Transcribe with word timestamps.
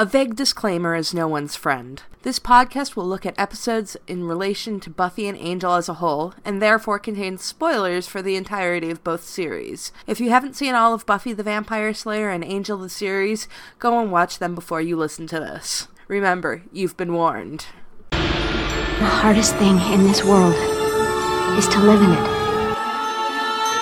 A 0.00 0.06
vague 0.06 0.36
disclaimer 0.36 0.94
is 0.94 1.12
no 1.12 1.26
one's 1.26 1.56
friend. 1.56 2.00
This 2.22 2.38
podcast 2.38 2.94
will 2.94 3.08
look 3.08 3.26
at 3.26 3.36
episodes 3.36 3.96
in 4.06 4.28
relation 4.28 4.78
to 4.78 4.90
Buffy 4.90 5.26
and 5.26 5.36
Angel 5.36 5.74
as 5.74 5.88
a 5.88 5.94
whole, 5.94 6.34
and 6.44 6.62
therefore 6.62 7.00
contains 7.00 7.42
spoilers 7.42 8.06
for 8.06 8.22
the 8.22 8.36
entirety 8.36 8.92
of 8.92 9.02
both 9.02 9.24
series. 9.24 9.90
If 10.06 10.20
you 10.20 10.30
haven't 10.30 10.54
seen 10.54 10.76
all 10.76 10.94
of 10.94 11.04
Buffy 11.04 11.32
the 11.32 11.42
Vampire 11.42 11.92
Slayer 11.92 12.30
and 12.30 12.44
Angel 12.44 12.78
the 12.78 12.88
series, 12.88 13.48
go 13.80 13.98
and 13.98 14.12
watch 14.12 14.38
them 14.38 14.54
before 14.54 14.80
you 14.80 14.96
listen 14.96 15.26
to 15.26 15.40
this. 15.40 15.88
Remember, 16.06 16.62
you've 16.72 16.96
been 16.96 17.12
warned. 17.12 17.66
The 18.12 18.18
hardest 19.04 19.56
thing 19.56 19.80
in 19.92 20.04
this 20.04 20.22
world 20.22 20.54
is 21.58 21.66
to 21.66 21.80
live 21.80 22.00
in 22.00 22.12
it. 22.12 22.24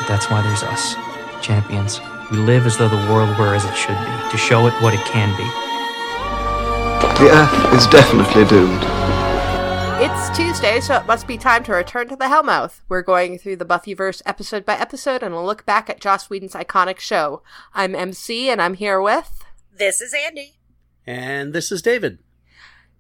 That's 0.09 0.31
why 0.31 0.41
there's 0.41 0.63
us, 0.63 0.95
champions. 1.45 2.01
We 2.31 2.39
live 2.39 2.65
as 2.65 2.79
though 2.79 2.89
the 2.89 3.13
world 3.13 3.39
were 3.39 3.55
as 3.55 3.67
it 3.67 3.77
should 3.77 3.99
be, 3.99 4.31
to 4.31 4.39
show 4.39 4.67
it 4.67 4.73
what 4.83 4.95
it 4.95 5.05
can 5.05 5.37
be. 5.37 5.76
The 7.01 7.29
Earth 7.31 7.75
is 7.75 7.87
definitely 7.87 8.45
doomed. 8.47 8.83
It's 10.01 10.37
Tuesday, 10.37 10.81
so 10.81 10.97
it 10.97 11.07
must 11.07 11.27
be 11.27 11.37
time 11.37 11.63
to 11.65 11.73
return 11.73 12.09
to 12.09 12.17
the 12.17 12.25
Hellmouth. 12.25 12.81
We're 12.89 13.03
going 13.03 13.39
through 13.39 13.57
the 13.57 13.65
Buffyverse 13.65 14.23
episode 14.25 14.65
by 14.65 14.77
episode, 14.77 15.23
and 15.23 15.35
we'll 15.35 15.45
look 15.45 15.67
back 15.67 15.91
at 15.91 16.01
Joss 16.01 16.31
Whedon's 16.31 16.55
iconic 16.55 16.99
show. 16.99 17.43
I'm 17.75 17.93
Emcee, 17.93 18.47
and 18.47 18.63
I'm 18.63 18.75
here 18.75 19.01
with. 19.01 19.45
This 19.77 20.01
is 20.01 20.15
Andie. 20.15 20.59
And 21.07 21.53
this 21.53 21.71
is 21.71 21.83
David. 21.83 22.19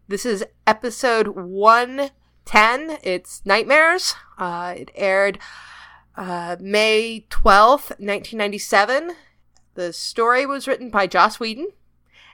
This 0.08 0.26
is 0.26 0.44
episode 0.66 1.28
110. 1.28 2.98
It's 3.02 3.40
Nightmares. 3.44 4.14
Uh, 4.38 4.74
it 4.76 4.90
aired 4.94 5.38
uh, 6.16 6.56
May 6.60 7.26
12th, 7.30 7.90
1997. 7.98 9.12
The 9.74 9.92
story 9.92 10.46
was 10.46 10.66
written 10.66 10.90
by 10.90 11.06
Joss 11.06 11.38
Whedon, 11.40 11.68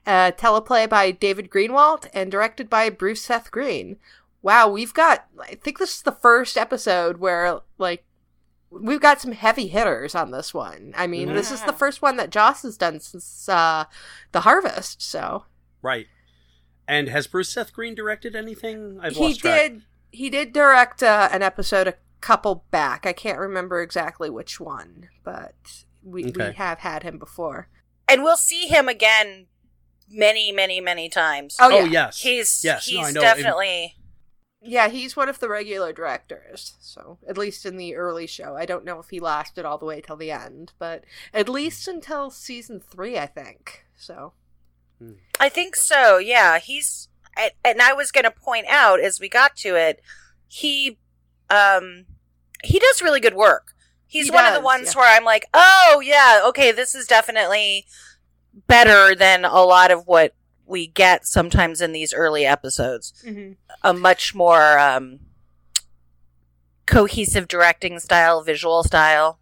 uh, 0.07 0.33
teleplay 0.33 0.89
by 0.89 1.11
David 1.11 1.51
Greenwalt, 1.51 2.09
and 2.13 2.31
directed 2.31 2.69
by 2.69 2.91
Bruce 2.91 3.23
Seth 3.23 3.51
Green. 3.51 3.97
Wow, 4.43 4.69
we've 4.69 4.95
got, 4.95 5.27
I 5.41 5.55
think 5.55 5.79
this 5.79 5.97
is 5.97 6.03
the 6.03 6.13
first 6.13 6.57
episode 6.57 7.19
where, 7.19 7.61
like, 7.79 8.05
we've 8.71 9.01
got 9.01 9.21
some 9.21 9.33
heavy 9.33 9.69
hitters 9.69 10.15
on 10.15 10.31
this 10.33 10.53
one. 10.53 10.93
I 10.97 11.07
mean, 11.07 11.33
this 11.35 11.53
is 11.53 11.63
the 11.63 11.73
first 11.73 12.03
one 12.03 12.17
that 12.17 12.31
Joss 12.31 12.63
has 12.63 12.77
done 12.77 12.99
since 12.99 13.49
uh, 13.49 13.85
The 14.33 14.41
Harvest, 14.41 15.01
so. 15.01 15.45
Right. 15.81 16.07
And 16.89 17.09
has 17.09 17.27
Bruce 17.29 17.51
Seth 17.51 17.73
Green 17.73 17.95
directed 17.95 18.35
anything? 18.35 18.99
I've 19.01 19.15
he 19.15 19.25
lost 19.29 19.41
track. 19.41 19.61
did 19.71 19.83
he 20.13 20.29
did 20.31 20.53
direct 20.53 21.03
uh, 21.03 21.29
an 21.33 21.43
episode 21.43 21.89
a 21.89 21.95
couple 22.21 22.65
back 22.71 23.05
i 23.05 23.13
can't 23.13 23.39
remember 23.39 23.83
exactly 23.83 24.31
which 24.31 24.61
one 24.61 25.09
but 25.25 25.85
we, 26.05 26.25
we 26.25 26.53
have 26.53 26.79
had 26.81 27.03
him 27.03 27.19
before 27.19 27.69
And 28.09 28.23
we'll 28.23 28.37
see 28.37 28.67
him 28.69 28.89
again 28.89 29.47
many, 30.13 30.53
many, 30.53 30.81
many 30.81 31.09
times. 31.09 31.57
oh 31.61 31.69
yeah 31.71 31.83
Oh 31.83 31.85
yes. 31.85 32.21
He's 32.21 32.63
yes. 32.65 32.87
he's 32.87 33.13
no, 33.15 33.21
definitely 33.21 33.97
yeah 34.65 34.87
he's 34.89 35.17
one 35.17 35.29
of 35.29 35.41
the 35.41 35.49
regular 35.49 35.93
directors 35.93 36.75
so 36.81 37.19
at 37.29 37.37
least 37.37 37.67
in 37.67 37.77
the 37.77 37.97
early 37.97 38.29
show 38.29 38.55
i 38.55 38.65
don't 38.65 38.85
know 38.85 39.01
if 39.01 39.09
he 39.11 39.19
lasted 39.19 39.65
all 39.65 39.77
the 39.77 39.85
way 39.85 40.01
till 40.01 40.15
the 40.17 40.31
end 40.31 40.71
but 40.79 41.03
at 41.35 41.49
least 41.49 41.89
until 41.89 42.31
season 42.31 42.79
three 42.79 43.19
i 43.19 43.27
think 43.27 43.85
so 43.97 44.35
I 45.41 45.49
think 45.49 45.75
so. 45.75 46.19
Yeah, 46.19 46.61
he's 46.61 47.09
and- 47.37 47.51
and 47.65 47.83
I 47.83 47.93
was 47.93 48.13
going 48.13 48.23
to 48.23 48.31
point 48.31 48.67
out 48.69 49.01
as 49.01 49.19
we 49.19 49.29
got 49.29 49.57
to 49.57 49.75
it, 49.75 50.01
he 50.47 50.97
um 51.51 52.05
he 52.63 52.79
does 52.79 53.03
really 53.03 53.19
good 53.19 53.35
work. 53.35 53.73
He's 54.07 54.27
He 54.27 54.31
one 54.31 54.47
of 54.47 54.55
the 54.55 54.61
ones 54.61 54.95
yeah. 54.95 55.01
where 55.01 55.17
I'm 55.17 55.25
like, 55.25 55.47
"Oh, 55.53 56.01
yeah, 56.05 56.43
okay, 56.47 56.71
this 56.71 56.95
is 56.95 57.09
definitely 57.09 57.85
better 58.67 59.15
than 59.15 59.45
a 59.45 59.63
lot 59.63 59.91
of 59.91 60.07
what 60.07 60.35
we 60.67 60.87
get 60.87 61.27
sometimes 61.27 61.81
in 61.81 61.93
these 61.93 62.15
early 62.15 62.45
episodes. 62.47 63.13
mm-hmm. 63.27 63.53
A 63.83 63.93
much 63.93 64.35
more 64.35 64.79
um 64.79 65.21
cohesive 66.87 67.49
directing 67.49 67.99
style, 67.99 68.43
visual 68.43 68.83
style. 68.83 69.39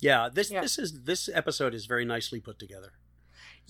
Yeah, 0.00 0.28
this 0.32 0.50
Yeah. 0.50 0.60
this 0.60 0.78
is 0.78 1.02
this 1.04 1.28
episode 1.32 1.74
is 1.74 1.86
very 1.86 2.04
nicely 2.04 2.40
put 2.40 2.58
together. 2.58 2.92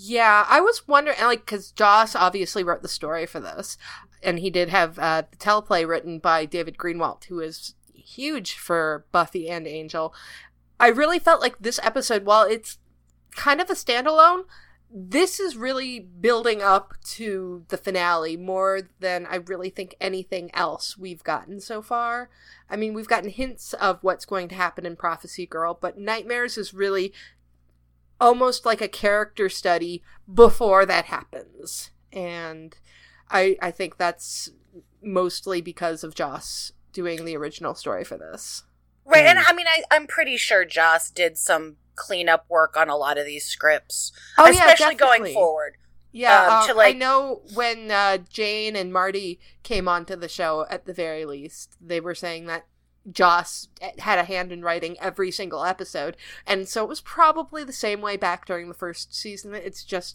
Yeah, 0.00 0.46
I 0.48 0.60
was 0.60 0.86
wondering, 0.86 1.18
like, 1.22 1.40
because 1.40 1.72
Joss 1.72 2.14
obviously 2.14 2.62
wrote 2.62 2.82
the 2.82 2.88
story 2.88 3.26
for 3.26 3.40
this, 3.40 3.76
and 4.22 4.38
he 4.38 4.48
did 4.48 4.68
have 4.68 4.96
uh, 4.96 5.22
the 5.28 5.36
teleplay 5.36 5.88
written 5.88 6.20
by 6.20 6.44
David 6.44 6.76
Greenwalt, 6.76 7.24
who 7.24 7.40
is 7.40 7.74
huge 7.92 8.54
for 8.54 9.06
Buffy 9.10 9.48
and 9.50 9.66
Angel. 9.66 10.14
I 10.78 10.86
really 10.88 11.18
felt 11.18 11.40
like 11.40 11.58
this 11.58 11.80
episode, 11.82 12.24
while 12.24 12.44
it's 12.44 12.78
kind 13.34 13.60
of 13.60 13.70
a 13.70 13.74
standalone, 13.74 14.44
this 14.90 15.38
is 15.38 15.56
really 15.56 16.00
building 16.00 16.62
up 16.62 16.94
to 17.04 17.64
the 17.68 17.76
finale 17.76 18.36
more 18.36 18.82
than 19.00 19.26
I 19.26 19.36
really 19.36 19.68
think 19.68 19.94
anything 20.00 20.50
else 20.54 20.96
we've 20.96 21.22
gotten 21.22 21.60
so 21.60 21.82
far. 21.82 22.30
I 22.70 22.76
mean, 22.76 22.94
we've 22.94 23.08
gotten 23.08 23.30
hints 23.30 23.74
of 23.74 23.98
what's 24.02 24.24
going 24.24 24.48
to 24.48 24.54
happen 24.54 24.86
in 24.86 24.96
Prophecy 24.96 25.46
Girl, 25.46 25.76
but 25.78 25.98
Nightmares 25.98 26.56
is 26.56 26.72
really 26.72 27.12
almost 28.20 28.64
like 28.64 28.80
a 28.80 28.88
character 28.88 29.48
study 29.48 30.02
before 30.32 30.86
that 30.86 31.06
happens. 31.06 31.90
And 32.12 32.76
I 33.30 33.56
I 33.60 33.70
think 33.70 33.98
that's 33.98 34.50
mostly 35.02 35.60
because 35.60 36.02
of 36.02 36.14
Joss 36.14 36.72
doing 36.92 37.24
the 37.24 37.36
original 37.36 37.74
story 37.74 38.04
for 38.04 38.16
this. 38.16 38.64
Right, 39.08 39.24
and 39.26 39.38
Mm. 39.38 39.44
I 39.46 39.52
mean, 39.54 39.66
I, 39.66 39.82
I'm 39.90 40.06
pretty 40.06 40.36
sure 40.36 40.64
Joss 40.64 41.10
did 41.10 41.36
some 41.38 41.76
cleanup 41.94 42.44
work 42.48 42.76
on 42.76 42.88
a 42.88 42.96
lot 42.96 43.18
of 43.18 43.26
these 43.26 43.44
scripts, 43.44 44.12
Oh 44.36 44.46
yeah, 44.46 44.70
especially 44.72 44.94
going 44.94 45.32
forward. 45.32 45.76
Yeah, 46.12 46.42
um, 46.42 46.50
uh, 46.50 46.66
to, 46.68 46.74
like- 46.74 46.94
I 46.94 46.98
know 46.98 47.42
when 47.54 47.90
uh, 47.90 48.18
Jane 48.30 48.76
and 48.76 48.92
Marty 48.92 49.40
came 49.62 49.88
onto 49.88 50.14
the 50.16 50.28
show, 50.28 50.66
at 50.70 50.86
the 50.86 50.92
very 50.92 51.24
least, 51.24 51.76
they 51.80 52.00
were 52.00 52.14
saying 52.14 52.46
that 52.46 52.66
Joss 53.10 53.68
had 53.98 54.18
a 54.18 54.24
hand 54.24 54.52
in 54.52 54.62
writing 54.62 54.96
every 55.00 55.30
single 55.30 55.64
episode, 55.64 56.16
and 56.46 56.68
so 56.68 56.82
it 56.84 56.88
was 56.88 57.00
probably 57.00 57.64
the 57.64 57.72
same 57.72 58.00
way 58.00 58.16
back 58.16 58.46
during 58.46 58.68
the 58.68 58.74
first 58.74 59.14
season. 59.14 59.54
It's 59.54 59.84
just 59.84 60.14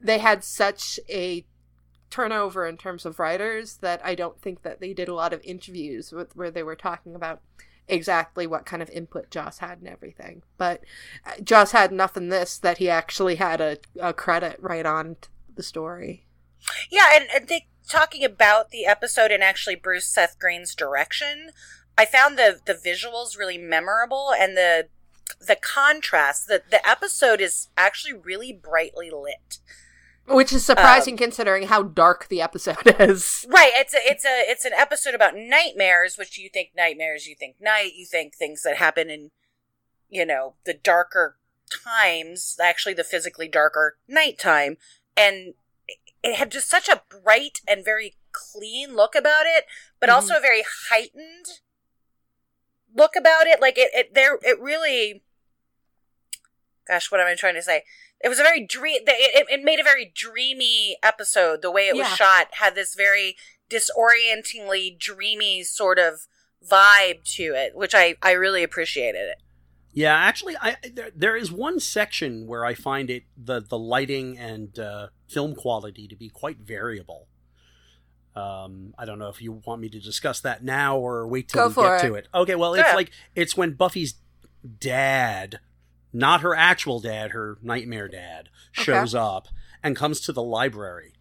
they 0.00 0.18
had 0.18 0.42
such 0.44 0.98
a 1.10 1.44
turnover 2.08 2.66
in 2.66 2.76
terms 2.76 3.04
of 3.06 3.18
writers 3.18 3.76
that 3.78 4.00
I 4.04 4.14
don't 4.14 4.40
think 4.40 4.62
that 4.62 4.80
they 4.80 4.92
did 4.92 5.08
a 5.08 5.14
lot 5.14 5.32
of 5.32 5.40
interviews 5.44 6.12
with 6.12 6.34
where 6.34 6.50
they 6.50 6.62
were 6.62 6.76
talking 6.76 7.14
about 7.14 7.40
exactly 7.90 8.46
what 8.46 8.66
kind 8.66 8.82
of 8.82 8.90
input 8.90 9.30
Joss 9.30 9.58
had 9.58 9.78
and 9.78 9.88
everything. 9.88 10.42
But 10.56 10.82
uh, 11.26 11.40
Joss 11.42 11.72
had 11.72 11.90
enough 11.90 12.16
in 12.16 12.28
this 12.28 12.58
that 12.58 12.78
he 12.78 12.88
actually 12.88 13.36
had 13.36 13.60
a, 13.60 13.78
a 14.00 14.12
credit 14.12 14.56
right 14.60 14.86
on 14.86 15.16
the 15.54 15.62
story. 15.62 16.26
Yeah, 16.90 17.08
and, 17.14 17.26
and 17.34 17.48
they 17.48 17.66
talking 17.88 18.24
about 18.24 18.70
the 18.70 18.86
episode 18.86 19.30
and 19.32 19.42
actually 19.42 19.74
Bruce 19.74 20.06
Seth 20.06 20.38
Green's 20.38 20.74
direction. 20.74 21.50
I 21.98 22.06
found 22.06 22.38
the 22.38 22.60
the 22.64 22.74
visuals 22.74 23.36
really 23.36 23.58
memorable 23.58 24.32
and 24.32 24.56
the 24.56 24.88
the 25.46 25.56
contrast. 25.56 26.46
The 26.46 26.62
the 26.70 26.86
episode 26.88 27.40
is 27.40 27.68
actually 27.76 28.14
really 28.14 28.52
brightly 28.52 29.10
lit. 29.10 29.58
Which 30.30 30.52
is 30.52 30.64
surprising 30.64 31.16
considering 31.16 31.66
how 31.68 31.82
dark 31.82 32.28
the 32.28 32.40
episode 32.40 32.76
is. 33.00 33.44
Right, 33.48 33.72
it's 33.74 33.94
a 33.94 33.98
it's 34.02 34.24
a 34.24 34.50
it's 34.50 34.64
an 34.64 34.72
episode 34.72 35.14
about 35.14 35.34
nightmares, 35.36 36.16
which 36.16 36.38
you 36.38 36.48
think 36.48 36.70
nightmares, 36.76 37.26
you 37.26 37.34
think 37.34 37.56
night, 37.60 37.92
you 37.96 38.06
think 38.06 38.34
things 38.34 38.62
that 38.62 38.76
happen 38.76 39.10
in 39.10 39.30
you 40.08 40.26
know, 40.26 40.54
the 40.64 40.74
darker 40.74 41.36
times, 41.84 42.56
actually 42.60 42.94
the 42.94 43.04
physically 43.04 43.46
darker 43.48 43.96
nighttime. 44.08 44.76
And 45.16 45.54
it 46.22 46.34
had 46.36 46.50
just 46.50 46.68
such 46.68 46.88
a 46.88 47.02
bright 47.08 47.60
and 47.66 47.84
very 47.84 48.16
clean 48.32 48.94
look 48.96 49.14
about 49.14 49.46
it, 49.46 49.66
but 50.00 50.08
Mhm. 50.08 50.14
also 50.14 50.36
a 50.36 50.40
very 50.40 50.64
heightened 50.90 51.60
look 52.94 53.14
about 53.16 53.46
it. 53.46 53.60
Like 53.60 53.78
it, 53.78 53.90
it 53.94 54.14
there 54.14 54.38
it 54.42 54.60
really 54.60 55.22
gosh, 56.86 57.10
what 57.10 57.20
am 57.20 57.28
I 57.28 57.36
trying 57.36 57.54
to 57.54 57.62
say? 57.62 57.84
It 58.22 58.28
was 58.28 58.38
a 58.38 58.42
very 58.42 58.64
dream. 58.66 59.00
It, 59.06 59.46
it 59.48 59.64
made 59.64 59.80
a 59.80 59.84
very 59.84 60.12
dreamy 60.14 60.96
episode. 61.02 61.62
The 61.62 61.70
way 61.70 61.88
it 61.88 61.96
was 61.96 62.08
Yeah. 62.08 62.14
shot 62.16 62.48
had 62.52 62.74
this 62.74 62.94
very 62.94 63.36
disorientingly 63.70 64.96
dreamy 64.98 65.62
sort 65.62 65.98
of 65.98 66.26
vibe 66.68 67.24
to 67.36 67.54
it, 67.54 67.74
which 67.74 67.94
I 67.94 68.16
I 68.22 68.32
really 68.32 68.62
appreciated 68.62 69.22
it. 69.30 69.38
Yeah, 69.92 70.14
actually, 70.14 70.56
I 70.60 70.76
there, 70.92 71.10
there 71.16 71.36
is 71.36 71.50
one 71.50 71.80
section 71.80 72.46
where 72.46 72.64
I 72.64 72.74
find 72.74 73.10
it 73.10 73.24
the 73.36 73.60
the 73.60 73.78
lighting 73.78 74.38
and 74.38 74.78
uh, 74.78 75.08
film 75.28 75.54
quality 75.54 76.06
to 76.08 76.14
be 76.16 76.28
quite 76.28 76.58
variable. 76.58 77.26
Um, 78.36 78.94
I 78.96 79.06
don't 79.06 79.18
know 79.18 79.28
if 79.28 79.42
you 79.42 79.60
want 79.66 79.80
me 79.80 79.88
to 79.88 79.98
discuss 79.98 80.40
that 80.42 80.62
now 80.62 80.96
or 80.98 81.26
wait 81.26 81.48
till 81.48 81.68
Go 81.68 81.82
we 81.82 81.88
get 81.88 82.04
it. 82.04 82.08
to 82.08 82.14
it. 82.14 82.28
Okay, 82.32 82.54
well, 82.54 82.74
it's 82.74 82.86
Yeah. 82.88 82.94
like 82.94 83.10
it's 83.34 83.56
when 83.56 83.72
Buffy's 83.72 84.14
dad, 84.78 85.58
not 86.12 86.40
her 86.40 86.54
actual 86.54 87.00
dad, 87.00 87.30
her 87.32 87.58
nightmare 87.62 88.08
dad, 88.08 88.48
Okay. 88.78 88.84
shows 88.84 89.14
up 89.14 89.48
and 89.82 89.96
comes 89.96 90.20
to 90.20 90.32
the 90.32 90.42
library. 90.42 91.14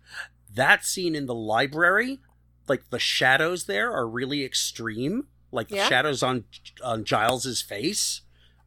That 0.54 0.84
scene 0.86 1.16
in 1.16 1.26
the 1.26 1.36
library, 1.36 2.20
like 2.68 2.90
the 2.90 3.00
shadows 3.00 3.66
there 3.66 3.92
are 3.92 4.08
really 4.08 4.44
extreme. 4.44 5.28
Like 5.52 5.70
Yeah. 5.72 5.84
the 5.84 5.90
shadows 5.90 6.24
on 6.24 6.46
on 6.84 7.04
Giles's 7.04 7.62
face 7.62 8.22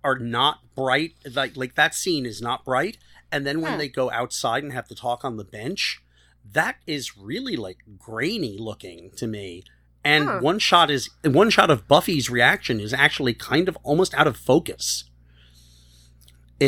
are 0.04 0.19
not 0.19 0.74
bright. 0.74 1.14
Like 1.34 1.56
like 1.56 1.74
that 1.76 1.94
scene 1.94 2.26
is 2.26 2.40
not 2.42 2.64
bright. 2.64 2.98
And 3.30 3.46
then 3.46 3.60
when 3.60 3.72
Hmm. 3.72 3.78
they 3.78 3.88
go 3.88 4.10
outside 4.10 4.62
and 4.62 4.72
have 4.72 4.88
to 4.88 4.94
talk 4.94 5.25
on 5.25 5.36
the 5.36 5.44
bench, 5.44 6.02
that 6.44 6.76
is 6.86 7.16
really 7.16 7.56
like 7.56 7.78
grainy 7.98 8.56
looking 8.58 9.10
to 9.16 9.26
me. 9.26 9.64
And 10.04 10.25
Huh. 10.25 10.38
one 10.40 10.58
shot 10.58 10.90
is 10.90 11.10
one 11.25 11.50
shot 11.50 11.70
of 11.70 11.86
Buffy's 11.86 12.28
reaction 12.28 12.80
is 12.80 12.92
actually 12.92 13.34
kind 13.34 13.68
of 13.68 13.78
almost 13.84 14.12
out 14.14 14.26
of 14.26 14.36
focus. 14.36 15.04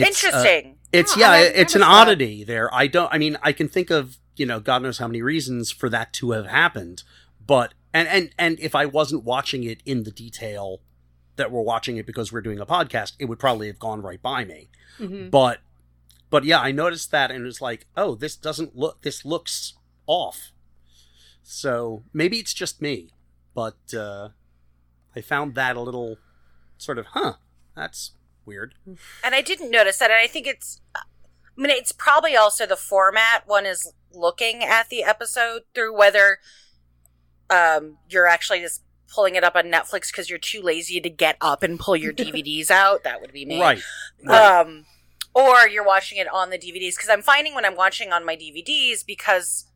It's, 0.02 0.24
uh, 0.24 0.28
Interesting. 0.28 0.78
it's 0.92 1.16
Oh, 1.16 1.20
yeah, 1.20 1.38
it's 1.38 1.74
an 1.74 1.82
oddity 1.82 2.44
there. 2.44 2.72
I 2.74 2.86
don't. 2.86 3.12
I 3.12 3.18
mean, 3.18 3.36
I 3.42 3.52
can 3.52 3.68
think 3.68 3.90
of 3.90 4.18
you 4.36 4.46
know, 4.46 4.60
God 4.60 4.82
knows 4.82 4.98
how 4.98 5.06
many 5.06 5.22
reasons 5.22 5.70
for 5.70 5.88
that 5.90 6.12
to 6.14 6.32
have 6.32 6.46
happened. 6.46 7.02
But 7.44 7.74
and 7.92 8.08
and 8.08 8.30
and 8.38 8.58
if 8.60 8.74
I 8.74 8.86
wasn't 8.86 9.24
watching 9.24 9.64
it 9.64 9.80
in 9.84 10.04
the 10.04 10.10
detail 10.10 10.80
that 11.36 11.50
we're 11.50 11.62
watching 11.62 11.96
it 11.96 12.06
because 12.06 12.32
we're 12.32 12.40
doing 12.40 12.60
a 12.60 12.66
podcast, 12.66 13.12
it 13.18 13.26
would 13.26 13.38
probably 13.38 13.66
have 13.66 13.78
gone 13.78 14.02
right 14.02 14.20
by 14.20 14.44
me. 14.44 14.68
Mhm. 14.98 15.30
But 15.30 15.60
but 16.30 16.44
yeah, 16.44 16.60
I 16.60 16.72
noticed 16.72 17.10
that 17.10 17.30
and 17.30 17.42
it 17.42 17.46
was 17.46 17.60
like, 17.60 17.86
oh, 17.96 18.14
this 18.14 18.36
doesn't 18.36 18.76
look. 18.76 19.02
This 19.02 19.24
looks 19.24 19.74
off. 20.06 20.50
So 21.42 22.02
maybe 22.12 22.38
it's 22.38 22.54
just 22.54 22.80
me, 22.80 23.10
but 23.54 23.76
uh, 23.94 24.30
I 25.14 25.20
found 25.20 25.54
that 25.54 25.76
a 25.76 25.80
little 25.80 26.16
sort 26.78 26.98
of, 26.98 27.06
huh? 27.06 27.34
That's 27.76 28.12
weird. 28.46 28.74
And 28.86 29.34
I 29.34 29.42
didn't 29.42 29.70
notice 29.70 29.98
that. 29.98 30.10
And 30.10 30.20
I 30.20 30.26
think 30.26 30.46
it's, 30.46 30.80
I 30.94 31.00
mean, 31.56 31.70
it's 31.70 31.92
probably 31.92 32.36
also 32.36 32.66
the 32.66 32.76
format 32.76 33.46
one 33.46 33.66
is 33.66 33.92
looking 34.12 34.62
at 34.62 34.88
the 34.88 35.02
episode 35.02 35.62
through 35.74 35.96
whether 35.96 36.38
um, 37.50 37.98
you're 38.08 38.26
actually 38.26 38.60
just 38.60 38.82
pulling 39.12 39.36
it 39.36 39.44
up 39.44 39.54
on 39.54 39.64
Netflix 39.64 40.10
because 40.10 40.28
you're 40.28 40.38
too 40.38 40.60
lazy 40.60 41.00
to 41.00 41.10
get 41.10 41.36
up 41.40 41.62
and 41.62 41.78
pull 41.78 41.96
your 41.96 42.12
DVDs 42.14 42.70
out. 42.70 43.04
That 43.04 43.20
would 43.20 43.32
be 43.32 43.44
me. 43.44 43.60
Right. 43.60 43.80
right. 44.24 44.60
Um, 44.60 44.86
or 45.34 45.68
you're 45.68 45.84
watching 45.84 46.18
it 46.18 46.28
on 46.32 46.50
the 46.50 46.58
DVDs 46.58 46.96
because 46.96 47.08
I'm 47.10 47.22
finding 47.22 47.54
when 47.54 47.64
I'm 47.64 47.76
watching 47.76 48.12
on 48.12 48.24
my 48.24 48.36
DVDs 48.36 49.04
because 49.04 49.66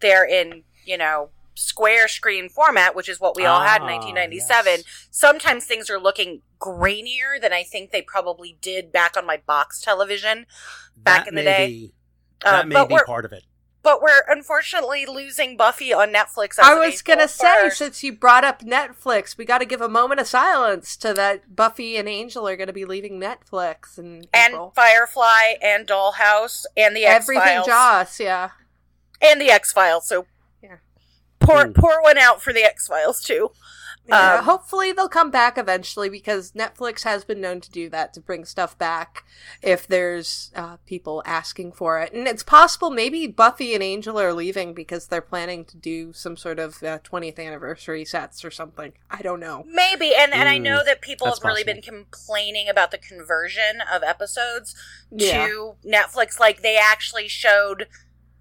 they're 0.00 0.26
in 0.26 0.64
you 0.84 0.98
know 0.98 1.30
square 1.54 2.08
screen 2.08 2.48
format, 2.48 2.94
which 2.96 3.08
is 3.08 3.20
what 3.20 3.36
we 3.36 3.44
all 3.44 3.60
had 3.60 3.76
in 3.82 3.88
Ah, 3.88 3.92
1997. 3.92 4.72
yes. 4.78 5.08
Sometimes 5.10 5.64
things 5.64 5.88
are 5.88 6.00
looking 6.00 6.42
grainier 6.60 7.40
than 7.40 7.52
I 7.52 7.62
think 7.62 7.90
they 7.92 8.02
probably 8.02 8.56
did 8.60 8.90
back 8.92 9.16
on 9.16 9.24
my 9.26 9.36
box 9.46 9.80
television. 9.80 10.46
back 10.96 11.24
That 11.24 11.28
in 11.28 11.34
the 11.34 11.42
may 11.42 11.56
day. 11.56 11.66
be- 11.68 11.94
Uh, 12.44 12.50
that 12.52 12.68
may 12.68 12.74
but 12.74 12.88
be 12.88 12.94
we're 12.94 13.04
part 13.04 13.24
of 13.24 13.32
it. 13.32 13.44
but 13.82 14.00
we're 14.02 14.22
unfortunately 14.28 15.04
losing 15.06 15.56
Buffy 15.56 15.92
on 15.92 16.12
Netflix. 16.12 16.52
as 16.52 16.60
I 16.60 16.74
was 16.74 17.02
gonna 17.02 17.28
say, 17.28 17.68
since 17.70 18.02
you 18.02 18.12
brought 18.12 18.44
up 18.44 18.60
Netflix, 18.62 19.36
we 19.36 19.44
got 19.44 19.58
to 19.58 19.64
give 19.66 19.80
a 19.80 19.88
moment 19.88 20.20
of 20.20 20.26
silence 20.26 20.96
to 20.98 21.12
that 21.14 21.54
Buffy 21.56 21.96
and 21.96 22.08
Angel 22.08 22.48
are 22.48 22.56
going 22.56 22.66
to 22.68 22.72
be 22.72 22.84
leaving 22.84 23.20
Netflix 23.20 23.98
in 23.98 24.26
and 24.32 24.54
April. 24.54 24.72
Firefly 24.74 25.54
and 25.60 25.86
Dollhouse 25.86 26.64
and 26.76 26.96
the 26.96 27.04
X 27.04 27.24
Everything 27.24 27.44
Files 27.46 27.66
Joss, 27.66 28.20
yeah. 28.20 28.50
and 29.20 29.40
the 29.40 29.50
X 29.50 29.72
Files. 29.72 30.06
So 30.08 30.20
Yeah. 30.20 30.28
Pour 31.44 31.66
Hmm. 31.66 31.72
pour 31.72 32.02
one 32.02 32.18
out 32.18 32.42
for 32.42 32.52
the 32.52 32.64
X 32.64 32.86
Files 32.88 33.22
too. 33.22 33.50
Yeah, 34.06 34.36
Um, 34.36 34.44
hopefully 34.44 34.92
they'll 34.92 35.08
come 35.08 35.30
back 35.30 35.56
eventually 35.56 36.10
because 36.10 36.52
Netflix 36.52 37.04
has 37.04 37.24
been 37.24 37.40
known 37.40 37.62
to 37.62 37.70
do 37.70 37.88
that 37.88 38.12
to 38.12 38.20
bring 38.20 38.44
stuff 38.44 38.76
back 38.76 39.24
if 39.62 39.86
there's 39.86 40.52
uh, 40.54 40.76
people 40.84 41.22
asking 41.24 41.72
for 41.72 41.98
it. 42.00 42.12
And 42.12 42.28
it's 42.28 42.42
possible 42.42 42.90
maybe 42.90 43.26
Buffy 43.26 43.72
and 43.72 43.82
Angel 43.82 44.20
are 44.20 44.34
leaving 44.34 44.74
because 44.74 45.06
they're 45.06 45.22
planning 45.22 45.64
to 45.64 45.78
do 45.78 46.12
some 46.12 46.36
sort 46.36 46.58
of 46.58 46.82
uh, 46.82 46.98
20th 46.98 47.38
anniversary 47.38 48.04
sets 48.04 48.44
or 48.44 48.50
something. 48.50 48.92
I 49.10 49.22
don't 49.22 49.40
know. 49.40 49.64
Maybe, 49.66 50.14
and 50.14 50.34
and 50.34 50.50
I 50.50 50.58
Mm, 50.58 50.62
know 50.64 50.84
that 50.84 51.00
people 51.00 51.28
have 51.28 51.42
really 51.42 51.64
possible. 51.64 51.72
been 51.72 51.82
complaining 51.82 52.68
about 52.68 52.90
the 52.90 52.98
conversion 52.98 53.80
of 53.90 54.02
episodes 54.02 54.74
Yeah. 55.10 55.46
to 55.46 55.76
Netflix. 55.82 56.38
Like 56.38 56.60
they 56.60 56.76
actually 56.76 57.28
showed 57.28 57.86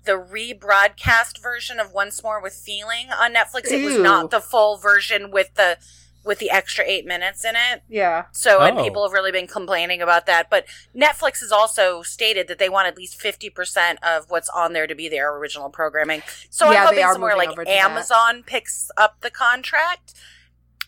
the 0.05 0.13
rebroadcast 0.13 1.41
version 1.41 1.79
of 1.79 1.91
Once 1.93 2.21
More 2.23 2.41
with 2.41 2.53
Feeling 2.53 3.07
on 3.11 3.33
Netflix. 3.33 3.71
It 3.71 3.83
was 3.85 3.97
not 3.97 4.31
the 4.31 4.41
full 4.41 4.77
version 4.77 5.31
with 5.31 5.53
the 5.55 5.77
with 6.25 6.39
the 6.39 6.49
extra 6.49 6.85
eight 6.87 7.05
minutes 7.05 7.43
in 7.43 7.53
it. 7.57 7.83
Yeah. 7.89 8.27
So, 8.31 8.61
and 8.61 8.79
Oh. 8.79 8.83
people 8.85 9.03
have 9.03 9.11
really 9.11 9.33
been 9.33 9.45
complaining 9.45 10.01
about 10.01 10.25
that. 10.27 10.49
But 10.49 10.65
Netflix 10.95 11.41
has 11.41 11.51
also 11.51 12.01
stated 12.01 12.47
that 12.47 12.59
they 12.59 12.69
want 12.69 12.87
at 12.87 12.95
least 12.95 13.19
50% 13.19 13.97
of 14.01 14.29
what's 14.29 14.47
on 14.47 14.71
there 14.71 14.87
to 14.87 14.95
be 14.95 15.09
their 15.09 15.35
original 15.35 15.69
programming. 15.69 16.23
So 16.49 16.71
Yeah, 16.71 16.83
I'm 16.83 16.87
hoping 16.95 17.03
somewhere 17.11 17.35
like 17.35 17.49
over 17.49 17.65
to 17.65 17.69
that. 17.69 17.77
Amazon 17.91 18.41
picks 18.43 18.89
up 18.95 19.19
the 19.19 19.29
contract. 19.29 20.13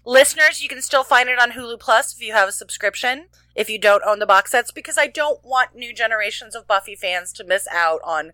Listeners, 0.05 0.61
you 0.61 0.69
can 0.69 0.81
still 0.81 1.03
find 1.03 1.27
it 1.27 1.37
on 1.37 1.51
Hulu 1.51 1.79
Plus 1.81 2.13
if 2.15 2.21
you 2.21 2.31
have 2.31 2.47
a 2.47 2.53
subscription. 2.53 3.25
If 3.55 3.69
you 3.69 3.77
don't 3.77 4.03
own 4.05 4.19
the 4.19 4.25
box 4.25 4.51
sets, 4.51 4.71
because 4.71 4.97
I 4.97 5.07
don't 5.07 5.43
want 5.43 5.75
new 5.75 5.93
generations 5.93 6.55
of 6.55 6.65
Buffy 6.67 6.95
fans 6.95 7.33
to 7.33 7.43
miss 7.43 7.67
out 7.71 7.99
on 8.05 8.31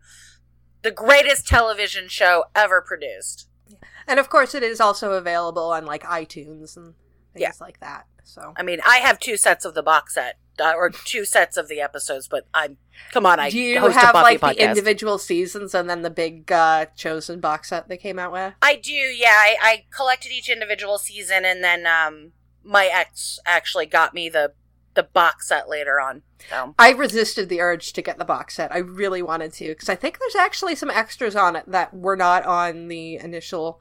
the 0.81 0.91
greatest 0.91 1.47
television 1.47 2.07
show 2.07 2.45
ever 2.55 2.81
produced. 2.81 3.47
And 4.07 4.19
of 4.19 4.29
course, 4.29 4.55
it 4.55 4.63
is 4.63 4.81
also 4.81 5.13
available 5.13 5.69
on 5.71 5.85
like 5.85 6.03
iTunes 6.03 6.75
and 6.75 6.93
things 7.33 7.41
Yeah. 7.41 7.51
like 7.59 7.79
that. 7.79 8.05
So. 8.23 8.53
I 8.57 8.63
mean, 8.63 8.79
I 8.85 8.97
have 8.97 9.19
two 9.19 9.35
sets 9.37 9.65
of 9.65 9.73
the 9.73 9.83
box 9.83 10.13
set, 10.13 10.37
uh, 10.59 10.73
or 10.75 10.89
two 10.89 11.25
sets 11.25 11.57
of 11.57 11.67
the 11.67 11.81
episodes, 11.81 12.27
but 12.27 12.45
I'm 12.53 12.77
come 13.11 13.25
on, 13.25 13.39
I 13.39 13.49
Do 13.49 13.59
you 13.59 13.79
have 13.89 14.13
like 14.15 14.39
podcast. 14.39 14.57
the 14.57 14.69
individual 14.69 15.17
seasons 15.17 15.73
and 15.73 15.89
then 15.89 16.01
the 16.01 16.09
big 16.09 16.51
uh, 16.51 16.85
chosen 16.95 17.39
box 17.39 17.69
set 17.69 17.87
they 17.89 17.97
came 17.97 18.19
out 18.19 18.31
with? 18.31 18.53
I 18.61 18.75
do, 18.75 18.91
yeah. 18.91 19.29
I, 19.35 19.55
I 19.61 19.85
collected 19.95 20.31
each 20.31 20.49
individual 20.49 20.97
season, 20.97 21.45
and 21.45 21.63
then 21.63 21.85
um, 21.85 22.31
my 22.63 22.85
ex 22.85 23.39
actually 23.45 23.85
got 23.87 24.13
me 24.13 24.29
the 24.29 24.53
the 24.93 25.03
box 25.03 25.47
set 25.47 25.69
later 25.69 25.99
on. 25.99 26.21
So 26.49 26.75
I 26.77 26.91
resisted 26.91 27.49
the 27.49 27.61
urge 27.61 27.93
to 27.93 28.01
get 28.01 28.17
the 28.17 28.25
box 28.25 28.55
set. 28.55 28.71
I 28.71 28.79
really 28.79 29.21
wanted 29.21 29.53
to 29.53 29.69
because 29.69 29.89
I 29.89 29.95
think 29.95 30.19
there's 30.19 30.35
actually 30.35 30.75
some 30.75 30.89
extras 30.89 31.35
on 31.35 31.55
it 31.55 31.65
that 31.67 31.93
were 31.93 32.15
not 32.15 32.45
on 32.45 32.87
the 32.87 33.15
initial. 33.15 33.79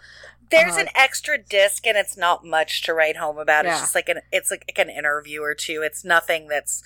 there's 0.50 0.76
Uh, 0.76 0.80
an 0.80 0.88
extra 0.94 1.38
disc, 1.38 1.86
and 1.86 1.96
it's 1.96 2.16
not 2.16 2.44
much 2.44 2.82
to 2.82 2.94
write 2.94 3.16
home 3.16 3.38
about. 3.38 3.64
Yeah. 3.64 3.72
It's 3.72 3.80
just 3.80 3.94
like 3.94 4.08
an 4.08 4.20
it's 4.32 4.50
like, 4.50 4.64
an 4.76 4.90
interview 4.90 5.42
or 5.42 5.54
two. 5.54 5.82
It's 5.82 6.04
nothing 6.04 6.48
that's 6.48 6.82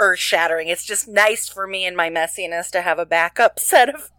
earth 0.00 0.18
shattering. 0.18 0.68
It's 0.68 0.84
just 0.84 1.06
nice 1.06 1.48
for 1.48 1.66
me 1.66 1.84
and 1.86 1.96
my 1.96 2.10
messiness 2.10 2.70
to 2.70 2.82
have 2.82 2.98
a 2.98 3.06
backup 3.06 3.58
set 3.70 3.88
of 3.88 4.10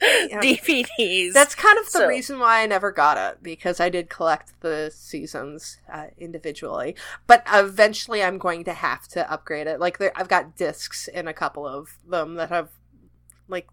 DVDs. 0.02 1.32
That's 1.32 1.54
kind 1.54 1.78
of 1.78 1.84
the 1.86 1.90
So- 2.00 2.06
reason 2.08 2.38
why 2.38 2.62
I 2.62 2.66
never 2.66 2.92
got 2.92 3.16
it 3.18 3.42
because 3.42 3.80
I 3.80 3.88
did 3.88 4.08
collect 4.10 4.52
the 4.60 4.90
seasons 4.94 5.78
uh, 5.92 6.06
individually. 6.18 6.94
But 7.26 7.44
eventually, 7.52 8.22
I'm 8.22 8.38
going 8.38 8.64
to 8.64 8.72
have 8.72 9.08
to 9.08 9.30
upgrade 9.30 9.66
it. 9.66 9.80
Like 9.80 9.98
there, 9.98 10.12
I've 10.14 10.28
got 10.28 10.56
discs 10.56 11.08
in 11.08 11.26
a 11.28 11.32
couple 11.32 11.66
of 11.66 11.96
them 12.08 12.34
that 12.34 12.50
have 12.50 12.68
like 13.48 13.68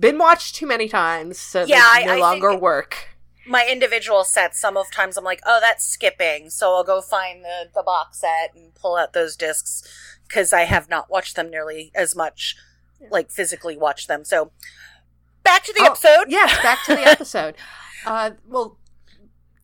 been 0.00 0.18
watched 0.18 0.54
too 0.56 0.66
many 0.66 0.88
times, 0.88 1.38
so 1.38 1.64
Yeah, 1.64 1.88
they 1.96 2.02
I- 2.02 2.06
no 2.06 2.12
I 2.14 2.16
longer 2.18 2.56
work. 2.56 3.08
my 3.46 3.66
individual 3.70 4.24
sets, 4.24 4.58
some 4.58 4.76
of 4.76 4.90
times 4.90 5.16
I'm 5.18 5.24
like, 5.24 5.40
oh, 5.46 5.58
that's 5.60 5.84
skipping. 5.86 6.48
So 6.50 6.74
I'll 6.74 6.84
go 6.84 7.00
find 7.02 7.44
the, 7.44 7.68
the 7.74 7.82
box 7.82 8.20
set 8.20 8.54
and 8.54 8.74
pull 8.74 8.96
out 8.96 9.12
those 9.12 9.36
discs 9.36 9.82
because 10.26 10.52
I 10.54 10.62
have 10.62 10.88
not 10.88 11.10
watched 11.10 11.36
them 11.36 11.50
nearly 11.50 11.92
as 11.94 12.16
much, 12.16 12.56
like 13.10 13.30
physically 13.30 13.76
watched 13.76 14.08
them. 14.08 14.24
So 14.24 14.50
back 15.44 15.62
to 15.64 15.72
the 15.72 15.82
Oh, 15.82 15.86
episode. 15.86 16.26
Yes, 16.28 16.60
back 16.62 16.84
to 16.86 16.94
the 16.96 17.02
episode. 17.06 17.54
uh, 18.06 18.32
well, 18.46 18.78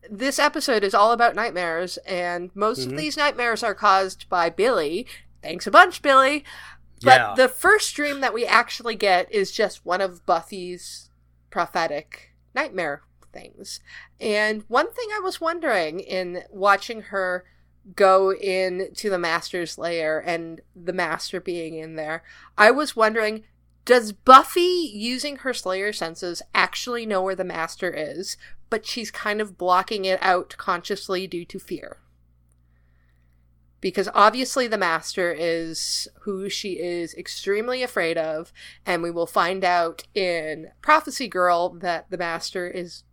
this 0.09 0.39
episode 0.39 0.83
is 0.83 0.93
all 0.93 1.11
about 1.11 1.35
nightmares, 1.35 1.97
and 2.05 2.49
most 2.55 2.81
Mhm. 2.87 2.91
of 2.91 2.97
these 2.97 3.17
nightmares 3.17 3.63
are 3.63 3.75
caused 3.75 4.27
by 4.29 4.49
Billy. 4.49 5.05
Thanks 5.41 5.67
a 5.67 5.71
bunch, 5.71 6.01
Billy. 6.01 6.43
But 7.03 7.19
Yeah. 7.19 7.33
the 7.35 7.49
first 7.49 7.95
dream 7.95 8.21
that 8.21 8.33
we 8.33 8.45
actually 8.45 8.95
get 8.95 9.31
is 9.31 9.51
just 9.51 9.85
one 9.85 10.01
of 10.01 10.25
Buffy's 10.25 11.09
prophetic 11.49 12.33
nightmare 12.53 13.01
things. 13.33 13.79
And 14.19 14.63
one 14.67 14.91
thing 14.91 15.07
I 15.15 15.19
was 15.19 15.41
wondering 15.41 15.99
in 15.99 16.43
watching 16.49 17.01
her 17.03 17.45
go 17.95 18.31
in 18.33 18.93
to 18.95 19.09
the 19.09 19.17
master's 19.17 19.77
lair 19.77 20.19
and 20.19 20.61
the 20.75 20.93
master 20.93 21.39
being 21.41 21.75
in 21.75 21.95
there, 21.95 22.23
I 22.57 22.69
was 22.71 22.95
wondering 22.95 23.45
does 23.91 24.13
Buffy 24.13 24.89
using 24.93 25.37
her 25.37 25.53
slayer 25.53 25.91
senses 25.91 26.41
actually 26.55 27.05
know 27.05 27.21
where 27.21 27.35
the 27.35 27.43
master 27.43 27.91
is, 27.91 28.37
but 28.69 28.85
she's 28.85 29.11
kind 29.11 29.41
of 29.41 29.57
blocking 29.57 30.05
it 30.05 30.17
out 30.23 30.55
consciously 30.57 31.27
due 31.27 31.45
to 31.45 31.59
fear? 31.59 31.97
because 33.81 34.07
obviously 34.13 34.67
the 34.67 34.77
master 34.77 35.35
is 35.37 36.07
who 36.21 36.47
she 36.47 36.79
is 36.79 37.15
extremely 37.15 37.83
afraid 37.83 38.17
of 38.17 38.53
and 38.85 39.01
we 39.01 39.11
will 39.11 39.25
find 39.25 39.63
out 39.63 40.03
in 40.13 40.69
prophecy 40.81 41.27
girl 41.27 41.69
that 41.69 42.09
the 42.11 42.17
master 42.17 42.67
is 42.67 43.03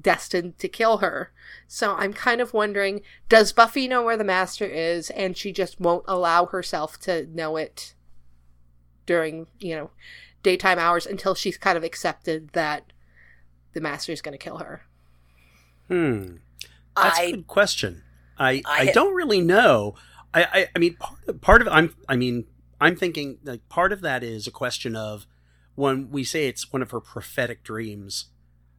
destined 0.00 0.58
to 0.58 0.68
kill 0.68 0.98
her 0.98 1.30
so 1.68 1.94
i'm 1.96 2.14
kind 2.14 2.40
of 2.40 2.54
wondering 2.54 3.02
does 3.28 3.52
buffy 3.52 3.86
know 3.86 4.02
where 4.02 4.16
the 4.16 4.24
master 4.24 4.64
is 4.64 5.10
and 5.10 5.36
she 5.36 5.52
just 5.52 5.78
won't 5.78 6.04
allow 6.08 6.46
herself 6.46 6.98
to 6.98 7.26
know 7.26 7.56
it 7.56 7.94
during 9.06 9.46
you 9.58 9.74
know 9.76 9.90
daytime 10.42 10.78
hours 10.78 11.06
until 11.06 11.34
she's 11.34 11.56
kind 11.56 11.76
of 11.78 11.84
accepted 11.84 12.50
that 12.52 12.92
the 13.72 13.80
master 13.80 14.12
is 14.12 14.22
going 14.22 14.32
to 14.36 14.42
kill 14.42 14.58
her 14.58 14.82
Hmm. 15.88 16.36
That's 16.96 17.18
a 17.18 17.22
I 17.22 17.30
good 17.30 17.46
question. 17.46 18.02
I 18.38 18.62
I- 18.66 18.88
I, 18.88 18.92
don't 18.92 19.14
really 19.14 19.40
know. 19.40 19.94
I, 20.34 20.42
I 20.44 20.66
I 20.74 20.78
mean 20.78 20.96
part 20.96 21.18
of, 21.28 21.40
part 21.40 21.62
of 21.62 21.68
I'm 21.68 21.94
I 22.08 22.16
mean 22.16 22.44
I'm 22.80 22.96
thinking 22.96 23.38
like 23.44 23.68
part 23.68 23.92
of 23.92 24.00
that 24.00 24.22
is 24.22 24.46
a 24.46 24.50
question 24.50 24.96
of 24.96 25.26
when 25.74 26.10
we 26.10 26.24
say 26.24 26.48
it's 26.48 26.72
one 26.72 26.82
of 26.82 26.90
her 26.90 27.00
prophetic 27.00 27.62
dreams, 27.62 28.26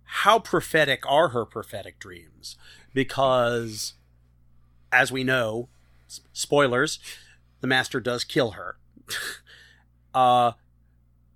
how 0.04 0.40
prophetic 0.40 1.04
are 1.08 1.30
her 1.30 1.46
prophetic 1.46 2.00
dreams? 2.00 2.56
Because, 2.94 3.94
as 4.92 5.12
we 5.12 5.24
know, 5.24 5.70
spoilers, 6.34 7.00
the 7.62 7.68
master 7.68 8.00
does 8.00 8.24
kill 8.24 8.52
her. 8.52 8.78
uh, 10.18 10.52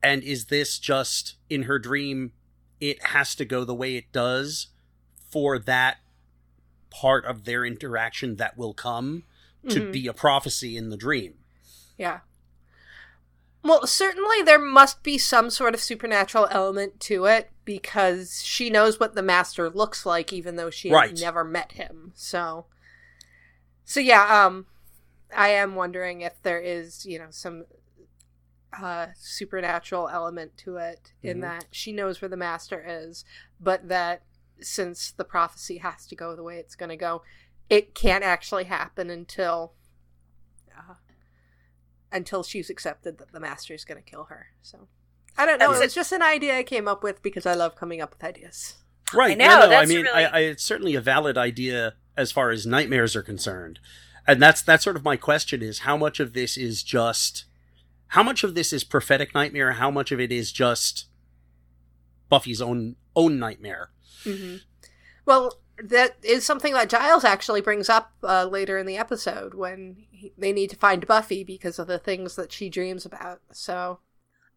and 0.02 0.24
is 0.24 0.46
this 0.46 0.80
just 0.80 1.36
in 1.50 1.64
her 1.64 1.78
dream? 1.78 2.34
It 2.80 3.04
has 3.08 3.36
to 3.36 3.46
go 3.46 3.64
the 3.64 3.76
way 3.76 3.96
it 3.96 4.12
does 4.12 4.68
for 5.30 5.60
that 5.60 5.98
part 6.90 7.24
of 7.26 7.46
their 7.46 7.64
interaction 7.64 8.38
that 8.38 8.58
will 8.58 8.74
come 8.74 9.24
to 9.70 9.82
Mhm. 9.82 9.92
be 9.92 10.08
a 10.08 10.14
prophecy 10.14 10.76
in 10.76 10.90
the 10.90 10.98
dream. 10.98 11.36
Yeah. 11.98 12.22
Well, 13.64 13.86
certainly 13.86 14.42
there 14.42 14.58
must 14.58 15.04
be 15.04 15.20
some 15.20 15.52
sort 15.52 15.76
of 15.76 15.82
supernatural 15.82 16.48
element 16.50 17.00
to 17.02 17.26
it 17.26 17.52
because 17.64 18.42
she 18.44 18.72
knows 18.72 19.00
what 19.00 19.14
the 19.14 19.22
master 19.22 19.70
looks 19.70 20.04
like 20.04 20.34
even 20.34 20.56
though 20.56 20.72
she 20.72 20.90
Right. 20.92 21.12
has 21.12 21.22
never 21.22 21.44
met 21.44 21.74
him. 21.74 22.12
So 22.16 22.66
So 23.86 24.00
yeah, 24.00 24.46
um 24.46 24.66
I 25.36 25.50
am 25.50 25.76
wondering 25.76 26.22
if 26.22 26.42
there 26.42 26.60
is, 26.60 27.06
you 27.06 27.20
know, 27.20 27.28
some 27.30 27.66
uh 28.80 29.08
supernatural 29.16 30.08
element 30.10 30.56
to 30.58 30.78
it 30.78 31.12
in 31.22 31.38
Mhm. 31.38 31.42
that 31.42 31.66
she 31.72 31.92
knows 31.92 32.22
where 32.22 32.30
the 32.30 32.38
master 32.38 32.84
is, 32.88 33.26
but 33.60 33.88
that 33.90 34.24
since 34.62 35.12
the 35.12 35.26
prophecy 35.26 35.78
has 35.80 36.06
to 36.08 36.16
go 36.16 36.36
the 36.36 36.44
way 36.44 36.58
it's 36.58 36.76
going 36.76 36.90
to 36.90 36.96
go, 36.96 37.24
it 37.70 37.94
can't 37.96 38.24
actually 38.24 38.66
happen 38.66 39.10
until 39.10 39.74
uh, 40.78 40.94
until 42.12 42.44
she's 42.44 42.70
accepted 42.70 43.18
that 43.18 43.32
the 43.32 43.40
master 43.40 43.74
is 43.74 43.84
going 43.86 44.02
to 44.02 44.10
kill 44.10 44.26
her. 44.26 44.48
So 44.62 44.88
I 45.38 45.46
don't 45.46 45.60
know. 45.60 45.74
That's 45.74 45.94
it 45.94 45.96
just 45.96 46.12
an 46.12 46.22
idea 46.22 46.58
I 46.58 46.64
came 46.64 46.88
up 46.88 47.04
with 47.04 47.22
because 47.22 47.46
I 47.46 47.54
love 47.54 47.76
coming 47.76 48.02
up 48.02 48.12
with 48.14 48.24
ideas. 48.24 48.76
Right. 49.14 49.32
I 49.32 49.36
know, 49.36 49.60
no, 49.62 49.70
no, 49.72 49.76
I 49.78 49.86
mean, 49.86 50.04
really- 50.04 50.26
I, 50.26 50.38
I, 50.38 50.40
it's 50.42 50.64
certainly 50.64 50.96
a 50.96 51.02
valid 51.02 51.38
idea 51.38 51.96
as 52.16 52.32
far 52.32 52.52
as 52.52 52.66
nightmares 52.66 53.16
are 53.16 53.22
concerned, 53.24 53.80
and 54.28 54.42
that's 54.42 54.62
that's 54.62 54.84
sort 54.84 54.96
of 54.96 55.04
my 55.04 55.18
question: 55.18 55.62
is 55.62 55.80
how 55.80 55.98
much 55.98 56.20
of 56.20 56.34
this 56.34 56.56
is 56.58 56.84
just 56.84 57.46
how 58.12 58.24
much 58.24 58.44
of 58.44 58.56
this 58.56 58.72
is 58.74 58.84
prophetic 58.84 59.34
nightmare? 59.34 59.74
How 59.74 59.90
much 59.92 60.12
of 60.12 60.20
it 60.20 60.32
is 60.32 60.52
just 60.52 61.06
Buffy's 62.30 62.62
own 62.62 62.96
own 63.16 63.40
nightmare? 63.40 63.92
Mm-hmm. 64.24 64.58
Well, 65.26 65.60
that 65.84 66.18
is 66.24 66.46
something 66.46 66.74
that 66.74 66.90
Giles 66.90 67.24
actually 67.24 67.62
brings 67.62 67.90
up 67.90 68.12
uh, 68.24 68.46
later 68.46 68.78
in 68.78 68.86
the 68.86 68.98
episode 68.98 69.54
when 69.54 69.98
he, 70.12 70.34
they 70.38 70.52
need 70.52 70.70
to 70.72 70.76
find 70.76 71.08
Buffy 71.08 71.44
because 71.44 71.80
of 71.80 71.88
the 71.88 72.00
things 72.00 72.36
that 72.36 72.52
she 72.52 72.70
dreams 72.70 73.06
about. 73.06 73.42
So 73.52 74.00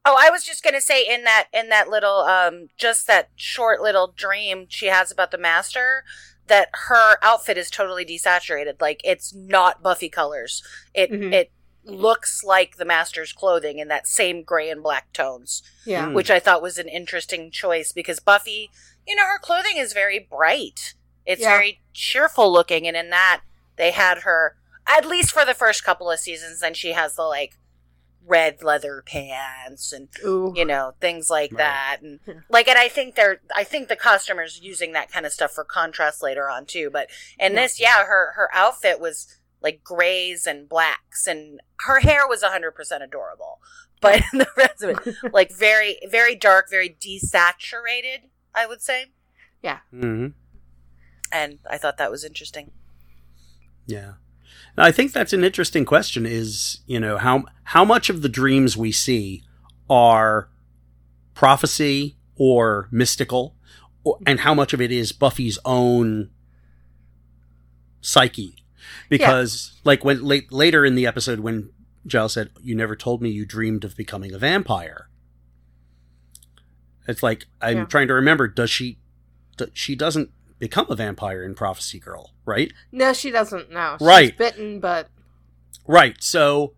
Oh, 0.07 0.17
I 0.19 0.29
was 0.31 0.45
just 0.45 0.63
gonna 0.63 0.83
say 0.83 1.03
in 1.07 1.25
that 1.25 1.47
in 1.53 1.71
that 1.71 1.89
little 1.89 2.19
um 2.21 2.69
just 2.77 3.07
that 3.07 3.31
short 3.37 3.81
little 3.81 4.13
dream 4.15 4.67
she 4.69 4.87
has 4.87 5.11
about 5.11 5.31
the 5.31 5.39
master 5.39 6.05
that 6.47 6.69
her 6.89 7.17
outfit 7.23 7.57
is 7.57 7.71
totally 7.71 8.05
desaturated. 8.05 8.81
Like 8.83 9.01
it's 9.03 9.35
not 9.35 9.83
Buffy 9.83 10.11
colors. 10.11 10.63
It 10.93 11.11
Mhm. 11.11 11.33
it 11.33 11.53
looks 11.85 12.43
like 12.45 12.77
the 12.77 12.85
master's 12.85 13.33
clothing 13.33 13.79
in 13.79 13.89
that 13.89 14.07
same 14.07 14.43
gray 14.43 14.71
and 14.71 14.83
black 14.83 15.13
tones, 15.13 15.63
yeah, 15.85 16.07
Mm. 16.07 16.15
which 16.15 16.31
I 16.31 16.41
thought 16.41 16.63
was 16.63 16.79
an 16.79 16.89
interesting 16.89 17.51
choice 17.51 17.93
because 17.93 18.21
Buffy, 18.21 18.71
you 19.07 19.15
know, 19.15 19.25
her 19.27 19.39
clothing 19.39 19.77
is 19.77 19.93
very 19.93 20.19
bright. 20.19 20.95
It's 21.27 21.43
Yeah. 21.43 21.51
very 21.57 21.81
cheerful 21.93 22.53
looking, 22.53 22.87
and 22.87 22.97
in 22.97 23.11
that 23.11 23.43
they 23.77 23.91
had 23.91 24.19
her 24.21 24.57
at 24.87 25.07
least 25.07 25.33
for 25.33 25.45
the 25.47 25.55
first 25.55 25.83
couple 25.83 26.11
of 26.11 26.21
seasons. 26.21 26.61
Then 26.61 26.75
she 26.75 26.93
has 26.93 27.15
the 27.15 27.23
like 27.23 27.57
red 28.27 28.63
leather 28.63 29.03
pants 29.07 29.93
and 29.93 30.09
ooh, 30.25 30.53
you 30.57 30.65
know 30.65 30.95
things 31.01 31.29
like 31.29 31.51
Right. 31.53 31.59
that 31.59 31.97
and 32.01 32.21
like 32.49 32.69
and 32.69 32.79
i 32.79 32.89
think 32.89 33.17
they're 33.17 33.43
i 33.55 33.65
think 33.65 33.89
the 33.89 33.97
customers 33.97 34.61
using 34.63 34.93
that 34.93 35.13
kind 35.13 35.27
of 35.27 35.33
stuff 35.35 35.53
for 35.53 35.63
contrast 35.63 36.23
later 36.23 36.49
on 36.49 36.65
too 36.65 36.89
but 36.91 37.11
in 37.39 37.53
Yeah. 37.53 37.61
this 37.61 37.79
yeah 37.79 38.05
her 38.07 38.33
her 38.33 38.49
outfit 38.55 38.99
was 38.99 39.37
like 39.65 39.83
grays 39.83 40.47
and 40.47 40.69
blacks 40.69 41.27
and 41.27 41.61
her 41.87 41.99
hair 42.01 42.29
was 42.29 42.43
100% 42.45 43.03
adorable 43.03 43.59
but 44.01 44.23
the 44.33 44.47
rest 44.57 44.83
of 44.85 44.91
it 44.91 45.17
like 45.33 45.51
very 45.51 45.99
very 46.09 46.37
dark 46.37 46.71
very 46.71 46.91
desaturated 47.01 48.29
i 48.55 48.65
would 48.67 48.81
say 48.83 49.07
Mm-hmm. 49.93 50.29
and 51.33 51.59
i 51.69 51.79
thought 51.79 51.97
that 51.99 52.11
was 52.11 52.25
interesting 52.25 52.71
Yeah. 53.87 54.13
Now, 54.77 54.85
I 54.85 54.93
think 54.93 55.13
that's 55.13 55.33
an 55.33 55.45
interesting 55.45 55.85
question 55.85 56.27
is, 56.27 56.81
you 56.87 56.99
know, 56.99 57.17
how 57.17 57.45
how 57.65 57.85
much 57.85 58.11
of 58.11 58.23
the 58.23 58.29
dreams 58.29 58.77
we 58.77 58.91
see 58.93 59.43
are 59.89 60.49
prophecy 61.35 62.17
or 62.37 62.89
mystical 62.91 63.55
or, 64.03 64.19
and 64.27 64.41
how 64.41 64.53
much 64.55 64.73
of 64.75 64.81
it 64.81 64.91
is 64.91 65.13
Buffy's 65.13 65.59
own 65.65 66.31
psyche? 68.01 68.64
Because 69.09 69.81
like 69.85 70.05
when 70.05 70.25
late, 70.25 70.51
later 70.53 70.85
in 70.85 70.95
the 70.95 71.07
episode 71.07 71.41
when 71.41 71.71
Giles 72.07 72.33
said, 72.35 72.51
"You 72.63 72.75
never 72.75 72.97
told 72.97 73.23
me 73.23 73.31
you 73.31 73.45
dreamed 73.47 73.85
of 73.85 73.97
becoming 73.97 74.33
a 74.35 74.39
vampire." 74.39 75.09
It's 77.07 77.23
like 77.23 77.47
I'm 77.61 77.77
Yeah. 77.79 77.85
trying 77.85 78.09
to 78.09 78.15
remember 78.15 78.49
does 78.49 78.71
she 78.71 78.99
d- 79.57 79.67
she 79.75 79.95
doesn't 79.95 80.31
become 80.59 80.87
a 80.89 80.97
vampire 80.97 81.43
in 81.45 81.55
Prophecy 81.55 81.99
Girl, 81.99 82.33
right? 82.45 82.73
no, 82.93 83.13
she 83.13 83.31
doesn't. 83.31 83.69
She's 83.69 84.01
Right. 84.07 84.37
bitten, 84.37 84.81
but 84.81 85.09
Right. 85.87 86.23
So 86.23 86.75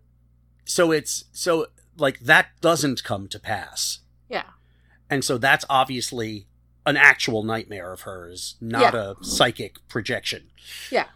so 0.65 0.91
it's 0.91 1.25
so 1.31 1.67
like 1.97 2.19
that 2.19 2.49
doesn't 2.61 3.03
come 3.03 3.27
to 3.29 3.39
pass. 3.39 3.99
yeah, 4.29 4.43
And 5.09 5.23
so 5.23 5.37
that's 5.37 5.63
obviously 5.69 6.47
an 6.85 6.97
actual 6.97 7.43
nightmare 7.43 7.91
of 7.93 8.01
hers, 8.01 8.55
not 8.61 8.93
a 8.93 9.15
psychic 9.21 9.77
projection. 9.87 10.49
yeah, 10.91 11.07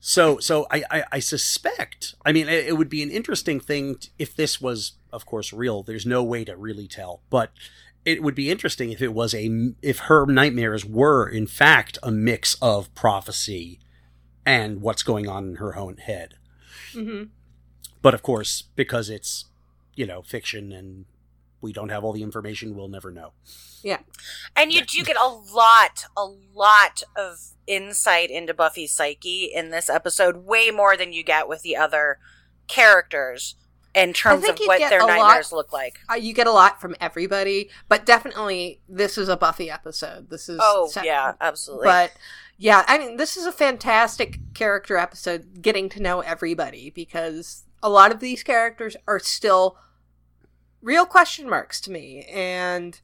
So 0.00 0.38
so 0.38 0.66
I 0.70 0.84
I, 0.90 1.04
I 1.12 1.18
suspect. 1.18 2.14
I 2.24 2.32
mean, 2.32 2.48
it, 2.48 2.66
it 2.68 2.76
would 2.76 2.88
be 2.88 3.02
an 3.02 3.10
interesting 3.10 3.60
thing 3.60 3.96
t- 3.96 4.08
if 4.18 4.34
this 4.34 4.60
was, 4.60 4.92
of 5.12 5.26
course, 5.26 5.52
real. 5.52 5.82
There's 5.82 6.06
no 6.06 6.22
way 6.22 6.44
to 6.44 6.56
really 6.56 6.86
tell, 6.86 7.20
but 7.30 7.50
it 8.04 8.22
would 8.22 8.34
be 8.34 8.50
interesting 8.50 8.90
if 8.90 9.02
it 9.02 9.12
was 9.12 9.34
a 9.34 9.72
if 9.82 9.98
her 10.00 10.24
nightmares 10.26 10.84
were 10.84 11.28
in 11.28 11.46
fact 11.46 11.98
a 12.02 12.10
mix 12.10 12.56
of 12.62 12.94
prophecy 12.94 13.80
and 14.46 14.80
what's 14.80 15.02
going 15.02 15.28
on 15.28 15.48
in 15.48 15.54
her 15.56 15.76
own 15.76 15.96
head. 15.98 16.36
hmm 16.94 17.24
But 18.00 18.14
of 18.14 18.22
course, 18.22 18.62
because 18.76 19.10
it's, 19.10 19.46
you 19.94 20.06
know, 20.06 20.22
fiction 20.22 20.72
and 20.72 21.04
we 21.60 21.72
don't 21.72 21.88
have 21.88 22.04
all 22.04 22.12
the 22.12 22.22
information, 22.22 22.74
we'll 22.76 22.88
never 22.88 23.10
know. 23.10 23.32
Yeah. 23.82 23.98
And 24.56 24.72
you 24.72 24.84
do 24.84 25.02
get 25.04 25.16
a 25.16 25.26
lot, 25.28 26.04
a 26.16 26.24
lot 26.24 27.02
of 27.16 27.38
insight 27.66 28.30
into 28.30 28.54
Buffy's 28.54 28.92
psyche 28.92 29.44
in 29.54 29.70
this 29.70 29.88
episode, 29.90 30.44
way 30.46 30.70
more 30.70 30.96
than 30.96 31.12
you 31.12 31.22
get 31.22 31.48
with 31.48 31.62
the 31.62 31.76
other 31.76 32.18
characters 32.66 33.56
in 33.94 34.12
terms 34.12 34.46
of 34.48 34.58
what 34.64 34.78
their 34.78 35.00
a 35.00 35.06
lot- 35.06 35.16
nightmares 35.16 35.52
look 35.52 35.72
like. 35.72 35.98
Uh, 36.10 36.14
you 36.14 36.32
get 36.32 36.46
a 36.46 36.52
lot 36.52 36.80
from 36.80 36.94
everybody, 37.00 37.70
but 37.88 38.04
definitely 38.06 38.80
this 38.88 39.18
is 39.18 39.28
a 39.28 39.36
Buffy 39.36 39.70
episode. 39.70 40.30
This 40.30 40.48
is 40.48 40.60
Oh, 40.62 40.88
se- 40.88 41.02
yeah, 41.04 41.32
absolutely. 41.40 41.86
But 41.86 42.12
yeah, 42.58 42.84
I 42.86 42.98
mean, 42.98 43.16
this 43.16 43.36
is 43.36 43.46
a 43.46 43.52
fantastic 43.52 44.38
character 44.54 44.96
episode, 44.96 45.62
getting 45.62 45.88
to 45.90 46.02
know 46.02 46.20
everybody 46.20 46.90
because 46.90 47.64
a 47.82 47.88
lot 47.88 48.12
of 48.12 48.20
these 48.20 48.42
characters 48.42 48.96
are 49.06 49.18
still 49.18 49.78
real 50.82 51.06
question 51.06 51.48
marks 51.48 51.80
to 51.82 51.90
me, 51.90 52.24
and 52.24 53.00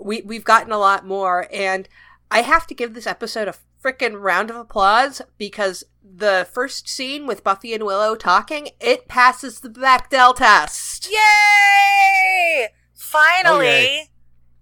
we 0.00 0.22
we've 0.22 0.44
gotten 0.44 0.72
a 0.72 0.78
lot 0.78 1.06
more. 1.06 1.46
And 1.52 1.88
I 2.30 2.42
have 2.42 2.66
to 2.68 2.74
give 2.74 2.94
this 2.94 3.06
episode 3.06 3.48
a 3.48 3.54
freaking 3.82 4.20
round 4.20 4.50
of 4.50 4.56
applause 4.56 5.22
because 5.38 5.84
the 6.02 6.46
first 6.52 6.88
scene 6.88 7.26
with 7.26 7.44
Buffy 7.44 7.74
and 7.74 7.84
Willow 7.84 8.14
talking, 8.14 8.68
it 8.80 9.08
passes 9.08 9.60
the 9.60 9.68
Bechdel 9.68 10.36
test. 10.36 11.08
Yay! 11.10 12.68
Finally. 12.94 13.66
Yay. 13.66 14.08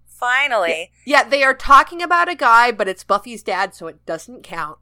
Finally. 0.05 0.91
Yeah, 1.05 1.23
they 1.23 1.43
are 1.43 1.53
talking 1.53 2.01
about 2.01 2.29
a 2.29 2.35
guy, 2.35 2.71
but 2.71 2.87
it's 2.87 3.03
Buffy's 3.03 3.41
dad, 3.41 3.73
so 3.73 3.87
it 3.87 4.05
doesn't 4.05 4.43
count. 4.43 4.79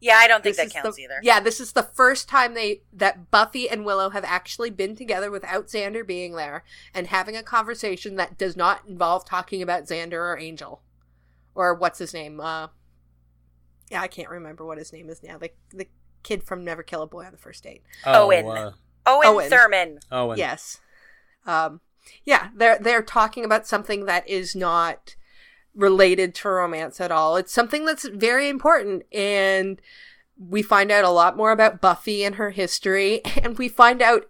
Yeah, 0.00 0.16
I 0.16 0.28
don't 0.28 0.42
think 0.42 0.56
This 0.56 0.72
that 0.72 0.76
is 0.76 0.82
counts 0.82 0.96
the- 0.96 1.02
either. 1.04 1.18
Yeah, 1.22 1.40
this 1.40 1.60
is 1.60 1.72
the 1.72 1.82
first 1.82 2.28
time 2.28 2.54
they 2.54 2.82
that 2.92 3.30
Buffy 3.30 3.68
and 3.68 3.84
Willow 3.84 4.10
have 4.10 4.24
actually 4.24 4.70
been 4.70 4.94
together 4.94 5.30
without 5.30 5.66
Xander 5.68 6.06
being 6.06 6.34
there 6.34 6.64
and 6.94 7.06
having 7.06 7.36
a 7.36 7.42
conversation 7.42 8.16
that 8.16 8.36
does 8.38 8.56
not 8.56 8.82
involve 8.86 9.24
talking 9.24 9.62
about 9.62 9.84
Xander 9.84 10.12
or 10.14 10.38
Angel. 10.38 10.82
Or 11.54 11.74
what's 11.74 11.98
his 11.98 12.12
name? 12.14 12.40
Uh 12.40 12.68
Yeah, 13.90 14.02
I 14.02 14.08
can't 14.08 14.28
remember 14.30 14.64
what 14.66 14.78
his 14.78 14.92
name 14.92 15.08
is 15.08 15.22
now. 15.22 15.38
The 15.38 15.50
the 15.70 15.88
kid 16.22 16.42
from 16.42 16.64
Never 16.64 16.82
Kill 16.82 17.02
a 17.02 17.06
Boy 17.06 17.24
on 17.24 17.32
the 17.32 17.38
First 17.38 17.62
Date. 17.64 17.82
Owen. 18.04 18.46
uh, 18.46 18.72
Owen, 19.06 19.26
Owen. 19.28 19.50
Thurman. 19.50 19.98
Owen. 20.12 20.38
Yes. 20.38 20.78
Um 21.46 21.80
yeah, 22.24 22.50
they're 22.54 22.78
they're 22.78 23.02
talking 23.02 23.44
about 23.44 23.66
something 23.66 24.04
that 24.04 24.28
is 24.28 24.54
not 24.54 25.15
related 25.76 26.34
to 26.34 26.48
romance 26.48 27.00
at 27.00 27.12
all. 27.12 27.36
It's 27.36 27.52
something 27.52 27.84
that's 27.84 28.08
very 28.08 28.48
important 28.48 29.04
and 29.12 29.80
we 30.38 30.62
find 30.62 30.90
out 30.90 31.04
a 31.04 31.10
lot 31.10 31.36
more 31.36 31.52
about 31.52 31.80
Buffy 31.80 32.24
and 32.24 32.34
her 32.36 32.50
history 32.50 33.20
and 33.42 33.58
we 33.58 33.68
find 33.68 34.02
out 34.02 34.28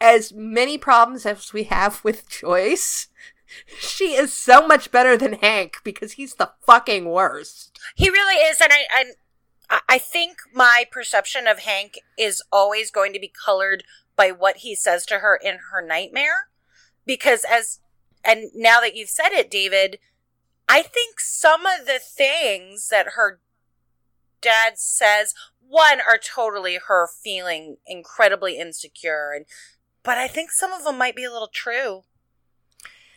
as 0.00 0.32
many 0.32 0.78
problems 0.78 1.26
as 1.26 1.52
we 1.52 1.64
have 1.64 2.02
with 2.04 2.28
Joyce. 2.28 3.08
she 3.78 4.14
is 4.14 4.32
so 4.32 4.66
much 4.66 4.90
better 4.90 5.16
than 5.16 5.34
Hank 5.34 5.76
because 5.84 6.12
he's 6.12 6.34
the 6.34 6.50
fucking 6.66 7.08
worst. 7.08 7.78
He 7.94 8.10
really 8.10 8.36
is, 8.36 8.60
and 8.60 8.72
I, 8.72 9.14
I, 9.70 9.80
I 9.88 9.98
think 9.98 10.38
my 10.52 10.84
perception 10.90 11.46
of 11.46 11.60
Hank 11.60 11.98
is 12.18 12.42
always 12.52 12.90
going 12.90 13.12
to 13.12 13.20
be 13.20 13.32
colored 13.44 13.84
by 14.16 14.30
what 14.30 14.58
he 14.58 14.74
says 14.74 15.06
to 15.06 15.18
her 15.18 15.38
in 15.42 15.58
her 15.72 15.80
nightmare, 15.80 16.48
because 17.06 17.44
as, 17.50 17.80
and 18.24 18.50
now 18.54 18.80
that 18.80 18.96
you've 18.96 19.08
said 19.08 19.32
it, 19.32 19.50
David, 19.50 19.98
I 20.68 20.82
think 20.82 21.20
some 21.20 21.66
of 21.66 21.86
the 21.86 21.98
things 22.02 22.88
that 22.88 23.08
her 23.16 23.40
dad 24.40 24.78
says, 24.78 25.34
one, 25.66 26.00
are 26.00 26.18
totally 26.18 26.78
her 26.88 27.06
feeling 27.06 27.76
incredibly 27.86 28.58
insecure, 28.58 29.32
and 29.34 29.46
but 30.02 30.18
I 30.18 30.28
think 30.28 30.50
some 30.50 30.72
of 30.72 30.84
them 30.84 30.98
might 30.98 31.16
be 31.16 31.24
a 31.24 31.32
little 31.32 31.48
true 31.48 32.04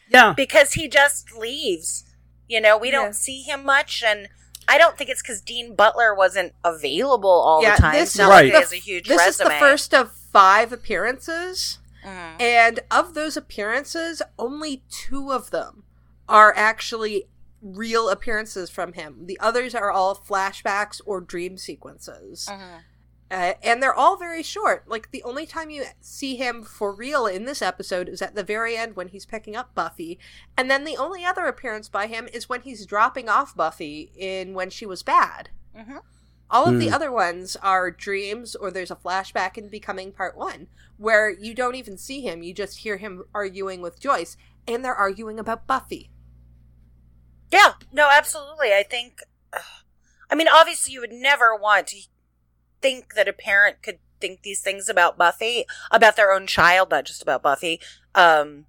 Yeah. 0.10 0.34
because 0.36 0.74
he 0.74 0.88
just 0.88 1.34
leaves. 1.34 2.06
You 2.48 2.62
know, 2.62 2.78
we 2.78 2.88
Yeah. 2.92 3.02
don't 3.02 3.14
see 3.14 3.42
him 3.42 3.64
much, 3.66 4.02
and 4.04 4.30
I 4.70 4.78
don't 4.78 4.98
think 4.98 5.10
it's 5.10 5.22
because 5.22 5.42
Dean 5.42 5.76
Butler 5.76 6.14
wasn't 6.16 6.54
available 6.64 7.30
all 7.30 7.62
Yeah, 7.62 7.76
the 7.76 7.82
time. 7.82 7.94
this 7.94 8.18
not 8.18 8.30
Right. 8.30 8.36
like 8.46 8.54
he 8.54 8.60
has 8.60 8.72
a 8.74 8.78
huge 8.78 9.08
This 9.08 9.18
resume. 9.18 9.30
is 9.30 9.38
the 9.54 9.60
first 9.60 9.94
of 9.94 10.12
five 10.32 10.72
appearances, 10.72 11.80
Mhm. 12.06 12.42
and 12.42 12.80
of 12.90 13.14
those 13.16 13.36
appearances, 13.36 14.22
only 14.40 14.84
two 14.90 15.32
of 15.34 15.50
them 15.52 15.84
are 16.30 16.54
actually 16.56 17.28
real 17.62 18.10
appearances 18.10 18.70
from 18.70 18.94
him. 18.94 19.26
The 19.26 19.40
others 19.40 19.74
are 19.74 19.92
all 19.92 20.16
flashbacks 20.16 21.02
or 21.06 21.22
dream 21.22 21.58
sequences. 21.58 22.48
Mhm. 22.50 22.84
Uh, 23.30 23.54
and 23.62 23.84
they're 23.84 23.94
all 23.94 24.16
very 24.16 24.42
short. 24.42 24.88
Like 24.88 25.12
the 25.12 25.24
only 25.24 25.46
time 25.46 25.70
you 25.70 25.84
see 26.00 26.38
him 26.38 26.64
for 26.64 26.94
real 26.94 27.26
in 27.26 27.44
this 27.44 27.62
episode 27.62 28.08
is 28.08 28.22
at 28.22 28.36
the 28.36 28.44
very 28.44 28.78
end 28.78 28.96
when 28.96 29.10
he's 29.10 29.26
picking 29.26 29.54
up 29.56 29.76
Buffy, 29.76 30.18
and 30.58 30.72
then 30.72 30.86
the 30.86 30.96
only 30.96 31.26
other 31.26 31.46
appearance 31.46 31.90
by 31.90 32.08
him 32.08 32.30
is 32.32 32.48
when 32.48 32.62
he's 32.62 32.86
dropping 32.86 33.28
off 33.28 33.54
Buffy 33.56 34.12
in 34.16 34.54
When 34.54 34.70
She 34.70 34.86
Was 34.86 35.04
Bad. 35.04 35.50
Mhm. 35.76 36.02
All 36.50 36.70
of 36.70 36.80
the 36.80 36.88
Hmm. 36.88 36.94
other 36.94 37.12
ones 37.12 37.58
are 37.58 37.92
dreams, 37.92 38.56
or 38.56 38.72
there's 38.72 38.92
a 38.92 38.96
flashback 38.96 39.58
in 39.58 39.68
Becoming 39.68 40.14
Part 40.14 40.38
One 40.38 40.68
where 40.98 41.30
you 41.30 41.54
don't 41.54 41.76
even 41.76 41.98
see 41.98 42.22
him; 42.22 42.42
you 42.42 42.54
just 42.54 42.78
hear 42.78 42.96
him 42.96 43.26
arguing 43.34 43.82
with 43.82 44.00
Joyce, 44.00 44.38
and 44.66 44.86
they're 44.86 44.96
arguing 44.96 45.38
about 45.38 45.68
Buffy. 45.68 46.10
Yeah, 47.98 48.04
no, 48.04 48.10
absolutely. 48.12 48.74
I 48.74 48.84
think, 48.84 49.20
I 50.32 50.36
mean, 50.36 50.48
obviously, 50.48 50.94
you 50.94 51.02
would 51.02 51.12
never 51.12 51.56
want 51.56 51.88
to 51.88 51.98
think 52.82 53.16
that 53.16 53.28
a 53.28 53.34
parent 53.34 53.82
could 53.82 54.00
think 54.20 54.42
these 54.42 54.62
things 54.62 54.90
about 54.90 55.18
Buffy, 55.18 55.66
about 55.92 56.16
their 56.16 56.32
own 56.32 56.48
child, 56.48 56.90
not 56.92 57.06
just 57.06 57.22
about 57.22 57.44
Buffy. 57.44 57.80
Um, 58.16 58.66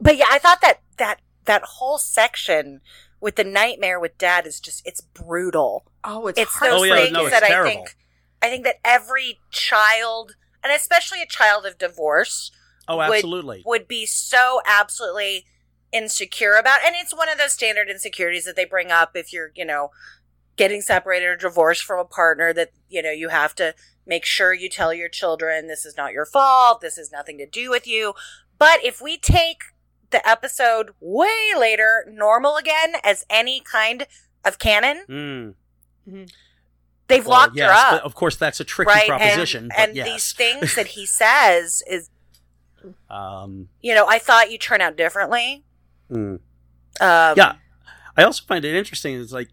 but 0.00 0.16
yeah, 0.16 0.26
I 0.30 0.38
thought 0.38 0.60
that 0.62 0.80
that 0.96 1.20
that 1.44 1.62
whole 1.62 1.98
section 1.98 2.80
with 3.20 3.36
the 3.36 3.44
nightmare 3.44 4.00
with 4.00 4.16
dad 4.18 4.46
is 4.46 4.60
just 4.60 4.86
it's 4.86 5.00
brutal. 5.00 5.84
Oh, 6.04 6.26
it's, 6.26 6.40
it's 6.40 6.52
hard- 6.52 6.72
those 6.72 6.80
Oh, 6.80 6.84
yeah, 6.84 6.94
things 6.96 7.12
no, 7.12 7.20
it's 7.26 7.30
that 7.30 7.42
I 7.42 7.62
think 7.64 7.96
I 8.40 8.48
think 8.48 8.64
that 8.64 8.76
every 8.84 9.40
child 9.50 10.36
and 10.62 10.72
especially 10.72 11.20
a 11.22 11.26
child 11.26 11.66
of 11.66 11.76
divorce 11.78 12.50
Oh, 12.88 12.96
would- 12.96 13.12
absolutely. 13.16 13.62
would 13.66 13.86
be 13.86 14.06
so 14.06 14.60
absolutely 14.66 15.44
insecure 15.92 16.54
about 16.54 16.80
and 16.86 16.94
it's 16.96 17.14
one 17.14 17.28
of 17.28 17.36
those 17.38 17.52
standard 17.52 17.88
insecurities 17.90 18.44
that 18.44 18.54
they 18.56 18.64
bring 18.64 18.90
up 18.92 19.10
if 19.16 19.32
you're 19.32 19.50
you 19.56 19.64
know 19.64 19.90
getting 20.56 20.80
separated 20.80 21.26
or 21.26 21.36
divorced 21.36 21.82
from 21.82 21.98
a 21.98 22.04
partner 22.04 22.52
that 22.52 22.70
you 22.88 23.02
know 23.02 23.10
you 23.10 23.28
have 23.28 23.54
to 23.54 23.74
make 24.06 24.24
sure 24.24 24.52
you 24.54 24.68
tell 24.68 24.94
your 24.94 25.08
children 25.08 25.66
this 25.66 25.84
is 25.84 25.96
not 25.96 26.12
your 26.12 26.24
fault 26.26 26.80
this 26.80 26.96
has 26.96 27.10
nothing 27.10 27.38
to 27.38 27.46
do 27.46 27.70
with 27.70 27.86
you 27.88 28.14
but 28.58 28.84
if 28.84 29.00
we 29.02 29.16
take 29.18 29.58
the 30.10 30.26
episode 30.28 30.90
way 31.00 31.50
later 31.58 32.04
normal 32.08 32.56
again 32.56 32.92
as 33.02 33.24
any 33.28 33.60
kind 33.60 34.06
of 34.44 34.58
canon 34.58 35.04
Mm. 36.08 36.30
they've 37.08 37.26
Well, 37.26 37.38
locked 37.38 37.56
yes, 37.56 37.68
her 37.68 37.74
up 37.74 37.90
but 38.00 38.06
of 38.06 38.14
course, 38.14 38.36
that's 38.36 38.60
a 38.60 38.64
tricky 38.64 38.88
right 38.88 39.08
proposition. 39.08 39.64
and, 39.64 39.70
but 39.70 39.78
and 39.88 39.96
yes. 39.96 40.06
these 40.08 40.32
things 40.32 40.74
that 40.76 40.88
he 40.88 41.04
says 41.20 41.82
is 41.88 42.10
um, 43.10 43.68
you 43.82 43.94
know 43.94 44.06
i 44.08 44.18
thought 44.18 44.50
you 44.50 44.56
turn 44.58 44.80
out 44.80 44.96
differently 44.96 45.64
mm. 46.10 46.34
um, 46.34 46.40
Yeah. 47.00 47.54
I 48.16 48.24
also 48.24 48.44
find 48.46 48.64
it 48.64 48.74
interesting. 48.74 49.18
It's 49.20 49.32
like, 49.32 49.48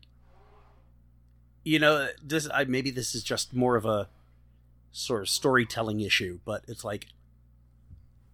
you 1.64 1.80
know, 1.80 2.08
this. 2.24 2.50
I, 2.54 2.66
maybe 2.66 2.92
this 2.92 3.14
is 3.14 3.24
just 3.24 3.54
more 3.54 3.76
of 3.76 3.86
a 3.86 4.10
sort 4.92 5.22
of 5.22 5.30
storytelling 5.30 6.02
issue, 6.02 6.40
but 6.44 6.64
it's 6.68 6.84
like 6.84 7.08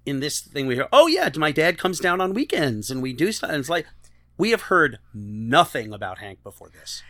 in 0.06 0.20
this 0.20 0.40
thing 0.42 0.68
we 0.68 0.76
hear, 0.76 0.88
oh 0.92 1.08
yeah, 1.08 1.30
my 1.36 1.52
dad 1.52 1.78
comes 1.78 2.00
down 2.00 2.22
on 2.22 2.34
weekends 2.34 2.90
and 2.90 3.02
we 3.02 3.14
do 3.14 3.32
stuff. 3.32 3.50
And 3.50 3.60
it's 3.60 3.70
like 3.70 3.86
we 4.38 4.52
have 4.52 4.64
heard 4.64 5.00
nothing 5.14 5.94
about 5.94 6.20
Hank 6.20 6.44
before 6.44 6.70
this. 6.70 7.04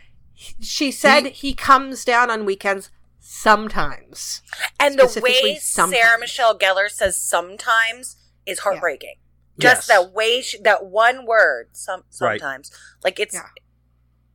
She 0.60 0.90
said 0.90 1.26
he, 1.28 1.54
comes 1.54 2.04
down 2.04 2.30
on 2.30 2.44
weekends 2.44 2.90
sometimes. 3.20 4.42
And 4.78 4.98
the 4.98 5.20
way 5.22 5.56
sometimes. 5.60 5.96
Sarah 5.96 6.18
Michelle 6.18 6.58
Gellar 6.58 6.90
says 6.90 7.16
sometimes 7.16 8.16
is 8.44 8.60
heartbreaking. 8.60 9.14
Just 9.58 9.86
Yes. 9.88 9.98
that 9.98 10.12
way, 10.12 10.40
she, 10.42 10.58
that 10.58 10.86
one 10.86 11.26
word, 11.26 11.68
some 11.72 12.04
Right. 12.20 12.40
sometimes, 12.40 12.70
like 13.04 13.20
it's 13.20 13.34
Yeah. 13.34 13.46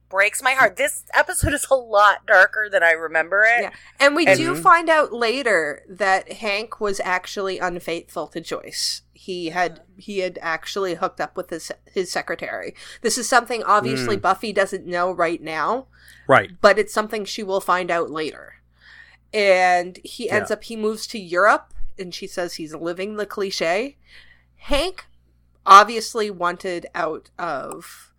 breaks 0.09 0.41
my 0.41 0.53
heart. 0.53 0.75
This 0.75 1.03
episode 1.13 1.53
is 1.53 1.67
a 1.69 1.75
lot 1.75 2.25
darker 2.25 2.67
than 2.71 2.81
I 2.83 2.91
remember 2.91 3.43
it. 3.43 3.61
Yeah. 3.63 3.71
And 3.99 4.15
we 4.15 4.25
And- 4.25 4.37
do 4.39 4.55
find 4.55 4.89
out 4.89 5.13
later 5.13 5.83
that 5.87 6.31
Hank 6.33 6.79
was 6.79 6.99
actually 7.01 7.59
unfaithful 7.59 8.27
to 8.29 8.41
Joyce. 8.41 9.01
He 9.13 9.49
had 9.49 9.81
he 9.97 10.19
had 10.19 10.39
actually 10.41 10.95
hooked 10.95 11.19
up 11.21 11.35
with 11.35 11.49
his 11.49 11.71
his 11.93 12.09
secretary. 12.11 12.73
This 13.01 13.17
is 13.17 13.27
something 13.29 13.61
obviously 13.63 14.15
Mm. 14.17 14.21
Buffy 14.21 14.53
doesn't 14.53 14.85
know 14.87 15.11
right 15.11 15.41
now, 15.41 15.87
Right. 16.27 16.51
but 16.61 16.79
it's 16.79 16.93
something 16.93 17.25
she 17.25 17.43
will 17.43 17.61
find 17.61 17.91
out 17.91 18.09
later. 18.09 18.55
And 19.33 19.99
he 20.03 20.29
ends 20.29 20.49
Yeah. 20.49 20.53
up 20.55 20.63
he 20.63 20.75
moves 20.75 21.05
to 21.07 21.19
Europe 21.19 21.73
and 21.99 22.15
she 22.15 22.25
says 22.27 22.55
he's 22.55 22.73
living 22.73 23.17
the 23.17 23.25
cliche. 23.25 23.97
Hank 24.55 25.05
obviously 25.69 26.29
wanted 26.29 26.87
out 26.95 27.29
of 27.37 28.11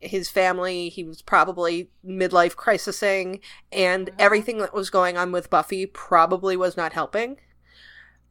his 0.00 0.28
family. 0.28 0.88
He 0.88 1.02
was 1.02 1.22
probably 1.22 1.90
midlife 2.06 2.54
crisising 2.54 3.40
and 3.72 4.06
mm-hmm. 4.06 4.16
everything 4.18 4.58
that 4.58 4.74
was 4.74 4.90
going 4.90 5.16
on 5.16 5.32
with 5.32 5.50
Buffy 5.50 5.86
probably 5.86 6.56
was 6.56 6.76
not 6.76 6.92
helping. 6.92 7.38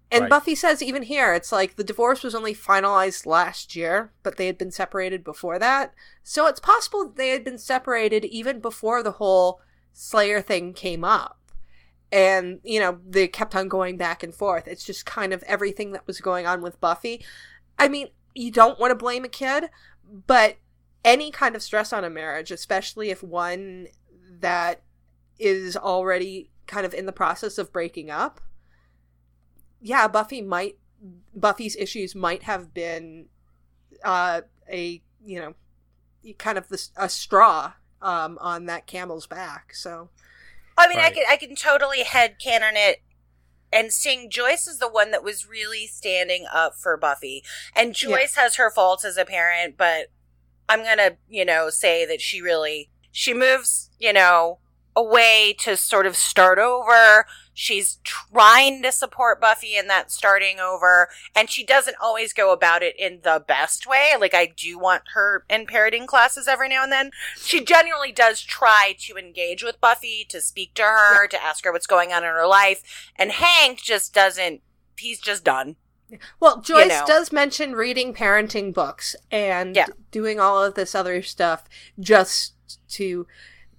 And 0.10 0.23
Right. 0.23 0.30
Buffy 0.30 0.56
says 0.56 0.82
even 0.82 1.04
here, 1.04 1.34
it's 1.34 1.52
like 1.52 1.76
the 1.76 1.84
divorce 1.84 2.23
was 2.23 2.34
only 2.34 2.54
finalized 2.54 3.26
last 3.26 3.76
year, 3.76 4.13
but 4.23 4.38
they 4.38 4.45
had 4.47 4.58
been 4.58 4.71
separated 4.71 5.23
before 5.23 5.60
that. 5.60 5.93
So 6.23 6.47
it's 6.47 6.62
possible 6.62 7.04
that 7.06 7.17
they 7.17 7.30
had 7.30 7.43
been 7.43 7.58
separated 7.58 8.23
even 8.23 8.62
before 8.62 9.04
the 9.04 9.13
whole 9.13 9.60
Slayer 9.91 10.41
thing 10.41 10.73
came 10.73 11.04
up. 11.04 11.39
And, 12.10 12.62
you 12.63 12.80
know, 12.80 13.00
they 13.06 13.28
kept 13.28 13.54
on 13.54 13.67
going 13.67 13.97
back 13.97 14.23
and 14.23 14.34
forth. 14.34 14.65
It's 14.65 14.86
just 14.86 15.06
kind 15.06 15.34
of 15.34 15.43
everything 15.43 15.91
that 15.91 16.08
was 16.08 16.21
going 16.21 16.47
on 16.47 16.62
with 16.62 16.80
Buffy. 16.80 17.26
I 17.78 17.89
mean, 17.89 18.08
you 18.38 18.52
don't 18.52 18.80
want 18.80 18.91
to 18.91 18.95
blame 18.95 19.26
a 19.26 19.30
kid, 19.30 19.69
but 20.28 20.58
any 21.04 21.32
kind 21.32 21.56
of 21.56 21.63
stress 21.63 21.91
on 21.91 22.04
a 22.04 22.10
marriage, 22.10 22.52
especially 22.52 23.10
if 23.10 23.23
one 23.23 23.88
that 24.39 24.82
is 25.39 25.76
already 25.76 26.52
kind 26.67 26.86
of 26.86 26.93
in 26.93 27.06
the 27.06 27.12
process 27.12 27.58
of 27.58 27.73
breaking 27.73 28.12
up, 28.12 28.41
yeah, 29.82 30.08
Buffy 30.08 30.41
might 30.41 30.78
Buffy's 31.36 31.76
issues 31.76 32.15
might 32.15 32.43
have 32.43 32.73
been 32.73 33.28
uh, 34.04 34.41
a 34.71 35.02
you 35.23 35.39
know 35.39 35.54
kind 36.38 36.58
of 36.58 36.67
this 36.69 36.91
a 36.95 37.10
straw 37.10 37.73
um, 38.02 38.38
on 38.39 38.65
that 38.67 38.86
camel's 38.86 39.28
back. 39.28 39.73
So 39.73 40.10
I 40.78 40.88
mean, 40.88 41.00
I 41.00 41.10
can 41.10 41.23
I 41.28 41.38
can 41.38 41.56
totally 41.56 42.04
head 42.04 42.38
canon 42.39 42.76
it. 42.76 43.02
And 43.72 43.92
seeing 43.92 44.30
Joyce 44.30 44.68
is 44.68 44.80
the 44.80 44.90
one 44.90 45.12
that 45.12 45.24
was 45.24 45.48
really 45.48 45.88
standing 45.88 46.46
up 46.52 46.76
for 46.76 46.96
Buffy. 46.98 47.44
And 47.76 47.94
Joyce 47.94 48.36
has 48.36 48.56
her 48.56 48.72
faults 48.72 49.04
as 49.04 49.18
a 49.18 49.26
parent, 49.26 49.76
but 49.78 50.08
I'm 50.70 50.84
gonna, 50.84 51.18
you 51.30 51.46
know, 51.46 51.70
say 51.70 52.06
that 52.06 52.22
she 52.22 52.42
really 52.42 52.90
she 53.12 53.34
moves, 53.34 53.90
you 54.00 54.14
know, 54.14 54.60
away 54.96 55.56
to 55.60 55.76
sort 55.78 56.06
of 56.06 56.16
start 56.16 56.60
over. 56.60 57.26
She's 57.60 57.98
trying 58.04 58.84
to 58.84 58.91
support 58.91 59.41
Buffy 59.41 59.76
in 59.76 59.88
that 59.88 60.12
starting 60.12 60.60
over, 60.60 61.10
and 61.36 61.50
she 61.50 61.65
doesn't 61.65 61.98
always 62.00 62.32
go 62.32 62.54
about 62.54 62.84
it 62.84 62.96
in 63.00 63.22
the 63.24 63.43
best 63.48 63.88
way. 63.88 64.12
Like 64.20 64.36
I 64.36 64.46
do 64.46 64.78
want 64.78 65.02
her 65.15 65.43
in 65.50 65.65
parenting 65.65 66.06
classes 66.06 66.48
every 66.48 66.70
now 66.70 66.84
and 66.84 66.91
then. 66.91 67.10
She 67.36 67.65
genuinely 67.65 68.12
does 68.12 68.43
try 68.43 68.96
to 69.00 69.17
engage 69.17 69.63
with 69.63 69.82
Buffy, 69.82 70.24
to 70.30 70.39
speak 70.39 70.76
to 70.76 70.84
her, 70.84 71.26
to 71.26 71.43
ask 71.43 71.65
her 71.65 71.72
what's 71.72 71.88
going 71.88 72.13
on 72.13 72.24
in 72.24 72.30
her 72.30 72.46
life, 72.46 73.12
and 73.15 73.32
Hank 73.32 73.82
just 73.82 74.13
doesn't. 74.13 74.62
He's 74.96 75.20
just 75.20 75.43
done. 75.43 75.78
Well, 76.39 76.62
Joyce 76.62 76.89
know. 76.89 77.06
does 77.08 77.32
mention 77.32 77.74
reading 77.74 78.13
parenting 78.13 78.72
books 78.72 79.15
and 79.32 79.76
Yeah. 79.76 79.88
doing 80.12 80.39
all 80.39 80.63
of 80.63 80.76
this 80.76 80.93
other 80.93 81.24
stuff 81.24 81.63
just 82.00 82.54
to 82.89 83.26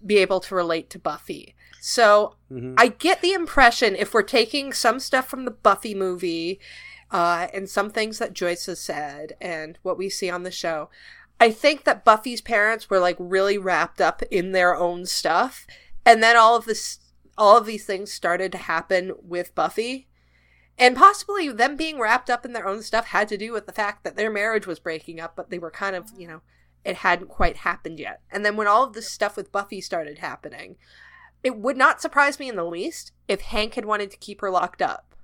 be 0.05 0.17
able 0.17 0.41
to 0.41 0.57
relate 0.57 0.91
to 0.91 0.99
Buffy. 0.99 1.55
So 1.81 2.37
Mhm. 2.51 2.75
I 2.77 2.89
get 2.89 3.23
the 3.23 3.33
impression 3.33 3.95
if 3.95 4.13
we're 4.13 4.23
taking 4.23 4.73
some 4.73 5.01
stuff 5.01 5.29
from 5.29 5.45
the 5.45 5.51
Buffy 5.51 5.95
movie 5.95 6.61
uh, 7.11 7.49
and 7.55 7.71
some 7.71 7.91
things 7.91 8.19
that 8.19 8.35
Joyce 8.35 8.67
has 8.67 8.81
said, 8.81 9.35
and 9.41 9.79
what 9.83 9.97
we 9.97 10.11
see 10.11 10.29
on 10.29 10.43
the 10.43 10.51
show. 10.51 10.91
I 11.41 11.51
think 11.51 11.85
that 11.85 12.05
Buffy's 12.05 12.41
parents 12.41 12.91
were 12.91 12.99
like 12.99 13.17
really 13.19 13.57
wrapped 13.57 14.01
up 14.01 14.23
in 14.25 14.53
their 14.53 14.77
own 14.77 15.07
stuff, 15.07 15.67
and 16.05 16.23
then 16.23 16.37
all 16.37 16.57
of 16.57 16.65
this, 16.65 16.99
all 17.39 17.57
of 17.57 17.65
these 17.65 17.87
things 17.87 18.13
started 18.13 18.53
to 18.53 18.59
happen 18.59 19.13
with 19.23 19.55
Buffy, 19.55 20.09
and 20.77 20.97
possibly 20.97 21.49
them 21.49 21.77
being 21.77 21.99
wrapped 21.99 22.29
up 22.29 22.45
in 22.45 22.53
their 22.53 22.69
own 22.69 22.83
stuff 22.83 23.07
had 23.07 23.29
to 23.29 23.39
do 23.39 23.53
with 23.53 23.67
the 23.67 23.73
fact 23.73 24.05
that 24.05 24.17
their 24.17 24.31
marriage 24.31 24.67
was 24.67 24.79
breaking 24.79 25.19
up, 25.19 25.35
but 25.35 25.49
they 25.49 25.59
were 25.59 25.71
kind 25.71 25.97
of, 25.97 26.11
you 26.17 26.27
know, 26.27 26.43
it 26.85 26.97
hadn't 26.97 27.29
quite 27.29 27.59
happened 27.59 27.99
yet. 27.99 28.21
And 28.31 28.45
then 28.45 28.57
when 28.57 28.67
all 28.67 28.85
of 28.85 28.93
this 28.93 29.11
stuff 29.11 29.37
with 29.37 29.53
Buffy 29.53 29.81
started 29.81 30.19
happening, 30.19 30.77
it 31.43 31.57
would 31.57 31.77
not 31.77 32.01
surprise 32.01 32.39
me 32.39 32.49
in 32.49 32.57
the 32.57 32.65
least 32.65 33.13
if 33.29 33.41
Hank 33.43 33.75
had 33.75 33.85
wanted 33.85 34.11
to 34.11 34.17
keep 34.17 34.41
her 34.41 34.51
locked 34.51 34.83
up. 34.83 35.15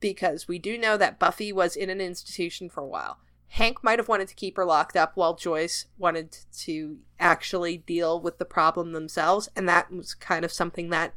Because 0.00 0.46
we 0.46 0.58
do 0.58 0.76
know 0.76 0.96
that 0.96 1.18
Buffy 1.18 1.52
was 1.52 1.76
in 1.76 1.88
an 1.88 2.00
institution 2.00 2.68
for 2.68 2.82
a 2.82 2.86
while. 2.86 3.18
Hank 3.48 3.82
might 3.82 3.98
have 3.98 4.08
wanted 4.08 4.28
to 4.28 4.34
keep 4.34 4.56
her 4.56 4.64
locked 4.64 4.96
up 4.96 5.12
while 5.14 5.34
Joyce 5.34 5.86
wanted 5.96 6.36
to 6.60 6.98
actually 7.20 7.78
deal 7.78 8.20
with 8.20 8.38
the 8.38 8.44
problem 8.44 8.92
themselves, 8.92 9.48
and 9.56 9.68
that 9.68 9.90
was 9.92 10.12
kind 10.14 10.44
of 10.44 10.52
something 10.52 10.90
that 10.90 11.14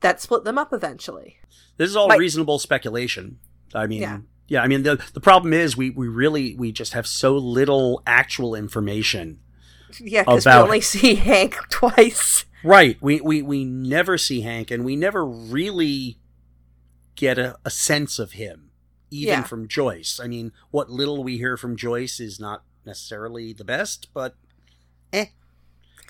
that 0.00 0.20
split 0.20 0.44
them 0.44 0.58
up 0.58 0.72
eventually. 0.74 1.38
This 1.78 1.88
is 1.88 1.96
all 1.96 2.08
Right. 2.08 2.18
reasonable 2.18 2.58
speculation. 2.58 3.38
I 3.74 3.86
mean, 3.86 4.02
Yeah. 4.02 4.18
yeah. 4.48 4.62
I 4.62 4.66
mean, 4.68 4.82
the 4.82 5.02
the 5.14 5.20
problem 5.20 5.52
is 5.54 5.76
we 5.76 5.90
we 5.90 6.08
really 6.08 6.54
we 6.56 6.72
just 6.72 6.92
have 6.92 7.06
so 7.06 7.36
little 7.36 8.02
actual 8.06 8.54
information. 8.54 9.38
Yeah, 10.00 10.22
because 10.24 10.44
we 10.44 10.52
only 10.52 10.80
see 10.82 11.14
Hank 11.14 11.54
twice. 11.70 12.44
Right. 12.66 12.98
We 13.00 13.20
we 13.20 13.42
we 13.42 13.64
never 13.64 14.18
see 14.18 14.40
Hank, 14.40 14.70
and 14.70 14.84
we 14.84 14.96
never 14.96 15.24
really 15.24 16.18
get 17.14 17.38
a, 17.38 17.56
a 17.64 17.70
sense 17.70 18.18
of 18.18 18.32
him, 18.32 18.70
even 19.10 19.34
Yeah. 19.34 19.42
from 19.44 19.68
Joyce. 19.68 20.18
I 20.22 20.26
mean, 20.26 20.52
what 20.70 20.90
little 20.90 21.22
we 21.22 21.38
hear 21.38 21.56
from 21.56 21.76
Joyce 21.76 22.18
is 22.20 22.40
not 22.40 22.62
necessarily 22.84 23.52
the 23.52 23.64
best, 23.64 24.08
but 24.12 24.34
eh. 25.12 25.26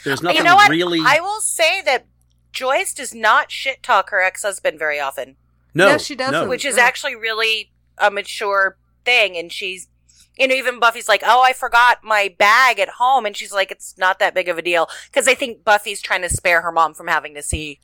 There's 0.04 0.22
nothing 0.22 0.38
you 0.38 0.44
know 0.44 0.56
what? 0.56 0.70
really. 0.70 1.00
I 1.04 1.20
will 1.20 1.40
say 1.40 1.80
that 1.82 2.06
Joyce 2.52 2.94
does 2.94 3.14
not 3.14 3.50
shit 3.52 3.82
talk 3.82 4.10
her 4.10 4.22
ex 4.22 4.42
husband 4.42 4.78
very 4.78 4.98
often, 4.98 5.36
no, 5.74 5.92
No, 5.92 5.98
she 5.98 6.14
doesn't. 6.14 6.48
which 6.48 6.64
is 6.64 6.78
actually 6.78 7.14
really 7.16 7.70
a 7.98 8.10
mature 8.10 8.78
thing. 9.04 9.36
And 9.36 9.52
she's, 9.52 9.88
you 10.36 10.46
know, 10.48 10.54
even 10.54 10.78
Buffy's 10.80 11.08
like, 11.08 11.22
"Oh, 11.24 11.42
I 11.42 11.52
forgot 11.52 12.04
my 12.04 12.34
bag 12.38 12.78
at 12.78 12.88
home," 12.90 13.26
and 13.26 13.36
she's 13.36 13.52
like, 13.52 13.70
"It's 13.70 13.96
not 13.98 14.18
that 14.18 14.34
big 14.34 14.48
of 14.48 14.58
a 14.58 14.62
deal," 14.62 14.88
because 15.10 15.26
I 15.28 15.34
think 15.34 15.64
Buffy's 15.64 16.02
trying 16.02 16.22
to 16.22 16.28
spare 16.28 16.62
her 16.62 16.72
mom 16.72 16.94
from 16.94 17.08
having 17.08 17.34
to 17.34 17.42
see, 17.42 17.80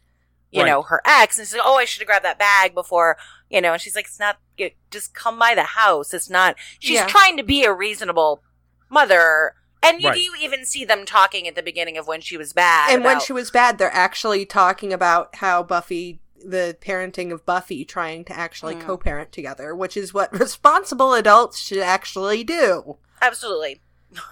you 0.51 0.63
Right. 0.63 0.69
know, 0.69 0.83
her 0.83 1.01
ex, 1.05 1.39
and 1.39 1.47
she's 1.47 1.55
like, 1.55 1.63
"Oh, 1.65 1.77
I 1.79 1.85
should 1.85 2.01
have 2.03 2.07
grabbed 2.09 2.25
that 2.25 2.39
bag 2.39 2.75
before." 2.75 3.17
You 3.49 3.61
know, 3.61 3.73
and 3.73 3.81
she's 3.83 3.97
like, 3.97 4.07
"It's 4.07 4.19
not. 4.21 4.39
It, 4.57 4.77
just 4.91 5.15
come 5.15 5.39
by 5.39 5.55
the 5.55 5.63
house. 5.65 6.13
It's 6.15 6.31
not." 6.31 6.57
She's 6.79 6.99
Yeah. 7.01 7.07
trying 7.07 7.37
to 7.37 7.43
be 7.43 7.65
a 7.65 7.73
reasonable 7.73 8.43
mother, 8.91 9.55
and 9.83 10.01
you 10.01 10.09
Right. 10.09 10.17
do 10.17 10.35
even 10.41 10.65
see 10.65 10.85
them 10.85 11.05
talking 11.05 11.49
at 11.49 11.55
the 11.55 11.63
beginning 11.63 11.97
of 11.99 12.07
when 12.07 12.21
she 12.21 12.37
was 12.37 12.53
bad. 12.53 12.91
and 12.91 13.05
when 13.05 13.21
she 13.21 13.33
was 13.33 13.51
bad, 13.51 13.79
they're 13.79 13.93
actually 13.93 14.45
talking 14.47 14.93
about 14.93 15.37
how 15.37 15.63
Buffy, 15.63 16.21
the 16.45 16.77
parenting 16.81 17.33
of 17.33 17.45
Buffy, 17.47 17.85
trying 17.85 18.25
to 18.27 18.33
actually 18.39 18.75
Mm. 18.75 18.83
co-parent 18.83 19.33
together, 19.33 19.75
which 19.75 19.97
is 19.97 20.13
what 20.15 20.33
responsible 20.39 21.15
adults 21.15 21.59
should 21.61 21.79
actually 21.79 22.45
do. 22.45 22.99
Absolutely. 23.21 23.81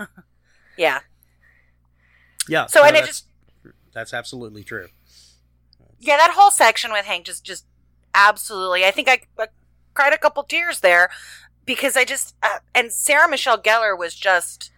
yeah. 0.77 1.01
yeah. 2.49 2.67
So 2.67 2.81
no, 2.81 2.87
and 2.89 2.97
it 2.97 3.07
just 3.07 3.27
that's 3.93 4.13
absolutely 4.15 4.65
true. 4.65 4.89
yeah, 5.99 6.17
that 6.17 6.33
whole 6.35 6.51
section 6.51 6.93
with 6.93 7.05
Hank 7.07 7.27
just 7.27 7.45
just 7.45 7.65
absolutely. 8.15 8.85
I 8.85 8.91
think 8.91 9.09
I, 9.09 9.21
I 9.39 9.47
cried 9.95 10.13
a 10.13 10.19
couple 10.19 10.43
tears 10.43 10.81
there 10.81 11.11
because 11.65 11.97
I 11.97 12.05
just 12.05 12.35
uh, 12.43 12.59
and 12.75 12.93
Sarah 12.93 13.29
Michelle 13.29 13.61
Gellar 13.61 13.97
was 13.99 14.15
just 14.15 14.71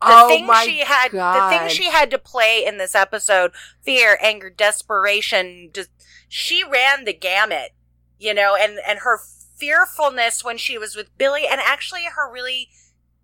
the 0.00 0.06
oh 0.08 0.28
thing 0.28 0.48
she 0.64 0.80
had 0.80 1.10
God. 1.10 1.52
the 1.52 1.58
thing 1.58 1.68
she 1.68 1.90
had 1.90 2.10
to 2.10 2.18
play 2.18 2.64
in 2.64 2.78
this 2.78 2.94
episode 2.94 3.52
fear 3.82 4.18
anger 4.22 4.50
desperation 4.50 5.70
just 5.72 5.90
she 6.28 6.62
ran 6.62 7.04
the 7.04 7.12
gamut 7.12 7.72
you 8.18 8.32
know 8.32 8.56
and 8.58 8.78
and 8.86 9.00
her 9.00 9.18
fearfulness 9.56 10.44
when 10.44 10.56
she 10.56 10.78
was 10.78 10.94
with 10.94 11.16
billy 11.18 11.46
and 11.50 11.60
actually 11.60 12.04
her 12.04 12.32
really 12.32 12.68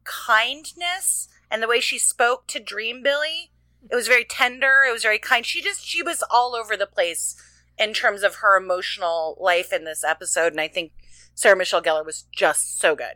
kindness 0.02 1.28
and 1.50 1.62
the 1.62 1.68
way 1.68 1.80
she 1.80 1.98
spoke 1.98 2.46
to 2.48 2.58
dream 2.58 3.02
billy. 3.02 3.50
It 3.90 3.94
was 3.94 4.08
very 4.08 4.24
tender 4.24 4.82
it 4.88 4.92
was 4.92 5.02
very 5.02 5.18
kind. 5.18 5.46
She 5.46 5.62
just 5.62 5.86
she 5.86 6.02
was 6.02 6.24
all 6.30 6.56
over 6.56 6.76
the 6.76 6.86
place 6.86 7.36
in 7.78 7.92
terms 7.92 8.22
of 8.22 8.36
her 8.36 8.56
emotional 8.56 9.36
life 9.40 9.72
in 9.72 9.84
this 9.84 10.04
episode 10.04 10.52
and 10.52 10.60
i 10.60 10.68
think 10.68 10.92
sarah 11.34 11.56
michelle 11.56 11.82
gellar 11.82 12.04
was 12.04 12.24
just 12.32 12.78
so 12.78 12.94
good 12.94 13.14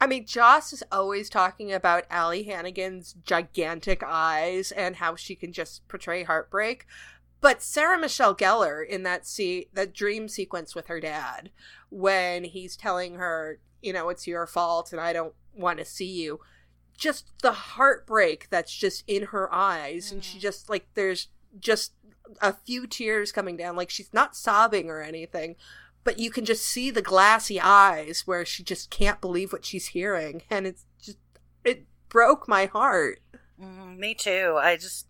I 0.00 0.06
mean, 0.06 0.26
Joss 0.26 0.72
is 0.72 0.82
always 0.90 1.28
talking 1.28 1.72
about 1.72 2.04
Allie 2.10 2.44
Hannigan's 2.44 3.14
gigantic 3.24 4.02
eyes 4.02 4.72
and 4.72 4.96
how 4.96 5.14
she 5.14 5.34
can 5.34 5.52
just 5.52 5.86
portray 5.88 6.22
heartbreak. 6.22 6.86
But 7.42 7.62
Sarah 7.62 7.98
Michelle 7.98 8.34
Gellar 8.34 8.86
in 8.86 9.02
that 9.02 9.26
see 9.26 9.68
that 9.74 9.94
dream 9.94 10.28
sequence 10.28 10.74
with 10.74 10.86
her 10.86 11.00
dad, 11.00 11.50
when 11.90 12.44
he's 12.44 12.76
telling 12.76 13.14
her, 13.14 13.58
you 13.82 13.92
know, 13.92 14.08
it's 14.08 14.26
your 14.26 14.46
fault 14.46 14.92
and 14.92 15.00
I 15.00 15.12
don't 15.12 15.34
want 15.54 15.78
to 15.78 15.84
see 15.84 16.10
you, 16.10 16.40
just 16.96 17.26
the 17.42 17.52
heartbreak 17.52 18.48
that's 18.50 18.74
just 18.74 19.04
in 19.06 19.24
her 19.24 19.52
eyes, 19.52 20.12
and 20.12 20.22
she 20.22 20.38
mm. 20.38 20.42
just 20.42 20.68
like 20.68 20.86
there's 20.94 21.28
just 21.58 21.92
a 22.40 22.52
few 22.52 22.86
tears 22.86 23.32
coming 23.32 23.56
down, 23.56 23.74
like 23.74 23.90
she's 23.90 24.12
not 24.12 24.36
sobbing 24.36 24.90
or 24.90 25.02
anything, 25.02 25.56
but 26.10 26.18
you 26.18 26.28
can 26.32 26.44
just 26.44 26.66
see 26.66 26.90
the 26.90 27.02
glassy 27.02 27.60
eyes 27.60 28.26
where 28.26 28.44
she 28.44 28.64
just 28.64 28.90
can't 28.90 29.20
believe 29.20 29.52
what 29.52 29.64
she's 29.64 29.86
hearing 29.88 30.42
and 30.50 30.66
it's 30.66 30.84
just 31.00 31.18
it 31.64 31.84
broke 32.08 32.48
my 32.48 32.66
heart 32.66 33.20
Mm, 33.62 33.96
me 33.96 34.14
too. 34.14 34.58
I 34.60 34.76
just, 34.76 35.06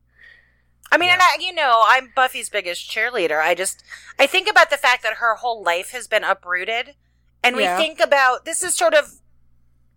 I 0.92 0.98
mean, 0.98 1.08
and 1.10 1.22
I, 1.22 1.38
you 1.40 1.54
know, 1.54 1.84
I'm 1.86 2.12
Buffy's 2.14 2.50
biggest 2.50 2.90
cheerleader. 2.90 3.40
I 3.40 3.54
just, 3.54 3.82
I 4.18 4.26
think 4.26 4.50
about 4.50 4.68
the 4.68 4.76
fact 4.76 5.02
that 5.04 5.14
her 5.14 5.36
whole 5.36 5.62
life 5.62 5.92
has 5.92 6.06
been 6.06 6.24
uprooted, 6.24 6.96
and 7.42 7.56
we 7.56 7.62
Yeah. 7.62 7.76
think 7.78 7.98
about 7.98 8.44
this 8.44 8.62
is 8.62 8.74
sort 8.74 8.92
of 8.92 9.20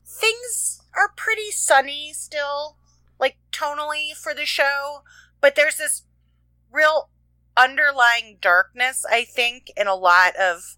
things 0.05 0.81
are 0.95 1.11
pretty 1.17 1.51
sunny 1.51 2.13
still, 2.13 2.77
like 3.19 3.37
tonally 3.51 4.15
for 4.15 4.33
the 4.33 4.45
show, 4.45 5.01
but 5.41 5.55
there's 5.55 5.77
this 5.77 6.03
real 6.71 7.09
underlying 7.57 8.37
darkness. 8.41 9.05
I 9.09 9.23
think 9.25 9.71
in 9.75 9.87
a 9.87 9.95
lot 9.95 10.35
of 10.35 10.77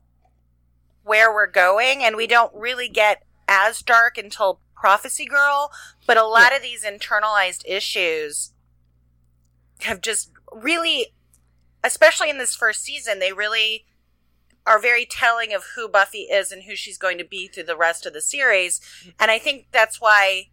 where 1.06 1.32
we're 1.32 1.48
going, 1.48 2.04
and 2.04 2.16
we 2.16 2.26
don't 2.28 2.54
really 2.54 2.90
get 2.90 3.24
as 3.48 3.82
dark 3.82 4.18
until 4.18 4.60
Prophecy 4.76 5.26
Girl, 5.26 5.72
but 6.08 6.18
a 6.18 6.26
lot 6.26 6.52
Yeah. 6.52 6.58
of 6.58 6.64
these 6.64 6.84
internalized 6.84 7.62
issues 7.66 8.52
have 9.82 10.02
just 10.02 10.32
really, 10.52 11.14
especially 11.84 12.30
in 12.30 12.40
this 12.40 12.56
first 12.56 12.84
season, 12.84 13.20
they 13.20 13.32
really 13.32 13.86
are 14.66 14.80
very 14.80 15.06
telling 15.06 15.54
of 15.54 15.64
who 15.76 15.88
Buffy 15.88 16.24
is 16.24 16.52
and 16.52 16.64
who 16.64 16.76
she's 16.76 16.98
going 16.98 17.20
to 17.20 17.24
be 17.24 17.48
through 17.48 17.64
the 17.64 17.78
rest 17.78 18.08
of 18.08 18.14
the 18.14 18.22
series. 18.22 18.82
And 19.20 19.30
I 19.30 19.38
think 19.38 19.68
that's 19.72 20.02
why 20.02 20.50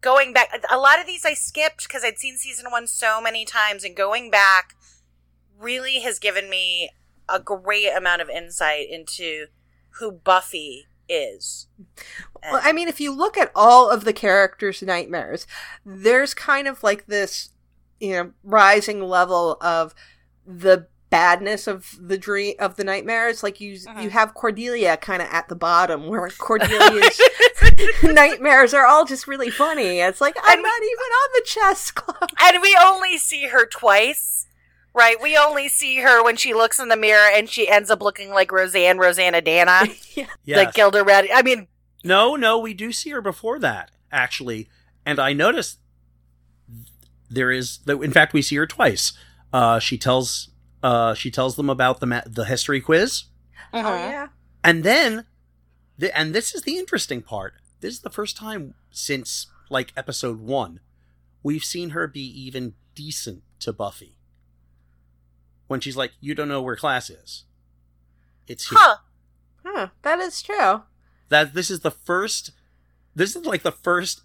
going 0.00 0.32
back, 0.32 0.64
a 0.70 0.78
lot 0.78 0.98
of 0.98 1.06
these 1.06 1.26
I 1.26 1.34
skipped 1.34 1.86
because 1.86 2.04
I'd 2.04 2.18
seen 2.18 2.38
season 2.38 2.70
one 2.70 2.86
so 2.86 3.20
many 3.20 3.44
times, 3.44 3.84
and 3.84 3.94
going 3.94 4.30
back 4.30 4.74
really 5.58 6.00
has 6.00 6.18
given 6.18 6.48
me 6.48 6.90
a 7.28 7.40
great 7.40 7.90
amount 7.96 8.22
of 8.22 8.28
insight 8.30 8.88
into 8.90 9.46
who 9.98 10.12
Buffy 10.12 10.86
is. 11.08 11.68
well 12.42 12.60
i 12.64 12.72
mean 12.72 12.88
if 12.88 13.00
you 13.00 13.12
look 13.14 13.38
at 13.38 13.52
all 13.54 13.88
of 13.88 14.04
the 14.04 14.12
characters 14.12 14.82
nightmares 14.82 15.46
there's 15.84 16.34
kind 16.34 16.66
of 16.66 16.82
like 16.82 17.06
this 17.06 17.50
you 18.00 18.10
know 18.12 18.32
rising 18.42 19.00
level 19.00 19.56
of 19.60 19.94
the 20.44 20.88
badness 21.08 21.68
of 21.68 21.94
the 22.00 22.18
dream 22.18 22.54
of 22.58 22.74
the 22.74 22.82
nightmares 22.82 23.44
like 23.44 23.60
you 23.60 23.74
Mhm. 23.78 24.02
you 24.02 24.10
have 24.10 24.34
cordelia 24.34 24.96
kind 24.96 25.22
of 25.22 25.28
at 25.30 25.48
the 25.48 25.54
bottom 25.54 26.08
where 26.08 26.28
cordelia's 26.40 27.20
nightmares 28.02 28.74
are 28.74 28.84
all 28.84 29.04
just 29.04 29.28
really 29.28 29.50
funny 29.50 30.00
it's 30.00 30.20
like 30.20 30.36
i'm 30.42 30.54
And 30.54 30.62
we- 30.62 30.68
not 30.68 30.82
even 30.82 30.98
on 30.98 31.28
the 31.34 31.42
chess 31.46 31.90
club 31.92 32.30
and 32.42 32.60
we 32.60 32.76
only 32.82 33.16
see 33.18 33.46
her 33.46 33.64
twice. 33.64 34.35
Right, 34.96 35.20
we 35.20 35.36
only 35.36 35.68
see 35.68 35.98
her 35.98 36.24
when 36.24 36.36
she 36.36 36.54
looks 36.54 36.80
in 36.80 36.88
the 36.88 36.96
mirror 36.96 37.28
and 37.34 37.50
she 37.50 37.68
ends 37.68 37.90
up 37.90 38.00
looking 38.00 38.30
like 38.30 38.50
Roseanne, 38.50 38.96
Rosanna 38.96 39.42
Dana, 39.42 39.82
yeah 40.14 40.26
Yes. 40.44 40.56
like 40.56 40.72
Gilda 40.74 41.04
Radner. 41.04 41.28
I 41.34 41.42
mean, 41.42 41.68
No, 42.02 42.34
no, 42.34 42.58
we 42.58 42.72
do 42.72 42.92
see 42.92 43.10
her 43.10 43.20
before 43.20 43.58
that, 43.58 43.90
actually. 44.10 44.70
And 45.04 45.18
I 45.18 45.34
noticed 45.34 45.80
there 47.28 47.50
is, 47.52 47.80
in 47.86 48.10
fact, 48.10 48.32
we 48.32 48.40
see 48.40 48.56
her 48.56 48.66
twice. 48.66 49.12
Uh, 49.52 49.78
she 49.78 49.98
tells, 49.98 50.48
uh, 50.82 51.12
she 51.14 51.30
tells 51.30 51.56
them 51.56 51.68
about 51.68 52.00
the 52.00 52.06
ma- 52.06 52.22
the 52.26 52.44
history 52.46 52.80
quiz, 52.80 53.24
oh 53.74 53.78
mhm. 53.82 54.10
yeah 54.10 54.28
and 54.64 54.82
then, 54.82 55.26
the, 55.98 56.16
and 56.18 56.34
this 56.34 56.54
is 56.54 56.62
the 56.62 56.76
interesting 56.78 57.22
part. 57.22 57.54
This 57.80 57.94
is 57.94 58.00
the 58.00 58.10
first 58.10 58.36
time 58.36 58.74
since 58.90 59.46
like 59.68 59.92
episode 59.96 60.40
one 60.40 60.80
we've 61.42 61.64
seen 61.64 61.90
her 61.90 62.06
be 62.08 62.20
even 62.22 62.74
decent 62.94 63.42
to 63.60 63.72
Buffy. 63.72 64.15
When 65.68 65.80
she's 65.80 65.96
like, 65.96 66.12
"You 66.20 66.34
don't 66.34 66.48
know 66.48 66.62
where 66.62 66.76
class 66.76 67.10
is. 67.10 67.44
It's 68.46 68.68
here." 68.68 68.78
huh? 68.80 68.96
Huh, 69.64 69.88
that 70.02 70.20
is 70.20 70.40
true. 70.42 70.82
That 71.28 71.54
this 71.54 71.70
is 71.70 71.80
the 71.80 71.90
first. 71.90 72.52
This 73.14 73.34
is 73.34 73.44
like 73.46 73.62
the 73.62 73.72
first 73.72 74.22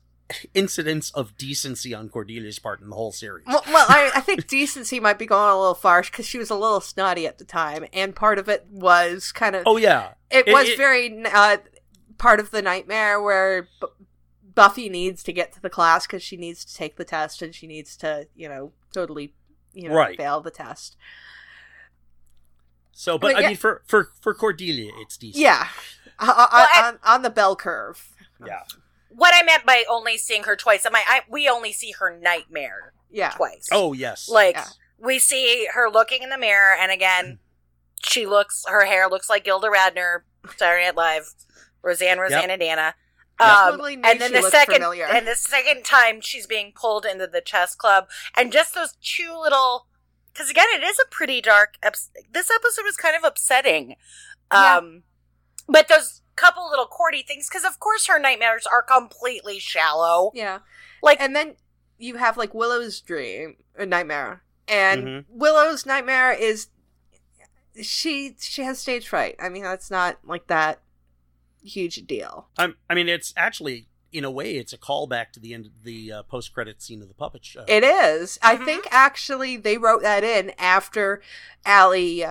incidence 0.54 1.12
of 1.12 1.36
decency 1.38 1.93
on 1.93 2.08
Cordelia's 2.10 2.60
part 2.60 2.80
in 2.82 2.89
the 2.89 2.95
whole 2.95 3.12
series. 3.12 3.45
Well, 3.47 3.63
well 3.67 3.86
I, 3.89 4.12
I 4.15 4.21
think 4.21 4.47
decency 4.47 4.99
might 4.99 5.19
be 5.19 5.25
going 5.25 5.49
a 5.51 5.58
little 5.60 5.73
far 5.73 6.01
because 6.04 6.25
she 6.25 6.38
was 6.38 6.49
a 6.49 6.56
little 6.56 6.80
snotty 6.82 7.25
at 7.27 7.38
the 7.38 7.43
time, 7.45 7.86
and 7.93 8.15
part 8.15 8.38
of 8.39 8.47
it 8.47 8.65
was 8.69 9.32
kind 9.32 9.56
of. 9.56 9.63
oh 9.65 9.77
yeah, 9.77 10.13
it, 10.30 10.47
it- 10.47 10.54
was 10.54 10.69
it- 10.69 10.77
very 10.77 11.23
uh, 11.25 11.58
part 12.17 12.39
of 12.39 12.51
the 12.51 12.62
nightmare 12.62 13.21
where 13.21 13.63
B- 13.82 13.88
Buffy 14.54 14.89
needs 14.89 15.23
to 15.23 15.34
get 15.34 15.51
to 15.54 15.62
the 15.62 15.69
class 15.69 16.06
because 16.06 16.21
she 16.21 16.38
needs 16.38 16.63
to 16.65 16.75
take 16.75 16.97
the 16.97 17.06
test 17.06 17.41
and 17.41 17.56
she 17.56 17.65
needs 17.67 17.95
to, 17.97 18.27
you 18.36 18.47
know, 18.49 18.73
totally, 18.93 19.34
you 19.74 19.90
know, 19.90 19.96
Right. 19.96 20.18
fail 20.18 20.42
the 20.42 20.52
test. 20.52 20.96
So, 22.92 23.18
but 23.18 23.30
But 23.34 23.38
I 23.38 23.40
yeah- 23.42 23.48
mean, 23.50 23.58
for 23.58 23.82
for 23.88 24.12
for 24.22 24.34
Cordelia, 24.34 24.92
it's 25.00 25.18
decent. 25.18 25.42
Yeah, 25.42 25.68
uh, 26.20 26.26
uh, 26.26 26.32
on, 26.32 26.32
on, 26.32 26.38
uh, 26.40 26.68
I- 26.74 26.88
on, 26.88 27.00
on 27.04 27.22
the 27.22 27.30
bell 27.30 27.56
curve. 27.56 28.10
yeah. 28.46 28.64
What 29.10 29.34
I 29.34 29.44
meant 29.44 29.66
by 29.66 29.84
only 29.90 30.18
seeing 30.18 30.44
her 30.44 30.56
twice, 30.56 30.86
I 30.86 30.90
mean, 30.90 31.04
I, 31.06 31.22
we 31.30 31.50
only 31.50 31.74
see 31.74 31.92
her 32.00 32.18
nightmare 32.18 32.94
Yeah, 33.10 33.32
twice. 33.32 33.68
Oh 33.72 33.92
yes. 33.94 34.30
like 34.30 34.56
Yeah. 34.56 34.66
we 35.00 35.20
see 35.20 35.68
her 35.74 35.90
looking 35.90 36.22
in 36.24 36.30
the 36.30 36.38
mirror, 36.38 36.76
and 36.80 36.92
again, 36.92 37.40
mm. 37.40 38.08
she 38.10 38.26
looks. 38.26 38.64
Her 38.68 38.86
hair 38.86 39.10
looks 39.10 39.30
like 39.30 39.44
Gilda 39.44 39.68
Radner, 39.68 40.20
Saturday 40.58 40.86
Night 40.86 40.96
Live, 40.96 41.34
Roseanne, 41.82 42.20
Roseanne, 42.20 42.42
Rosanna, 42.42 42.58
Dana. 42.58 42.82
Yep. 42.84 42.96
Um, 43.41 43.71
Totally 43.71 43.95
knew 43.95 44.04
and 44.10 44.19
then 44.21 44.32
she 44.34 44.41
the 44.41 44.49
second, 44.49 44.75
familiar. 44.75 45.06
and 45.06 45.27
the 45.27 45.36
second 45.36 45.84
time 45.84 46.21
she's 46.21 46.45
being 46.47 46.71
pulled 46.75 47.06
into 47.06 47.27
the 47.27 47.41
chess 47.41 47.75
club, 47.75 48.08
and 48.38 48.51
just 48.51 48.75
those 48.75 48.93
two 49.01 49.36
little, 49.41 49.88
because 50.34 50.49
again, 50.49 50.67
it 50.75 50.84
is 50.84 50.97
a 50.99 51.10
pretty 51.10 51.41
dark. 51.41 51.75
This 51.84 52.49
episode 52.51 52.84
was 52.84 52.95
kind 52.97 53.15
of 53.15 53.23
upsetting. 53.23 53.95
Yeah. 54.51 54.77
Um, 54.77 55.04
but 55.67 55.88
those 55.88 56.21
couple 56.36 56.69
little 56.69 56.86
Cordy 56.86 57.23
things, 57.23 57.47
because 57.49 57.65
of 57.65 57.80
course 57.80 58.08
her 58.08 58.19
nightmares 58.19 58.65
are 58.65 58.82
completely 58.84 59.60
shallow. 59.60 60.32
yeah. 60.34 60.60
Like, 61.04 61.19
And 61.21 61.36
then 61.36 61.56
you 61.97 62.15
have 62.17 62.38
like 62.38 62.54
Willow's 62.54 62.99
dream, 63.01 63.58
a 63.77 63.86
nightmare, 63.86 64.43
and 64.67 65.04
Mhm. 65.08 65.25
Willow's 65.30 65.86
nightmare 65.86 66.32
is 66.32 66.67
she 67.82 68.36
she 68.39 68.63
has 68.63 68.80
stage 68.80 69.08
fright. 69.08 69.36
I 69.39 69.49
mean, 69.49 69.63
that's 69.63 69.89
not 69.91 70.17
like 70.25 70.47
that 70.47 70.80
huge 71.63 71.95
deal. 72.08 72.47
I'm, 72.58 72.76
I 72.89 72.93
mean, 72.95 73.10
it's 73.10 73.34
actually 73.38 73.88
in 74.12 74.26
a 74.26 74.32
way, 74.32 74.58
it's 74.58 74.74
a 74.74 74.78
callback 74.78 75.32
to 75.32 75.39
the 75.39 75.54
end 75.54 75.65
of 75.65 75.84
the 75.84 76.12
uh, 76.12 76.24
post 76.24 76.54
credit 76.54 76.82
scene 76.82 77.02
of 77.02 77.08
the 77.08 77.13
puppet 77.13 77.45
show. 77.45 77.63
It 77.67 77.84
is. 77.84 78.38
I 78.41 78.58
Mhm. 78.58 78.65
think 78.65 78.88
actually 78.91 79.56
they 79.58 79.78
wrote 79.78 80.02
that 80.02 80.24
in 80.26 80.52
after 80.58 81.21
Allie 81.65 82.26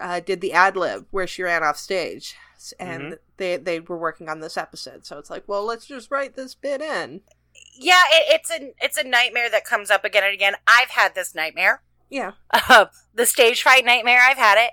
uh, 0.00 0.20
did 0.20 0.40
the 0.40 0.52
ad 0.52 0.76
lib 0.76 1.06
where 1.10 1.26
she 1.26 1.42
ran 1.42 1.62
off 1.62 1.76
stage, 1.76 2.34
S- 2.56 2.72
and 2.80 3.18
they 3.36 3.56
they 3.58 3.78
were 3.80 3.98
working 3.98 4.28
on 4.28 4.40
this 4.40 4.56
episode. 4.56 5.06
So 5.06 5.18
it's 5.18 5.30
like, 5.30 5.44
well, 5.46 5.64
let's 5.64 5.86
just 5.86 6.10
write 6.10 6.34
this 6.36 6.54
bit 6.54 6.80
in. 6.80 7.20
yeah, 7.78 8.02
it, 8.10 8.40
it's 8.40 8.50
a 8.50 8.72
it's 8.80 8.96
a 8.96 9.04
nightmare 9.04 9.50
that 9.50 9.64
comes 9.64 9.90
up 9.90 10.04
again 10.04 10.24
and 10.24 10.34
again. 10.34 10.54
I've 10.66 10.90
had 10.90 11.14
this 11.14 11.34
nightmare. 11.34 11.82
Yeah, 12.08 12.32
uh, 12.52 12.86
the 13.14 13.24
stage 13.26 13.62
fright 13.62 13.84
nightmare. 13.84 14.20
I've 14.22 14.36
had 14.38 14.58
it. 14.58 14.72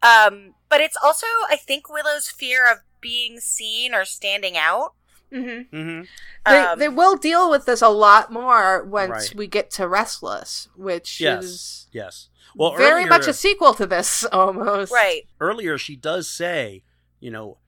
Um, 0.00 0.54
but 0.70 0.80
it's 0.80 0.96
also, 1.02 1.26
I 1.50 1.56
think, 1.56 1.90
Willow's 1.90 2.28
fear 2.30 2.70
of 2.70 2.78
being 3.00 3.40
seen 3.40 3.94
or 3.94 4.04
standing 4.04 4.56
out. 4.56 4.94
mm-hmm. 5.32 5.76
hmm 5.76 6.00
they 6.46 6.58
Um, 6.58 6.78
they 6.78 6.88
will 6.88 7.16
deal 7.16 7.50
with 7.50 7.66
this 7.66 7.82
a 7.82 7.88
lot 7.88 8.32
more 8.32 8.82
once 8.84 9.10
Right. 9.10 9.34
we 9.34 9.46
get 9.46 9.70
to 9.72 9.86
Restless, 9.86 10.68
which 10.74 11.20
Yes. 11.20 11.44
is 11.44 11.86
Yes. 11.92 12.28
Well, 12.54 12.74
very 12.76 13.02
earlier, 13.02 13.06
much 13.08 13.26
a 13.28 13.34
sequel 13.34 13.74
to 13.74 13.86
this 13.86 14.24
almost. 14.32 14.90
right. 14.92 15.22
earlier 15.40 15.76
she 15.78 15.96
does 15.96 16.28
say, 16.30 16.82
you 17.20 17.30
know, 17.30 17.58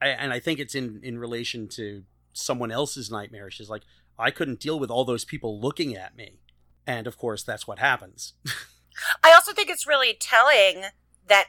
I- 0.00 0.08
and 0.08 0.32
I 0.32 0.40
think 0.40 0.58
it's 0.58 0.74
in 0.74 1.00
in 1.02 1.18
relation 1.18 1.68
to 1.76 2.04
someone 2.32 2.70
else's 2.72 3.10
nightmare. 3.10 3.50
She's 3.50 3.68
like, 3.70 3.82
I 4.18 4.30
couldn't 4.30 4.60
deal 4.60 4.78
with 4.78 4.90
all 4.90 5.04
those 5.04 5.24
people 5.26 5.60
looking 5.60 5.94
at 5.96 6.16
me, 6.16 6.40
and 6.86 7.06
of 7.06 7.18
course, 7.18 7.42
that's 7.42 7.66
what 7.66 7.78
happens. 7.78 8.32
I 9.22 9.32
also 9.32 9.52
think 9.52 9.68
it's 9.68 9.86
really 9.86 10.14
telling 10.18 10.84
that 11.28 11.48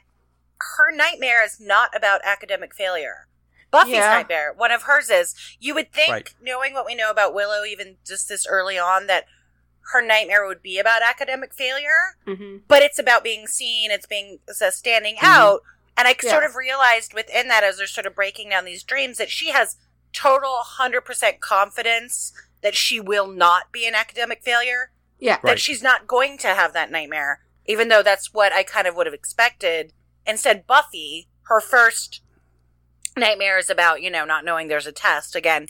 her 0.60 0.90
nightmare 0.94 1.44
is 1.44 1.58
not 1.60 1.96
about 1.96 2.20
academic 2.24 2.74
failure. 2.74 3.26
Buffy's 3.70 3.94
Yeah. 3.96 4.10
nightmare, 4.14 4.52
one 4.56 4.70
of 4.72 4.84
hers 4.84 5.10
is. 5.10 5.34
You 5.60 5.74
would 5.74 5.92
think, 5.92 6.10
Right. 6.10 6.34
knowing 6.40 6.72
what 6.72 6.86
we 6.86 6.94
know 6.94 7.10
about 7.10 7.34
Willow, 7.34 7.64
even 7.64 7.98
just 8.06 8.28
this 8.28 8.46
early 8.46 8.78
on, 8.78 9.06
that 9.08 9.26
her 9.92 10.00
nightmare 10.02 10.46
would 10.46 10.62
be 10.62 10.78
about 10.78 11.02
academic 11.02 11.54
failure. 11.54 12.16
hmm 12.26 12.58
but 12.68 12.82
it's 12.82 12.98
about 12.98 13.24
being 13.24 13.46
seen 13.46 13.90
it's 13.90 14.04
being 14.06 14.38
it's 14.46 14.60
a 14.60 14.70
standing 14.70 15.16
Mhm. 15.16 15.22
out 15.24 15.62
and 15.96 16.06
i 16.06 16.14
Yeah. 16.22 16.30
sort 16.30 16.44
of 16.44 16.56
realized 16.56 17.14
within 17.14 17.48
that 17.48 17.64
as 17.64 17.78
they're 17.78 17.86
sort 17.86 18.04
of 18.06 18.14
breaking 18.14 18.50
down 18.50 18.66
these 18.66 18.82
dreams 18.82 19.16
that 19.16 19.30
she 19.30 19.50
has 19.50 19.76
total 20.12 20.58
100% 20.58 21.40
confidence 21.40 22.32
that 22.60 22.74
she 22.76 23.00
will 23.00 23.26
not 23.28 23.72
be 23.72 23.86
an 23.86 23.94
academic 23.94 24.42
failure 24.42 24.90
Yeah. 25.18 25.34
Right. 25.36 25.44
that 25.52 25.60
she's 25.60 25.82
not 25.82 26.06
going 26.06 26.36
to 26.38 26.48
have 26.54 26.72
that 26.74 26.90
nightmare 26.90 27.40
even 27.64 27.88
though 27.88 28.02
that's 28.02 28.34
what 28.34 28.52
i 28.52 28.62
kind 28.62 28.86
of 28.86 28.94
would 28.94 29.06
have 29.06 29.14
expected 29.14 29.94
instead 30.28 30.66
buffy 30.66 31.28
her 31.44 31.60
first 31.60 32.20
nightmare 33.16 33.58
is 33.58 33.70
about 33.70 34.02
you 34.02 34.10
know 34.10 34.24
not 34.24 34.44
knowing 34.44 34.68
there's 34.68 34.86
a 34.86 34.92
test 34.92 35.34
again 35.34 35.66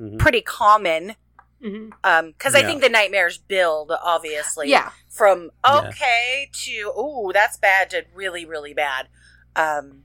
Mhm. 0.00 0.18
pretty 0.18 0.40
common 0.40 1.16
hmm 1.60 1.90
um 2.04 2.30
because 2.32 2.54
i 2.54 2.62
think 2.62 2.80
the 2.82 2.88
nightmares 2.88 3.36
build 3.38 3.90
obviously 4.02 4.70
Yeah. 4.70 4.92
from 5.10 5.50
Yeah. 5.66 5.90
okay 5.90 6.50
to 6.52 6.92
ooh 6.98 7.32
that's 7.34 7.56
bad 7.58 7.90
to 7.90 8.04
really 8.14 8.44
really 8.46 8.74
bad 8.74 9.08
um 9.56 10.04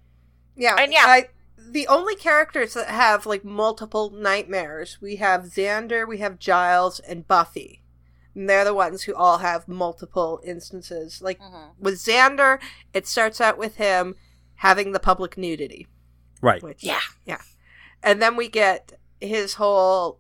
Yeah, 0.55 0.75
And 0.79 0.91
yeah. 0.91 1.05
I, 1.07 1.29
the 1.57 1.87
only 1.87 2.15
characters 2.15 2.73
that 2.75 2.87
have 2.89 3.25
like 3.25 3.43
multiple 3.45 4.09
nightmares, 4.11 4.99
we 5.01 5.17
have 5.17 5.43
Xander, 5.45 6.07
we 6.07 6.19
have 6.19 6.39
Giles, 6.39 6.99
and 6.99 7.27
Buffy. 7.27 7.82
And 8.35 8.49
they're 8.49 8.65
the 8.65 8.73
ones 8.73 9.03
who 9.03 9.13
all 9.15 9.37
have 9.39 9.67
multiple 9.67 10.41
instances. 10.43 11.21
Like 11.21 11.39
mm-hmm. 11.39 11.81
with 11.83 11.95
Xander, 11.95 12.59
it 12.93 13.07
starts 13.07 13.39
out 13.39 13.57
with 13.57 13.75
him 13.75 14.15
having 14.55 14.91
the 14.91 14.99
public 14.99 15.37
nudity, 15.37 15.87
right. 16.41 16.63
which 16.63 16.83
yeah 16.83 17.01
yeah, 17.25 17.41
and 18.01 18.21
then 18.21 18.35
we 18.35 18.47
get 18.47 18.93
his 19.19 19.55
whole 19.55 20.19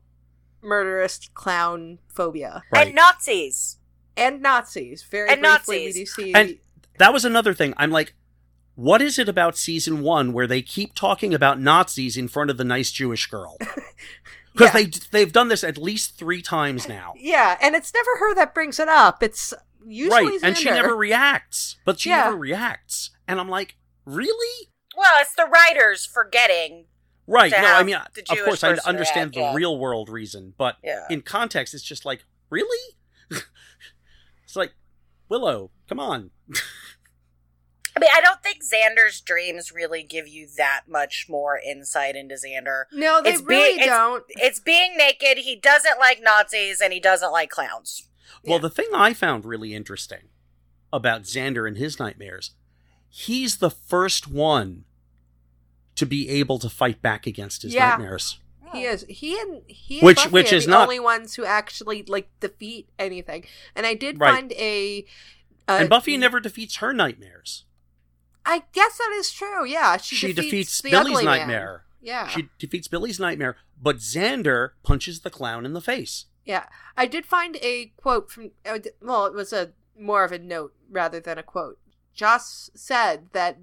murderous 0.61 1.29
clown 1.33 1.99
phobia 2.07 2.63
Right. 2.71 2.87
and 2.87 2.95
nazis 2.95 3.77
and 4.15 4.41
Nazis. 4.41 5.03
Very 5.03 5.29
And 5.29 5.41
briefly, 5.41 5.85
Nazis. 5.85 5.95
we 5.95 6.01
do 6.01 6.05
see 6.05 6.33
And- 6.33 6.57
That 6.99 7.13
was 7.13 7.25
another 7.25 7.53
thing. 7.53 7.73
I'm 7.77 7.91
like, 7.91 8.13
what 8.75 9.01
is 9.01 9.17
it 9.19 9.27
about 9.29 9.57
season 9.57 10.01
one 10.01 10.33
where 10.33 10.47
they 10.47 10.61
keep 10.61 10.93
talking 10.93 11.33
about 11.33 11.59
Nazis 11.59 12.17
in 12.17 12.27
front 12.27 12.49
of 12.49 12.57
the 12.57 12.63
nice 12.63 12.91
Jewish 12.91 13.27
girl? 13.27 13.57
Because 14.53 14.73
Yeah. 14.73 14.83
they 14.83 14.85
they've 15.11 15.33
done 15.33 15.47
this 15.49 15.63
at 15.63 15.77
least 15.77 16.17
three 16.17 16.41
times 16.41 16.87
now. 16.87 17.13
yeah, 17.17 17.57
and 17.61 17.75
it's 17.75 17.93
never 17.93 18.17
her 18.19 18.35
that 18.35 18.53
brings 18.53 18.79
it 18.79 18.87
up. 18.87 19.21
It's 19.23 19.53
usually 19.85 20.23
right, 20.23 20.39
and 20.43 20.57
she 20.57 20.65
never 20.69 20.95
reacts. 20.95 21.75
But 21.85 21.99
she 21.99 22.09
Yeah. 22.09 22.25
never 22.25 22.37
reacts, 22.37 23.11
and 23.27 23.39
I'm 23.39 23.49
like, 23.49 23.75
really? 24.05 24.69
well 24.95 25.13
it's 25.19 25.33
the 25.33 25.45
writers 25.45 26.05
forgetting 26.05 26.85
Right. 27.25 27.51
No, 27.51 27.57
I 27.57 27.83
mean, 27.83 27.95
of 27.95 28.37
course, 28.43 28.63
I 28.63 28.73
understand 28.85 29.27
react, 29.29 29.33
the 29.35 29.39
yeah. 29.39 29.53
real 29.55 29.79
world 29.79 30.09
reason, 30.09 30.53
but 30.57 30.75
yeah 30.83 31.07
in 31.09 31.21
context, 31.21 31.73
it's 31.73 31.81
just 31.83 32.05
like, 32.05 32.25
really? 32.49 32.95
it's 33.31 34.55
like, 34.55 34.73
Willow, 35.29 35.71
come 35.87 35.99
on. 35.99 36.31
i 37.95 37.99
mean 37.99 38.09
i 38.13 38.21
don't 38.21 38.41
think 38.43 38.63
xander's 38.63 39.21
dreams 39.21 39.71
really 39.71 40.03
give 40.03 40.27
you 40.27 40.47
that 40.57 40.81
much 40.87 41.27
more 41.29 41.57
insight 41.59 42.15
into 42.15 42.35
xander 42.35 42.83
No, 42.91 43.21
they 43.21 43.31
It's 43.33 43.41
really 43.41 43.69
being- 43.69 43.79
it's- 43.81 43.89
don't. 43.97 44.23
it's 44.29 44.59
being 44.59 44.97
naked 44.97 45.39
he 45.39 45.55
doesn't 45.55 45.99
like 45.99 46.21
nazis 46.21 46.81
and 46.81 46.93
he 46.93 46.99
doesn't 46.99 47.31
like 47.31 47.49
clowns 47.49 48.07
Well, 48.43 48.57
Yeah. 48.57 48.61
the 48.63 48.69
thing 48.69 48.89
I 48.93 49.13
found 49.13 49.45
really 49.45 49.73
interesting 49.73 50.29
about 50.91 51.23
Xander 51.23 51.65
and 51.67 51.77
his 51.77 51.97
nightmares, 51.97 52.51
he's 53.09 53.57
the 53.57 53.69
first 53.71 54.27
one 54.27 54.83
to 55.95 56.05
be 56.05 56.27
able 56.29 56.59
to 56.59 56.69
fight 56.69 57.01
back 57.01 57.25
against 57.25 57.61
his 57.61 57.73
Yeah. 57.73 57.89
nightmares. 57.91 58.39
He 58.73 58.83
is. 58.85 59.05
He 59.07 59.39
and 59.39 59.61
he 59.67 59.99
and 59.99 60.05
Which- 60.07 60.17
Buffy 60.17 60.29
which 60.29 60.51
are 60.51 60.55
is 60.55 60.65
the 60.65 60.71
not- 60.71 60.83
only 60.83 60.99
ones 60.99 61.35
who 61.35 61.45
actually 61.45 62.03
like 62.03 62.27
defeat 62.39 62.89
anything. 62.99 63.45
And 63.75 63.85
I 63.85 63.93
did 63.93 64.19
Right. 64.19 64.33
find 64.33 64.51
a. 64.53 65.05
Uh, 65.67 65.77
and 65.79 65.89
Buffy 65.89 66.17
never 66.17 66.39
defeats 66.39 66.77
her 66.77 66.91
nightmares. 66.91 67.65
I 68.45 68.63
guess 68.73 68.97
that 68.97 69.11
is 69.17 69.31
true. 69.31 69.65
Yeah, 69.65 69.97
she, 69.97 70.15
She, 70.15 70.33
defeats, 70.33 70.49
defeats, 70.77 70.81
Billy's 70.81 70.97
ugly 71.17 71.25
man. 71.25 71.37
nightmare. 71.39 71.83
Yeah, 72.01 72.27
She 72.27 72.49
defeats 72.59 72.87
Billy's 72.89 73.19
nightmare, 73.19 73.55
but 73.81 73.97
Xander 73.97 74.71
punches 74.83 75.21
the 75.21 75.29
clown 75.29 75.65
in 75.65 75.71
the 75.73 75.79
face. 75.81 76.25
yeah. 76.45 76.65
I 76.97 77.05
did 77.05 77.25
find 77.25 77.55
a 77.61 77.93
quote 77.95 78.29
from. 78.29 78.51
uh, 78.65 78.79
Well, 79.01 79.25
it 79.25 79.33
was 79.33 79.53
a 79.53 79.71
more 79.97 80.23
of 80.25 80.31
a 80.33 80.39
note 80.39 80.73
rather 80.89 81.19
than 81.21 81.37
a 81.37 81.43
quote. 81.43 81.79
Joss 82.13 82.69
said 82.75 83.27
that 83.31 83.57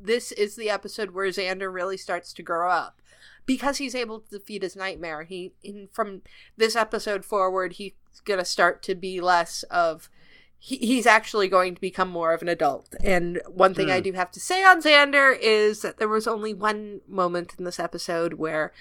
this 0.00 0.30
is 0.32 0.54
the 0.56 0.70
episode 0.70 1.10
where 1.10 1.26
Xander 1.28 1.72
really 1.72 1.96
starts 1.96 2.32
to 2.34 2.42
grow 2.42 2.70
up 2.70 3.02
because 3.44 3.78
he's 3.78 3.94
able 3.96 4.20
to 4.20 4.38
defeat 4.38 4.62
his 4.62 4.76
nightmare. 4.76 5.24
He 5.24 5.52
in, 5.64 5.88
from 5.92 6.22
this 6.56 6.76
episode 6.76 7.24
forward, 7.24 7.74
he's 7.74 7.92
gonna 8.24 8.44
start 8.44 8.82
to 8.84 8.94
be 8.94 9.20
less 9.20 9.64
of 9.64 10.08
he, 10.62 10.76
he's 10.76 11.06
actually 11.06 11.48
going 11.48 11.74
to 11.74 11.80
become 11.80 12.10
more 12.10 12.32
of 12.34 12.42
an 12.42 12.48
adult. 12.48 12.94
And 13.02 13.40
one 13.48 13.72
thing 13.74 13.90
I 13.90 13.96
Hmm. 13.98 14.02
do 14.04 14.12
have 14.12 14.30
to 14.32 14.40
say 14.40 14.62
on 14.62 14.82
Xander 14.82 15.34
is 15.40 15.80
that 15.80 15.96
there 15.96 16.06
was 16.08 16.26
only 16.26 16.52
one 16.52 17.00
moment 17.08 17.54
in 17.58 17.64
this 17.64 17.80
episode 17.80 18.34
where 18.34 18.72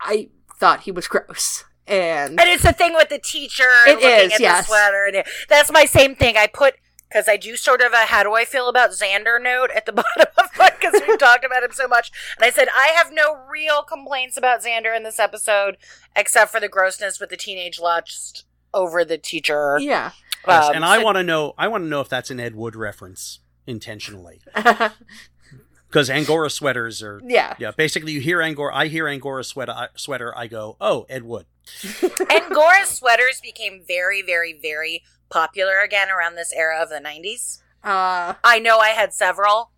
I 0.00 0.28
thought 0.58 0.80
he 0.80 0.92
was 0.92 1.08
gross. 1.08 1.64
And 1.86 2.38
And 2.38 2.48
it's 2.50 2.62
the 2.62 2.72
thing 2.74 2.92
with 2.94 3.08
the 3.08 3.18
teacher 3.18 3.64
It 3.86 3.94
looking 3.94 4.08
is, 4.26 4.32
at 4.34 4.40
yes. 4.40 4.66
the 4.66 4.68
sweater. 4.68 5.06
And 5.06 5.16
it, 5.16 5.28
that's 5.48 5.72
my 5.72 5.86
same 5.86 6.14
thing. 6.14 6.36
I 6.36 6.46
put 6.46 6.74
because 7.08 7.28
I 7.28 7.36
do 7.36 7.56
sort 7.56 7.80
of 7.80 7.92
a 7.92 8.04
how 8.06 8.22
do 8.22 8.34
I 8.34 8.44
feel 8.44 8.68
about 8.68 8.90
Xander 8.90 9.42
note 9.42 9.70
at 9.74 9.84
the 9.86 9.92
bottom 10.02 10.26
of 10.38 10.50
it 10.60 10.74
because 10.78 11.00
we've 11.08 11.18
talked 11.18 11.44
about 11.44 11.62
him 11.64 11.72
so 11.72 11.88
much. 11.88 12.12
And 12.36 12.44
I 12.44 12.50
said 12.50 12.68
I 12.76 12.88
have 12.88 13.10
no 13.12 13.38
real 13.50 13.82
complaints 13.82 14.36
about 14.36 14.62
Xander 14.62 14.94
in 14.94 15.02
this 15.02 15.18
episode 15.18 15.76
except 16.14 16.52
for 16.52 16.60
the 16.60 16.68
grossness 16.68 17.18
with 17.18 17.30
the 17.30 17.36
teenage 17.36 17.80
lust 17.80 18.44
over 18.72 19.04
the 19.04 19.18
teacher. 19.18 19.78
yeah. 19.80 20.10
Yes, 20.46 20.68
Um, 20.68 20.76
and 20.76 20.84
I 20.84 21.02
want 21.02 21.16
to 21.16 21.22
know. 21.22 21.54
I 21.58 21.68
want 21.68 21.84
to 21.84 21.88
know 21.88 22.00
if 22.00 22.08
that's 22.08 22.30
an 22.30 22.40
Ed 22.40 22.54
Wood 22.54 22.74
reference 22.76 23.40
intentionally, 23.66 24.40
because 25.88 26.08
Angora 26.10 26.50
sweaters 26.50 27.02
are. 27.02 27.20
yeah. 27.24 27.54
Yeah, 27.58 27.72
basically, 27.76 28.12
you 28.12 28.20
hear 28.20 28.40
Angora. 28.42 28.74
I 28.74 28.86
hear 28.88 29.06
Angora 29.08 29.44
sweater. 29.44 29.72
I, 29.72 29.88
sweater. 29.96 30.36
I 30.36 30.46
go, 30.46 30.76
oh, 30.80 31.06
Ed 31.08 31.24
Wood. 31.24 31.46
Angora 32.30 32.86
sweaters 32.86 33.40
became 33.42 33.82
very, 33.86 34.22
very, 34.22 34.58
very 34.60 35.02
popular 35.28 35.80
again 35.80 36.08
around 36.10 36.34
this 36.36 36.52
era 36.52 36.82
of 36.82 36.88
the 36.88 36.96
90s. 37.00 37.60
Uh, 37.84 38.34
I 38.42 38.58
know 38.58 38.78
I 38.78 38.88
had 38.90 39.12
several. 39.14 39.70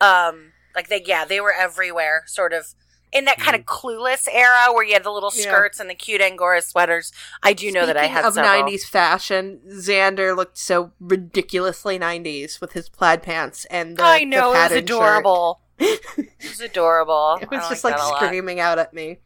Um, 0.00 0.52
like 0.74 0.88
they, 0.88 1.02
yeah, 1.04 1.24
they 1.24 1.40
were 1.40 1.52
everywhere, 1.52 2.24
sort 2.26 2.52
of 2.52 2.74
in 3.12 3.26
that 3.26 3.38
kind 3.38 3.54
of 3.54 3.66
clueless 3.66 4.26
era 4.32 4.72
where 4.72 4.84
you 4.84 4.94
had 4.94 5.04
the 5.04 5.10
little 5.10 5.30
Yeah. 5.34 5.42
skirts 5.42 5.78
and 5.80 5.90
the 5.90 5.94
cute 5.94 6.20
Angora 6.20 6.62
sweaters. 6.62 7.12
I 7.42 7.52
do 7.52 7.70
know 7.70 7.84
that 7.86 7.96
I 7.96 8.02
Speaking 8.04 8.14
had 8.16 8.24
of 8.24 8.34
several. 8.34 8.62
90s 8.70 8.84
fashion. 8.84 9.60
Xander 9.68 10.34
looked 10.36 10.56
so 10.58 10.92
ridiculously 11.00 11.98
90s 11.98 12.60
with 12.60 12.72
his 12.72 12.88
plaid 12.88 13.22
pants 13.22 13.64
and 13.66 13.96
the, 13.96 14.02
I 14.02 14.24
know 14.24 14.36
the 14.40 14.46
it 14.46 14.48
was 14.48 14.56
patterned 14.58 14.88
shirt. 14.88 14.96
adorable. 14.96 15.60
it 15.78 16.30
was 16.42 16.60
adorable. 16.60 17.38
It 17.42 17.50
was 17.50 17.68
just 17.68 17.84
like 17.84 17.92
like 17.94 18.00
that 18.00 18.06
a 18.06 18.08
lot. 18.12 18.22
screaming 18.24 18.60
out 18.60 18.78
at 18.78 18.94
me. 18.94 19.18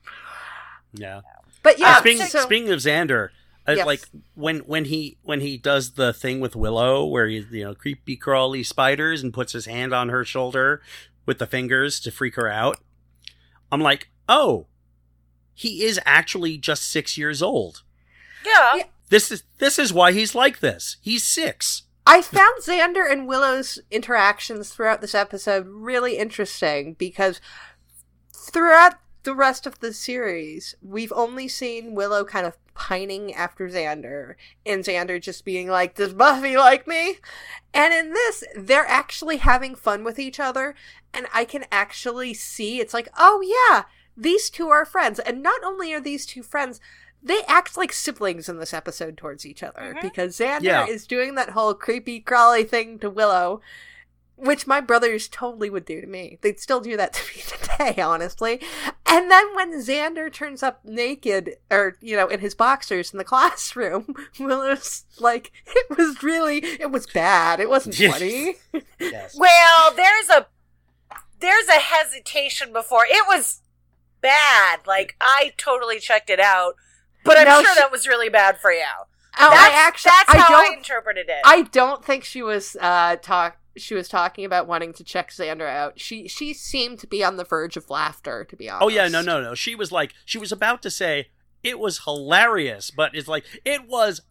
Yeah. 0.93 1.21
But 1.63 1.79
yeah, 1.79 1.97
Uh, 1.97 2.01
speaking, 2.01 2.27
so, 2.27 2.41
speaking 2.41 2.71
of 2.71 2.79
Xander, 2.81 3.29
uh, 3.69 3.73
Yes. 3.73 3.87
like 3.87 4.01
when 4.35 4.59
when 4.61 4.85
he 4.87 5.19
when 5.23 5.41
he 5.41 5.59
does 5.59 5.93
the 5.93 6.13
thing 6.13 6.41
with 6.41 6.55
Willow, 6.57 7.05
where 7.05 7.27
he 7.29 7.45
you 7.51 7.65
know 7.65 7.75
creepy 7.75 8.17
crawly 8.17 8.63
spiders 8.63 9.23
and 9.23 9.35
puts 9.35 9.53
his 9.53 9.67
hand 9.67 9.93
on 9.93 10.09
her 10.09 10.25
shoulder 10.25 10.81
with 11.27 11.39
the 11.39 11.47
fingers 11.47 11.99
to 12.01 12.11
freak 12.13 12.37
her 12.37 12.49
out, 12.49 12.79
I'm 13.71 13.81
like, 13.81 14.09
oh, 14.29 14.67
he 15.55 15.85
is 15.85 16.01
actually 16.05 16.59
just 16.59 16.91
six 16.91 17.17
years 17.17 17.43
old. 17.43 17.83
Yeah. 18.45 18.77
Yeah. 18.77 18.85
This 19.09 19.31
is 19.31 19.45
this 19.59 19.79
is 19.79 19.93
why 19.93 20.13
he's 20.13 20.35
like 20.35 20.61
this. 20.61 20.97
He's 21.01 21.25
six. 21.25 21.85
I 22.07 22.23
found 22.23 22.63
Xander 22.63 23.11
and 23.11 23.27
Willow's 23.27 23.81
interactions 23.91 24.69
throughout 24.69 25.01
this 25.01 25.15
episode 25.15 25.67
really 25.67 26.19
interesting 26.19 26.95
because 26.95 27.41
throughout 28.33 28.95
the 29.27 29.35
rest 29.35 29.67
of 29.67 29.81
the 29.81 29.93
series, 29.93 30.75
we've 30.81 31.13
only 31.15 31.49
seen 31.49 31.95
Willow 31.95 32.25
kind 32.25 32.47
of 32.47 32.57
pining 32.75 33.35
after 33.35 33.69
Xander, 33.69 34.37
and 34.65 34.85
Xander 34.85 35.21
just 35.21 35.45
being 35.45 35.69
like, 35.69 35.95
Does 35.97 36.15
Buffy 36.15 36.57
like 36.57 36.87
me? 36.87 37.19
And 37.75 37.93
in 37.93 38.13
this, 38.13 38.45
they're 38.57 38.87
actually 38.87 39.39
having 39.39 39.75
fun 39.75 40.05
with 40.05 40.19
each 40.19 40.39
other, 40.41 40.75
and 41.13 41.27
I 41.35 41.45
can 41.45 41.65
actually 41.73 42.33
see 42.35 42.81
it's 42.81 42.95
like, 42.95 43.09
Oh, 43.19 43.43
yeah, 43.43 43.85
these 44.17 44.49
two 44.49 44.69
are 44.69 44.85
friends. 44.85 45.19
And 45.19 45.43
not 45.43 45.63
only 45.65 45.93
are 45.93 46.01
these 46.01 46.25
two 46.25 46.43
friends, 46.43 46.81
they 47.23 47.43
act 47.49 47.77
like 47.77 47.93
siblings 47.93 48.49
in 48.49 48.59
this 48.59 48.73
episode 48.73 49.17
towards 49.17 49.45
each 49.45 49.63
other 49.63 49.95
Mhm. 49.97 50.03
because 50.03 50.39
Xander 50.39 50.63
Yeah. 50.63 50.87
is 50.87 51.07
doing 51.07 51.35
that 51.35 51.51
whole 51.51 51.75
creepy 51.75 52.21
crawly 52.21 52.63
thing 52.65 52.99
to 53.01 53.11
Willow, 53.11 53.61
which 54.37 54.67
my 54.67 54.81
brothers 54.81 55.29
totally 55.29 55.71
would 55.71 55.85
do 55.85 56.01
to 56.01 56.07
me. 56.07 56.39
They'd 56.43 56.61
still 56.61 56.81
do 56.81 56.97
that 56.97 57.13
to 57.15 57.23
me 57.35 57.43
today, 57.95 58.01
honestly. 58.03 58.61
And 59.07 59.31
then 59.31 59.55
when 59.55 59.73
Xander 59.81 60.31
turns 60.33 60.63
up 60.63 60.85
naked, 60.85 61.57
or, 61.71 61.97
you 62.01 62.17
know, 62.17 62.29
in 62.29 62.41
his 62.41 62.55
boxers 62.55 63.13
in 63.13 63.19
the 63.19 63.25
classroom, 63.33 64.15
Willow's 64.39 65.05
like, 65.19 65.53
it 65.67 65.97
was 65.97 66.23
really, 66.23 66.59
it 66.59 66.91
was 66.91 67.07
bad. 67.07 67.61
It 67.61 67.69
wasn't 67.69 67.95
funny. 67.97 68.57
Yes. 69.01 69.37
Well, 69.39 69.93
there's 69.95 70.29
a 70.31 70.47
there's 71.41 71.69
a 71.69 71.73
hesitation 71.81 72.73
before 72.73 73.05
it 73.07 73.25
was 73.29 73.61
bad. 74.21 74.81
Like 74.87 75.17
I 75.21 75.53
totally 75.57 75.99
checked 76.01 76.31
it 76.31 76.41
out, 76.41 76.75
but 77.25 77.39
I'm 77.39 77.45
No, 77.47 77.63
sure 77.63 77.75
she- 77.75 77.81
that 77.81 77.93
was 77.93 78.07
really 78.09 78.29
bad 78.29 78.59
for 78.59 78.73
you. 78.73 78.85
Oh, 79.39 79.51
that's, 79.51 79.75
I 79.75 79.87
actually, 79.87 80.13
that's 80.27 80.33
how 80.49 80.57
I, 80.57 80.65
don't, 80.65 80.79
interpreted 80.79 81.29
it. 81.29 81.41
I 81.45 81.63
don't 81.63 82.03
think 82.03 82.25
she 82.25 82.43
was 82.43 82.75
uh 82.81 83.17
talk. 83.17 83.59
She 83.77 83.95
was 83.95 84.09
talking 84.09 84.45
about 84.45 84.67
wanting 84.67 84.93
to 84.95 85.05
check 85.05 85.31
Xander 85.31 85.69
out. 85.69 85.99
She 86.01 86.29
she 86.29 86.55
seemed 86.55 86.99
to 87.01 87.07
be 87.07 87.23
on 87.25 87.37
the 87.37 87.45
verge 87.45 87.77
of 87.77 87.91
laughter. 87.91 88.45
To 88.45 88.57
be 88.57 88.69
honest. 88.69 88.85
Oh 88.85 88.89
yeah, 88.89 89.09
no, 89.09 89.23
no, 89.23 89.41
no. 89.43 89.55
She 89.55 89.75
was 89.75 89.93
like, 89.93 90.13
she 90.25 90.39
was 90.39 90.53
about 90.53 90.83
to 90.83 90.91
say 90.91 91.29
it 91.63 91.79
was 91.79 92.05
hilarious, 92.05 92.91
but 92.91 93.15
it's 93.15 93.29
like 93.29 93.45
it 93.65 93.87
was 93.89 94.23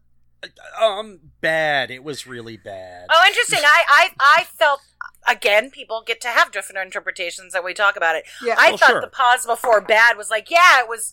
uh, 0.44 0.48
um 0.84 1.20
bad. 1.42 1.92
It 1.92 2.04
was 2.04 2.26
really 2.28 2.58
bad. 2.58 3.08
Oh, 3.10 3.24
interesting. 3.28 3.60
I, 3.64 3.84
I 3.88 4.10
I 4.20 4.44
felt 4.46 4.82
again. 5.28 5.72
People 5.72 6.04
get 6.06 6.22
to 6.22 6.28
have 6.30 6.52
different 6.52 6.86
interpretations 6.86 7.54
that 7.54 7.64
we 7.64 7.74
talk 7.74 7.96
about 7.96 8.16
it. 8.16 8.26
Yeah. 8.44 8.56
I 8.58 8.70
Well, 8.70 8.78
thought 8.78 8.90
sure. 8.90 9.02
the 9.02 9.08
pause 9.08 9.46
before 9.46 9.82
bad 9.82 10.18
was 10.18 10.30
like, 10.30 10.50
yeah, 10.50 10.80
it 10.82 10.88
was 10.90 11.12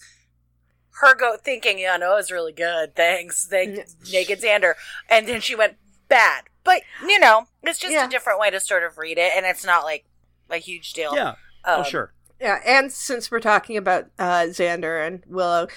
her 1.01 1.15
go 1.15 1.37
thinking, 1.43 1.79
yeah, 1.79 1.97
no, 1.97 2.13
it 2.13 2.17
was 2.17 2.31
really 2.31 2.53
good. 2.53 2.95
Thanks, 2.95 3.47
thank 3.47 3.81
naked 4.13 4.41
Xander, 4.41 4.75
and 5.09 5.27
then 5.27 5.41
she 5.41 5.55
went 5.55 5.77
bad. 6.13 6.45
But 6.65 6.83
you 7.07 7.19
know, 7.19 7.47
it's 7.63 7.79
just 7.79 7.93
Yeah. 7.93 8.07
a 8.07 8.11
different 8.11 8.39
way 8.39 8.51
to 8.51 8.61
sort 8.61 8.85
of 8.85 8.99
read 8.99 9.19
it, 9.19 9.33
and 9.37 9.45
it's 9.47 9.65
not 9.65 9.85
like 9.85 10.05
a 10.51 10.57
huge 10.59 10.93
deal. 10.93 11.15
yeah. 11.15 11.35
oh 11.65 11.79
Um, 11.79 11.85
sure. 11.85 12.13
Yeah, 12.41 12.59
and 12.67 12.91
since 12.93 13.31
we're 13.31 13.41
talking 13.41 13.77
about 13.77 14.07
uh, 14.19 14.47
Xander 14.49 15.05
and 15.07 15.23
Willow, 15.27 15.69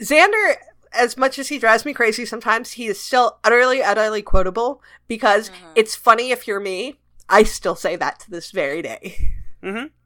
Xander, 0.00 0.56
as 0.92 1.16
much 1.16 1.38
as 1.38 1.48
he 1.48 1.58
drives 1.58 1.84
me 1.84 1.92
crazy 1.92 2.24
sometimes, 2.26 2.72
he 2.72 2.86
is 2.86 3.00
still 3.00 3.38
utterly, 3.44 3.82
utterly 3.82 4.22
quotable 4.22 4.82
because 5.08 5.50
Mhm. 5.50 5.54
it's 5.74 5.94
funny 5.94 6.30
if 6.30 6.46
you're 6.46 6.60
me. 6.60 6.98
I 7.28 7.42
still 7.44 7.76
say 7.76 7.96
that 7.96 8.20
to 8.20 8.30
this 8.30 8.50
very 8.50 8.82
day. 8.82 9.34
Mm-hmm. 9.62 9.86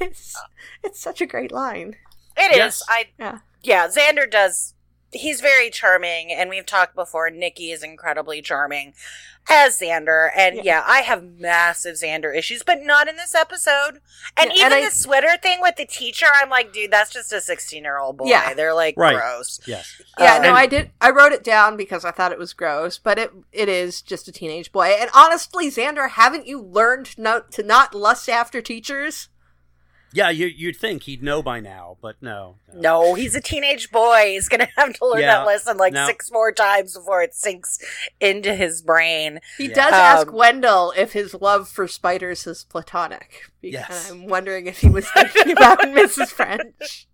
It's 0.00 0.36
it's 0.84 1.00
such 1.00 1.20
a 1.20 1.26
great 1.26 1.50
line. 1.50 1.96
It 2.36 2.52
is. 2.52 2.56
Yes. 2.56 2.82
I 2.88 3.06
Yeah. 3.18 3.38
yeah. 3.62 3.88
Xander 3.88 4.30
does. 4.30 4.74
He's 5.10 5.40
very 5.40 5.70
charming, 5.70 6.30
and 6.32 6.50
we've 6.50 6.66
talked 6.66 6.94
before. 6.94 7.30
Nikki 7.30 7.70
is 7.72 7.82
incredibly 7.82 8.42
charming 8.42 8.92
as 9.50 9.78
Xander, 9.80 10.28
and 10.36 10.56
Yeah. 10.56 10.62
yeah, 10.62 10.84
I 10.86 11.00
have 11.00 11.22
massive 11.24 11.96
Xander 11.96 12.36
issues, 12.36 12.62
but 12.62 12.82
not 12.82 13.08
in 13.08 13.16
this 13.16 13.34
episode. 13.34 14.02
And 14.36 14.50
Yeah, 14.50 14.56
even 14.56 14.64
and 14.66 14.74
I- 14.74 14.84
the 14.84 14.90
sweater 14.90 15.38
thing 15.42 15.62
with 15.62 15.76
the 15.76 15.86
teacher, 15.86 16.26
I'm 16.34 16.50
like, 16.50 16.70
dude, 16.74 16.90
that's 16.90 17.10
just 17.10 17.32
a 17.32 17.40
16 17.40 17.82
year 17.84 17.98
old 17.98 18.18
boy. 18.18 18.26
Yeah. 18.26 18.52
They're 18.52 18.74
like 18.74 18.94
Right. 18.98 19.14
gross. 19.16 19.58
Yes. 19.64 20.02
Yeah, 20.18 20.34
Um, 20.34 20.42
no, 20.42 20.52
I 20.54 20.66
did. 20.66 20.90
I 21.00 21.08
wrote 21.08 21.32
it 21.32 21.42
down 21.42 21.78
because 21.78 22.04
I 22.04 22.10
thought 22.10 22.32
it 22.32 22.38
was 22.38 22.52
gross, 22.52 22.98
but 22.98 23.18
it 23.18 23.30
it 23.50 23.70
is 23.70 24.02
just 24.02 24.28
a 24.28 24.32
teenage 24.32 24.70
boy. 24.72 24.88
And 24.88 25.08
honestly, 25.14 25.70
Xander, 25.70 26.10
haven't 26.10 26.46
you 26.46 26.60
learned 26.60 27.16
not 27.18 27.50
to 27.52 27.62
not 27.62 27.94
lust 27.94 28.28
after 28.28 28.60
teachers? 28.60 29.28
Yeah, 30.12 30.30
you 30.30 30.46
you'd 30.46 30.76
think 30.76 31.02
he'd 31.02 31.22
know 31.22 31.42
by 31.42 31.60
now, 31.60 31.98
but 32.00 32.16
no. 32.22 32.56
No, 32.74 33.12
he's 33.14 33.34
a 33.34 33.40
teenage 33.42 33.90
boy. 33.90 34.30
He's 34.32 34.48
gonna 34.48 34.68
have 34.76 34.94
to 34.94 35.06
learn 35.06 35.20
Yeah. 35.20 35.38
that 35.38 35.46
lesson 35.46 35.76
like 35.76 35.92
No. 35.92 36.06
six 36.06 36.30
more 36.32 36.50
times 36.50 36.94
before 36.96 37.22
it 37.22 37.34
sinks 37.34 37.78
into 38.20 38.54
his 38.54 38.80
brain. 38.80 39.40
He 39.58 39.68
Yeah. 39.68 39.74
does 39.74 39.92
ask 39.92 40.28
Um, 40.28 40.34
Wendell 40.34 40.94
if 40.96 41.12
his 41.12 41.34
love 41.34 41.68
for 41.68 41.86
spiders 41.86 42.46
is 42.46 42.64
platonic. 42.64 43.42
Be- 43.60 43.70
Yes. 43.70 44.10
I'm 44.10 44.26
wondering 44.26 44.66
if 44.66 44.78
he 44.80 44.88
was 44.88 45.06
thinking 45.10 45.52
about 45.52 45.78
Mrs. 45.82 46.28
French. 46.28 47.06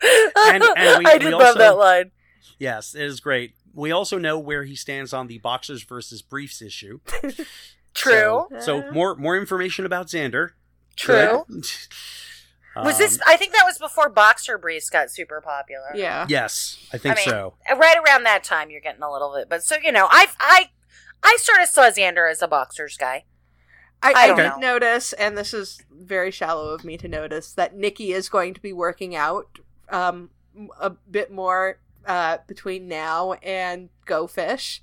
And- 0.00 0.62
and 0.62 0.62
we- 0.98 1.06
I 1.06 1.14
we 1.14 1.18
did 1.20 1.32
also- 1.34 1.44
love 1.46 1.58
that 1.58 1.76
line. 1.78 2.10
Yes, 2.58 2.94
it 2.94 3.02
is 3.02 3.20
great. 3.20 3.54
We 3.72 3.90
also 3.90 4.18
know 4.18 4.38
where 4.38 4.64
he 4.64 4.76
stands 4.76 5.12
on 5.12 5.26
the 5.26 5.38
boxers 5.38 5.82
versus 5.82 6.22
briefs 6.22 6.62
issue. 6.62 7.00
True. 7.94 8.46
So, 8.50 8.60
so 8.60 8.90
more 8.92 9.14
more 9.16 9.36
information 9.36 9.84
about 9.84 10.06
Xander. 10.06 10.50
True. 10.96 11.44
Good. 11.48 11.66
Was 12.76 12.98
this? 12.98 13.16
Um, 13.16 13.22
I 13.28 13.36
think 13.36 13.52
that 13.52 13.62
was 13.64 13.78
before 13.78 14.08
boxer 14.08 14.58
briefs 14.58 14.90
got 14.90 15.08
super 15.08 15.40
popular. 15.40 15.92
Yeah. 15.94 16.26
Yes, 16.28 16.76
I 16.92 16.98
think 16.98 17.14
I 17.14 17.20
mean, 17.20 17.28
so. 17.28 17.54
right 17.70 17.96
around 18.04 18.24
that 18.24 18.42
time, 18.42 18.68
you're 18.68 18.80
getting 18.80 19.02
a 19.02 19.12
little 19.12 19.32
bit. 19.32 19.48
But 19.48 19.62
so 19.62 19.76
you 19.80 19.92
know, 19.92 20.08
I 20.10 20.26
I 20.40 20.70
I 21.22 21.36
sort 21.40 21.60
of 21.60 21.68
saw 21.68 21.82
Xander 21.82 22.28
as 22.28 22.42
a 22.42 22.48
boxers 22.48 22.96
guy. 22.96 23.26
I, 24.02 24.10
I 24.10 24.14
I, 24.14 24.26
don't 24.26 24.36
did 24.36 24.48
know. 24.48 24.58
notice, 24.58 25.12
and 25.12 25.38
this 25.38 25.54
is 25.54 25.82
very 25.90 26.32
shallow 26.32 26.70
of 26.70 26.84
me 26.84 26.96
to 26.98 27.06
notice, 27.06 27.52
that 27.52 27.76
Nikki 27.76 28.12
is 28.12 28.28
going 28.28 28.54
to 28.54 28.60
be 28.60 28.72
working 28.72 29.14
out 29.14 29.60
um, 29.88 30.30
a 30.80 30.90
bit 30.90 31.30
more 31.30 31.78
uh, 32.06 32.38
between 32.46 32.88
now 32.88 33.34
and 33.34 33.88
Go 34.04 34.26
Fish. 34.26 34.82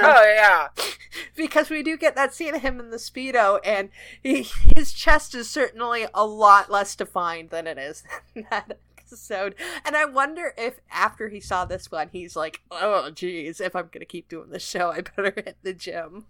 Oh 0.00 0.34
yeah, 0.34 0.68
because 1.36 1.70
we 1.70 1.82
do 1.82 1.96
get 1.96 2.14
that 2.16 2.34
scene 2.34 2.54
of 2.54 2.62
him 2.62 2.80
in 2.80 2.90
the 2.90 2.96
speedo, 2.96 3.60
and 3.64 3.90
he, 4.22 4.46
his 4.74 4.92
chest 4.92 5.34
is 5.34 5.48
certainly 5.48 6.06
a 6.14 6.26
lot 6.26 6.70
less 6.70 6.94
defined 6.96 7.50
than 7.50 7.66
it 7.66 7.78
is 7.78 8.02
in 8.34 8.46
that 8.50 8.78
episode. 8.98 9.54
And 9.84 9.96
I 9.96 10.04
wonder 10.06 10.54
if 10.58 10.80
after 10.90 11.28
he 11.28 11.40
saw 11.40 11.64
this 11.64 11.90
one, 11.90 12.08
he's 12.12 12.34
like, 12.36 12.60
oh, 12.70 13.10
geez, 13.10 13.60
if 13.60 13.76
I'm 13.76 13.84
going 13.92 14.00
to 14.00 14.04
keep 14.06 14.28
doing 14.28 14.50
this 14.50 14.66
show, 14.66 14.90
I 14.90 15.02
better 15.02 15.32
hit 15.44 15.56
the 15.62 15.72
gym. 15.72 16.26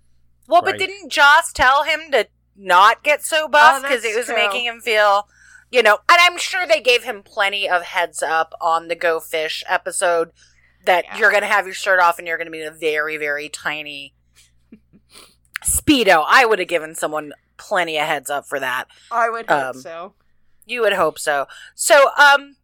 Well, 0.46 0.60
Right. 0.62 0.72
but 0.72 0.78
didn't 0.78 1.10
Joss 1.10 1.52
tell 1.52 1.84
him 1.84 2.10
to 2.12 2.26
not 2.56 3.02
get 3.02 3.24
so 3.24 3.44
oh, 3.44 3.48
buff 3.48 3.76
Oh, 3.78 3.82
because 3.82 4.02
that's 4.02 4.14
it 4.14 4.18
was 4.18 4.26
true. 4.26 4.36
making 4.36 4.66
him 4.66 4.80
feel, 4.80 5.26
you 5.70 5.82
know? 5.82 5.98
And 6.08 6.18
I'm 6.20 6.36
sure 6.36 6.66
they 6.66 6.80
gave 6.80 7.04
him 7.04 7.22
plenty 7.22 7.66
of 7.68 7.82
heads 7.82 8.22
up 8.22 8.52
on 8.60 8.88
the 8.88 8.94
Go 8.94 9.18
Fish 9.20 9.64
episode 9.66 10.30
that 10.84 11.04
Yeah. 11.04 11.18
you're 11.18 11.30
going 11.30 11.42
to 11.42 11.48
have 11.48 11.66
your 11.66 11.74
shirt 11.74 12.00
off 12.00 12.18
and 12.18 12.26
you're 12.28 12.36
going 12.36 12.46
to 12.46 12.50
be 12.52 12.60
in 12.60 12.66
a 12.68 12.70
very, 12.70 13.16
very 13.16 13.48
tiny 13.48 14.14
speedo. 15.64 16.24
I 16.28 16.44
would 16.44 16.58
have 16.58 16.68
given 16.68 16.94
someone 16.94 17.32
plenty 17.56 17.98
of 17.98 18.06
heads 18.06 18.30
up 18.30 18.46
for 18.46 18.60
that. 18.60 18.86
I 19.10 19.30
would 19.30 19.46
hope 19.46 19.76
Um, 19.76 19.80
so. 19.80 20.14
You 20.66 20.80
would 20.82 20.94
hope 20.94 21.18
so. 21.18 21.46
So, 21.74 22.10
um, 22.18 22.56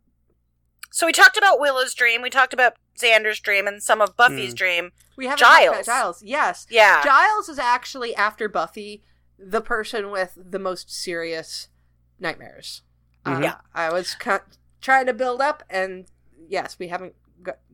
so 0.90 1.06
we 1.06 1.12
talked 1.12 1.36
about 1.36 1.60
Willow's 1.60 1.94
dream. 1.94 2.22
We 2.22 2.30
talked 2.30 2.52
about 2.54 2.74
Xander's 2.98 3.40
dream 3.40 3.66
and 3.66 3.82
some 3.82 4.00
of 4.00 4.16
Buffy's 4.16 4.50
Hmm. 4.52 4.56
dream. 4.56 4.92
We 5.16 5.26
haven't 5.26 5.40
about 5.42 5.60
Giles. 5.72 5.86
Giles. 5.86 6.22
Yes. 6.22 6.66
Yeah. 6.70 7.02
Giles 7.04 7.48
is 7.48 7.58
actually, 7.58 8.14
after 8.14 8.48
Buffy, 8.48 9.02
the 9.38 9.60
person 9.60 10.10
with 10.10 10.32
the 10.36 10.58
most 10.58 10.90
serious 10.92 11.68
nightmares. 12.18 12.82
Uh, 13.24 13.36
Mhm. 13.36 13.42
Yeah. 13.44 13.56
I 13.74 13.90
was 13.92 14.14
cu- 14.14 14.40
trying 14.80 15.06
to 15.06 15.14
build 15.14 15.40
up, 15.40 15.62
and 15.70 16.06
yes, 16.48 16.78
we 16.78 16.88
haven't 16.88 17.14
got, 17.14 17.19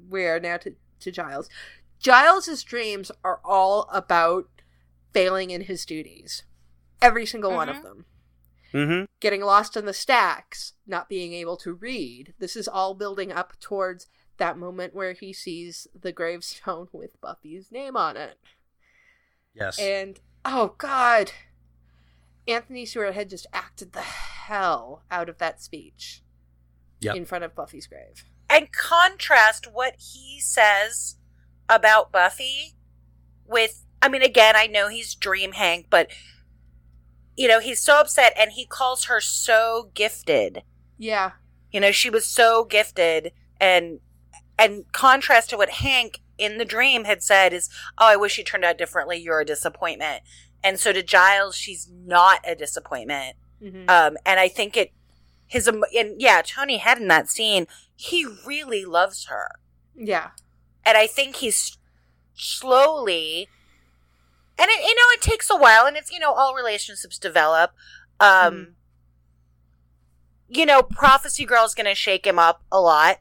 we 0.09 0.25
are 0.27 0.41
now 0.41 0.57
to, 0.59 0.75
to 1.01 1.11
Giles. 1.11 1.49
Giles's 1.99 2.63
dreams 2.63 3.11
are 3.25 3.41
all 3.45 3.89
about 3.93 4.49
failing 5.13 5.51
in 5.51 5.63
his 5.63 5.85
duties. 5.87 6.45
Every 7.01 7.27
single 7.27 7.53
one 7.53 7.69
of 7.69 7.77
Mhm. 7.77 7.83
them. 7.83 8.07
Mm-hmm. 8.73 9.05
Getting 9.21 9.43
lost 9.43 9.77
in 9.77 9.87
the 9.87 9.95
stacks, 9.95 10.75
not 10.87 11.09
being 11.09 11.33
able 11.33 11.57
to 11.59 11.73
read. 11.73 12.35
This 12.39 12.57
is 12.57 12.69
all 12.69 12.95
building 12.95 13.33
up 13.33 13.59
towards 13.61 14.09
that 14.39 14.59
moment 14.59 14.95
where 14.95 15.15
he 15.15 15.33
sees 15.33 15.87
the 15.99 16.13
gravestone 16.13 16.89
with 16.93 17.19
Buffy's 17.21 17.71
name 17.73 17.97
on 17.97 18.17
it. 18.19 18.39
Yes. 19.55 19.79
And 19.79 20.21
oh 20.45 20.75
god, 20.77 21.33
Anthony 22.47 22.85
Stewart 22.85 23.15
Head 23.15 23.31
just 23.31 23.47
acted 23.53 23.93
the 23.93 24.01
hell 24.03 25.03
out 25.11 25.29
of 25.29 25.39
that 25.39 25.63
speech 25.63 26.23
Yep. 27.01 27.17
in 27.17 27.25
front 27.25 27.45
of 27.45 27.55
Buffy's 27.55 27.87
grave. 27.87 28.25
And 28.49 28.73
contrast 28.73 29.67
what 29.73 29.95
he 29.99 30.41
says 30.41 31.17
about 31.69 32.13
Buffy 32.13 32.75
with 33.47 33.85
I 34.03 34.09
mean 34.09 34.23
again 34.23 34.55
I 34.57 34.67
know 34.67 34.89
he's 34.89 35.15
dream 35.15 35.53
Hank 35.53 35.87
but 35.91 36.09
you 37.37 37.49
know 37.49 37.61
he's 37.61 37.81
so 37.81 38.01
upset 38.01 38.33
and 38.39 38.53
he 38.53 38.67
calls 38.67 39.05
her 39.05 39.21
so 39.21 39.91
gifted. 39.95 40.63
Yeah, 40.99 41.33
you 41.71 41.81
know 41.81 41.93
she 41.93 42.11
was 42.11 42.27
so 42.27 42.65
gifted 42.65 43.33
and 43.61 44.01
and 44.59 44.91
contrast 44.93 45.51
to 45.51 45.57
what 45.57 45.71
Hank 45.71 46.23
in 46.39 46.59
the 46.59 46.65
dream 46.65 47.05
had 47.05 47.23
said 47.23 47.53
is 47.53 47.69
oh 47.99 48.07
I 48.07 48.17
wish 48.17 48.39
you 48.39 48.45
turned 48.45 48.65
out 48.65 48.79
differently. 48.79 49.19
You're 49.19 49.41
a 49.41 49.45
disappointment. 49.45 50.23
And 50.65 50.81
so 50.81 50.93
to 50.93 51.03
Giles 51.03 51.57
she's 51.57 51.91
not 51.93 52.41
a 52.47 52.55
disappointment. 52.55 53.37
Hmm 53.63 53.85
um 53.89 54.17
and 54.25 54.41
I 54.41 54.49
think 54.49 54.77
it 54.77 54.93
his 55.47 55.69
emo- 55.69 55.87
and 55.97 56.21
yeah 56.21 56.43
Tony 56.45 56.79
Head 56.79 56.99
in 56.99 57.09
that 57.09 57.29
scene 57.31 57.67
he 57.95 58.27
really 58.47 58.85
loves 58.85 59.27
her 59.27 59.53
yeah, 59.99 60.31
and 60.85 60.99
I 60.99 61.07
think 61.07 61.37
he's 61.37 61.79
slowly, 62.35 63.49
and 64.59 64.69
it, 64.71 64.81
you 64.83 64.95
know, 64.95 65.09
it 65.15 65.23
takes 65.23 65.49
a 65.49 65.57
while, 65.57 65.87
and 65.87 65.97
it's 65.97 66.11
you 66.13 66.19
know, 66.19 66.35
all 66.35 66.55
relationships 66.55 67.19
develop. 67.19 67.71
Um, 68.21 68.27
Mhm. 68.55 68.73
you 70.49 70.67
know, 70.67 70.83
Prophecy 70.83 71.45
Girl's 71.45 71.75
going 71.75 71.87
to 71.87 71.95
shake 71.95 72.27
him 72.27 72.39
up 72.39 72.63
a 72.71 72.81
lot, 72.81 73.21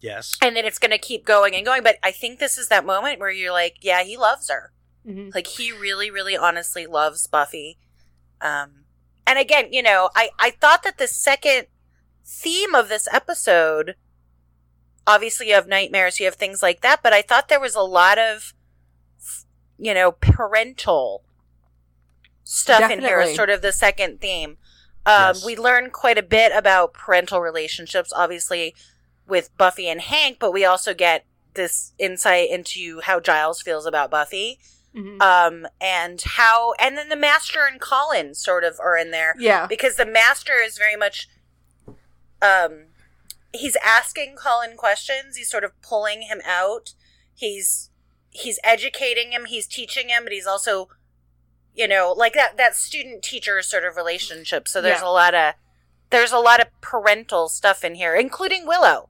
yes. 0.00 0.36
and 0.42 0.54
then 0.56 0.64
it's 0.64 0.78
going 0.78 0.90
to 0.90 0.98
keep 0.98 1.24
going 1.24 1.54
and 1.54 1.64
going. 1.64 1.82
But 1.82 1.96
I 2.02 2.12
think 2.12 2.38
this 2.38 2.56
is 2.58 2.68
that 2.68 2.84
moment 2.84 3.18
where 3.18 3.30
you're 3.30 3.52
like, 3.52 3.76
yeah, 3.80 4.02
he 4.04 4.16
loves 4.16 4.48
her. 4.50 4.72
hmm 5.04 5.30
Like 5.34 5.46
he 5.46 5.72
really, 5.72 6.10
really, 6.10 6.36
honestly 6.36 6.86
loves 6.86 7.26
Buffy. 7.26 7.78
Um, 8.40 8.84
and 9.26 9.38
again, 9.38 9.72
you 9.72 9.82
know, 9.82 10.10
I 10.14 10.30
I 10.38 10.50
thought 10.50 10.82
that 10.84 10.98
the 10.98 11.08
second 11.08 11.66
theme 12.24 12.74
of 12.74 12.88
this 12.88 13.08
episode, 13.12 13.94
obviously, 15.06 15.48
you 15.48 15.54
have 15.54 15.68
nightmares, 15.68 16.18
you 16.18 16.26
have 16.26 16.34
things 16.36 16.62
like 16.62 16.80
that, 16.82 17.02
but 17.02 17.12
I 17.12 17.22
thought 17.22 17.48
there 17.48 17.60
was 17.60 17.74
a 17.74 17.80
lot 17.82 18.18
of, 18.18 18.52
you 19.78 19.94
know, 19.94 20.12
parental 20.12 21.22
stuff 22.44 22.90
in 22.90 23.00
here 23.00 23.20
sort 23.34 23.50
of 23.50 23.62
the 23.62 23.72
second 23.72 24.20
theme. 24.20 24.56
Um, 25.04 25.34
Yes. 25.34 25.44
We 25.44 25.56
learn 25.56 25.90
quite 25.90 26.18
a 26.18 26.22
bit 26.22 26.52
about 26.54 26.92
parental 26.92 27.40
relationships, 27.40 28.12
obviously, 28.14 28.74
with 29.26 29.56
Buffy 29.56 29.88
and 29.88 30.00
Hank, 30.00 30.38
but 30.40 30.52
we 30.52 30.64
also 30.64 30.94
get 30.94 31.24
this 31.54 31.92
insight 31.98 32.50
into 32.50 33.00
how 33.02 33.18
Giles 33.20 33.62
feels 33.62 33.86
about 33.86 34.10
Buffy 34.10 34.58
hmm 34.96 35.20
um 35.20 35.66
and 35.80 36.22
how 36.22 36.72
and 36.80 36.96
then 36.96 37.10
the 37.10 37.16
master 37.16 37.60
and 37.70 37.80
colin 37.80 38.34
sort 38.34 38.64
of 38.64 38.80
are 38.80 38.96
in 38.96 39.10
there. 39.10 39.34
Yeah, 39.38 39.66
because 39.66 39.96
the 39.96 40.06
master 40.06 40.54
is 40.64 40.78
very 40.78 40.96
much 40.96 41.28
um 42.42 42.86
he's 43.52 43.76
asking 43.84 44.36
colin 44.36 44.76
questions. 44.76 45.36
He's 45.36 45.50
sort 45.50 45.64
of 45.64 45.72
pulling 45.82 46.22
him 46.22 46.40
out. 46.46 46.94
He's 47.34 47.90
he's 48.30 48.58
educating 48.64 49.32
him. 49.32 49.44
He's 49.46 49.66
teaching 49.66 50.08
him 50.08 50.24
but 50.24 50.32
he's 50.32 50.46
also 50.46 50.88
you 51.74 51.86
know 51.86 52.14
like 52.16 52.32
that 52.34 52.56
that 52.56 52.74
student 52.74 53.22
teacher 53.22 53.60
sort 53.62 53.84
of 53.84 53.96
relationship. 53.96 54.66
So 54.66 54.80
there's 54.80 55.02
Yeah. 55.02 55.08
a 55.08 55.10
lot 55.12 55.34
of 55.34 55.54
there's 56.10 56.32
a 56.32 56.38
lot 56.38 56.60
of 56.60 56.68
parental 56.80 57.48
stuff 57.48 57.84
in 57.84 57.96
here 57.96 58.14
including 58.14 58.66
willow 58.66 59.08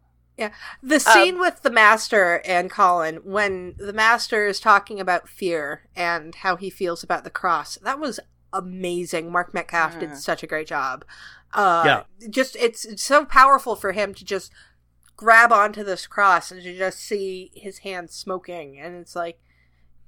The 0.82 1.01
scene 1.01 1.39
with 1.39 1.62
the 1.62 1.70
master 1.70 2.43
and 2.45 2.70
Colin, 2.70 3.16
when 3.24 3.74
the 3.78 3.93
master 3.93 4.47
is 4.47 4.61
talking 4.61 5.01
about 5.01 5.28
fear 5.28 5.89
and 5.97 6.34
how 6.34 6.57
he 6.57 6.68
feels 6.70 7.03
about 7.03 7.24
the 7.24 7.30
cross, 7.30 7.78
that 7.82 7.99
was 7.99 8.20
amazing. 8.53 9.32
Mark 9.32 9.55
Metcalf 9.55 9.99
did 9.99 10.11
Mhm. 10.11 10.16
such 10.16 10.43
a 10.43 10.47
great 10.47 10.66
job. 10.66 11.05
Uh, 11.53 11.82
Yeah. 12.20 12.28
Just, 12.28 12.57
it's, 12.57 12.84
it's 12.84 13.03
so 13.03 13.24
powerful 13.24 13.76
for 13.76 13.93
him 13.93 14.14
to 14.14 14.24
just 14.24 14.53
grab 15.16 15.53
onto 15.53 15.82
this 15.82 16.07
cross 16.07 16.51
and 16.51 16.62
to 16.62 16.76
just 16.76 16.99
see 17.01 17.51
his 17.55 17.78
hand 17.78 18.11
smoking. 18.11 18.78
And 18.78 18.95
it's 18.97 19.16
like, 19.16 19.41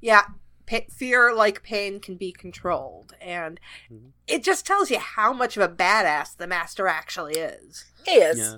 yeah, 0.01 0.25
pa- 0.67 0.81
fear 0.91 1.35
like 1.35 1.63
pain 1.63 2.01
can 2.01 2.17
be 2.17 2.33
controlled. 2.33 3.15
And 3.21 3.59
mm-hmm. 3.91 4.09
it 4.27 4.43
just 4.43 4.67
tells 4.67 4.91
you 4.91 4.99
how 4.99 5.33
much 5.33 5.57
of 5.57 5.63
a 5.63 5.75
badass 5.75 6.37
the 6.37 6.47
master 6.47 6.87
actually 6.87 7.35
is. 7.35 7.87
he 8.05 8.13
is 8.13 8.39
Yeah. 8.39 8.57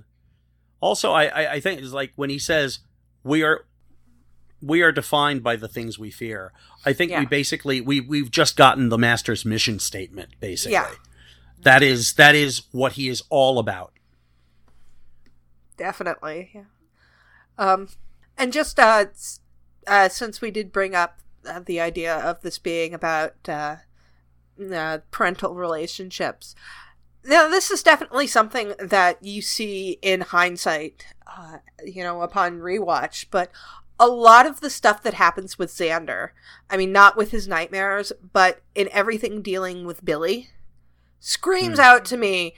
Also, 0.81 1.12
I, 1.12 1.24
I 1.26 1.53
I 1.55 1.61
think 1.61 1.81
it's 1.81 1.93
like 1.93 2.12
when 2.16 2.31
he 2.31 2.39
says 2.39 2.81
we 3.22 3.43
are 3.43 3.66
we 4.62 4.83
are 4.83 4.93
defined 4.93 5.43
by 5.43 5.57
the 5.57 5.68
things 5.68 5.99
we 5.99 6.11
fear. 6.11 6.53
I 6.85 6.93
think 6.93 7.11
Yeah. 7.11 7.20
we 7.20 7.26
basically 7.26 7.81
we 7.81 8.01
we've 8.01 8.31
just 8.31 8.57
gotten 8.57 8.89
the 8.89 8.99
master's 8.99 9.45
mission 9.45 9.78
statement. 9.78 10.31
Basically, 10.41 10.72
Yeah. 10.72 10.91
that 11.62 11.83
is 11.83 12.14
that 12.14 12.35
is 12.35 12.62
what 12.72 12.93
he 12.93 13.09
is 13.09 13.22
all 13.31 13.59
about. 13.59 13.93
Definitely, 15.76 16.51
yeah. 16.55 16.64
Um, 17.59 17.89
and 18.37 18.53
just 18.53 18.78
uh, 18.78 19.07
uh, 19.87 20.09
since 20.09 20.41
we 20.41 20.51
did 20.51 20.72
bring 20.72 20.95
up 20.95 21.20
uh, 21.47 21.61
the 21.64 21.81
idea 21.81 22.14
of 22.16 22.43
this 22.43 22.59
being 22.59 22.93
about 22.93 23.35
uh, 23.49 23.76
uh, 24.74 24.99
parental 25.11 25.55
relationships, 25.55 26.55
now 27.24 27.48
this 27.48 27.70
is 27.70 27.82
definitely 27.82 28.26
something 28.26 28.74
that 28.78 29.22
you 29.22 29.42
see 29.42 29.98
in 30.02 30.22
hindsight, 30.22 31.04
uh, 31.26 31.58
you 31.84 32.02
know, 32.02 32.22
upon 32.22 32.58
rewatch. 32.60 33.26
But 33.30 33.50
a 33.98 34.08
lot 34.08 34.46
of 34.46 34.60
the 34.60 34.70
stuff 34.70 35.02
that 35.02 35.14
happens 35.14 35.58
with 35.58 35.70
Xander, 35.70 36.30
I 36.70 36.76
mean, 36.76 36.92
not 36.92 37.16
with 37.16 37.30
his 37.30 37.46
nightmares, 37.46 38.12
but 38.32 38.62
in 38.74 38.88
everything 38.92 39.42
dealing 39.42 39.84
with 39.84 40.04
Billy, 40.04 40.50
screams 41.18 41.78
Hmm. 41.78 41.84
out 41.84 42.04
to 42.06 42.16
me 42.16 42.54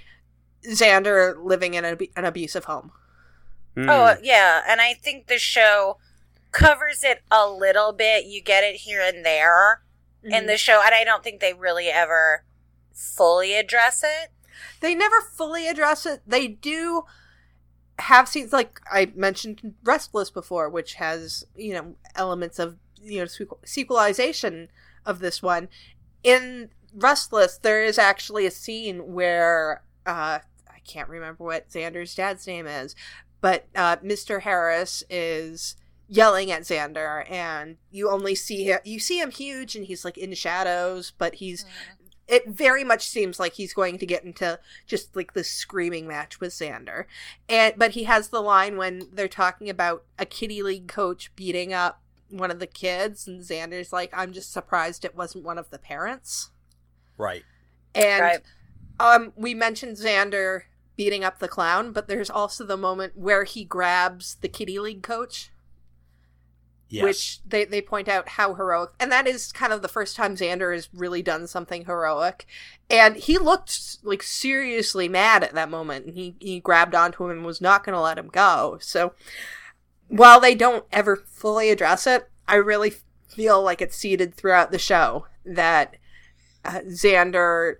Xander 0.64 1.34
living 1.42 1.74
in 1.74 1.84
an, 1.84 1.98
an 2.16 2.24
abusive 2.24 2.64
home. 2.66 2.92
Hmm. 3.74 3.88
Oh, 3.90 4.16
yeah. 4.22 4.62
And 4.68 4.80
I 4.80 4.94
think 4.94 5.26
the 5.26 5.38
show 5.38 5.98
covers 6.52 7.02
it 7.02 7.22
a 7.30 7.48
little 7.48 7.92
bit. 7.92 8.26
You 8.26 8.40
get 8.42 8.62
it 8.64 8.76
here 8.76 9.00
and 9.02 9.24
there 9.24 9.82
Mm-hmm. 10.24 10.34
in 10.34 10.46
the 10.46 10.56
show. 10.56 10.80
And 10.84 10.94
I 10.94 11.02
don't 11.02 11.24
think 11.24 11.40
they 11.40 11.52
really 11.52 11.88
ever 11.88 12.44
fully 12.94 13.56
address 13.56 14.04
it. 14.04 14.30
They 14.80 14.94
never 14.94 15.20
fully 15.20 15.68
address 15.68 16.06
it. 16.06 16.22
They 16.26 16.48
do 16.48 17.04
have 17.98 18.28
scenes 18.28 18.52
like 18.52 18.80
I 18.90 19.12
mentioned 19.14 19.74
Restless 19.84 20.30
before, 20.30 20.68
which 20.68 20.94
has 20.94 21.44
you 21.56 21.74
know 21.74 21.94
elements 22.14 22.58
of 22.58 22.76
you 23.00 23.20
know 23.20 23.48
sequelization 23.64 24.68
of 25.04 25.18
this 25.18 25.42
one. 25.42 25.68
In 26.22 26.70
Restless, 26.94 27.58
there 27.58 27.82
is 27.82 27.98
actually 27.98 28.46
a 28.46 28.50
scene 28.50 29.12
where 29.12 29.82
uh, 30.06 30.38
I 30.68 30.78
can't 30.86 31.08
remember 31.08 31.44
what 31.44 31.70
Xander's 31.70 32.14
dad's 32.14 32.46
name 32.46 32.66
is, 32.66 32.94
but 33.40 33.66
uh, 33.74 33.96
Mr. 33.96 34.42
Harris 34.42 35.02
is 35.08 35.76
yelling 36.08 36.50
at 36.50 36.62
Xander, 36.62 37.28
and 37.30 37.78
you 37.90 38.10
only 38.10 38.34
see 38.34 38.64
him. 38.64 38.80
You 38.84 39.00
see 39.00 39.20
him 39.20 39.30
huge, 39.30 39.74
and 39.74 39.86
he's 39.86 40.04
like 40.04 40.18
in 40.18 40.34
shadows, 40.34 41.12
but 41.16 41.36
he's 41.36 41.64
it 42.28 42.48
very 42.48 42.84
much 42.84 43.06
seems 43.06 43.38
like 43.40 43.54
he's 43.54 43.74
going 43.74 43.98
to 43.98 44.06
get 44.06 44.24
into 44.24 44.58
just 44.86 45.14
like 45.16 45.34
this 45.34 45.50
screaming 45.50 46.06
match 46.06 46.40
with 46.40 46.52
Xander. 46.52 47.06
And 47.48 47.74
but 47.76 47.92
he 47.92 48.04
has 48.04 48.28
the 48.28 48.40
line 48.40 48.76
when 48.76 49.08
they're 49.12 49.28
talking 49.28 49.68
about 49.68 50.04
a 50.18 50.26
kitty 50.26 50.62
league 50.62 50.88
coach 50.88 51.34
beating 51.36 51.72
up 51.72 52.00
one 52.30 52.50
of 52.50 52.58
the 52.60 52.66
kids 52.66 53.28
and 53.28 53.42
Xander's 53.42 53.92
like 53.92 54.10
I'm 54.16 54.32
just 54.32 54.52
surprised 54.52 55.04
it 55.04 55.14
wasn't 55.14 55.44
one 55.44 55.58
of 55.58 55.70
the 55.70 55.78
parents. 55.78 56.50
Right. 57.18 57.44
And 57.94 58.22
Right. 58.22 58.40
um 59.00 59.32
we 59.36 59.54
mentioned 59.54 59.96
Xander 59.96 60.62
beating 60.96 61.24
up 61.24 61.38
the 61.38 61.48
clown, 61.48 61.92
but 61.92 62.08
there's 62.08 62.30
also 62.30 62.64
the 62.64 62.76
moment 62.76 63.16
where 63.16 63.44
he 63.44 63.64
grabs 63.64 64.36
the 64.36 64.48
kitty 64.48 64.78
league 64.78 65.02
coach 65.02 65.51
Yes. 66.92 67.02
which 67.02 67.40
they, 67.46 67.64
they 67.64 67.80
point 67.80 68.06
out 68.06 68.28
how 68.28 68.54
heroic 68.54 68.90
and 69.00 69.10
that 69.10 69.26
is 69.26 69.50
kind 69.50 69.72
of 69.72 69.80
the 69.80 69.88
first 69.88 70.14
time 70.14 70.36
xander 70.36 70.74
has 70.74 70.88
really 70.92 71.22
done 71.22 71.46
something 71.46 71.86
heroic. 71.86 72.46
And 72.90 73.16
he 73.16 73.38
looked 73.38 73.98
like 74.02 74.22
seriously 74.22 75.08
mad 75.08 75.42
at 75.42 75.54
that 75.54 75.70
moment 75.70 76.06
and 76.06 76.14
he, 76.14 76.36
he 76.38 76.60
grabbed 76.60 76.94
onto 76.94 77.24
him 77.24 77.30
and 77.30 77.44
was 77.46 77.60
not 77.62 77.84
going 77.84 77.94
to 77.94 78.00
let 78.00 78.18
him 78.18 78.28
go. 78.28 78.76
So 78.80 79.14
while 80.12 80.40
they 80.40 80.54
don't 80.54 80.84
ever 80.92 81.16
fully 81.16 81.70
address 81.70 82.06
it 82.06 82.28
i 82.46 82.54
really 82.54 82.92
feel 83.28 83.62
like 83.62 83.80
it's 83.80 83.96
seeded 83.96 84.34
throughout 84.34 84.70
the 84.70 84.78
show 84.78 85.26
that 85.44 85.96
uh, 86.66 86.80
xander 86.88 87.76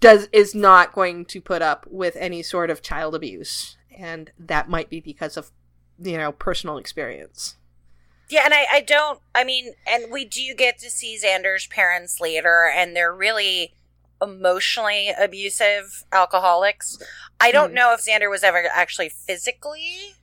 does 0.00 0.28
is 0.32 0.54
not 0.54 0.94
going 0.94 1.26
to 1.26 1.42
put 1.42 1.60
up 1.60 1.86
with 1.90 2.16
any 2.16 2.42
sort 2.42 2.70
of 2.70 2.80
child 2.80 3.14
abuse 3.14 3.76
and 3.96 4.32
that 4.38 4.68
might 4.68 4.88
be 4.88 4.98
because 4.98 5.36
of 5.36 5.52
you 5.98 6.16
know 6.16 6.32
personal 6.32 6.78
experience 6.78 7.57
Yeah, 8.28 8.42
and 8.44 8.52
I, 8.54 8.66
I 8.70 8.80
don't. 8.80 9.20
I 9.34 9.42
mean, 9.44 9.72
and 9.86 10.10
we 10.12 10.24
do 10.24 10.54
get 10.54 10.78
to 10.80 10.90
see 10.90 11.18
Xander's 11.22 11.66
parents 11.66 12.20
later, 12.20 12.70
and 12.74 12.94
they're 12.94 13.14
really 13.14 13.74
emotionally 14.20 15.10
abusive 15.18 16.04
alcoholics. 16.12 16.98
I 17.40 17.52
don't 17.52 17.70
Hmm. 17.70 17.74
know 17.76 17.94
if 17.94 18.00
Xander 18.04 18.28
was 18.30 18.42
ever 18.42 18.64
actually 18.72 19.08
physically 19.08 20.14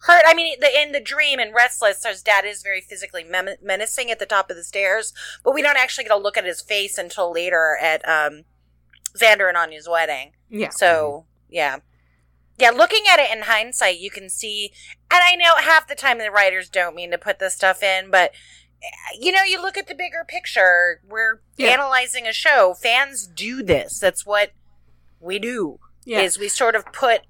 hurt. 0.00 0.24
I 0.26 0.34
mean, 0.34 0.58
the, 0.60 0.68
in 0.82 0.92
the 0.92 1.00
dream 1.00 1.38
and 1.38 1.54
Restless, 1.54 2.04
his 2.04 2.22
dad 2.22 2.44
is 2.44 2.62
very 2.62 2.80
physically 2.80 3.24
men- 3.24 3.56
menacing 3.62 4.10
at 4.10 4.18
the 4.18 4.26
top 4.26 4.50
of 4.50 4.56
the 4.56 4.64
stairs, 4.64 5.12
but 5.44 5.54
we 5.54 5.62
don't 5.62 5.76
actually 5.78 6.04
get 6.04 6.12
a 6.12 6.16
look 6.18 6.36
at 6.36 6.44
his 6.44 6.60
face 6.60 6.98
until 6.98 7.32
later 7.32 7.78
at 7.80 8.06
um, 8.08 8.42
Xander 9.16 9.48
and 9.48 9.56
Anya's 9.56 9.88
wedding. 9.88 10.32
yeah 10.50 10.70
So 10.70 11.26
yeah, 11.48 11.78
yeah. 12.60 12.70
Looking 12.70 13.04
at 13.10 13.18
it 13.18 13.30
in 13.34 13.42
hindsight, 13.44 13.98
you 14.00 14.10
can 14.10 14.28
see, 14.28 14.72
and 15.10 15.20
I 15.22 15.36
know 15.36 15.54
half 15.58 15.88
the 15.88 15.94
time 15.94 16.18
the 16.18 16.30
writers 16.30 16.68
don't 16.68 16.94
mean 16.94 17.10
to 17.10 17.18
put 17.18 17.38
this 17.38 17.54
stuff 17.54 17.82
in, 17.82 18.10
but 18.10 18.32
eh, 18.82 19.16
you 19.20 19.32
know, 19.32 19.42
you 19.42 19.60
look 19.60 19.76
at 19.76 19.86
the 19.88 19.94
bigger 19.94 20.24
picture. 20.26 21.00
We're 21.08 21.40
Yeah. 21.56 21.68
analyzing 21.70 22.26
a 22.26 22.32
show. 22.32 22.74
Fans 22.74 23.26
do 23.26 23.62
this. 23.62 23.98
That's 23.98 24.24
what 24.26 24.52
we 25.20 25.38
do. 25.38 25.78
yeah 26.04 26.20
Is 26.20 26.38
we 26.38 26.48
sort 26.48 26.74
of 26.74 26.84
put 26.92 27.22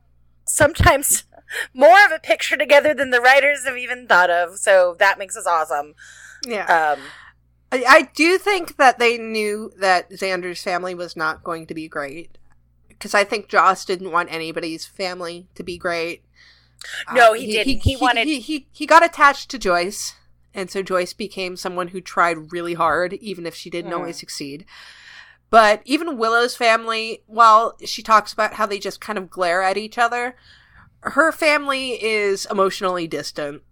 sometimes 0.47 1.25
more 1.75 2.05
of 2.05 2.13
a 2.13 2.19
picture 2.21 2.57
together 2.57 2.95
than 2.95 3.11
the 3.11 3.21
writers 3.21 3.65
have 3.65 3.77
even 3.77 4.07
thought 4.07 4.31
of. 4.31 4.59
So 4.59 4.97
that 4.99 5.19
makes 5.19 5.37
us 5.37 5.47
awesome. 5.47 5.95
yeah 6.47 6.93
Um, 6.95 7.01
I, 7.73 7.85
I 7.89 8.03
do 8.15 8.37
think 8.39 8.77
that 8.79 8.99
they 8.99 9.17
knew 9.19 9.71
that 9.79 10.11
Xander's 10.11 10.63
family 10.63 10.95
was 10.95 11.17
not 11.17 11.45
going 11.45 11.67
to 11.69 11.75
be 11.75 11.89
great. 11.89 12.37
Because 13.01 13.15
I 13.15 13.25
think 13.25 13.49
Joss 13.49 13.87
didn't 13.87 14.13
want 14.13 14.31
anybody's 14.31 14.85
family 14.85 15.49
to 15.55 15.63
be 15.63 15.79
great. 15.79 16.23
No, 17.15 17.31
Uh, 17.31 17.33
he 17.33 17.51
didn't. 17.51 17.83
He 17.83 17.97
wanted- 17.97 18.27
He, 18.29 18.41
he, 18.41 18.69
he 18.73 18.85
got 18.85 19.03
attached 19.03 19.49
to 19.51 19.59
Joyce. 19.59 20.15
And 20.53 20.71
so 20.71 20.83
Joyce 20.83 21.15
became 21.15 21.57
someone 21.57 21.89
who 21.89 22.01
tried 22.03 22.53
really 22.53 22.75
hard, 22.75 23.15
even 23.15 23.47
if 23.47 23.55
she 23.55 23.71
didn't 23.71 23.93
Mhm. 23.93 23.97
always 23.97 24.19
succeed. 24.19 24.67
But 25.49 25.81
even 25.87 26.19
Willow's 26.19 26.55
family, 26.57 27.23
while 27.27 27.77
she 27.87 28.03
talks 28.03 28.33
about 28.35 28.55
how 28.55 28.67
they 28.67 28.79
just 28.79 29.01
kind 29.01 29.17
of 29.19 29.31
glare 29.31 29.63
at 29.63 29.79
each 29.79 29.97
other, 29.97 30.37
her 31.03 31.33
family 31.33 32.03
is 32.03 32.47
emotionally 32.51 33.07
distant. 33.07 33.63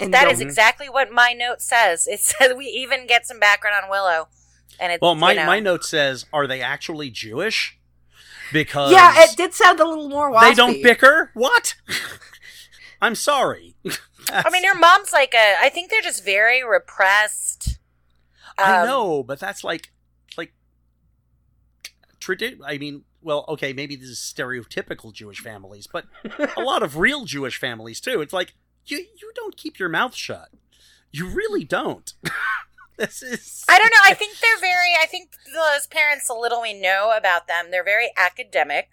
And 0.00 0.12
that 0.12 0.40
exactly 0.40 0.88
what 0.88 1.12
my 1.12 1.34
note 1.34 1.60
says. 1.62 2.06
It 2.08 2.18
says 2.30 2.54
we 2.56 2.64
even 2.66 3.06
get 3.06 3.26
some 3.26 3.38
background 3.38 3.84
on 3.84 3.90
Willow, 3.90 4.28
and 4.80 4.92
it's 4.92 5.00
Well, 5.02 5.14
my, 5.14 5.32
you 5.32 5.36
know, 5.40 5.46
my 5.46 5.60
note 5.60 5.84
says, 5.84 6.26
are 6.32 6.46
they 6.46 6.60
actually 6.62 7.10
Jewish? 7.10 7.76
Because 8.52 8.92
Yeah, 8.92 9.12
it 9.16 9.36
did 9.36 9.54
sound 9.54 9.80
a 9.80 9.88
little 9.88 10.08
more 10.08 10.30
waspy. 10.32 10.48
they 10.50 10.54
don't 10.54 10.82
bicker. 10.82 11.30
What? 11.34 11.74
I'm 13.02 13.14
sorry. 13.14 13.76
I 14.30 14.50
mean, 14.50 14.62
their 14.62 14.74
mom's 14.74 15.12
like 15.12 15.34
a. 15.34 15.54
I 15.60 15.68
think 15.70 15.90
they're 15.90 16.02
just 16.02 16.24
very 16.24 16.62
repressed. 16.64 17.78
I 18.58 18.78
Um, 18.80 18.86
know, 18.86 19.22
but 19.22 19.40
that's 19.40 19.64
like 19.64 19.90
like 20.36 20.52
tradi- 22.20 22.58
I 22.64 22.78
mean, 22.78 23.04
well, 23.22 23.44
okay, 23.48 23.72
maybe 23.72 23.96
this 23.96 24.08
is 24.08 24.18
stereotypical 24.18 25.12
Jewish 25.12 25.40
families, 25.40 25.86
but 25.90 26.06
a 26.56 26.60
lot 26.60 26.82
of 26.82 26.96
real 26.98 27.24
Jewish 27.24 27.58
families 27.58 28.00
too. 28.00 28.20
It's 28.20 28.32
like 28.32 28.54
you 28.86 28.98
you 28.98 29.32
don't 29.34 29.56
keep 29.56 29.78
your 29.78 29.88
mouth 29.88 30.14
shut. 30.14 30.48
You 31.10 31.28
really 31.28 31.64
don't. 31.64 32.12
this 33.00 33.22
is 33.22 33.64
I 33.68 33.78
don't 33.78 33.90
know. 33.90 34.04
I 34.04 34.14
think 34.14 34.38
they're 34.38 34.60
very. 34.60 34.94
I 35.00 35.06
think 35.06 35.30
those 35.54 35.86
parents, 35.86 36.28
the 36.28 36.34
little 36.34 36.60
we 36.62 36.78
know 36.78 37.12
about 37.16 37.48
them, 37.48 37.70
they're 37.70 37.84
very 37.84 38.10
academic. 38.16 38.92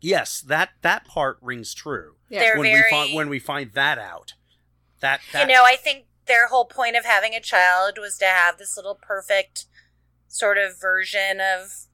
yes, 0.00 0.40
that 0.40 0.70
that 0.82 1.06
part 1.06 1.38
rings 1.40 1.74
true. 1.74 2.16
Yeah. 2.28 2.40
They're 2.40 2.58
when 2.58 2.70
very. 2.70 2.84
we 2.84 2.90
find 2.90 3.14
when 3.14 3.28
we 3.28 3.38
find 3.38 3.72
that 3.72 3.98
out. 3.98 4.34
That, 5.00 5.20
that 5.32 5.48
you 5.48 5.54
know, 5.54 5.62
I 5.64 5.76
think 5.76 6.06
their 6.26 6.48
whole 6.48 6.66
point 6.66 6.96
of 6.96 7.04
having 7.04 7.34
a 7.34 7.40
child 7.40 7.98
was 7.98 8.18
to 8.18 8.26
have 8.26 8.58
this 8.58 8.76
little 8.76 8.98
perfect 9.00 9.66
sort 10.26 10.58
of 10.58 10.80
version 10.80 11.40
of 11.40 11.86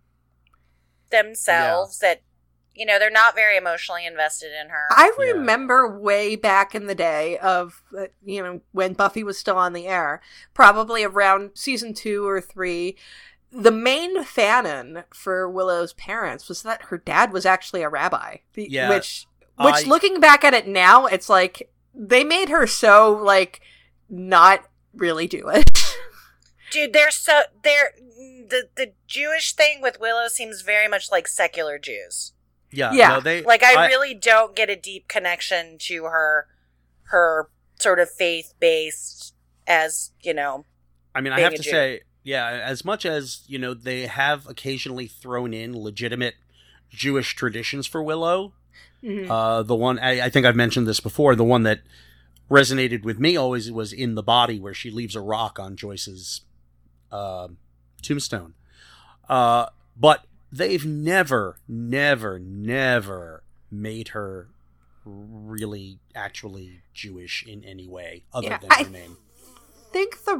themselves 1.11 1.99
that 2.01 2.23
you 2.75 2.85
know 2.87 2.99
they're 2.99 3.11
not 3.11 3.35
very 3.35 3.57
emotionally 3.57 4.05
invested 4.07 4.53
in 4.53 4.69
her. 4.71 4.87
I 4.91 5.13
Yeah. 5.19 5.27
remember 5.33 5.99
way 5.99 6.37
back 6.37 6.75
in 6.75 6.87
the 6.87 6.95
day 6.95 7.39
of, 7.39 7.83
uh, 7.97 8.07
you 8.25 8.43
know, 8.43 8.61
when 8.73 8.95
Buffy 8.95 9.23
was 9.23 9.39
still 9.39 9.57
on 9.59 9.73
the 9.73 9.87
air, 9.87 10.21
probably 10.55 11.05
around 11.05 11.51
season 11.55 11.95
two 11.95 12.27
or 12.27 12.41
three. 12.41 12.97
The 13.53 13.71
main 13.71 14.25
fanon 14.25 15.05
for 15.15 15.49
Willow's 15.49 15.93
parents 15.93 16.49
was 16.49 16.63
that 16.63 16.83
her 16.87 16.99
dad 16.99 17.33
was 17.33 17.47
actually 17.47 17.83
a 17.83 17.89
rabbi. 17.89 18.39
The- 18.55 18.69
Yeah, 18.69 18.89
Which, 18.89 19.27
which 19.59 19.75
I- 19.75 19.83
looking 19.89 20.19
back 20.19 20.43
at 20.43 20.55
it 20.55 20.67
now, 20.67 21.07
it's 21.07 21.29
like 21.29 21.71
they 21.95 22.25
made 22.25 22.49
her 22.49 22.67
so, 22.67 23.13
like, 23.13 23.61
not 24.11 24.65
really 24.93 25.29
Jewish. 25.29 25.63
Dude, 26.73 26.93
they're 26.93 27.13
so 27.13 27.43
they're 27.63 27.93
the 28.49 28.69
the 28.75 28.93
Jewish 29.07 29.53
thing 29.55 29.81
with 29.81 30.01
Willow 30.01 30.27
seems 30.29 30.63
very 30.63 30.89
much 30.89 31.11
like 31.13 31.29
secular 31.29 31.79
Jews. 31.79 32.33
Yeah, 32.75 32.93
Yeah. 32.93 33.09
no, 33.09 33.21
they 33.21 33.43
Like 33.43 33.63
I, 33.63 33.87
really 33.87 34.15
don't 34.15 34.55
get 34.57 34.69
a 34.71 34.77
deep 34.77 35.09
connection 35.09 35.79
to 35.81 36.05
her 36.05 36.47
her 37.05 37.49
sort 37.79 37.99
of 38.01 38.11
faith 38.11 38.55
based 38.61 39.35
as, 39.67 40.11
you 40.21 40.35
know. 40.35 40.65
I 41.15 41.21
mean, 41.21 41.33
I 41.33 41.41
have 41.41 41.55
to 41.55 41.63
Jew. 41.63 41.71
say, 41.71 42.01
yeah, 42.23 42.47
as 42.49 42.85
much 42.85 43.05
as, 43.07 43.43
you 43.47 43.59
know, 43.59 43.75
they 43.75 44.07
have 44.07 44.47
occasionally 44.49 45.07
thrown 45.07 45.53
in 45.55 45.77
legitimate 45.79 46.35
Jewish 46.91 47.35
traditions 47.35 47.87
for 47.87 48.03
Willow, 48.03 48.53
Mhm. 49.03 49.29
uh, 49.29 49.63
the 49.63 49.75
one, 49.75 49.99
I, 49.99 50.27
I 50.27 50.31
think 50.31 50.47
I've 50.47 50.57
mentioned 50.57 50.87
this 50.87 51.01
before, 51.01 51.35
the 51.37 51.45
one 51.45 51.63
that 51.65 51.81
resonated 52.51 53.03
with 53.05 53.19
me 53.19 53.37
always 53.37 53.71
was 53.71 53.93
in 53.93 54.15
the 54.15 54.23
body 54.23 54.59
where 54.59 54.75
she 54.75 54.91
leaves 54.91 55.15
a 55.17 55.21
rock 55.21 55.59
on 55.59 55.77
Joyce's 55.77 56.43
uh, 57.13 57.49
tombstone. 58.03 58.55
Uh, 59.29 59.67
but 59.97 60.25
they've 60.57 60.85
never, 60.87 61.59
never, 61.69 62.39
never 62.39 63.43
made 63.71 64.09
her 64.09 64.49
really 65.05 65.99
actually 66.15 66.81
Jewish 66.95 67.45
in 67.47 67.65
any 67.65 67.87
way 67.89 68.25
other 68.33 68.47
Yeah, 68.49 68.59
than 68.59 68.71
her 68.71 68.77
I- 68.79 68.83
name. 68.85 69.17
I 69.47 69.93
think 69.93 70.25
the 70.25 70.35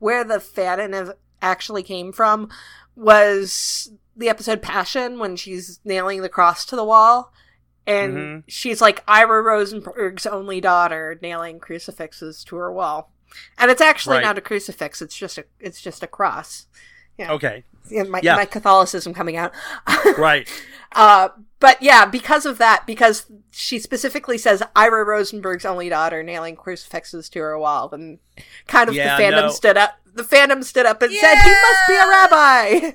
where 0.00 0.24
the 0.24 0.38
fanon 0.38 1.00
of 1.00 1.16
actually 1.40 1.82
came 1.82 2.12
from 2.12 2.48
was 2.96 3.90
the 4.16 4.28
episode 4.28 4.62
Passion 4.62 5.18
when 5.18 5.36
she's 5.36 5.78
nailing 5.84 6.22
the 6.22 6.28
cross 6.28 6.64
to 6.66 6.76
the 6.76 6.84
wall. 6.84 7.32
And 7.86 8.16
Mhm. 8.16 8.44
she's 8.48 8.80
like 8.80 9.04
Ira 9.06 9.42
Rosenberg's 9.42 10.26
only 10.26 10.60
daughter 10.60 11.16
nailing 11.22 11.60
crucifixes 11.60 12.42
to 12.44 12.56
her 12.56 12.72
wall. 12.72 13.12
And 13.58 13.70
it's 13.70 13.80
actually 13.82 14.16
Right. 14.16 14.24
not 14.24 14.38
a 14.38 14.40
crucifix, 14.40 15.00
it's 15.02 15.16
just 15.16 15.38
a 15.38 15.44
it's 15.60 15.80
just 15.80 16.02
a 16.02 16.06
cross. 16.08 16.66
Yeah. 17.18 17.32
Okay, 17.32 17.64
And 17.96 18.10
my, 18.10 18.20
Yeah. 18.22 18.36
my 18.36 18.44
Catholicism 18.44 19.14
coming 19.14 19.36
out. 19.36 19.52
right. 20.18 20.46
Uh, 20.92 21.30
but 21.60 21.82
yeah, 21.82 22.04
because 22.06 22.44
of 22.46 22.58
that, 22.58 22.86
because 22.86 23.26
she 23.50 23.78
specifically 23.78 24.38
says 24.38 24.62
Ira 24.74 25.04
Rosenberg's 25.04 25.64
only 25.64 25.88
daughter 25.88 26.22
nailing 26.22 26.56
crucifixes 26.56 27.28
to 27.30 27.38
her 27.40 27.58
wall, 27.58 27.88
and 27.92 28.18
kind 28.66 28.88
of 28.88 28.94
Yeah, 28.94 29.16
the 29.16 29.22
fandom 29.22 29.42
no. 29.46 29.48
stood 29.50 29.76
up. 29.76 29.98
The 30.14 30.22
fandom 30.22 30.64
stood 30.64 30.86
up 30.86 31.02
and 31.02 31.12
said 31.12 31.34
he 31.42 31.50
must 31.50 31.88
be 31.88 31.94
a 31.94 32.08
rabbi. 32.08 32.92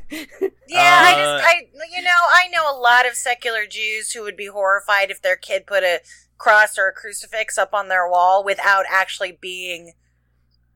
Yeah, 0.67 0.79
I 1.03 1.11
Uh, 1.13 1.17
just 1.17 1.45
I 1.47 1.53
you 1.95 2.01
know, 2.01 2.09
I 2.31 2.47
know 2.47 2.71
a 2.71 2.79
lot 2.79 3.05
of 3.07 3.15
secular 3.15 3.65
Jews 3.67 4.13
who 4.13 4.23
would 4.23 4.37
be 4.37 4.47
horrified 4.47 5.11
if 5.11 5.21
their 5.21 5.35
kid 5.35 5.65
put 5.67 5.83
a 5.83 5.99
cross 6.37 6.77
or 6.77 6.87
a 6.87 6.93
crucifix 6.93 7.57
up 7.57 7.73
on 7.73 7.89
their 7.89 8.07
wall 8.09 8.43
without 8.43 8.85
actually 8.89 9.33
being 9.39 9.93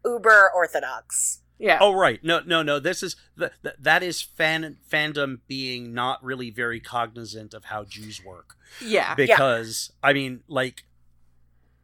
uber 0.04 0.52
orthodox. 0.54 1.42
Yeah. 1.58 1.78
Oh 1.80 1.94
right, 1.94 2.22
no, 2.24 2.42
no, 2.46 2.62
no. 2.62 2.80
This 2.80 3.02
is 3.02 3.16
th- 3.40 3.52
th- 3.64 3.76
that 3.80 4.04
is 4.04 4.22
fan 4.22 4.78
fandom 4.92 5.40
being 5.48 5.94
not 5.94 6.24
really 6.24 6.50
very 6.50 6.80
cognizant 6.82 7.54
of 7.54 7.66
how 7.66 7.86
Jews 7.86 8.24
work. 8.24 8.56
yeah. 8.82 9.16
Because 9.16 9.92
I 10.04 10.12
mean, 10.14 10.44
like, 10.50 10.84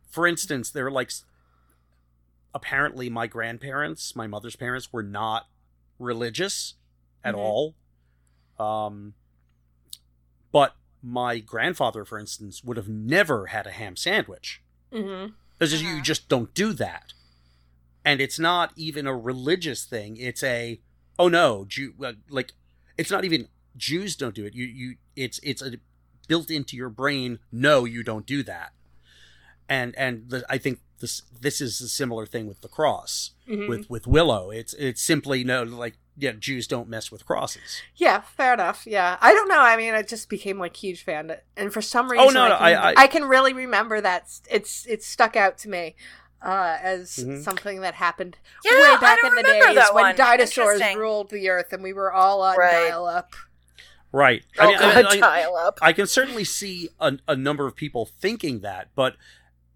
for 0.10 0.28
instance, 0.28 0.70
they're 0.72 0.92
like, 0.92 1.12
apparently 2.54 3.10
my 3.10 3.28
grandparents, 3.28 4.16
my 4.16 4.28
mother's 4.28 4.56
parents, 4.58 4.92
were 4.92 5.04
not 5.04 5.48
religious 6.00 6.74
at 7.24 7.34
Mhm. 7.36 7.38
all. 7.38 7.76
Um, 8.60 9.14
but 10.52 10.76
my 11.02 11.40
grandfather, 11.40 12.04
for 12.06 12.20
instance, 12.20 12.64
would 12.64 12.78
have 12.78 12.90
never 12.90 13.48
had 13.48 13.66
a 13.66 13.72
ham 13.72 13.96
sandwich. 13.96 14.62
Mm-hmm. 14.92 15.34
Because 15.58 15.74
Uh-huh. 15.82 15.96
you 15.96 16.02
just 16.02 16.28
don't 16.28 16.54
do 16.54 16.74
that. 16.74 17.14
And 18.04 18.20
it's 18.20 18.40
not 18.40 18.72
even 18.76 19.06
a 19.08 19.16
religious 19.16 19.86
thing. 19.86 20.18
It's 20.18 20.44
a 20.44 20.80
oh 21.20 21.28
no, 21.28 21.66
Jew 21.68 21.94
like 22.30 22.54
it's 22.98 23.12
not 23.12 23.24
even 23.26 23.48
Jews 23.78 24.16
don't 24.16 24.36
do 24.36 24.46
it. 24.46 24.54
You 24.56 24.66
you 24.66 24.96
it's 25.16 25.40
it's 25.44 25.62
a 25.62 25.74
built 26.28 26.50
into 26.50 26.76
your 26.76 26.90
brain. 26.90 27.40
No, 27.52 27.86
you 27.86 28.04
don't 28.04 28.26
do 28.26 28.42
that. 28.44 28.72
And 29.70 29.96
and 29.98 30.30
the, 30.30 30.44
I 30.50 30.58
think 30.58 30.80
this 31.00 31.22
this 31.40 31.62
is 31.62 31.80
a 31.82 31.88
similar 31.88 32.26
thing 32.26 32.48
with 32.48 32.62
the 32.62 32.68
cross 32.68 33.32
Mhm. 33.48 33.68
with 33.70 33.90
with 33.90 34.08
Willow. 34.08 34.50
It's 34.52 34.74
it's 34.74 35.02
simply 35.02 35.44
no 35.44 35.64
like 35.64 35.98
yeah 36.18 36.32
Jews 36.34 36.68
don't 36.68 36.90
mess 36.90 37.12
with 37.12 37.26
crosses. 37.26 37.82
Yeah, 37.96 38.22
fair 38.22 38.54
enough. 38.54 38.86
Yeah, 38.86 39.18
I 39.22 39.34
don't 39.34 39.48
know. 39.48 39.60
I 39.62 39.78
mean, 39.78 39.94
I 39.94 40.02
just 40.02 40.28
became 40.30 40.60
like 40.60 40.76
huge 40.76 41.04
fan, 41.04 41.38
and 41.56 41.72
for 41.72 41.82
some 41.82 42.12
reason, 42.12 42.28
Oh, 42.28 42.32
no, 42.32 42.44
I, 42.44 42.50
no, 42.50 42.56
I- 42.56 42.90
I- 42.92 42.94
I 43.04 43.08
can 43.08 43.24
really 43.24 43.54
remember 43.54 44.02
that. 44.02 44.30
It's 44.50 44.86
it's 44.88 45.08
stuck 45.08 45.36
out 45.36 45.58
to 45.60 45.70
me 45.70 45.96
uh, 46.44 46.78
as 46.82 47.18
Mhm. 47.18 47.44
something 47.44 47.82
that 47.82 47.94
happened 47.96 48.38
Yeah, 48.66 48.72
way 48.94 48.98
back 49.00 49.20
in 49.24 49.30
the 49.36 49.44
remember 49.44 49.74
days 49.74 49.90
when 49.94 50.04
one. 50.06 50.16
dinosaurs 50.16 50.82
ruled 50.96 51.30
the 51.30 51.50
earth, 51.50 51.72
and 51.74 51.84
we 51.84 51.94
were 51.94 52.12
all 52.12 52.42
on 52.42 52.58
Right. 52.58 52.72
dial-up. 52.90 53.34
Right. 54.12 54.44
Oh, 54.60 54.64
I, 54.64 54.68
mean, 54.68 54.78
I- 54.82 55.02
God, 55.02 55.06
I- 55.06 55.20
dial 55.20 55.56
up. 55.56 55.80
I 55.82 55.94
can 55.94 56.08
certainly 56.08 56.44
see 56.44 56.90
a, 57.00 57.18
a 57.28 57.36
number 57.36 57.66
of 57.68 57.76
people 57.76 58.06
thinking 58.06 58.60
that, 58.62 58.90
but 58.96 59.16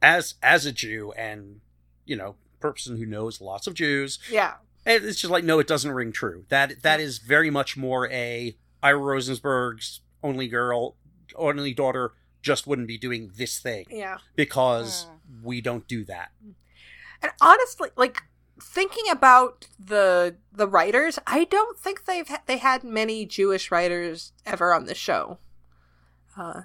as 0.02 0.36
as 0.44 0.66
a 0.66 0.72
Jew 0.72 1.14
and 1.14 1.62
you 2.06 2.16
know 2.16 2.36
person 2.60 2.98
who 2.98 3.06
knows 3.06 3.40
lots 3.40 3.66
of 3.68 3.74
Jews, 3.76 4.20
Yeah, 4.30 4.56
it's 4.86 5.20
just 5.22 5.32
like 5.32 5.44
no, 5.46 5.60
it 5.60 5.68
doesn't 5.68 5.92
ring 5.92 6.12
true. 6.12 6.46
That 6.50 6.82
that 6.82 7.00
is 7.00 7.20
very 7.20 7.50
much 7.50 7.78
more 7.78 8.10
a 8.12 8.58
Ira 8.84 9.00
Rosensberg's 9.00 10.02
only 10.22 10.48
girl, 10.48 10.98
only 11.36 11.74
daughter 11.74 12.12
just 12.46 12.68
wouldn't 12.68 12.88
be 12.88 12.98
doing 12.98 13.32
this 13.36 13.58
thing 13.60 13.86
yeah. 13.90 14.20
because 14.36 15.04
Hmm. 15.06 15.48
we 15.48 15.62
don't 15.62 15.88
do 15.88 16.06
that. 16.06 16.32
And 17.22 17.32
honestly, 17.42 17.90
like 17.98 18.22
thinking 18.62 19.06
about 19.10 19.68
the 19.80 20.36
the 20.54 20.68
writers, 20.68 21.18
I 21.26 21.46
don't 21.46 21.78
think 21.80 22.06
they've 22.06 22.28
ha- 22.28 22.44
they 22.46 22.58
had 22.58 22.84
many 22.84 23.26
Jewish 23.26 23.72
writers 23.72 24.32
ever 24.46 24.74
on 24.74 24.86
the 24.86 24.94
show. 24.94 25.40
Uh, 26.38 26.62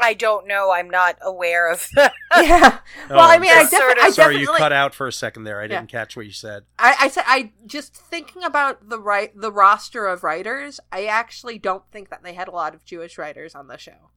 I 0.00 0.14
don't 0.14 0.46
know. 0.46 0.70
I'm 0.72 0.88
not 0.90 1.16
aware 1.22 1.70
of 1.70 1.88
that. 1.94 2.12
yeah. 2.36 2.78
Well, 3.08 3.20
I 3.20 3.38
mean, 3.38 3.50
I, 3.50 3.60
That's 3.64 3.70
sort 3.70 3.96
defi- 3.96 4.00
of- 4.00 4.06
I 4.06 4.10
Sorry, 4.10 4.34
definitely. 4.34 4.40
you 4.54 4.58
cut 4.58 4.72
out 4.72 4.94
for 4.94 5.06
a 5.06 5.12
second 5.12 5.44
there. 5.44 5.58
I 5.60 5.62
Yeah. 5.64 5.68
didn't 5.68 5.88
catch 5.88 6.16
what 6.16 6.26
you 6.26 6.32
said. 6.32 6.64
I, 6.78 6.94
I 7.00 7.08
said 7.08 7.24
I 7.26 7.52
just 7.66 7.94
thinking 7.94 8.42
about 8.44 8.88
the 8.88 8.98
right 8.98 9.30
the 9.38 9.52
roster 9.52 10.06
of 10.06 10.22
writers. 10.24 10.80
I 10.90 11.06
actually 11.06 11.58
don't 11.58 11.84
think 11.92 12.10
that 12.10 12.22
they 12.22 12.34
had 12.34 12.48
a 12.48 12.52
lot 12.52 12.74
of 12.74 12.84
Jewish 12.84 13.18
writers 13.18 13.54
on 13.54 13.66
the 13.68 13.76
show, 13.78 14.10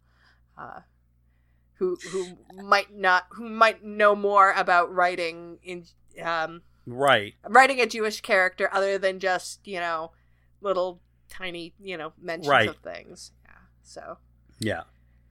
uh, 0.58 0.82
who 1.76 1.98
who 2.12 2.38
might 2.64 2.96
not 2.96 3.26
who 3.32 3.50
might 3.50 3.84
know 3.84 4.16
more 4.16 4.52
about 4.54 4.94
writing 4.94 5.60
in 5.64 5.86
um, 6.22 6.62
Right. 6.86 7.34
writing 7.48 7.80
a 7.82 7.86
Jewish 7.86 8.22
character 8.22 8.70
other 8.74 8.98
than 8.98 9.20
just 9.20 9.66
you 9.68 9.80
know 9.80 10.12
little 10.62 11.02
tiny 11.30 11.74
you 11.80 11.98
know 11.98 12.14
mentions 12.22 12.48
Right. 12.48 12.70
of 12.70 12.78
things. 12.78 13.32
Yeah. 13.46 13.52
So 13.84 14.18
Yeah. 14.60 14.84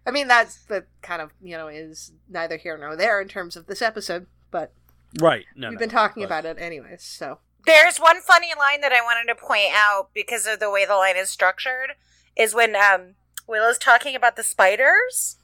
I 0.07 0.11
mean 0.11 0.29
that's 0.29 0.65
the 0.65 0.85
kind 1.03 1.23
of 1.23 1.31
you 1.43 1.57
know 1.57 1.69
is 1.69 2.13
neither 2.29 2.57
here 2.57 2.77
nor 2.77 2.97
there 2.97 3.21
in 3.21 3.29
terms 3.29 3.57
of 3.57 3.67
this 3.67 3.83
episode, 3.83 4.27
but 4.51 4.73
Right. 5.21 5.45
No. 5.55 5.69
we've 5.69 5.75
no, 5.75 5.81
been 5.81 5.89
talking 5.91 6.23
but- 6.23 6.27
about 6.27 6.45
it 6.47 6.59
anyways. 6.61 7.03
So 7.03 7.39
There's 7.67 7.99
one 7.99 8.21
funny 8.21 8.53
line 8.59 8.81
that 8.81 8.93
I 8.93 9.03
wanted 9.03 9.29
to 9.33 9.35
point 9.35 9.73
out 9.75 10.09
because 10.15 10.47
of 10.47 10.59
the 10.59 10.71
way 10.71 10.85
the 10.87 10.97
line 10.97 11.17
is 11.17 11.31
structured 11.31 11.93
is 12.35 12.55
when 12.55 12.75
um, 12.75 13.15
Willow's 13.47 13.79
talking 13.79 14.17
about 14.17 14.37
the 14.37 14.43
spiders, 14.43 15.37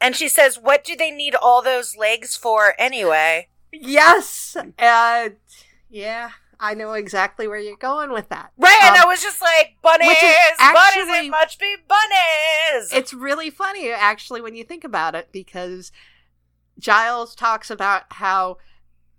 and 0.00 0.16
she 0.16 0.28
says, 0.28 0.58
"What 0.58 0.82
do 0.82 0.96
they 0.96 1.10
need 1.10 1.34
all 1.34 1.60
those 1.62 1.94
legs 1.96 2.36
for 2.36 2.74
anyway?" 2.78 3.48
Yes. 3.70 4.56
Uh, 4.78 5.28
yeah, 5.90 6.30
I 6.62 6.74
know 6.74 6.92
exactly 6.92 7.48
where 7.48 7.58
you're 7.58 7.76
going 7.76 8.12
with 8.12 8.28
that. 8.28 8.52
Right, 8.56 8.78
and 8.84 8.94
Um, 8.94 9.02
I 9.02 9.06
was 9.06 9.20
just 9.20 9.42
like, 9.42 9.76
"Bunnies, 9.82 10.06
which 10.06 10.22
is 10.22 10.56
bunnies, 10.58 10.76
actually- 10.96 11.26
it 11.26 11.30
must 11.30 11.58
be 11.58 11.76
bunnies." 11.88 12.92
It's 12.92 13.12
really 13.12 13.50
funny, 13.50 13.90
actually, 13.90 14.40
when 14.40 14.54
you 14.54 14.62
think 14.62 14.84
about 14.84 15.16
it, 15.16 15.32
because 15.32 15.90
Giles 16.78 17.34
talks 17.34 17.68
about 17.68 18.04
how 18.12 18.58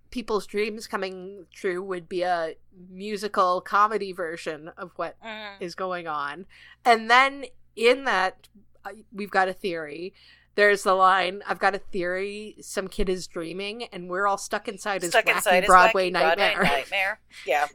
people's 0.09 0.47
dreams 0.47 0.87
coming 0.87 1.47
true 1.53 1.83
would 1.83 2.07
be 2.07 2.21
a 2.21 2.55
musical 2.89 3.59
comedy 3.61 4.13
version 4.13 4.69
of 4.77 4.91
what 4.95 5.19
Mhm. 5.21 5.55
is 5.59 5.75
going 5.75 6.07
on. 6.07 6.45
And 6.85 7.09
then 7.11 7.45
in 7.75 8.05
that, 8.05 8.47
uh, 8.85 8.91
we've 9.11 9.31
got 9.31 9.49
a 9.49 9.53
theory. 9.53 10.13
There's 10.55 10.83
the 10.83 10.93
line, 10.93 11.41
I've 11.47 11.57
got 11.59 11.73
a 11.73 11.79
theory, 11.79 12.55
some 12.61 12.87
kid 12.87 13.09
is 13.09 13.25
dreaming, 13.25 13.85
and 13.85 14.07
we're 14.09 14.27
all 14.27 14.37
stuck 14.37 14.67
inside 14.67 15.01
his 15.01 15.09
stuck 15.11 15.25
wacky 15.25 15.35
inside 15.37 15.63
his 15.63 15.67
Broadway 15.67 16.09
wacky 16.09 16.13
nightmare. 16.13 16.55
Broadway 16.55 16.69
nightmare. 16.77 17.19
Yeah. 17.47 17.67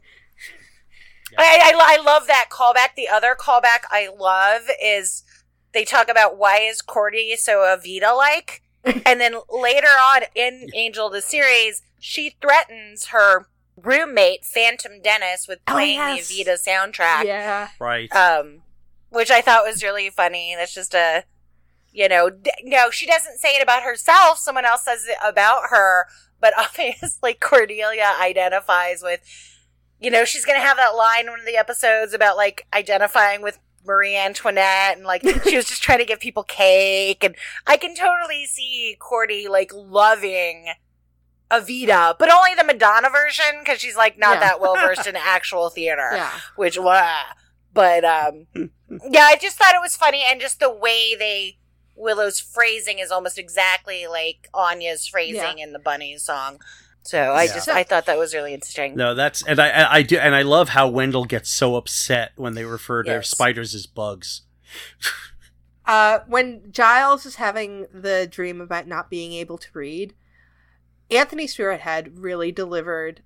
Yeah. 1.33 1.39
I, 1.41 1.72
I, 1.74 1.97
I 1.99 2.03
love 2.03 2.26
that 2.29 2.47
callback. 2.51 2.95
The 2.97 3.09
other 3.09 3.37
callback 3.39 3.81
I 3.91 4.09
love 4.16 4.62
is 4.83 5.24
they 5.72 5.85
talk 5.85 6.09
about 6.09 6.39
why 6.39 6.61
is 6.61 6.81
Cordy 6.81 7.37
so 7.37 7.59
Evita 7.59 8.16
like, 8.16 8.62
and 8.85 9.20
then 9.20 9.35
later 9.51 9.89
on 9.89 10.22
in 10.35 10.68
Angel 10.74 11.11
the 11.11 11.20
series, 11.20 11.83
she 11.99 12.37
threatens 12.41 13.07
her 13.07 13.47
roommate 13.76 14.45
Phantom 14.45 15.03
Dennis 15.03 15.47
with 15.49 15.59
Oh, 15.68 15.72
playing 15.72 15.97
yes. 15.99 16.29
the 16.29 16.45
Evita 16.45 16.57
soundtrack. 16.68 17.24
yeah. 17.24 17.68
Right. 17.81 18.11
Um, 18.14 18.62
which 19.11 19.31
I 19.31 19.41
thought 19.41 19.64
was 19.66 19.83
really 19.83 20.11
funny. 20.11 20.55
That's 20.57 20.74
just 20.74 20.95
a, 20.95 21.24
you 21.93 22.09
know, 22.09 22.30
d- 22.30 22.51
no, 22.64 22.91
she 22.91 23.07
doesn't 23.07 23.39
say 23.39 23.51
it 23.57 23.62
about 23.62 23.82
herself. 23.82 24.39
Someone 24.39 24.64
else 24.64 24.84
says 24.84 25.07
it 25.09 25.16
about 25.24 25.64
her, 25.70 26.07
but 26.41 26.53
obviously 26.59 27.34
Cordelia 27.34 28.14
identifies 28.20 29.03
with, 29.03 29.20
you 30.01 30.11
know, 30.11 30.24
she's 30.24 30.45
going 30.45 30.59
to 30.61 30.66
have 30.66 30.76
that 30.76 30.95
line 30.97 31.24
in 31.26 31.30
one 31.30 31.41
of 31.41 31.47
the 31.47 31.57
episodes 31.57 32.12
about 32.12 32.36
like 32.36 32.66
identifying 32.74 33.43
with 33.43 33.59
Marie 33.86 34.16
Antoinette 34.16 34.97
and 34.97 35.05
like 35.05 35.22
she 35.45 35.57
was 35.57 35.64
just 35.66 35.82
trying 35.82 35.99
to 35.99 36.05
give 36.05 36.20
people 36.20 36.43
cake. 36.43 37.24
And 37.24 37.34
I 37.66 37.76
can 37.76 37.95
totally 37.95 38.45
see 38.45 38.97
Cordy 38.99 39.49
like 39.49 39.72
loving 39.74 40.66
Evita, 41.51 42.14
but 42.18 42.30
only 42.30 42.55
the 42.55 42.64
Madonna 42.64 43.09
version 43.09 43.45
because 43.61 43.80
she's 43.80 43.97
like 43.97 44.18
not 44.18 44.34
Yeah. 44.34 44.41
that 44.41 44.61
well 44.61 44.74
versed 44.74 45.07
in 45.07 45.16
actual 45.18 45.70
theater 45.70 46.11
Yeah. 46.12 46.30
which 46.57 46.78
wah. 46.78 47.22
but 47.72 48.05
um 48.05 48.47
yeah 49.11 49.22
i 49.24 49.36
just 49.41 49.57
thought 49.57 49.74
it 49.74 49.80
was 49.80 49.97
funny 49.97 50.22
and 50.28 50.41
just 50.43 50.61
the 50.61 50.70
way 50.70 51.14
they 51.18 51.57
willow's 51.99 52.39
phrasing 52.41 52.99
is 52.99 53.11
almost 53.11 53.39
exactly 53.39 54.07
like 54.07 54.49
anya's 54.55 55.07
phrasing 55.07 55.59
in 55.59 55.73
the 55.73 55.79
bunny 55.79 56.17
song 56.17 56.59
so 57.03 57.19
i 57.33 57.45
Yeah. 57.45 57.55
just 57.55 57.69
i 57.69 57.83
thought 57.83 58.07
that 58.07 58.19
was 58.19 58.35
really 58.35 58.55
interesting 58.55 58.95
No, 58.97 59.15
that's 59.15 59.43
and 59.43 59.59
I- 59.61 59.71
I 59.71 59.95
I 59.99 60.03
do 60.03 60.17
and 60.19 60.35
I 60.35 60.43
love 60.43 60.71
how 60.71 60.89
Wendell 60.89 61.25
gets 61.25 61.51
so 61.51 61.77
upset 61.77 62.33
when 62.37 62.55
they 62.55 62.65
refer 62.65 63.03
to 63.03 63.11
Yes. 63.11 63.29
spiders 63.31 63.75
as 63.75 63.87
bugs. 63.87 64.43
Uh, 65.87 66.19
when 66.27 66.71
Giles 66.71 67.25
is 67.25 67.37
having 67.37 67.87
the 67.95 68.29
dream 68.31 68.61
about 68.61 68.87
not 68.87 69.09
being 69.09 69.33
able 69.33 69.57
to 69.57 69.69
read, 69.73 70.13
Anthony 71.11 71.47
Stewart 71.47 71.81
Head 71.81 72.19
really 72.19 72.53
delivered 72.53 73.23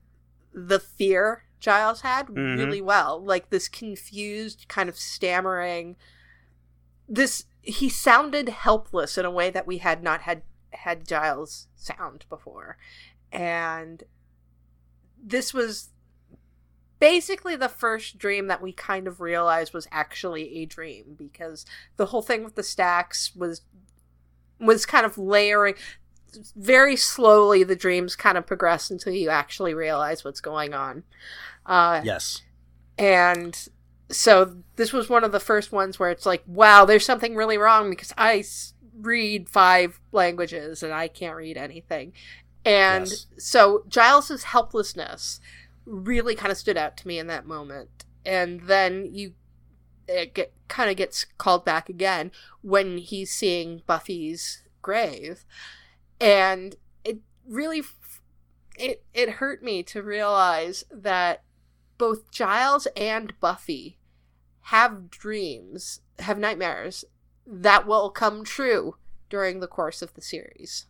the 0.54 0.78
fear 0.78 1.42
Giles 1.58 2.02
had 2.02 2.28
Mhm. 2.28 2.58
really 2.58 2.80
well. 2.80 3.20
Like 3.20 3.50
this 3.50 3.66
confused, 3.66 4.66
kind 4.68 4.88
of 4.88 4.96
stammering. 4.96 5.96
This 7.08 7.46
he 7.62 7.88
sounded 7.88 8.48
helpless 8.48 9.16
in 9.16 9.24
a 9.24 9.30
way 9.30 9.48
that 9.50 9.66
we 9.66 9.78
had 9.78 10.02
not 10.02 10.22
had 10.22 10.42
had 10.72 11.06
Giles 11.06 11.68
sound 11.76 12.24
before, 12.28 12.76
and 13.30 14.02
this 15.22 15.54
was 15.54 15.90
basically 16.98 17.56
the 17.56 17.68
first 17.68 18.18
dream 18.18 18.46
that 18.46 18.62
we 18.62 18.72
kind 18.72 19.08
of 19.08 19.20
realized 19.20 19.74
was 19.74 19.88
actually 19.90 20.58
a 20.58 20.66
dream 20.66 21.14
because 21.16 21.66
the 21.96 22.06
whole 22.06 22.22
thing 22.22 22.44
with 22.44 22.54
the 22.54 22.62
stacks 22.62 23.34
was 23.34 23.62
was 24.60 24.86
kind 24.86 25.04
of 25.04 25.18
layering 25.18 25.74
very 26.54 26.94
slowly 26.96 27.64
the 27.64 27.74
dreams 27.74 28.14
kind 28.14 28.38
of 28.38 28.46
progress 28.46 28.88
until 28.88 29.12
you 29.12 29.28
actually 29.28 29.74
realize 29.74 30.24
what's 30.24 30.40
going 30.40 30.72
on 30.72 31.02
uh 31.66 32.00
Yes. 32.04 32.42
and 32.96 33.68
so 34.12 34.56
this 34.76 34.92
was 34.92 35.08
one 35.08 35.24
of 35.24 35.32
the 35.32 35.40
first 35.40 35.72
ones 35.72 35.98
where 35.98 36.10
it's 36.10 36.26
like 36.26 36.44
wow 36.46 36.84
there's 36.84 37.04
something 37.06 37.34
really 37.36 37.58
wrong 37.58 37.90
because 37.90 38.12
i 38.18 38.38
s- 38.38 38.74
read 39.00 39.48
five 39.48 40.00
languages 40.12 40.82
and 40.82 40.92
i 40.94 41.08
can't 41.08 41.36
read 41.36 41.56
anything 41.56 42.12
And 42.64 43.10
Yes. 43.10 43.26
so 43.38 43.84
Giles's 43.88 44.44
helplessness 44.44 45.40
really 45.86 46.34
kind 46.36 46.52
of 46.52 46.58
stood 46.58 46.76
out 46.78 46.96
to 46.98 47.08
me 47.08 47.18
in 47.18 47.26
that 47.28 47.46
moment. 47.46 48.04
And 48.26 48.62
then 48.62 49.08
you 49.12 49.34
it 50.08 50.34
get 50.34 50.52
kind 50.68 50.90
of 50.90 50.96
gets 50.96 51.26
called 51.38 51.64
back 51.64 51.88
again 51.88 52.32
when 52.62 52.98
he's 52.98 53.32
seeing 53.32 53.82
Buffy's 53.86 54.64
grave. 54.82 55.44
And 56.20 56.76
it 57.04 57.18
really 57.48 57.80
f- 57.80 58.20
it 58.78 59.04
it 59.14 59.30
hurt 59.40 59.62
me 59.62 59.82
to 59.84 60.02
realize 60.02 60.84
that 60.92 61.42
both 61.98 62.30
Giles 62.30 62.86
and 62.96 63.38
Buffy 63.40 63.98
have 64.66 65.10
dreams, 65.10 66.00
have 66.20 66.38
nightmares 66.38 67.04
that 67.46 67.86
will 67.86 68.10
come 68.10 68.44
true 68.44 68.96
during 69.28 69.60
the 69.60 69.66
course 69.66 70.02
of 70.02 70.14
the 70.14 70.22
series 70.22 70.86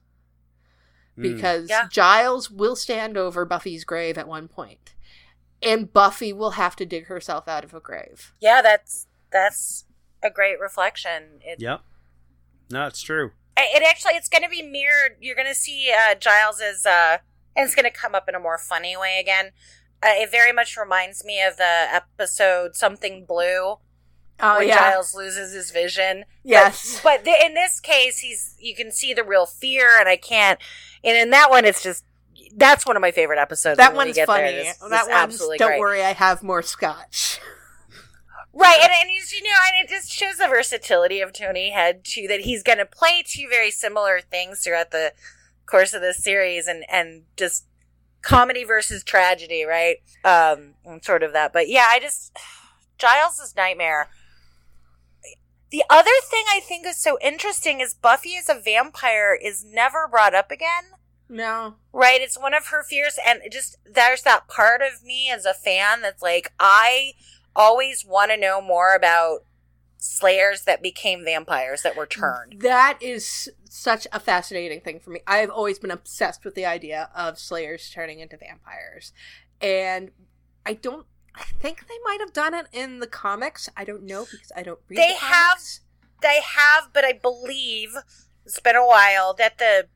Mm. 1.16 1.22
because 1.22 1.68
Yeah. 1.68 1.88
Giles 1.90 2.50
will 2.50 2.74
stand 2.76 3.16
over 3.18 3.44
Buffy's 3.44 3.84
grave 3.84 4.16
at 4.16 4.26
one 4.28 4.48
point, 4.48 4.94
and 5.62 5.92
Buffy 5.92 6.32
will 6.32 6.52
have 6.52 6.74
to 6.76 6.86
dig 6.86 7.06
herself 7.06 7.46
out 7.48 7.64
of 7.64 7.74
a 7.74 7.80
grave. 7.80 8.32
Yeah, 8.40 8.62
that's 8.62 9.06
that's 9.30 9.84
a 10.22 10.30
great 10.30 10.58
reflection. 10.60 11.40
It, 11.42 11.60
Yep. 11.60 11.80
No, 12.70 12.86
it's 12.86 13.02
true. 13.02 13.32
it 13.56 13.82
actually 13.82 14.14
it's 14.14 14.28
going 14.30 14.42
to 14.42 14.48
be 14.48 14.62
mirrored. 14.62 15.16
You're 15.20 15.34
going 15.36 15.46
to 15.48 15.54
see 15.54 15.92
uh, 15.92 16.14
Giles's, 16.14 16.86
uh, 16.86 17.18
and 17.54 17.66
it's 17.66 17.74
going 17.74 17.84
to 17.84 17.90
come 17.90 18.14
up 18.14 18.26
in 18.28 18.34
a 18.34 18.40
more 18.40 18.56
funny 18.58 18.96
way 18.96 19.18
again. 19.20 19.50
Uh, 20.03 20.09
it 20.14 20.30
very 20.30 20.53
much 20.53 20.76
reminds 20.76 21.24
me 21.24 21.42
of 21.42 21.57
the 21.57 21.86
episode 21.92 22.74
"Something 22.76 23.24
Blue," 23.24 23.76
Oh 24.40 24.59
when 24.59 24.68
Giles 24.68 25.14
loses 25.14 25.53
his 25.53 25.70
vision. 25.70 26.24
yes, 26.42 27.00
But 27.05 27.24
th- 27.24 27.44
in 27.44 27.55
this 27.55 27.78
case, 27.80 28.18
he's 28.18 28.57
you 28.59 28.74
can 28.74 28.90
see 28.90 29.14
the 29.14 29.22
real 29.24 29.46
fear, 29.46 29.98
and 30.00 30.09
I 30.09 30.16
can't. 30.16 30.59
And 31.05 31.16
in 31.16 31.30
that 31.30 31.50
one, 31.50 31.64
it's 31.64 31.82
just 31.82 32.05
that's 32.57 32.84
one 32.84 32.96
of 32.96 33.00
my 33.00 33.12
favorite 33.12 33.38
episodes. 33.38 33.78
that 33.78 33.94
one's 33.94 34.14
get 34.16 34.26
there. 34.26 34.36
funny. 34.36 34.53
This- 34.57 34.76
that 34.78 34.90
this 34.90 35.00
one's 35.03 35.11
absolutely 35.11 35.59
don't 35.59 35.68
great. 35.68 35.80
worry, 35.80 36.03
I 36.03 36.12
have 36.12 36.42
more 36.42 36.62
scotch. 36.62 37.38
Right, 38.55 38.78
and, 38.82 38.92
and 39.00 39.09
he's, 39.09 39.32
you 39.32 39.42
know, 39.42 39.57
and 39.68 39.82
it 39.82 39.88
just 39.90 40.12
shows 40.12 40.36
the 40.36 40.46
versatility 40.46 41.20
of 41.22 41.32
Tony 41.32 41.70
Head 41.70 42.05
too. 42.05 42.26
That 42.28 42.40
he's 42.40 42.62
going 42.62 42.76
to 42.78 42.84
play 42.84 43.22
two 43.26 43.48
very 43.48 43.70
similar 43.70 44.20
things 44.20 44.61
throughout 44.62 44.90
the 44.90 45.14
course 45.64 45.94
of 45.94 46.03
this 46.03 46.22
series, 46.22 46.66
and 46.66 46.84
and 46.90 47.22
just 47.36 47.64
comedy 48.22 48.64
versus 48.64 49.02
tragedy, 49.04 49.64
right? 49.64 49.96
Um, 50.24 50.74
sort 51.02 51.22
of 51.22 51.32
that. 51.32 51.52
But 51.52 51.68
yeah, 51.68 51.86
I 51.88 51.98
just 52.00 52.36
Giles's 52.98 53.54
nightmare. 53.56 54.08
The 55.70 55.84
other 55.88 56.10
thing 56.24 56.44
I 56.50 56.60
think 56.60 56.86
is 56.86 56.98
so 56.98 57.18
interesting 57.22 57.80
is 57.80 57.94
Buffy 57.94 58.36
as 58.36 58.48
a 58.48 58.60
vampire 58.60 59.34
is 59.34 59.64
never 59.64 60.06
brought 60.06 60.34
up 60.34 60.50
again. 60.50 60.84
No, 61.28 61.76
Right, 61.94 62.20
it's 62.20 62.38
one 62.38 62.52
of 62.52 62.66
her 62.66 62.82
fears, 62.82 63.18
and 63.26 63.40
just 63.50 63.78
there's 63.90 64.22
that 64.22 64.48
part 64.48 64.82
of 64.82 65.02
me 65.02 65.30
as 65.30 65.46
a 65.46 65.54
fan 65.54 66.02
that's 66.02 66.20
like, 66.20 66.52
I 66.60 67.12
always 67.56 68.04
want 68.04 68.30
to 68.30 68.36
know 68.36 68.60
more 68.60 68.94
about 68.94 69.44
slayers 70.05 70.62
that 70.62 70.82
became 70.82 71.24
vampires 71.24 71.82
that 71.82 71.96
were 71.96 72.07
turned. 72.07 72.57
that 72.61 72.98
is 73.00 73.48
such 73.70 74.07
a 74.12 74.18
fascinating 74.18 74.80
thing 74.80 74.98
for 74.98 75.11
me. 75.11 75.20
I've 75.26 75.48
always 75.50 75.78
been 75.78 75.92
obsessed 75.92 76.44
with 76.44 76.55
the 76.57 76.66
idea 76.66 77.09
of 77.14 77.38
slayers 77.38 77.88
turning 77.94 78.18
into 78.18 78.36
vampires, 78.36 79.12
and 79.61 80.11
I 80.66 80.74
don't. 80.74 81.07
I 81.34 81.44
think 81.44 81.86
they 81.88 81.98
might 82.05 82.18
have 82.20 82.32
done 82.32 82.53
it 82.53 82.66
in 82.72 82.98
the 82.98 83.07
comics. 83.07 83.68
I 83.76 83.84
don't 83.84 84.03
know 84.03 84.26
because 84.30 84.53
I 84.57 84.62
don't 84.62 84.80
read. 84.88 84.98
They 84.98 85.12
the 85.12 85.24
have- 85.24 85.62
They 86.20 86.40
have, 86.44 86.92
but 86.92 87.05
I 87.05 87.12
believe 87.12 87.90
it's 88.44 88.61
been 88.61 88.76
a 88.76 88.86
while 88.86 89.32
that 89.34 89.59
the 89.59 89.86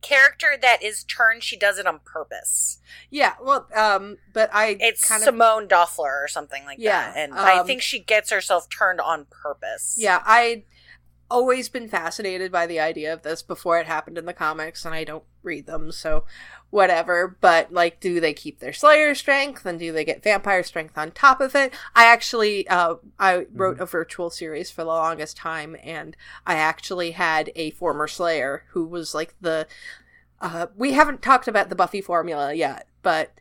character 0.00 0.56
that 0.60 0.82
is 0.82 1.04
turned, 1.04 1.42
she 1.42 1.56
does 1.56 1.78
it 1.78 1.86
on 1.86 2.00
purpose. 2.04 2.78
Yeah, 3.10 3.34
well, 3.42 3.66
um, 3.74 4.18
but 4.32 4.50
I 4.52 4.76
It's 4.80 5.06
kind 5.06 5.20
of 5.22 5.26
Simone 5.26 5.68
Doffler 5.68 6.24
or 6.24 6.28
something 6.28 6.64
like 6.64 6.78
Yeah, 6.80 7.12
that, 7.12 7.16
and 7.16 7.34
I 7.34 7.58
um, 7.58 7.66
think 7.66 7.82
she 7.82 7.98
gets 7.98 8.30
herself 8.30 8.68
turned 8.68 9.00
on 9.00 9.26
purpose. 9.30 9.96
Yeah, 9.98 10.22
I'd 10.24 10.64
always 11.30 11.68
been 11.68 11.88
fascinated 11.88 12.50
by 12.50 12.66
the 12.66 12.80
idea 12.80 13.12
of 13.12 13.22
this 13.22 13.42
before 13.42 13.78
it 13.78 13.86
happened 13.86 14.18
in 14.18 14.26
the 14.26 14.32
comics, 14.32 14.84
and 14.84 14.94
I 14.94 15.04
don't 15.04 15.24
read 15.42 15.66
them, 15.66 15.92
so 15.92 16.24
whatever. 16.70 17.36
But, 17.40 17.72
like, 17.72 18.00
do 18.00 18.20
they 18.20 18.32
keep 18.32 18.58
their 18.58 18.72
Slayer 18.72 19.14
strength, 19.14 19.64
and 19.66 19.78
do 19.78 19.92
they 19.92 20.04
get 20.04 20.22
vampire 20.22 20.62
strength 20.62 20.96
on 20.98 21.10
top 21.10 21.40
of 21.40 21.54
it? 21.54 21.72
I 21.94 22.06
actually, 22.06 22.66
uh, 22.68 22.96
I 23.18 23.46
wrote 23.52 23.80
a 23.80 23.86
virtual 23.86 24.30
series 24.30 24.70
for 24.70 24.82
the 24.82 24.88
longest 24.88 25.36
time, 25.36 25.76
and 25.82 26.16
I 26.46 26.54
actually 26.54 27.12
had 27.12 27.50
a 27.54 27.70
former 27.70 28.08
Slayer 28.08 28.64
who 28.70 28.84
was, 28.84 29.14
like, 29.14 29.34
the. 29.40 29.66
Uh, 30.40 30.66
we 30.76 30.92
haven't 30.92 31.20
talked 31.20 31.48
about 31.48 31.68
the 31.68 31.74
Buffy 31.74 32.00
formula 32.00 32.54
yet, 32.54 32.86
but 33.02 33.32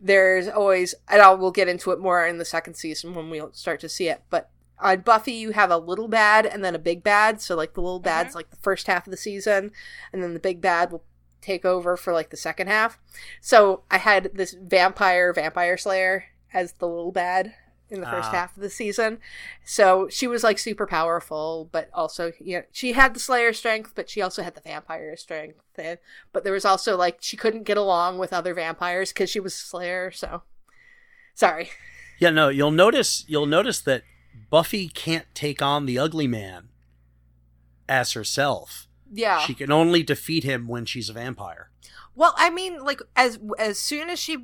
there's 0.00 0.48
always, 0.48 0.94
and 1.08 1.22
I 1.22 1.30
will 1.30 1.38
we'll 1.38 1.50
get 1.52 1.68
into 1.68 1.92
it 1.92 2.00
more 2.00 2.26
in 2.26 2.38
the 2.38 2.44
second 2.44 2.74
season 2.74 3.14
when 3.14 3.30
we 3.30 3.40
start 3.52 3.80
to 3.80 3.88
see 3.88 4.08
it, 4.08 4.22
but 4.30 4.50
on 4.80 5.00
Buffy, 5.00 5.32
you 5.32 5.52
have 5.52 5.70
a 5.70 5.76
little 5.76 6.08
bad 6.08 6.46
and 6.46 6.64
then 6.64 6.74
a 6.74 6.78
big 6.78 7.02
bad. 7.02 7.40
So 7.40 7.54
like 7.54 7.74
the 7.74 7.82
little 7.82 8.00
bad's 8.00 8.34
like 8.34 8.50
the 8.50 8.56
first 8.56 8.86
half 8.86 9.06
of 9.06 9.10
the 9.10 9.16
season, 9.16 9.72
and 10.12 10.22
then 10.22 10.34
the 10.34 10.40
big 10.40 10.60
bad 10.60 10.90
will 10.90 11.04
take 11.40 11.64
over 11.64 11.96
for 11.96 12.12
like 12.12 12.30
the 12.30 12.36
second 12.36 12.66
half. 12.68 12.98
So 13.40 13.82
I 13.90 13.98
had 13.98 14.30
this 14.34 14.54
vampire 14.60 15.32
vampire 15.32 15.76
slayer 15.76 16.24
as 16.52 16.72
the 16.74 16.86
little 16.88 17.12
bad 17.12 17.54
in 17.88 18.00
the 18.00 18.06
first 18.06 18.28
Ah. 18.28 18.32
half 18.32 18.56
of 18.56 18.62
the 18.62 18.70
season. 18.70 19.18
So 19.64 20.08
she 20.08 20.28
was 20.28 20.44
like 20.44 20.58
super 20.58 20.86
powerful, 20.86 21.68
but 21.72 21.90
also 21.92 22.32
you 22.38 22.58
know 22.58 22.64
she 22.70 22.92
had 22.92 23.14
the 23.14 23.20
slayer 23.20 23.52
strength, 23.52 23.92
but 23.94 24.08
she 24.08 24.22
also 24.22 24.42
had 24.42 24.54
the 24.54 24.60
vampire 24.60 25.16
strength. 25.16 25.58
And, 25.76 25.98
but 26.32 26.44
there 26.44 26.52
was 26.52 26.64
also 26.64 26.96
like 26.96 27.18
she 27.20 27.36
couldn't 27.36 27.64
get 27.64 27.76
along 27.76 28.18
with 28.18 28.32
other 28.32 28.54
vampires 28.54 29.12
because 29.12 29.30
she 29.30 29.40
was 29.40 29.54
a 29.54 29.58
slayer. 29.58 30.10
So 30.10 30.42
sorry. 31.34 31.70
Yeah, 32.20 32.30
no, 32.30 32.48
you'll 32.48 32.70
notice 32.70 33.24
you'll 33.28 33.46
notice 33.46 33.80
that 33.80 34.02
Buffy 34.50 34.88
can't 34.88 35.26
take 35.34 35.62
on 35.62 35.86
the 35.86 35.98
ugly 35.98 36.26
man 36.28 36.68
as 37.88 38.12
herself. 38.12 38.86
Yeah. 39.12 39.40
She 39.40 39.54
can 39.54 39.72
only 39.72 40.02
defeat 40.02 40.44
him 40.44 40.68
when 40.68 40.84
she's 40.84 41.08
a 41.08 41.12
vampire. 41.12 41.70
Well, 42.14 42.34
I 42.36 42.50
mean, 42.50 42.84
like 42.84 43.00
as 43.16 43.38
as 43.58 43.78
soon 43.78 44.10
as 44.10 44.18
she 44.18 44.38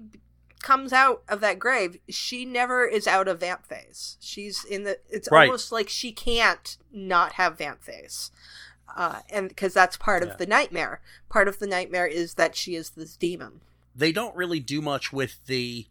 comes 0.63 0.93
out 0.93 1.23
of 1.29 1.41
that 1.41 1.59
grave, 1.59 1.99
she 2.09 2.45
never 2.45 2.87
is 2.87 3.07
out 3.07 3.29
of 3.29 3.41
vamp 3.41 3.67
face. 3.67 4.17
She's 4.21 4.65
in 4.65 4.85
the. 4.85 4.99
It's 5.09 5.29
Right. 5.31 5.47
almost 5.47 5.71
like 5.73 5.89
she 5.89 6.13
can't 6.13 6.77
not 6.91 7.35
have 7.35 7.59
vamp 7.59 7.83
face, 7.83 8.31
uh, 8.97 9.21
and 9.31 9.49
because 9.49 9.75
that's 9.75 9.97
part 9.97 10.25
Yeah. 10.25 10.31
of 10.33 10.39
the 10.39 10.47
nightmare. 10.47 11.01
Part 11.29 11.49
of 11.49 11.59
the 11.59 11.67
nightmare 11.67 12.07
is 12.07 12.35
that 12.35 12.57
she 12.57 12.75
is 12.75 12.91
this 12.91 13.17
demon. 13.17 13.61
They 13.95 14.13
don't 14.13 14.35
really 14.37 14.61
do 14.61 14.81
much 14.81 15.13
with 15.13 15.45
the 15.47 15.87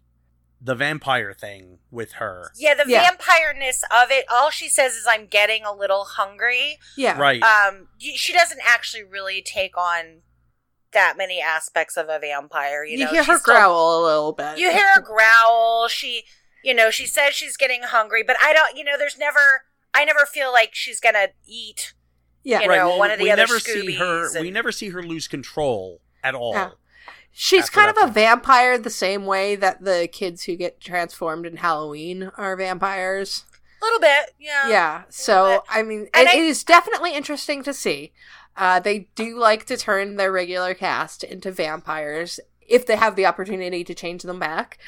the 0.61 0.75
vampire 0.75 1.33
thing 1.33 1.79
with 1.91 2.13
her. 2.13 2.51
Yeah, 2.55 2.73
the 2.73 2.85
Yeah. 2.87 3.09
vampireness 3.11 3.81
of 3.91 4.09
it. 4.11 4.25
All 4.29 4.49
she 4.49 4.69
says 4.69 4.95
is, 4.95 5.05
"I'm 5.07 5.27
getting 5.27 5.63
a 5.65 5.73
little 5.73 6.05
hungry." 6.05 6.79
Yeah, 6.97 7.17
Right. 7.19 7.41
Um, 7.43 7.89
she 7.99 8.33
doesn't 8.33 8.61
actually 8.63 9.03
really 9.03 9.41
take 9.41 9.77
on 9.77 10.21
that 10.91 11.15
many 11.17 11.41
aspects 11.41 11.97
of 11.97 12.07
a 12.09 12.19
vampire. 12.19 12.83
You, 12.85 12.97
You, 12.99 13.03
know, 13.05 13.11
hear 13.11 13.23
her 13.23 13.33
She's 13.33 13.41
still- 13.41 13.53
growl 13.55 13.99
a 13.99 14.03
little 14.05 14.31
bit. 14.33 14.57
You 14.57 14.71
hear 14.71 14.93
her 14.95 15.01
growl. 15.01 15.87
She, 15.89 16.25
you 16.63 16.73
know, 16.73 16.89
she 16.89 17.05
says 17.05 17.35
she's 17.35 17.57
getting 17.57 17.83
hungry, 17.83 18.23
but 18.23 18.37
I 18.41 18.53
don't. 18.53 18.75
You 18.77 18.83
know, 18.85 18.97
there's 18.97 19.17
never. 19.17 19.65
I 19.93 20.03
never 20.05 20.25
feel 20.25 20.51
like 20.51 20.73
she's 20.73 20.99
gonna 20.99 21.29
eat. 21.45 21.93
yeah, 22.43 22.61
you 22.61 22.69
right. 22.69 22.77
know, 22.77 22.89
well, 22.89 22.99
one 22.99 23.11
of 23.11 23.17
the 23.17 23.23
we 23.25 23.31
other 23.31 23.41
never 23.41 23.59
see 23.59 23.95
her. 23.95 24.29
Scoobies 24.29 24.41
We 24.41 24.51
never 24.51 24.71
see 24.71 24.89
her 24.89 25.01
lose 25.03 25.27
control 25.27 26.01
at 26.23 26.35
all. 26.35 26.53
Yeah. 26.53 26.69
She's 27.37 27.69
kind 27.69 27.89
of 27.89 27.95
that 27.95 28.09
a 28.09 28.11
vampire 28.13 28.77
the 28.77 28.89
same 28.89 29.25
way 29.25 29.57
that 29.57 29.83
the 29.83 30.07
kids 30.11 30.43
who 30.43 30.55
get 30.55 30.79
transformed 30.79 31.45
in 31.45 31.57
Halloween 31.57 32.31
are 32.37 32.55
vampires. 32.55 33.43
A 33.81 33.85
little 33.85 33.99
bit, 33.99 34.31
yeah. 34.39 34.69
yeah 34.69 35.03
so 35.09 35.63
i 35.69 35.83
mean 35.83 36.03
it, 36.15 36.27
I- 36.27 36.37
it 36.37 36.43
is 36.43 36.63
definitely 36.63 37.13
interesting 37.13 37.61
to 37.63 37.73
see 37.73 38.13
uh, 38.57 38.79
they 38.79 39.09
do 39.15 39.37
like 39.37 39.65
to 39.65 39.75
turn 39.77 40.15
their 40.15 40.31
regular 40.31 40.73
cast 40.73 41.23
into 41.23 41.51
vampires 41.51 42.39
if 42.61 42.87
they 42.87 42.95
have 42.95 43.15
the 43.15 43.25
opportunity 43.27 43.83
to 43.83 43.93
change 43.93 44.23
them 44.23 44.39
back 44.39 44.79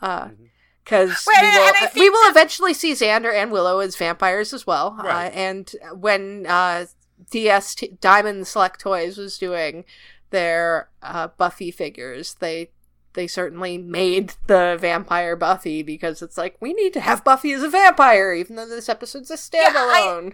because 0.00 1.24
Right, 1.26 1.40
we, 1.40 1.48
will, 1.48 1.72
we 1.72 1.86
think 1.88 2.12
will 2.12 2.30
eventually 2.30 2.74
see 2.74 2.92
xander 2.92 3.32
and 3.32 3.50
willow 3.52 3.78
as 3.78 3.96
vampires 3.96 4.52
as 4.52 4.66
well 4.66 4.96
Right. 5.02 5.28
uh, 5.28 5.30
and 5.30 5.72
when 5.94 6.44
uh, 6.46 6.86
dst 7.30 8.00
diamond 8.00 8.46
select 8.48 8.80
toys 8.80 9.16
was 9.16 9.38
doing 9.38 9.84
their 10.32 10.88
uh, 11.02 11.28
buffy 11.28 11.70
figures 11.70 12.34
they 12.40 12.70
they 13.14 13.26
certainly 13.26 13.76
made 13.78 14.34
the 14.46 14.76
vampire 14.80 15.36
Buffy 15.36 15.82
because 15.82 16.22
it's 16.22 16.38
like 16.38 16.56
we 16.60 16.72
need 16.72 16.92
to 16.94 17.00
have 17.00 17.22
Buffy 17.22 17.52
as 17.52 17.62
a 17.62 17.68
vampire, 17.68 18.32
even 18.32 18.56
though 18.56 18.66
this 18.66 18.88
episode's 18.88 19.30
a 19.30 19.34
Yeah, 19.54 19.68
I- 19.74 20.00
standalone. 20.00 20.32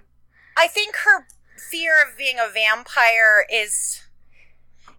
I 0.56 0.68
think 0.68 0.94
her 1.04 1.26
fear 1.70 1.94
of 2.00 2.16
being 2.16 2.36
a 2.38 2.48
vampire 2.52 3.44
is. 3.52 4.02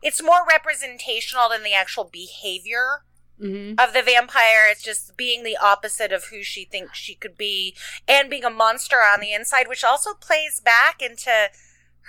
It's 0.01 0.21
more 0.23 0.45
representational 0.47 1.49
than 1.49 1.63
the 1.63 1.73
actual 1.73 2.03
behavior 2.05 3.03
hmm 3.39 3.73
of 3.79 3.93
the 3.93 4.01
vampire. 4.03 4.67
It's 4.69 4.83
just 4.83 5.15
being 5.15 5.43
the 5.43 5.55
opposite 5.57 6.11
of 6.11 6.25
who 6.25 6.43
she 6.43 6.65
thinks 6.65 6.97
she 6.97 7.15
could 7.15 7.37
be 7.37 7.75
and 8.09 8.29
being 8.29 8.43
a 8.43 8.49
monster 8.49 8.97
on 8.97 9.21
the 9.21 9.31
inside, 9.33 9.69
which 9.69 9.83
also 9.85 10.13
plays 10.13 10.59
back 10.59 11.01
into 11.01 11.31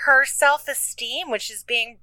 her 0.04 0.24
self 0.24 0.66
esteem, 0.66 1.30
which 1.30 1.48
is 1.48 1.62
being 1.62 1.98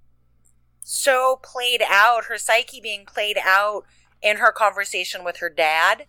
so 0.89 1.37
played 1.43 1.81
out, 1.85 2.25
her 2.25 2.37
psyche 2.37 2.79
being 2.79 3.05
played 3.05 3.37
out 3.43 3.83
in 4.21 4.37
her 4.37 4.53
conversation 4.53 5.25
with 5.25 5.37
her 5.37 5.49
dad. 5.49 6.05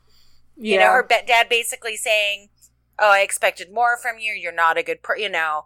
Yeah. 0.57 0.75
You 0.75 0.79
know, 0.79 0.93
her 0.93 1.03
be- 1.03 1.27
dad 1.27 1.49
basically 1.49 1.97
saying, 1.97 2.51
"Oh, 2.97 3.11
I 3.11 3.21
expected 3.23 3.73
more 3.73 3.97
from 3.97 4.21
you. 4.21 4.33
You're 4.35 4.53
not 4.53 4.79
a 4.79 4.85
good 4.85 5.03
per." 5.03 5.17
You 5.17 5.31
know, 5.31 5.65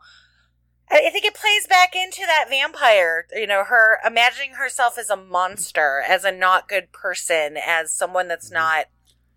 I 0.91 1.05
I 1.07 1.11
think 1.11 1.27
it 1.27 1.35
plays 1.35 1.67
back 1.67 1.95
into 1.95 2.23
that 2.27 2.47
vampire. 2.49 3.27
You 3.33 3.47
know, 3.47 3.65
her 3.65 3.99
imagining 4.03 4.55
herself 4.55 4.97
as 4.97 5.11
a 5.11 5.17
monster, 5.17 6.03
as 6.09 6.25
a 6.25 6.33
not 6.33 6.67
good 6.67 6.91
person, 6.91 7.59
as 7.59 7.93
someone 7.93 8.29
that's 8.29 8.49
Mhm. 8.49 8.55
not 8.55 8.87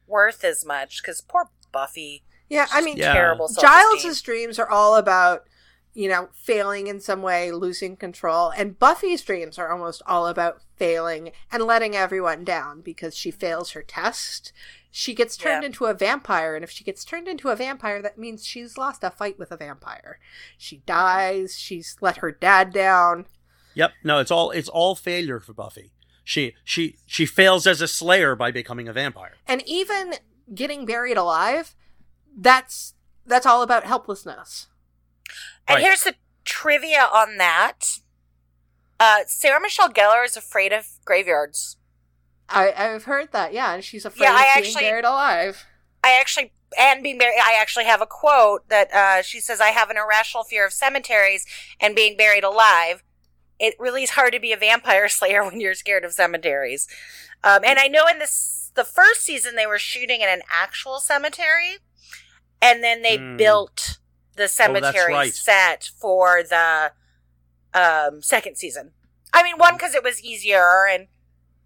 worth 0.08 0.46
as 0.46 0.64
much. 0.64 1.02
Because 1.02 1.20
poor 1.20 1.50
Buffy, 1.74 2.24
yeah, 2.48 2.68
I 2.72 2.80
mean, 2.80 2.96
Yeah. 2.96 3.12
terrible. 3.12 3.50
self-esteem. 3.50 4.00
Giles's 4.00 4.22
dreams 4.22 4.58
are 4.58 4.70
all 4.70 4.96
about, 4.96 5.46
you 5.96 6.08
know, 6.10 6.28
failing 6.34 6.86
in 6.88 7.00
some 7.00 7.22
way, 7.24 7.52
losing 7.52 7.96
control, 7.96 8.50
and 8.52 8.78
Buffy's 8.78 9.22
dreams 9.24 9.58
are 9.58 9.72
almost 9.72 10.02
all 10.06 10.28
about 10.28 10.62
failing 10.76 11.32
and 11.52 11.64
letting 11.64 11.96
everyone 11.96 12.44
down 12.44 12.82
because 12.82 13.16
she 13.16 13.32
fails 13.32 13.72
her 13.72 13.82
test. 13.82 14.52
She 14.92 15.14
gets 15.14 15.36
turned 15.38 15.64
Yeah. 15.64 15.68
into 15.68 15.86
a 15.86 15.94
vampire, 15.94 16.54
and 16.56 16.64
if 16.64 16.70
she 16.70 16.84
gets 16.84 17.04
turned 17.06 17.28
into 17.28 17.50
a 17.50 17.56
vampire, 17.56 18.02
that 18.02 18.18
means 18.18 18.46
she's 18.46 18.78
lost 18.78 19.04
a 19.04 19.10
fight 19.10 19.40
with 19.40 19.52
a 19.52 19.58
vampire. 19.58 20.20
She 20.58 20.78
dies. 20.86 21.58
She's 21.58 21.96
let 22.02 22.18
her 22.18 22.32
dad 22.32 22.72
down. 22.74 23.26
Yep. 23.74 23.92
No, 24.04 24.20
it's 24.20 24.32
all 24.32 24.52
it's 24.52 24.70
all 24.70 24.96
failure 24.96 25.40
for 25.40 25.54
Buffy. 25.54 25.92
She 26.24 26.56
she 26.64 26.98
she 27.06 27.26
fails 27.26 27.66
as 27.68 27.82
a 27.82 27.88
slayer 27.88 28.36
by 28.36 28.52
becoming 28.52 28.88
a 28.88 28.94
vampire. 28.94 29.34
and 29.48 29.62
even 29.66 30.16
getting 30.54 30.86
buried 30.86 31.18
alive 31.18 31.74
that's 32.38 32.94
that's 33.26 33.46
all 33.46 33.62
about 33.62 33.86
helplessness 33.86 34.68
And 35.68 35.76
Right. 35.78 35.84
here's 35.84 36.04
the 36.04 36.16
trivia 36.44 37.02
on 37.12 37.38
that. 37.38 38.00
Uh, 39.00 39.20
Sarah 39.28 39.60
Michelle 39.60 39.90
Gellar 39.90 40.24
is 40.26 40.38
afraid 40.38 40.72
of 40.74 40.88
graveyards. 41.06 41.78
i 42.48 42.72
i've 42.78 43.06
heard 43.06 43.32
that 43.32 43.54
yeah 43.54 43.74
and 43.74 43.84
she's 43.84 44.06
afraid 44.06 44.26
Yeah, 44.28 44.34
of 44.36 44.40
I 44.40 44.44
being 44.62 44.66
actually- 44.68 44.84
buried 44.84 45.06
alive 45.06 45.66
I 46.04 46.12
actually, 46.20 46.54
and 46.78 47.02
being 47.02 47.18
buried, 47.18 47.40
I 47.44 47.56
actually 47.60 47.86
have 47.86 48.00
a 48.00 48.06
quote 48.06 48.70
that 48.70 48.94
uh, 48.94 49.24
she 49.24 49.40
says, 49.40 49.60
I 49.60 49.70
have 49.70 49.90
an 49.90 49.98
irrational 49.98 50.44
fear 50.44 50.64
of 50.68 50.72
cemeteries 50.72 51.48
and 51.80 51.96
being 51.96 52.16
buried 52.16 52.44
alive. 52.44 53.02
It 53.58 53.74
really 53.80 54.04
is 54.04 54.12
hard 54.12 54.32
to 54.34 54.40
be 54.40 54.52
a 54.52 54.58
vampire 54.58 55.10
slayer 55.18 55.44
when 55.44 55.60
you're 55.60 55.74
scared 55.74 56.06
of 56.06 56.14
cemeteries. 56.14 56.88
Um, 57.44 57.62
and 57.66 57.80
I 57.80 57.88
know 57.88 58.06
in 58.06 58.20
this, 58.20 58.70
the 58.76 58.84
first 58.84 59.22
season, 59.22 59.56
they 59.56 59.66
were 59.66 59.80
shooting 59.80 60.22
in 60.22 60.30
an 60.30 60.44
actual 60.48 61.00
cemetery, 61.00 61.78
and 62.62 62.84
then 62.84 63.02
they 63.02 63.18
Hmm. 63.18 63.36
built 63.38 63.98
the 64.36 64.48
cemetery 64.48 65.14
right. 65.14 65.34
set 65.34 65.90
for 66.00 66.44
the 66.44 66.92
um, 67.74 68.22
second 68.22 68.58
season. 68.58 68.92
I 69.34 69.44
mean, 69.44 69.58
one, 69.58 69.74
because 69.74 69.96
it 69.96 70.04
was 70.04 70.22
easier, 70.22 70.88
and 70.90 71.08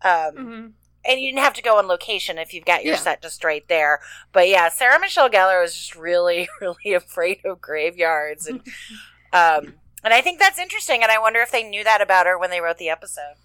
um, 0.01 0.11
mm-hmm. 0.11 0.67
and 1.05 1.19
you 1.19 1.29
didn't 1.29 1.43
have 1.43 1.53
to 1.53 1.61
go 1.61 1.77
on 1.77 1.87
location 1.87 2.37
if 2.37 2.53
you've 2.53 2.65
got 2.65 2.83
your 2.83 2.95
Yeah. 2.95 2.99
set 2.99 3.21
just 3.21 3.43
right 3.43 3.67
there. 3.67 3.99
But 4.31 4.49
yeah, 4.49 4.69
Sarah 4.69 4.99
Michelle 4.99 5.29
Gellar 5.29 5.61
was 5.61 5.73
just 5.73 5.95
really, 5.95 6.47
really 6.61 6.93
afraid 6.93 7.45
of 7.45 7.61
graveyards, 7.61 8.47
and 8.47 8.61
um, 9.33 9.75
and 10.03 10.13
I 10.13 10.21
think 10.21 10.39
that's 10.39 10.59
interesting. 10.59 11.03
And 11.03 11.11
I 11.11 11.19
wonder 11.19 11.41
if 11.41 11.51
they 11.51 11.63
knew 11.63 11.83
that 11.83 12.01
about 12.01 12.25
her 12.25 12.37
when 12.39 12.49
they 12.49 12.61
wrote 12.61 12.77
the 12.77 12.89
episode. 12.89 13.35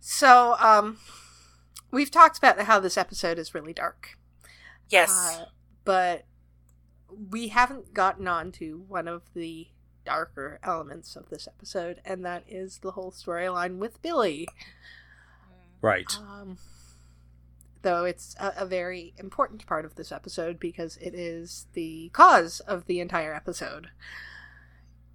so 0.00 0.56
um 0.58 0.98
we've 1.92 2.10
talked 2.10 2.36
about 2.38 2.58
how 2.60 2.80
this 2.80 2.96
episode 2.96 3.38
is 3.38 3.54
really 3.54 3.72
dark 3.72 4.16
Yes, 4.88 5.38
uh, 5.40 5.46
but 5.84 6.24
we 7.30 7.48
haven't 7.48 7.94
gotten 7.94 8.26
on 8.26 8.52
to 8.52 8.84
one 8.88 9.08
of 9.08 9.22
the 9.34 9.68
darker 10.04 10.58
elements 10.62 11.14
of 11.14 11.28
this 11.30 11.46
episode 11.46 12.00
and 12.04 12.24
that 12.24 12.42
is 12.48 12.78
the 12.78 12.92
whole 12.92 13.12
storyline 13.12 13.78
with 13.78 14.02
billy 14.02 14.48
Right. 15.82 16.16
Um, 16.16 16.58
though 17.82 18.04
it's 18.04 18.34
a, 18.38 18.52
a 18.58 18.66
very 18.66 19.12
important 19.18 19.66
part 19.66 19.84
of 19.84 19.96
this 19.96 20.12
episode 20.12 20.58
because 20.58 20.96
it 20.98 21.14
is 21.14 21.66
the 21.74 22.08
cause 22.12 22.60
of 22.60 22.86
the 22.86 23.00
entire 23.00 23.34
episode. 23.34 23.88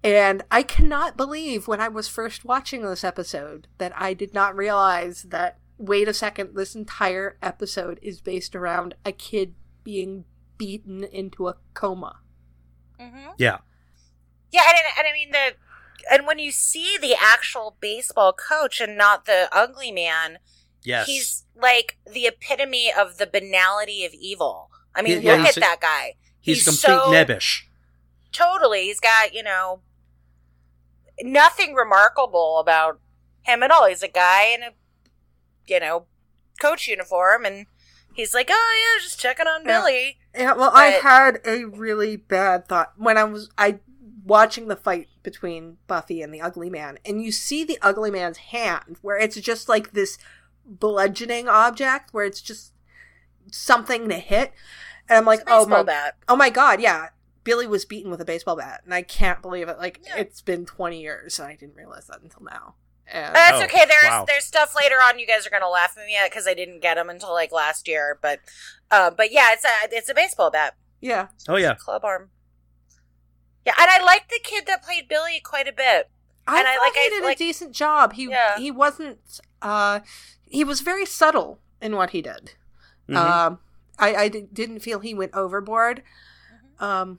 And 0.04 0.44
I 0.50 0.62
cannot 0.62 1.16
believe 1.16 1.66
when 1.66 1.80
I 1.80 1.88
was 1.88 2.06
first 2.06 2.44
watching 2.44 2.82
this 2.82 3.02
episode 3.02 3.66
that 3.78 3.92
I 3.96 4.14
did 4.14 4.32
not 4.32 4.54
realize 4.54 5.24
that, 5.24 5.58
wait 5.76 6.06
a 6.06 6.14
second, 6.14 6.54
this 6.54 6.76
entire 6.76 7.36
episode 7.42 7.98
is 8.00 8.20
based 8.20 8.54
around 8.54 8.94
a 9.04 9.10
kid 9.10 9.54
being 9.82 10.24
beaten 10.58 11.04
into 11.04 11.48
a 11.48 11.54
coma. 11.74 12.18
hmm 13.00 13.28
Yeah. 13.38 13.58
yeah, 14.50 14.62
and, 14.68 14.76
and 14.98 15.06
I 15.08 15.12
mean 15.12 15.30
the 15.30 15.54
and 16.10 16.26
when 16.26 16.38
you 16.38 16.50
see 16.52 16.96
the 17.00 17.14
actual 17.20 17.76
baseball 17.80 18.32
coach 18.32 18.80
and 18.80 18.96
not 18.96 19.24
the 19.26 19.48
ugly 19.52 19.90
man, 19.92 20.38
Yes. 20.82 21.06
he's 21.06 21.44
like 21.60 21.98
the 22.10 22.26
epitome 22.26 22.92
of 22.96 23.18
the 23.18 23.26
banality 23.26 24.04
of 24.04 24.12
evil. 24.14 24.70
I 24.94 25.02
mean, 25.02 25.22
Yeah, 25.22 25.32
look 25.36 25.40
he's 25.46 25.50
at 25.50 25.56
a- 25.58 25.60
that 25.60 25.80
guy. 25.80 26.14
he's, 26.40 26.58
he's 26.58 26.64
complete 26.64 27.00
so- 27.02 27.10
nebbish. 27.12 27.62
totally 28.32 28.84
he's 28.84 29.00
got 29.00 29.32
you 29.34 29.42
know 29.42 29.80
nothing 31.22 31.74
remarkable 31.74 32.58
about 32.58 33.00
him 33.42 33.62
at 33.62 33.70
all 33.70 33.86
he's 33.88 34.02
a 34.02 34.08
guy 34.08 34.44
in 34.54 34.62
a 34.62 34.70
you 35.66 35.80
know 35.80 36.06
coach 36.60 36.86
uniform 36.86 37.44
and 37.44 37.66
he's 38.14 38.34
like 38.34 38.48
oh 38.50 38.94
yeah 38.96 39.02
just 39.02 39.18
checking 39.20 39.46
on 39.46 39.62
Yeah. 39.64 39.80
billy 39.80 40.18
Yeah, 40.38 40.54
well, 40.54 40.70
I 40.72 40.86
had 40.86 41.40
a 41.44 41.64
really 41.64 42.16
bad 42.16 42.68
thought 42.68 42.92
when 42.96 43.18
I 43.18 43.24
was 43.24 43.50
I 43.58 43.80
watching 44.24 44.68
the 44.68 44.76
fight 44.76 45.08
between 45.22 45.78
Buffy 45.86 46.22
and 46.22 46.32
the 46.32 46.40
Ugly 46.40 46.70
Man, 46.70 46.98
and 47.04 47.22
you 47.22 47.32
see 47.32 47.64
the 47.64 47.78
Ugly 47.82 48.10
Man's 48.10 48.38
hand, 48.38 48.98
where 49.02 49.18
it's 49.18 49.36
just 49.36 49.68
like 49.68 49.92
this 49.92 50.18
bludgeoning 50.64 51.48
object, 51.48 52.12
where 52.12 52.24
it's 52.24 52.40
just 52.40 52.72
something 53.50 54.08
to 54.08 54.16
hit, 54.16 54.52
and 55.08 55.18
I'm 55.18 55.24
like, 55.24 55.40
oh 55.46 55.66
my, 55.66 55.82
bat 55.82 56.16
oh 56.28 56.36
my 56.36 56.50
god, 56.50 56.80
yeah, 56.80 57.08
Billy 57.44 57.66
was 57.66 57.84
beaten 57.84 58.10
with 58.10 58.20
a 58.20 58.24
baseball 58.26 58.56
bat, 58.56 58.82
and 58.84 58.94
I 58.94 59.02
can't 59.02 59.42
believe 59.42 59.68
it. 59.68 59.78
Like 59.78 60.00
Yeah. 60.06 60.18
it's 60.18 60.42
been 60.42 60.66
20 60.66 61.00
years, 61.00 61.38
and 61.38 61.48
I 61.48 61.56
didn't 61.56 61.76
realize 61.76 62.06
that 62.08 62.22
until 62.22 62.42
now. 62.44 62.74
And 63.10 63.34
that's 63.34 63.60
Oh, 63.60 63.64
okay 63.64 63.84
there's 63.86 64.04
wow. 64.04 64.24
there's 64.26 64.44
stuff 64.44 64.74
later 64.76 64.96
on 64.96 65.18
you 65.18 65.26
guys 65.26 65.46
are 65.46 65.50
gonna 65.50 65.68
laugh 65.68 65.96
at 65.98 66.04
me 66.06 66.16
at 66.16 66.30
because 66.30 66.46
i 66.46 66.52
didn't 66.54 66.80
get 66.80 66.94
them 66.96 67.08
until 67.08 67.32
like 67.32 67.50
last 67.52 67.88
year 67.88 68.18
but 68.20 68.40
uh, 68.90 69.10
but 69.10 69.32
yeah 69.32 69.52
it's 69.52 69.64
a 69.64 69.68
it's 69.96 70.08
a 70.10 70.14
baseball 70.14 70.50
bat 70.50 70.74
yeah, 71.00 71.28
Oh 71.48 71.56
yeah. 71.56 71.74
club 71.74 72.04
arm 72.04 72.30
yeah 73.64 73.72
and 73.78 73.88
i 73.90 74.02
liked 74.04 74.30
the 74.30 74.40
kid 74.42 74.66
that 74.66 74.82
played 74.82 75.08
billy 75.08 75.40
quite 75.42 75.68
a 75.68 75.72
bit 75.72 76.10
I 76.46 76.58
And 76.60 76.66
I 76.68 76.74
thought 76.76 76.80
like- 76.82 76.94
he 76.94 77.00
I 77.00 77.08
did 77.10 77.24
like- 77.24 77.36
a 77.36 77.38
decent 77.38 77.72
job. 77.72 78.14
He 78.14 78.24
Yeah. 78.30 78.56
he 78.56 78.70
wasn't. 78.70 79.18
uh 79.60 80.00
He 80.46 80.64
was 80.64 80.80
very 80.80 81.04
subtle 81.04 81.60
in 81.82 81.94
what 81.94 82.10
he 82.10 82.22
did. 82.22 82.54
Mhm. 83.06 83.16
Um, 83.16 83.58
I, 83.98 84.14
I 84.16 84.28
didn't 84.28 84.80
feel 84.80 85.00
he 85.00 85.12
went 85.12 85.34
overboard. 85.34 86.02
Um, 86.80 87.18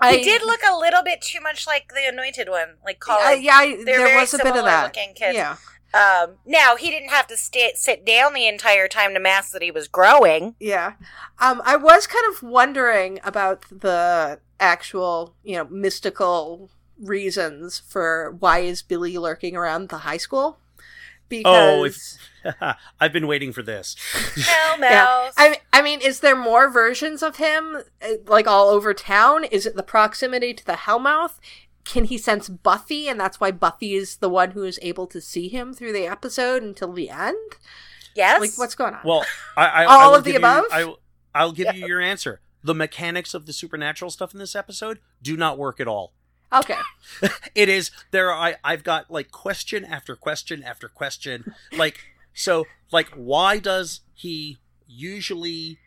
Mm-hmm. 0.00 0.14
he 0.14 0.20
I 0.20 0.22
did 0.22 0.42
look 0.42 0.60
a 0.68 0.76
little 0.76 1.02
bit 1.02 1.20
too 1.20 1.40
much 1.40 1.66
like 1.66 1.92
the 1.92 2.06
anointed 2.08 2.48
one 2.48 2.76
like 2.84 3.00
Colin. 3.00 3.20
I, 3.22 3.32
yeah, 3.34 3.54
I, 3.56 3.82
there 3.84 4.18
was 4.18 4.34
a 4.34 4.38
bit 4.38 4.56
of 4.56 4.64
that. 4.64 4.84
looking 4.84 5.14
kids. 5.14 5.36
Yeah, 5.36 5.56
Um, 5.94 6.36
now 6.46 6.76
he 6.76 6.90
didn't 6.90 7.08
have 7.10 7.26
to 7.28 7.36
stay, 7.36 7.72
sit 7.74 8.04
down 8.04 8.34
the 8.34 8.46
entire 8.46 8.88
time 8.88 9.14
to 9.14 9.20
mask 9.20 9.52
that 9.52 9.62
he 9.62 9.70
was 9.70 9.88
growing. 9.88 10.54
yeah. 10.60 10.92
Um, 11.40 11.62
I 11.64 11.76
was 11.76 12.06
kind 12.06 12.24
of 12.32 12.42
wondering 12.42 13.20
about 13.24 13.64
the 13.70 14.40
actual, 14.60 15.34
you 15.44 15.56
know, 15.56 15.66
mystical 15.70 16.70
reasons 17.00 17.78
for 17.78 18.34
why 18.38 18.58
is 18.58 18.82
Billy 18.82 19.16
lurking 19.16 19.56
around 19.56 19.88
the 19.88 19.98
high 19.98 20.16
school? 20.16 20.58
Oh, 21.44 21.82
Because 21.84 22.18
I've 23.00 23.12
been 23.12 23.26
waiting 23.26 23.52
for 23.52 23.62
this. 23.62 23.96
Hell 24.36 24.78
Yeah. 24.80 25.30
I, 25.36 25.60
I 25.72 25.82
mean, 25.82 26.00
is 26.00 26.20
there 26.20 26.36
more 26.36 26.70
versions 26.70 27.22
of 27.22 27.36
him, 27.36 27.78
uh, 28.02 28.08
like 28.26 28.46
all 28.46 28.68
over 28.68 28.94
town? 28.94 29.44
Is 29.44 29.66
it 29.66 29.76
the 29.76 29.82
proximity 29.82 30.54
to 30.54 30.64
the 30.64 30.72
Hellmouth? 30.74 31.38
Can 31.84 32.04
he 32.04 32.18
sense 32.18 32.48
Buffy, 32.48 33.08
and 33.08 33.18
that's 33.18 33.40
why 33.40 33.50
Buffy 33.50 33.94
is 33.94 34.16
the 34.16 34.28
one 34.28 34.50
who 34.50 34.62
is 34.64 34.78
able 34.82 35.06
to 35.06 35.20
see 35.20 35.48
him 35.48 35.72
through 35.72 35.92
the 35.92 36.06
episode 36.06 36.62
until 36.62 36.92
the 36.92 37.08
end? 37.10 37.36
yes. 38.14 38.40
Like, 38.40 38.50
what's 38.56 38.74
going 38.74 38.94
on? 38.94 39.00
Well, 39.04 39.24
I, 39.56 39.66
I 39.66 39.84
All 39.84 40.14
I 40.14 40.18
of 40.18 40.24
the 40.24 40.32
give 40.32 40.42
you- 40.42 40.46
above? 40.48 40.64
I, 40.70 40.94
I'll 41.34 41.52
give 41.52 41.74
you 41.74 41.86
your 41.86 42.00
answer. 42.00 42.40
The 42.64 42.74
mechanics 42.74 43.32
of 43.34 43.46
the 43.46 43.52
supernatural 43.52 44.10
stuff 44.10 44.32
in 44.34 44.38
this 44.40 44.56
episode 44.56 44.98
do 45.22 45.36
not 45.36 45.56
work 45.58 45.78
at 45.80 45.86
all. 45.88 46.12
Okay, 46.52 46.78
it 47.54 47.68
is 47.68 47.90
there. 48.10 48.32
I 48.32 48.56
I've 48.64 48.84
got 48.84 49.10
like 49.10 49.30
question 49.30 49.84
after 49.84 50.16
question 50.16 50.62
after 50.62 50.88
question. 50.88 51.54
Like 51.76 52.00
so, 52.34 52.66
like 52.92 53.08
why 53.14 53.58
does 53.58 54.00
he 54.14 54.58
usually 54.86 55.78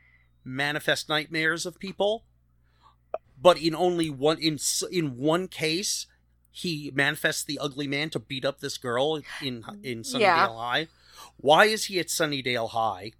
manifest 0.43 1.09
nightmares 1.09 1.65
of 1.65 1.79
people, 1.79 2.23
but 3.39 3.57
in 3.59 3.75
only 3.75 4.09
one 4.09 4.37
in 4.37 4.59
in 4.91 5.17
one 5.17 5.47
case 5.47 6.07
he 6.51 6.91
manifests 6.93 7.43
the 7.43 7.57
ugly 7.59 7.87
man 7.87 8.09
to 8.09 8.19
beat 8.19 8.43
up 8.43 8.59
this 8.59 8.77
girl 8.77 9.21
in 9.41 9.63
in 9.83 9.99
mm, 9.99 10.05
Sunnydale 10.05 10.19
Yeah. 10.19 10.47
High. 10.47 10.87
Why 11.37 11.65
is 11.65 11.85
he 11.85 11.99
at 11.99 12.07
Sunnydale 12.07 12.71
High? 12.71 13.13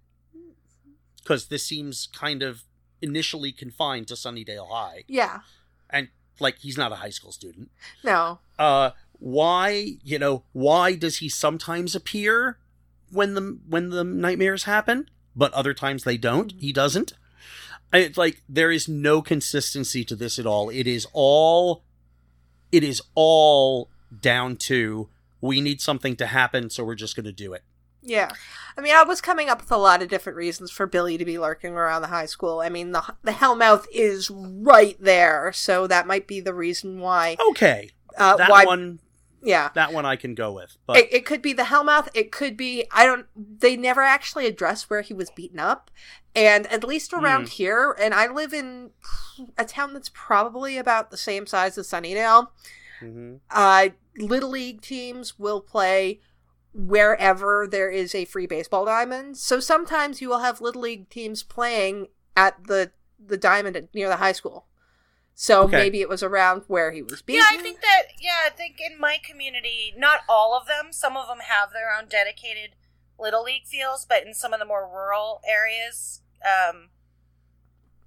Because 1.22 1.46
this 1.46 1.64
seems 1.64 2.08
kind 2.12 2.42
of 2.42 2.64
initially 3.00 3.52
confined 3.52 4.08
to 4.08 4.14
Sunnydale 4.14 4.68
High, 4.70 5.04
yeah, 5.08 5.40
and 5.88 6.08
like 6.42 6.58
he's 6.58 6.76
not 6.76 6.92
a 6.92 6.96
high 6.96 7.10
school 7.10 7.32
student 7.32 7.70
no, 8.04 8.40
uh 8.58 8.90
why 9.18 9.96
you 10.02 10.18
know 10.18 10.42
why 10.52 10.94
does 10.94 11.18
he 11.18 11.28
sometimes 11.28 11.94
appear 11.94 12.58
when 13.12 13.34
the 13.34 13.58
when 13.68 13.90
the 13.90 14.02
nightmares 14.02 14.64
happen, 14.64 15.08
but 15.36 15.52
other 15.52 15.74
times 15.74 16.04
they 16.04 16.16
don't. 16.16 16.52
He 16.58 16.72
doesn't. 16.72 17.12
It's 17.92 18.16
like 18.16 18.42
there 18.48 18.70
is 18.70 18.88
no 18.88 19.20
consistency 19.20 20.02
to 20.04 20.16
this 20.16 20.38
at 20.38 20.46
all. 20.46 20.70
It 20.70 20.86
is 20.86 21.06
all 21.12 21.84
it 22.72 22.82
is 22.82 23.02
all 23.14 23.90
down 24.20 24.56
to 24.56 25.08
we 25.40 25.60
need 25.60 25.80
something 25.80 26.16
to 26.16 26.26
happen, 26.26 26.70
so 26.70 26.84
we're 26.84 26.94
just 26.94 27.16
going 27.16 27.26
to 27.26 27.32
do 27.32 27.52
it. 27.52 27.62
Yeah. 28.02 28.30
I 28.76 28.80
mean, 28.80 28.94
I 28.94 29.04
was 29.04 29.20
coming 29.20 29.48
up 29.48 29.60
with 29.60 29.70
a 29.70 29.76
lot 29.76 30.02
of 30.02 30.08
different 30.08 30.36
reasons 30.36 30.70
for 30.70 30.86
Billy 30.86 31.16
to 31.18 31.24
be 31.24 31.38
lurking 31.38 31.74
around 31.74 32.02
the 32.02 32.08
high 32.08 32.26
school. 32.26 32.60
I 32.60 32.68
mean, 32.68 32.92
the 32.92 33.02
the 33.22 33.32
Hellmouth 33.32 33.86
is 33.92 34.30
right 34.30 34.96
there, 35.00 35.52
so 35.52 35.86
that 35.86 36.06
might 36.06 36.26
be 36.26 36.40
the 36.40 36.54
reason 36.54 36.98
why. 37.00 37.36
Okay, 37.50 37.90
Uh, 38.18 38.36
that 38.36 38.50
why? 38.50 38.64
one 38.64 38.98
yeah. 39.42 39.70
that 39.74 39.92
one 39.92 40.04
I 40.06 40.16
can 40.16 40.34
go 40.34 40.52
with. 40.52 40.76
But 40.86 40.96
It, 40.96 41.12
it 41.12 41.26
could 41.26 41.42
be 41.42 41.52
the 41.52 41.64
Hellmouth. 41.64 42.08
It 42.14 42.32
could 42.32 42.56
be 42.56 42.84
I 42.90 43.04
don't. 43.06 43.26
They 43.36 43.76
never 43.76 44.02
actually 44.02 44.46
address 44.46 44.88
where 44.90 45.02
he 45.02 45.14
was 45.14 45.30
beaten 45.30 45.60
up, 45.60 45.90
and 46.34 46.66
at 46.68 46.82
least 46.82 47.12
around 47.12 47.42
Hmm. 47.42 47.50
here, 47.50 47.96
and 48.00 48.14
I 48.14 48.26
live 48.26 48.52
in 48.52 48.90
a 49.58 49.64
town 49.64 49.92
that's 49.94 50.10
probably 50.12 50.76
about 50.78 51.10
the 51.10 51.16
same 51.16 51.46
size 51.46 51.76
as 51.78 51.88
Sunnydale. 51.88 52.48
Mhm. 53.00 53.40
Uh, 53.50 53.88
little 54.18 54.50
league 54.50 54.80
teams 54.80 55.38
will 55.38 55.60
play 55.60 56.20
wherever 56.74 57.66
there 57.70 57.90
is 57.90 58.14
a 58.14 58.24
free 58.24 58.46
baseball 58.46 58.84
diamond. 58.86 59.36
So 59.36 59.60
sometimes 59.60 60.20
you 60.20 60.28
will 60.28 60.38
have 60.40 60.60
little 60.60 60.82
league 60.82 61.08
teams 61.10 61.42
playing 61.42 62.08
at 62.36 62.64
the 62.64 62.92
the 63.24 63.36
diamond 63.36 63.88
near 63.94 64.08
the 64.08 64.16
high 64.16 64.32
school. 64.32 64.66
So 65.34 65.62
Okay. 65.62 65.76
maybe 65.76 66.00
it 66.00 66.08
was 66.08 66.22
around 66.22 66.64
where 66.66 66.92
he 66.92 67.02
was 67.02 67.22
beaten. 67.22 67.44
Yeah, 67.50 67.58
I 67.58 67.62
think 67.62 67.80
that. 67.80 68.02
Yeah, 68.20 68.38
I 68.44 68.50
think 68.50 68.80
in 68.80 68.98
my 68.98 69.18
community, 69.22 69.94
not 69.96 70.20
all 70.28 70.56
of 70.58 70.66
them. 70.66 70.92
Some 70.92 71.16
of 71.16 71.28
them 71.28 71.38
have 71.40 71.72
their 71.72 71.94
own 71.96 72.06
dedicated 72.08 72.74
little 73.18 73.42
league 73.44 73.66
fields, 73.66 74.04
but 74.08 74.26
in 74.26 74.34
some 74.34 74.52
of 74.52 74.58
the 74.58 74.66
more 74.66 74.86
rural 74.88 75.40
areas, 75.46 76.20
um, 76.44 76.88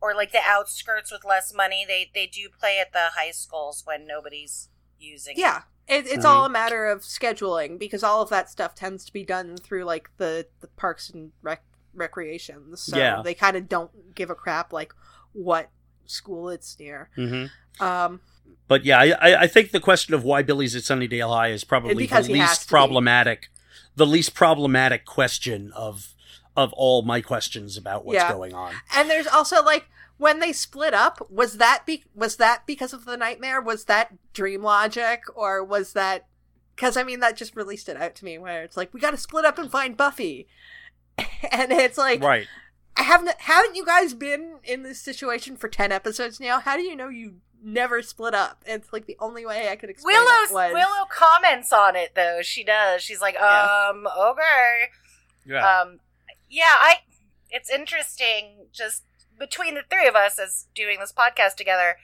or 0.02 0.14
like 0.14 0.32
the 0.32 0.42
outskirts 0.46 1.12
with 1.12 1.24
less 1.26 1.54
money, 1.54 1.86
they 1.88 2.12
they 2.14 2.28
do 2.28 2.50
play 2.50 2.80
at 2.80 2.94
the 2.94 3.10
high 3.16 3.32
schools 3.32 3.84
when 3.86 4.06
nobody's 4.06 4.70
using. 5.00 5.36
Yeah. 5.38 5.58
It, 5.60 5.64
it's 5.88 6.26
Mhm. 6.26 6.30
all 6.30 6.46
a 6.46 6.50
matter 6.50 6.86
of 6.86 7.02
scheduling 7.02 7.78
because 7.78 8.04
all 8.04 8.22
of 8.22 8.30
that 8.30 8.50
stuff 8.50 8.74
tends 8.76 9.06
to 9.06 9.14
be 9.14 9.24
done 9.24 9.58
through 9.58 9.84
like 9.84 10.10
the, 10.18 10.48
the 10.62 10.68
parks 10.68 11.10
and 11.10 11.32
rec- 11.42 11.64
recreations. 11.94 12.82
So 12.84 12.98
Yeah. 12.98 13.22
they 13.24 13.34
kind 13.34 13.56
of 13.58 13.68
don't 13.70 14.16
give 14.16 14.30
a 14.30 14.36
crap 14.36 14.74
like 14.74 14.94
what 15.34 15.70
school 16.06 16.50
it's 16.50 16.78
near. 16.80 17.10
Mhm. 17.18 17.50
Um, 17.80 18.22
But 18.68 18.84
yeah, 18.86 19.00
I, 19.00 19.44
I- 19.44 19.48
think 19.48 19.72
the 19.72 19.80
question 19.80 20.14
of 20.16 20.24
why 20.24 20.42
Billy's 20.42 20.76
at 20.76 20.84
Sunnydale 20.84 21.30
High 21.36 21.50
is 21.50 21.64
probably 21.64 21.94
the 21.94 22.22
least 22.22 22.62
to 22.62 22.68
be. 22.68 22.70
problematic, 22.70 23.50
the 23.96 24.06
least 24.08 24.34
problematic 24.34 25.06
question 25.06 25.72
of 25.74 26.10
of 26.58 26.72
all 26.74 27.02
my 27.02 27.20
questions 27.20 27.76
about 27.76 28.06
what's 28.06 28.16
Yeah. 28.16 28.32
going 28.32 28.54
on. 28.54 28.74
and 28.96 29.10
there's 29.10 29.28
also 29.28 29.62
like 29.62 29.90
when 30.18 30.40
they 30.40 30.54
split 30.54 30.94
up, 30.94 31.28
was 31.30 31.58
that 31.58 31.86
be- 31.86 32.06
was 32.14 32.38
that 32.38 32.66
because 32.66 32.94
of 32.94 33.06
the 33.06 33.18
nightmare? 33.18 33.62
Was 33.62 33.86
that 33.86 34.14
dream 34.34 34.62
logic 34.64 35.24
or 35.36 35.64
was 35.64 35.94
that 35.94 36.28
because 36.76 36.98
I 36.98 37.04
mean 37.04 37.20
that 37.22 37.38
just 37.38 37.56
really 37.56 37.78
stood 37.78 37.98
out 37.98 38.16
to 38.16 38.26
me 38.26 38.38
where 38.38 38.64
it's 38.64 38.78
like 38.78 38.94
we 38.94 39.00
got 39.00 39.12
to 39.12 39.18
split 39.18 39.46
up 39.46 39.58
and 39.58 39.72
find 39.72 39.98
Buffy, 39.98 40.48
and 41.18 41.72
it's 41.72 41.98
like 41.98 42.22
right. 42.24 42.48
I 42.98 43.04
haven't 43.04 43.32
haven't 43.40 43.76
you 43.76 43.86
guys 43.86 44.14
been 44.14 44.60
in 44.64 44.84
this 44.84 45.02
situation 45.02 45.58
for 45.58 45.68
ten 45.68 45.92
episodes 45.92 46.40
now? 46.40 46.60
How 46.60 46.76
do 46.78 46.84
you 46.84 46.96
know 46.96 47.10
you 47.10 47.36
never 47.62 48.02
split 48.02 48.34
up? 48.34 48.64
It's 48.66 48.94
like 48.94 49.06
the 49.06 49.18
only 49.20 49.46
way 49.46 49.70
I 49.70 49.76
could 49.76 49.90
explain 49.90 50.16
Willow's 50.16 50.50
it 50.50 50.54
was 50.54 50.74
Willow 50.74 51.06
comments 51.12 51.74
on 51.74 51.96
it 51.96 52.16
though. 52.16 52.40
She 52.42 52.64
does. 52.64 53.02
She's 53.02 53.22
like, 53.22 53.36
Yeah. 53.36 53.90
um, 53.90 54.08
okay. 54.08 54.84
Yeah. 55.46 55.82
Um, 55.82 56.00
yeah, 56.50 56.64
I. 56.68 56.96
It's 57.50 57.70
interesting 57.70 58.68
just 58.74 59.04
between 59.38 59.76
the 59.76 59.84
three 59.90 60.08
of 60.08 60.16
us 60.16 60.40
as 60.40 60.68
doing 60.76 61.00
this 61.00 61.12
podcast 61.14 61.56
together. 61.56 61.98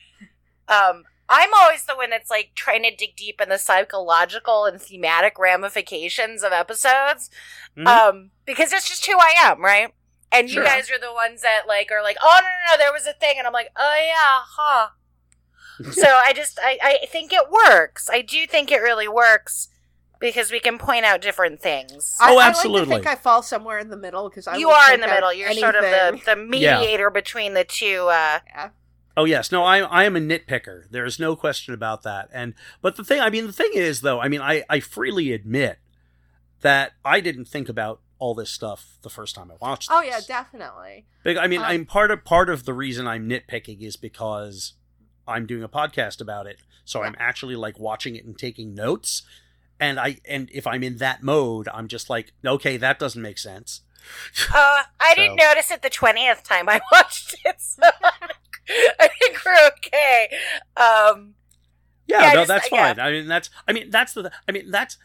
Um, 0.67 1.03
I'm 1.29 1.53
always 1.53 1.85
the 1.85 1.95
one 1.95 2.09
that's 2.09 2.29
like 2.29 2.51
trying 2.55 2.83
to 2.83 2.95
dig 2.95 3.15
deep 3.15 3.39
in 3.41 3.49
the 3.49 3.57
psychological 3.57 4.65
and 4.65 4.81
thematic 4.81 5.39
ramifications 5.39 6.43
of 6.43 6.51
episodes, 6.51 7.29
Mhm. 7.77 7.87
um, 7.87 8.31
because 8.45 8.73
it's 8.73 8.87
just 8.87 9.05
who 9.05 9.17
I 9.17 9.33
am, 9.37 9.63
right? 9.63 9.93
And 10.31 10.49
Sure. 10.49 10.63
you 10.63 10.67
guys 10.69 10.89
are 10.91 10.99
the 10.99 11.13
ones 11.13 11.41
that 11.41 11.67
like 11.67 11.91
are 11.91 12.03
like, 12.03 12.17
oh 12.21 12.39
no 12.41 12.47
no 12.47 12.71
no, 12.71 12.77
there 12.77 12.91
was 12.93 13.07
a 13.07 13.13
thing, 13.13 13.35
and 13.37 13.47
I'm 13.47 13.53
like, 13.53 13.69
oh 13.77 13.95
yeah, 13.95 14.41
huh. 14.57 14.89
so 15.91 16.07
I 16.07 16.33
just 16.33 16.59
I 16.61 16.99
I 17.01 17.05
think 17.07 17.31
it 17.33 17.49
works. 17.49 18.09
I 18.11 18.21
do 18.21 18.45
think 18.45 18.71
it 18.71 18.81
really 18.81 19.07
works 19.07 19.69
because 20.21 20.51
we 20.51 20.59
can 20.61 20.77
point 20.77 21.03
out 21.03 21.19
different 21.21 21.59
things. 21.61 22.15
I, 22.21 22.31
Oh, 22.33 22.37
I 22.37 22.47
absolutely. 22.47 22.81
like 22.95 23.01
to 23.01 23.09
think 23.09 23.19
I 23.19 23.21
fall 23.21 23.41
somewhere 23.43 23.79
in 23.79 23.89
the 23.89 23.97
middle 23.97 24.29
because 24.29 24.47
I 24.47 24.55
you 24.57 24.69
are 24.69 24.93
in 24.93 25.01
the 25.01 25.07
middle. 25.07 25.33
You're 25.33 25.51
sort 25.53 25.75
of 25.75 25.81
the, 25.83 26.21
the 26.25 26.35
mediator 26.49 27.09
between 27.09 27.53
the 27.53 27.63
two. 27.65 28.07
Uh, 28.07 28.39
Yeah. 28.47 28.69
Oh 29.17 29.25
yes, 29.25 29.51
no, 29.51 29.63
I 29.65 29.79
I 29.79 30.05
am 30.05 30.15
a 30.15 30.21
nitpicker. 30.21 30.89
There 30.89 31.03
is 31.03 31.19
no 31.19 31.35
question 31.35 31.73
about 31.73 32.03
that. 32.03 32.29
And 32.31 32.53
but 32.81 32.95
the 32.95 33.03
thing, 33.03 33.19
I 33.19 33.29
mean, 33.29 33.45
the 33.45 33.51
thing 33.51 33.71
is 33.73 33.99
though, 34.01 34.21
I 34.21 34.29
mean, 34.29 34.39
I 34.41 34.63
I 34.69 34.79
freely 34.79 35.33
admit 35.33 35.79
that 36.61 36.93
I 37.03 37.19
didn't 37.19 37.45
think 37.45 37.67
about 37.67 37.99
all 38.19 38.35
this 38.35 38.51
stuff 38.51 38.97
the 39.01 39.09
first 39.09 39.35
time 39.35 39.51
I 39.51 39.55
watched. 39.59 39.89
Oh 39.91 40.01
yeah, 40.01 40.19
definitely. 40.25 41.07
Big- 41.23 41.37
I 41.37 41.47
mean, 41.47 41.59
Um, 41.59 41.65
I'm 41.65 41.85
part 41.85 42.09
of 42.11 42.23
part 42.23 42.49
of 42.49 42.63
the 42.65 42.73
reason 42.73 43.05
I'm 43.07 43.27
nitpicking 43.27 43.81
is 43.81 43.97
because 43.97 44.73
I'm 45.27 45.45
doing 45.45 45.63
a 45.63 45.69
podcast 45.69 46.21
about 46.21 46.47
it, 46.47 46.61
so 46.85 47.03
I'm 47.03 47.15
actually 47.19 47.55
like 47.55 47.79
watching 47.79 48.15
it 48.15 48.23
and 48.25 48.37
taking 48.37 48.73
notes. 48.73 49.23
And 49.81 49.99
I 49.99 50.17
and 50.29 50.49
if 50.53 50.65
I'm 50.67 50.83
in 50.83 50.97
that 50.97 51.23
mode, 51.23 51.67
I'm 51.73 51.87
just 51.89 52.09
like, 52.09 52.31
okay, 52.45 52.77
that 52.77 52.99
doesn't 52.99 53.21
make 53.21 53.37
sense. 53.39 53.81
uh, 54.53 54.83
I 54.99 55.13
didn't 55.15 55.35
notice 55.35 55.71
it 55.71 55.81
the 55.81 55.89
twentieth 55.89 56.43
time 56.43 56.69
I 56.69 56.79
watched 56.91 57.35
it, 57.43 57.59
so 57.59 57.81
I 58.99 59.07
think 59.19 59.37
we're 59.45 59.67
okay. 59.77 60.29
Um, 60.77 61.33
Yeah, 62.07 62.21
Yeah, 62.21 62.27
no, 62.33 62.33
just- 62.41 62.47
that's 62.49 62.71
yeah. 62.71 62.93
fine. 62.93 62.99
I 62.99 63.11
mean, 63.11 63.27
that's 63.27 63.49
I 63.67 63.73
mean, 63.73 63.89
that's 63.89 64.13
the 64.13 64.31
I 64.47 64.51
mean, 64.51 64.69
that's 64.71 64.97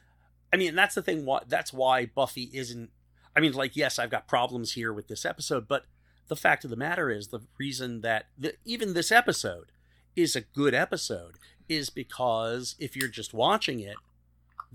I 0.52 0.56
mean, 0.56 0.74
that's 0.74 0.94
the 0.94 1.02
thing 1.02 1.24
why 1.24 1.40
that's 1.48 1.72
why 1.72 2.06
Buffy 2.06 2.50
isn't 2.52 2.90
I 3.34 3.40
mean, 3.40 3.52
like 3.54 3.76
yes, 3.76 3.98
I've 3.98 4.10
got 4.10 4.28
problems 4.28 4.72
here 4.74 4.92
with 4.92 5.08
this 5.08 5.24
episode, 5.24 5.66
but 5.68 5.84
the 6.28 6.36
fact 6.36 6.64
of 6.64 6.70
the 6.70 6.76
matter 6.76 7.10
is 7.10 7.28
the 7.28 7.40
reason 7.58 8.00
that 8.02 8.26
the, 8.36 8.54
even 8.64 8.92
this 8.94 9.10
episode 9.12 9.72
is 10.16 10.34
a 10.36 10.40
good 10.42 10.74
episode 10.74 11.36
is 11.68 11.88
because 11.90 12.76
if 12.78 12.96
you're 12.96 13.08
just 13.08 13.32
watching 13.34 13.80
it, 13.80 13.96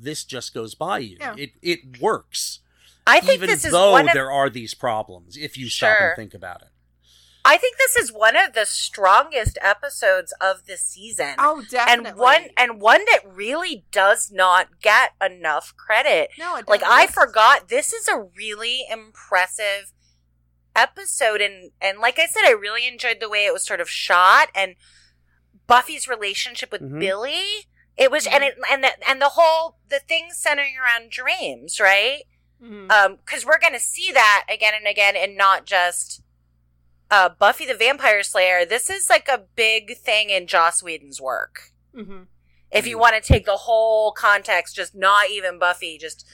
this 0.02 0.24
just 0.24 0.54
goes 0.54 0.76
by 0.76 1.00
you. 1.00 1.18
Yeah. 1.20 1.36
It 1.38 1.52
it 1.62 2.02
works. 2.02 2.60
I 3.08 3.20
think 3.20 3.36
even 3.36 3.50
this 3.50 3.66
is 3.66 3.72
though 3.72 3.92
one 3.92 4.08
of 4.10 4.14
there 4.14 4.32
are 4.32 4.50
these 4.50 4.74
problems 4.74 5.36
if 5.38 5.58
you 5.58 5.70
stop 5.70 5.98
and 6.00 6.16
think 6.16 6.34
about 6.34 6.62
it. 6.62 6.68
I 7.44 7.58
think 7.58 7.76
this 7.78 7.96
is 7.96 8.14
one 8.14 8.36
of 8.36 8.54
the 8.54 8.68
strongest 8.68 9.58
episodes 9.62 10.32
of 10.40 10.68
the 10.68 10.78
season. 10.78 11.34
Oh, 11.40 11.64
definitely. 11.68 12.12
and 12.12 12.18
one 12.20 12.42
and 12.56 12.80
one 12.82 13.04
that 13.06 13.22
really 13.26 13.86
does 13.92 14.32
not 14.32 14.80
get 14.82 15.14
enough 15.24 15.74
credit. 15.76 16.30
no, 16.38 16.56
it 16.58 16.68
Like 16.68 16.82
doesn't. 16.82 16.96
I 16.96 17.08
forgot 17.08 17.68
this 17.70 17.94
is 17.94 18.08
a 18.08 18.28
really 18.38 18.86
impressive 18.92 19.92
episode 20.76 21.42
and 21.42 21.72
and 21.82 22.00
like 22.00 22.18
I 22.20 22.28
said 22.28 22.44
I 22.46 22.52
really 22.52 22.88
enjoyed 22.88 23.18
the 23.20 23.28
way 23.30 23.46
it 23.46 23.52
was 23.54 23.66
sort 23.66 23.82
of 23.82 23.90
shot 23.90 24.50
and 24.56 24.76
Buffy's 25.68 26.08
relationship 26.08 26.72
with 26.72 26.82
Mhm. 26.82 27.00
Billy. 27.00 27.68
It 28.02 28.10
was 28.10 28.26
and 28.26 28.44
it 28.44 28.56
and 28.72 28.84
the, 28.84 29.10
and 29.10 29.22
the 29.22 29.30
whole 29.30 29.78
the 29.90 30.00
thing 30.00 30.30
centering 30.32 30.74
around 30.78 31.12
dreams, 31.12 31.80
right? 31.80 32.24
Mhm. 32.62 32.92
Um 32.92 33.18
cuz 33.26 33.46
we're 33.46 33.60
going 33.60 33.74
to 33.74 33.80
see 33.80 34.12
that 34.12 34.46
again 34.50 34.74
and 34.76 34.88
again 34.88 35.16
and 35.16 35.38
not 35.38 35.66
just 35.66 36.22
uh 37.12 37.30
Buffy 37.30 37.66
the 37.66 37.76
Vampire 37.76 38.24
Slayer. 38.24 38.66
This 38.66 38.90
is 38.90 39.08
like 39.10 39.28
a 39.28 39.46
big 39.56 39.98
thing 39.98 40.32
in 40.32 40.48
Joss 40.48 40.82
Whedon's 40.82 41.22
work 41.22 41.72
Mhm. 41.96 42.28
if 42.72 42.88
you 42.88 42.98
want 42.98 43.16
to 43.16 43.22
take 43.34 43.46
the 43.46 43.58
whole 43.68 44.12
context, 44.14 44.76
just 44.76 44.96
not 44.96 45.30
even 45.30 45.60
Buffy, 45.60 45.98
just 46.00 46.26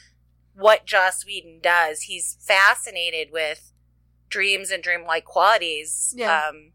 what 0.54 0.86
Joss 0.86 1.26
Whedon 1.26 1.60
does, 1.62 2.04
he's 2.04 2.38
fascinated 2.42 3.32
with 3.32 3.74
dreams 4.30 4.72
and 4.72 4.82
dreamlike 4.82 5.26
qualities. 5.26 6.14
Yeah. 6.16 6.48
Um, 6.48 6.72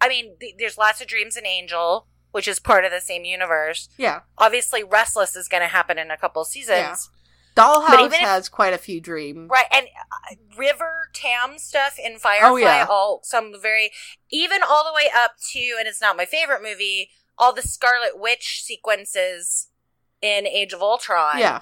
I 0.00 0.08
mean, 0.08 0.36
th- 0.38 0.56
there's 0.58 0.76
lots 0.78 1.00
of 1.00 1.06
dreams 1.06 1.36
in 1.36 1.46
Angel, 1.46 2.06
which 2.36 2.46
is 2.46 2.58
part 2.58 2.84
of 2.84 2.90
the 2.90 3.00
same 3.00 3.24
universe. 3.24 3.88
Yeah. 3.96 4.20
Obviously, 4.36 4.84
Restless 4.84 5.34
is 5.34 5.48
going 5.48 5.62
to 5.62 5.68
happen 5.68 5.96
in 5.96 6.10
a 6.10 6.18
couple 6.18 6.44
seasons. 6.44 7.08
But 7.54 7.62
Dollhouse 7.62 8.08
if- 8.08 8.12
has 8.20 8.50
quite 8.50 8.74
a 8.74 8.78
few 8.78 9.00
dreams. 9.00 9.48
Right, 9.50 9.64
and 9.72 9.86
uh, 9.86 10.34
River 10.54 11.08
Tam 11.14 11.56
stuff 11.56 11.98
in 11.98 12.18
Firefly, 12.18 12.46
Oh, 12.46 12.56
yeah. 12.56 12.86
all 12.90 13.20
some 13.22 13.54
very, 13.58 13.90
even 14.30 14.60
all 14.68 14.84
the 14.84 14.92
way 14.94 15.08
up 15.16 15.36
to, 15.52 15.76
and 15.78 15.88
it's 15.88 16.02
not 16.02 16.14
my 16.14 16.26
favorite 16.26 16.62
movie, 16.62 17.08
all 17.38 17.54
the 17.54 17.62
Scarlet 17.62 18.20
Witch 18.20 18.62
sequences 18.62 19.68
in 20.20 20.46
Age 20.46 20.74
of 20.74 20.82
Ultron. 20.82 21.38
Yeah. 21.38 21.60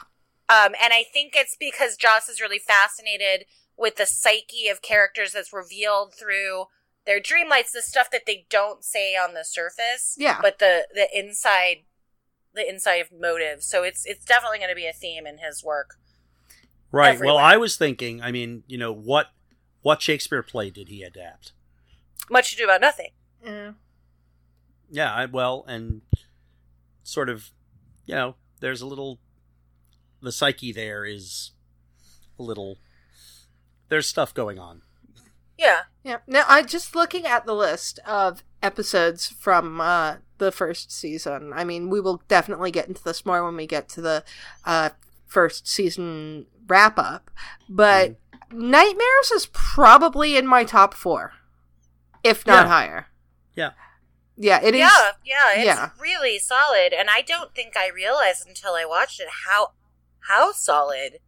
Um, 0.48 0.74
and 0.82 0.92
I 0.92 1.04
think 1.04 1.34
it's 1.36 1.54
because 1.56 1.96
Joss 1.96 2.28
is 2.28 2.40
really 2.40 2.58
fascinated 2.58 3.46
with 3.78 3.94
the 3.94 4.06
psyche 4.06 4.66
of 4.68 4.82
characters 4.82 5.30
that's 5.30 5.52
revealed 5.52 6.14
through 6.14 6.64
their 7.06 7.20
dream 7.20 7.48
lights, 7.48 7.72
the 7.72 7.82
stuff 7.82 8.10
that 8.10 8.22
they 8.26 8.46
don't 8.48 8.84
say 8.84 9.14
on 9.14 9.34
the 9.34 9.44
surface. 9.44 10.16
Yeah. 10.18 10.38
But 10.40 10.58
the 10.58 10.86
the 10.94 11.08
inside 11.16 11.84
the 12.54 12.68
inside 12.68 12.96
of 12.96 13.08
motive. 13.12 13.62
So 13.62 13.82
it's 13.82 14.06
it's 14.06 14.24
definitely 14.24 14.58
going 14.58 14.70
to 14.70 14.76
be 14.76 14.86
a 14.86 14.92
theme 14.92 15.26
in 15.26 15.38
his 15.38 15.62
work. 15.62 15.96
Right. 16.90 17.18
Well. 17.18 17.36
I 17.36 17.56
was 17.56 17.76
thinking. 17.76 18.22
I 18.22 18.30
mean, 18.30 18.62
you 18.66 18.78
know 18.78 18.92
what? 18.92 19.30
What 19.82 20.00
Shakespeare 20.00 20.42
play 20.42 20.70
did 20.70 20.88
he 20.88 21.02
adapt? 21.02 21.52
Much 22.30 22.52
ado 22.52 22.64
about 22.64 22.80
nothing. 22.80 23.10
Yeah. 23.44 23.72
Yeah. 24.90 25.12
I, 25.12 25.26
well, 25.26 25.64
and 25.66 26.02
sort 27.02 27.28
of, 27.28 27.50
you 28.06 28.14
know, 28.14 28.36
there's 28.60 28.80
a 28.80 28.86
little. 28.86 29.18
The 30.22 30.32
psyche 30.32 30.72
there 30.72 31.04
is 31.04 31.50
a 32.38 32.42
little. 32.42 32.78
There's 33.88 34.06
stuff 34.06 34.32
going 34.32 34.58
on. 34.58 34.82
Yeah. 35.56 35.80
Yeah. 36.02 36.18
Now, 36.26 36.44
I 36.48 36.62
just 36.62 36.94
looking 36.94 37.26
at 37.26 37.46
the 37.46 37.54
list 37.54 37.98
of 38.06 38.42
episodes 38.62 39.28
from 39.28 39.80
uh, 39.80 40.16
the 40.38 40.50
first 40.52 40.90
season. 40.90 41.52
I 41.54 41.64
mean, 41.64 41.90
we 41.90 42.00
will 42.00 42.22
definitely 42.28 42.70
get 42.70 42.88
into 42.88 43.02
this 43.02 43.24
more 43.24 43.44
when 43.44 43.56
we 43.56 43.66
get 43.66 43.88
to 43.90 44.00
the 44.00 44.24
uh, 44.64 44.90
first 45.26 45.66
season 45.68 46.46
wrap 46.66 46.98
up. 46.98 47.30
But 47.68 48.16
Nightmares 48.50 49.30
is 49.34 49.48
probably 49.52 50.36
in 50.36 50.46
my 50.46 50.64
top 50.64 50.94
four, 50.94 51.32
if 52.22 52.46
not 52.46 52.64
Yeah. 52.66 52.68
higher. 52.68 53.06
Yeah. 53.54 53.70
Yeah, 54.36 54.60
it 54.62 54.74
is. 54.74 54.80
yeah, 54.80 55.10
yeah, 55.24 55.52
it's 55.54 55.64
yeah. 55.64 55.90
really 56.00 56.40
solid, 56.40 56.92
and 56.92 57.08
I 57.08 57.22
don't 57.22 57.54
think 57.54 57.76
I 57.76 57.88
realized 57.88 58.46
until 58.48 58.72
I 58.74 58.84
watched 58.84 59.20
it 59.20 59.28
how 59.46 59.72
how 60.28 60.50
solid 60.50 61.20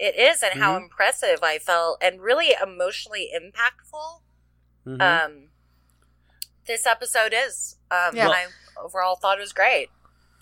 it 0.00 0.16
is 0.18 0.42
and 0.42 0.58
how 0.60 0.74
Mhm. 0.78 0.84
impressive 0.84 1.40
I 1.42 1.58
felt, 1.58 1.98
and 2.02 2.20
really 2.20 2.54
emotionally 2.62 3.30
impactful. 3.34 4.22
Mhm. 4.86 5.00
Um, 5.02 5.50
this 6.66 6.86
episode 6.86 7.32
is. 7.34 7.76
Um, 7.90 8.16
Yeah. 8.16 8.24
and 8.26 8.32
I 8.34 8.46
overall 8.78 9.16
thought 9.16 9.38
it 9.38 9.42
was 9.42 9.52
great. 9.52 9.90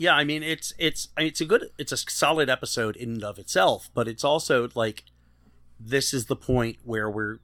yeah 0.01 0.15
i 0.15 0.23
mean 0.23 0.45
it's 0.45 0.73
it's 0.79 1.09
it's 1.17 1.41
a 1.41 1.45
good 1.45 1.73
it's 1.77 1.91
a 1.91 1.97
solid 1.97 2.49
episode 2.49 2.95
in 2.95 3.15
and 3.15 3.25
of 3.25 3.37
itself 3.37 3.91
but 3.95 4.07
it's 4.07 4.23
also 4.23 4.69
like 4.77 5.03
this 5.81 6.15
is 6.15 6.27
the 6.27 6.37
point 6.37 6.77
where 6.85 7.11
we're 7.11 7.41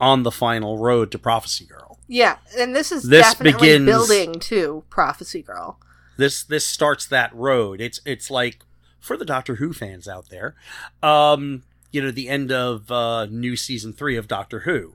on 0.00 0.22
the 0.22 0.30
final 0.30 0.78
road 0.78 1.10
to 1.12 1.18
prophecy 1.18 1.66
girl 1.66 1.98
Yeah, 2.08 2.38
and 2.56 2.74
this 2.74 2.90
is 2.90 3.02
This 3.02 3.26
definitely 3.34 3.52
begins- 3.68 3.84
building 3.86 4.40
to 4.40 4.84
Prophecy 4.88 5.42
Girl. 5.42 5.78
this 6.16 6.42
this 6.42 6.66
starts 6.66 7.04
that 7.08 7.34
road 7.34 7.82
it's 7.82 8.00
it's 8.06 8.30
like 8.30 8.60
for 9.06 9.16
the 9.16 9.24
doctor 9.24 9.54
who 9.56 9.72
fans 9.72 10.08
out 10.08 10.28
there 10.30 10.54
um 11.02 11.62
you 11.92 12.02
know 12.02 12.10
the 12.10 12.28
end 12.28 12.50
of 12.50 12.90
uh 12.90 13.26
new 13.26 13.54
season 13.56 13.92
three 13.92 14.16
of 14.16 14.26
doctor 14.28 14.60
who 14.60 14.94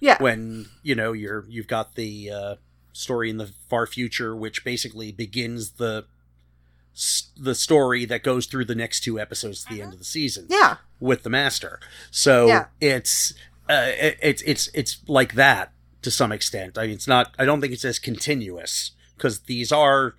Yeah. 0.00 0.16
when 0.20 0.66
you 0.82 0.94
know 0.94 1.12
you're 1.12 1.44
you've 1.48 1.66
got 1.68 1.94
the 1.94 2.30
uh 2.30 2.54
story 2.94 3.28
in 3.30 3.36
the 3.36 3.50
far 3.68 3.86
future 3.86 4.34
which 4.34 4.64
basically 4.64 5.12
begins 5.12 5.72
the 5.72 6.04
the 7.38 7.54
story 7.54 8.04
that 8.04 8.22
goes 8.22 8.44
through 8.46 8.66
the 8.66 8.74
next 8.74 9.00
two 9.00 9.18
episodes 9.18 9.64
to 9.64 9.74
the 9.74 9.80
end 9.82 9.92
of 9.94 9.98
the 9.98 10.04
season 10.04 10.46
Yeah. 10.50 10.76
with 11.00 11.22
the 11.22 11.30
master 11.30 11.80
so 12.10 12.46
Yeah. 12.46 12.66
it's 12.80 13.32
uh 13.68 13.86
it, 13.98 14.18
it's 14.22 14.42
it's 14.42 14.68
it's 14.74 14.98
like 15.08 15.34
that 15.34 15.72
to 16.02 16.10
some 16.10 16.32
extent 16.32 16.76
i 16.76 16.82
mean 16.82 16.92
it's 16.94 17.06
not 17.08 17.34
i 17.38 17.44
don't 17.46 17.60
think 17.60 17.72
it's 17.72 17.84
as 17.84 17.98
continuous 17.98 18.90
because 19.16 19.40
these 19.40 19.72
are 19.72 20.16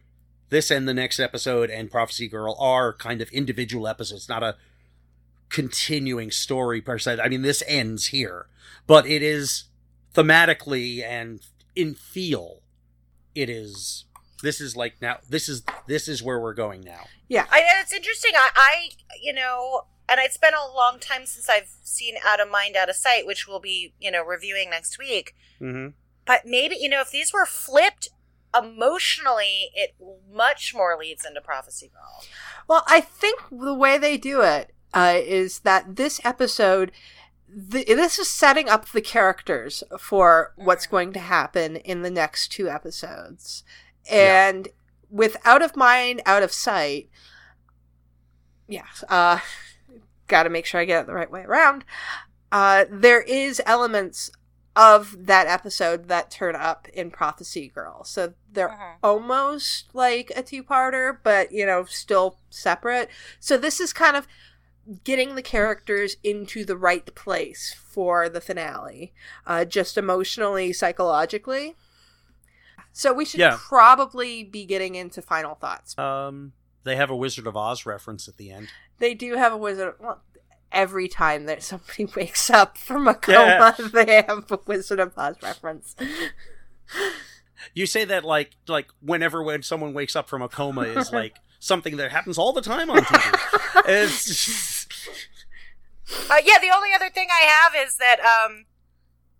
this 0.53 0.71
and 0.71 0.87
the 0.87 0.93
next 0.93 1.19
episode 1.19 1.69
and 1.69 1.91
prophecy 1.91 2.27
girl 2.27 2.55
are 2.59 2.93
kind 2.93 3.21
of 3.21 3.29
individual 3.29 3.87
episodes 3.87 4.29
not 4.29 4.43
a 4.43 4.55
continuing 5.49 6.31
story 6.31 6.81
per 6.81 6.97
se 6.97 7.19
i 7.21 7.27
mean 7.27 7.41
this 7.41 7.61
ends 7.67 8.07
here 8.07 8.47
but 8.87 9.05
it 9.05 9.21
is 9.21 9.65
thematically 10.15 11.03
and 11.03 11.41
in 11.75 11.93
feel 11.93 12.61
it 13.35 13.49
is 13.49 14.05
this 14.41 14.59
is 14.61 14.75
like 14.75 14.95
now 15.01 15.17
this 15.29 15.47
is 15.49 15.63
this 15.87 16.07
is 16.07 16.21
where 16.21 16.39
we're 16.39 16.53
going 16.53 16.81
now 16.81 17.05
Yeah. 17.29 17.45
I 17.51 17.61
it's 17.81 17.93
interesting. 17.93 18.31
I, 18.35 18.49
I 18.55 18.89
you 19.21 19.33
know, 19.33 19.83
and 20.07 20.19
it's 20.21 20.37
been 20.37 20.53
a 20.53 20.75
long 20.75 20.99
time 20.99 21.25
since 21.25 21.49
I've 21.49 21.69
seen 21.83 22.15
Out 22.25 22.39
of 22.39 22.49
Mind, 22.49 22.75
Out 22.75 22.89
of 22.89 22.95
Sight, 22.95 23.25
which 23.25 23.47
we'll 23.47 23.59
be 23.59 23.93
you 23.99 24.11
know 24.11 24.23
reviewing 24.23 24.69
next 24.69 24.99
week. 24.99 25.33
mm-hmm. 25.59 25.89
But 26.25 26.45
maybe 26.45 26.75
you 26.79 26.89
know 26.89 27.01
if 27.01 27.11
these 27.11 27.33
were 27.33 27.45
flipped 27.45 28.09
emotionally, 28.57 29.69
it 29.73 29.95
much 30.31 30.73
more 30.73 30.97
leads 30.97 31.25
into 31.25 31.41
Prophecy 31.41 31.91
Girl. 31.93 32.23
Well, 32.67 32.83
I 32.87 33.01
think 33.01 33.41
the 33.51 33.73
way 33.73 33.97
they 33.97 34.17
do 34.17 34.41
it 34.41 34.73
uh, 34.93 35.15
is 35.15 35.59
that 35.59 35.95
this 35.95 36.21
episode, 36.23 36.91
th- 37.71 37.87
this 37.87 38.19
is 38.19 38.29
setting 38.29 38.69
up 38.69 38.89
the 38.89 39.01
characters 39.01 39.83
for 39.99 40.53
what's 40.55 40.87
going 40.87 41.13
to 41.13 41.19
happen 41.19 41.77
in 41.77 42.01
the 42.01 42.11
next 42.11 42.51
two 42.51 42.69
episodes. 42.69 43.63
Yeah. 44.05 44.49
And 44.49 44.67
with 45.09 45.37
Out 45.45 45.61
of 45.61 45.75
Mind, 45.75 46.21
Out 46.25 46.43
of 46.43 46.51
Sight, 46.51 47.09
yeah, 48.67 48.85
uh, 49.09 49.39
got 50.27 50.43
to 50.43 50.49
make 50.49 50.65
sure 50.65 50.79
I 50.79 50.85
get 50.85 51.01
it 51.01 51.07
the 51.07 51.13
right 51.13 51.31
way 51.31 51.43
around. 51.43 51.85
Uh, 52.51 52.85
there 52.89 53.21
is 53.21 53.61
elements 53.65 54.29
of 54.75 55.27
that 55.27 55.45
episode 55.47 56.07
that 56.07 56.31
turn 56.31 56.55
up 56.55 56.87
in 56.89 57.11
Prophecy 57.11 57.67
Girl. 57.67 58.03
So 58.03 58.33
they're 58.51 58.69
Mhm. 58.69 58.95
almost 59.03 59.93
like 59.93 60.31
a 60.35 60.41
two-parter, 60.41 61.17
but 61.23 61.51
you 61.51 61.65
know, 61.65 61.85
still 61.85 62.39
separate. 62.49 63.09
So 63.39 63.57
this 63.57 63.79
is 63.79 63.93
kind 63.93 64.15
of 64.17 64.27
getting 65.03 65.35
the 65.35 65.41
characters 65.43 66.17
into 66.23 66.65
the 66.65 66.75
right 66.75 67.13
place 67.15 67.73
for 67.73 68.27
the 68.27 68.41
finale, 68.41 69.13
uh, 69.47 69.63
just 69.63 69.97
emotionally, 69.97 70.73
psychologically. 70.73 71.75
So 72.91 73.13
we 73.13 73.25
should 73.25 73.39
Yeah. 73.39 73.57
probably 73.59 74.43
be 74.43 74.65
getting 74.65 74.95
into 74.95 75.21
final 75.21 75.55
thoughts. 75.55 75.97
um 75.97 76.53
they 76.83 76.95
have 76.97 77.09
a 77.09 77.15
wizard 77.15 77.47
of 77.47 77.55
oz 77.55 77.85
reference 77.85 78.27
at 78.27 78.35
the 78.37 78.51
end 78.51 78.67
They 78.99 79.13
do 79.13 79.35
have 79.35 79.51
a 79.53 79.57
wizard. 79.57 79.95
Well, 79.99 80.21
every 80.73 81.07
time 81.07 81.45
that 81.45 81.63
somebody 81.63 82.05
wakes 82.15 82.49
up 82.49 82.77
from 82.77 83.07
a 83.07 83.13
coma, 83.13 83.75
they 83.93 84.23
have 84.27 84.51
a 84.51 84.59
Wizard 84.65 84.99
of 84.99 85.13
Oz 85.17 85.37
reference. 85.41 85.95
You 87.73 87.85
say 87.85 88.03
that 88.05 88.23
like 88.23 88.51
like 88.67 88.87
whenever 89.01 89.41
when 89.41 89.63
someone 89.63 89.93
wakes 89.93 90.15
up 90.15 90.27
from 90.27 90.41
a 90.41 90.49
coma 90.49 90.81
is 90.81 91.11
like 91.13 91.37
something 91.59 91.97
that 91.97 92.11
happens 92.11 92.37
all 92.37 92.51
the 92.51 92.61
time 92.61 92.89
on 92.89 92.99
TV. 92.99 93.83
it's 93.87 94.87
Uh, 96.29 96.41
yeah, 96.43 96.59
the 96.59 96.71
only 96.75 96.89
other 96.93 97.09
thing 97.09 97.27
I 97.31 97.45
have 97.45 97.87
is 97.87 97.97
that 97.97 98.19
um, 98.19 98.65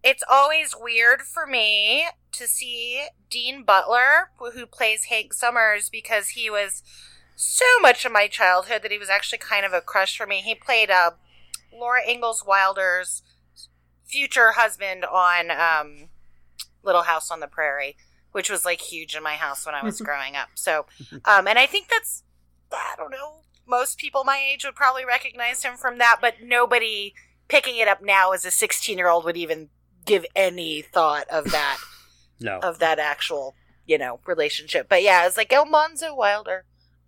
it's 0.04 0.24
always 0.30 0.74
weird 0.80 1.22
for 1.22 1.46
me 1.46 2.06
to 2.32 2.48
see 2.48 3.08
Dean 3.30 3.64
Butler, 3.64 4.32
who 4.38 4.52
who 4.52 4.66
plays 4.66 5.06
Hank 5.06 5.34
Summers, 5.34 5.90
because 5.90 6.30
he 6.30 6.50
was 6.50 6.82
so 7.36 7.66
much 7.82 8.06
of 8.06 8.12
my 8.12 8.28
childhood 8.28 8.84
that 8.84 8.92
he 8.92 8.98
was 8.98 9.10
actually 9.10 9.40
kind 9.40 9.66
of 9.66 9.74
a 9.74 9.82
crush 9.82 10.18
for 10.18 10.26
me. 10.26 10.42
He 10.42 10.56
played 10.56 10.90
uh, 10.90 11.12
Laura 11.78 12.02
Ingalls 12.08 12.44
Wilder's 12.46 13.22
future 14.06 14.52
husband 14.52 15.06
on 15.06 15.52
um, 15.52 16.10
Little 16.84 17.04
House 17.04 17.32
on 17.32 17.40
the 17.40 17.48
Prairie, 17.48 17.98
which 18.32 18.50
was 18.50 18.66
like 18.66 18.82
huge 18.82 19.16
in 19.16 19.24
my 19.24 19.34
house 19.34 19.66
when 19.66 19.76
I 19.76 19.84
was 19.84 20.00
growing 20.02 20.36
up. 20.36 20.50
So, 20.56 20.86
um, 21.26 21.48
and 21.48 21.58
I 21.58 21.66
think 21.66 21.88
that's 21.90 22.24
I 22.72 22.96
don't 22.98 23.12
know. 23.12 23.42
Most 23.66 23.98
people 23.98 24.24
my 24.24 24.38
age 24.38 24.66
would 24.66 24.76
probably 24.76 25.06
recognize 25.06 25.64
him 25.64 25.78
from 25.78 25.98
that, 26.00 26.18
but 26.22 26.36
nobody 26.44 27.14
picking 27.48 27.78
it 27.78 27.88
up 27.88 28.02
now 28.02 28.32
as 28.32 28.46
a 28.46 28.52
16 28.52 28.98
year 28.98 29.10
old 29.10 29.26
would 29.26 29.38
even 29.38 29.70
give 30.06 30.26
any 30.36 30.82
thought 30.82 31.28
of 31.30 31.52
that 31.52 31.78
no. 32.40 32.60
of 32.60 32.80
that 32.80 33.00
actual 33.00 33.56
you 33.86 33.98
know 33.98 34.20
relationship. 34.26 34.88
But 34.90 35.04
yeah, 35.04 35.26
it's 35.26 35.38
like 35.38 35.52
Almanzo 35.54 36.16
Wilder. 36.16 36.66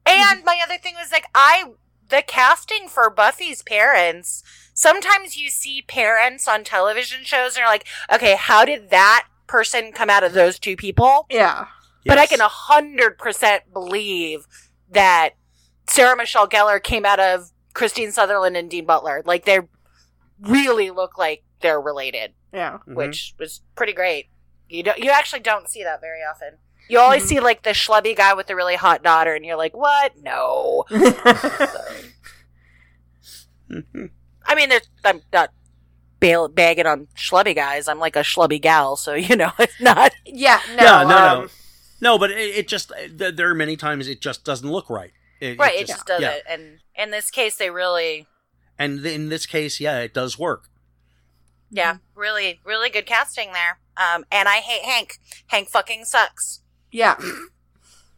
And 0.08 0.44
my 0.44 0.60
other 0.64 0.78
thing 0.78 0.94
was 0.96 1.12
like 1.12 1.26
I 1.34 1.66
the 2.10 2.24
casting 2.26 2.88
for 2.88 3.10
Buffy's 3.10 3.64
parents. 3.64 4.44
Sometimes 4.74 5.38
you 5.38 5.50
see 5.50 5.82
parents 5.82 6.48
on 6.48 6.64
television 6.64 7.24
shows 7.24 7.54
and 7.56 7.60
you're 7.60 7.68
like, 7.68 7.86
okay, 8.14 8.36
how 8.36 8.66
did 8.66 8.90
that 8.90 9.28
person 9.48 9.92
come 9.92 10.10
out 10.10 10.24
of 10.24 10.34
those 10.34 10.60
two 10.60 10.76
people? 10.76 11.26
Yeah. 11.30 11.68
But 12.06 12.18
I 12.20 12.26
can 12.28 12.42
a 12.42 12.48
hundred 12.48 13.18
percent 13.18 13.64
believe 13.74 14.46
that 14.92 15.32
Sarah 15.88 16.16
Michelle 16.16 16.48
Gellar 16.48 16.82
came 16.82 17.06
out 17.06 17.20
of 17.20 17.52
Kristine 17.74 18.12
Sutherland 18.12 18.56
and 18.56 18.70
Dean 18.70 18.86
Butler. 18.86 19.24
Like 19.26 19.46
they 19.46 19.60
really 20.40 20.92
look 20.92 21.18
like 21.18 21.44
they're 21.62 21.82
related, 21.82 22.34
Yeah. 22.54 22.80
Mhm. 22.88 22.96
which 22.96 23.34
was 23.40 23.62
pretty 23.76 23.94
great. 23.94 24.30
You 24.70 24.84
don't, 24.84 25.00
you 25.00 25.10
actually 25.12 25.40
don't 25.42 25.70
see 25.70 25.84
that 25.84 26.02
very 26.02 26.20
often. 26.22 26.58
You 26.90 27.00
always 27.00 27.24
Mhm. 27.24 27.28
see 27.28 27.40
like 27.40 27.64
the 27.64 27.72
schlubby 27.72 28.16
guy 28.16 28.34
with 28.34 28.48
the 28.48 28.56
really 28.56 28.76
hot 28.76 29.04
daughter, 29.04 29.34
and 29.34 29.44
you're 29.46 29.56
like, 29.58 29.76
what? 29.76 30.14
No. 30.22 30.86
I 34.48 34.56
mean, 34.56 34.70
there's, 34.70 34.88
I'm 35.04 35.22
not 35.34 35.52
bail- 36.20 36.48
bagging 36.48 36.86
on 36.86 37.08
schlubby 37.18 37.56
guys. 37.56 37.88
I'm 37.88 38.00
like 38.00 38.16
a 38.16 38.20
schlubby 38.20 38.62
gal, 38.62 38.96
so 38.96 39.14
you 39.16 39.36
know 39.36 39.52
it's 39.60 39.80
not. 39.82 40.14
yeah. 40.26 40.62
No. 40.76 40.84
Yeah, 40.84 41.04
no, 41.04 41.08
no. 41.08 41.42
um, 41.44 41.50
No, 42.02 42.18
but 42.20 42.32
it, 42.32 42.38
it 42.56 42.68
just 42.68 42.92
th- 43.18 43.36
there 43.36 43.50
are 43.50 43.56
many 43.56 43.76
times 43.76 44.08
it 44.08 44.22
just 44.22 44.44
doesn't 44.44 44.70
look 44.70 44.90
right. 44.90 45.12
It, 45.42 45.60
Right, 45.60 45.76
it 45.76 45.88
just 45.88 46.06
does 46.06 46.22
yeah. 46.22 46.38
and 46.50 46.80
in 46.96 47.12
this 47.12 47.30
case, 47.30 47.58
they 47.58 47.70
really 47.70 48.26
And 48.80 49.06
in 49.06 49.30
this 49.30 49.46
case, 49.46 49.80
yeah, 49.80 50.00
it 50.00 50.14
does 50.14 50.40
work. 50.40 50.70
Yeah, 51.72 51.98
really, 52.16 52.62
really 52.64 52.90
good 52.90 53.06
casting 53.06 53.52
there. 53.52 53.80
Um, 53.98 54.26
and 54.32 54.48
I 54.48 54.58
hate 54.58 54.84
Hank. 54.84 55.18
Hank 55.48 55.70
fucking 55.70 56.06
sucks. 56.06 56.62
Yeah. 56.96 57.18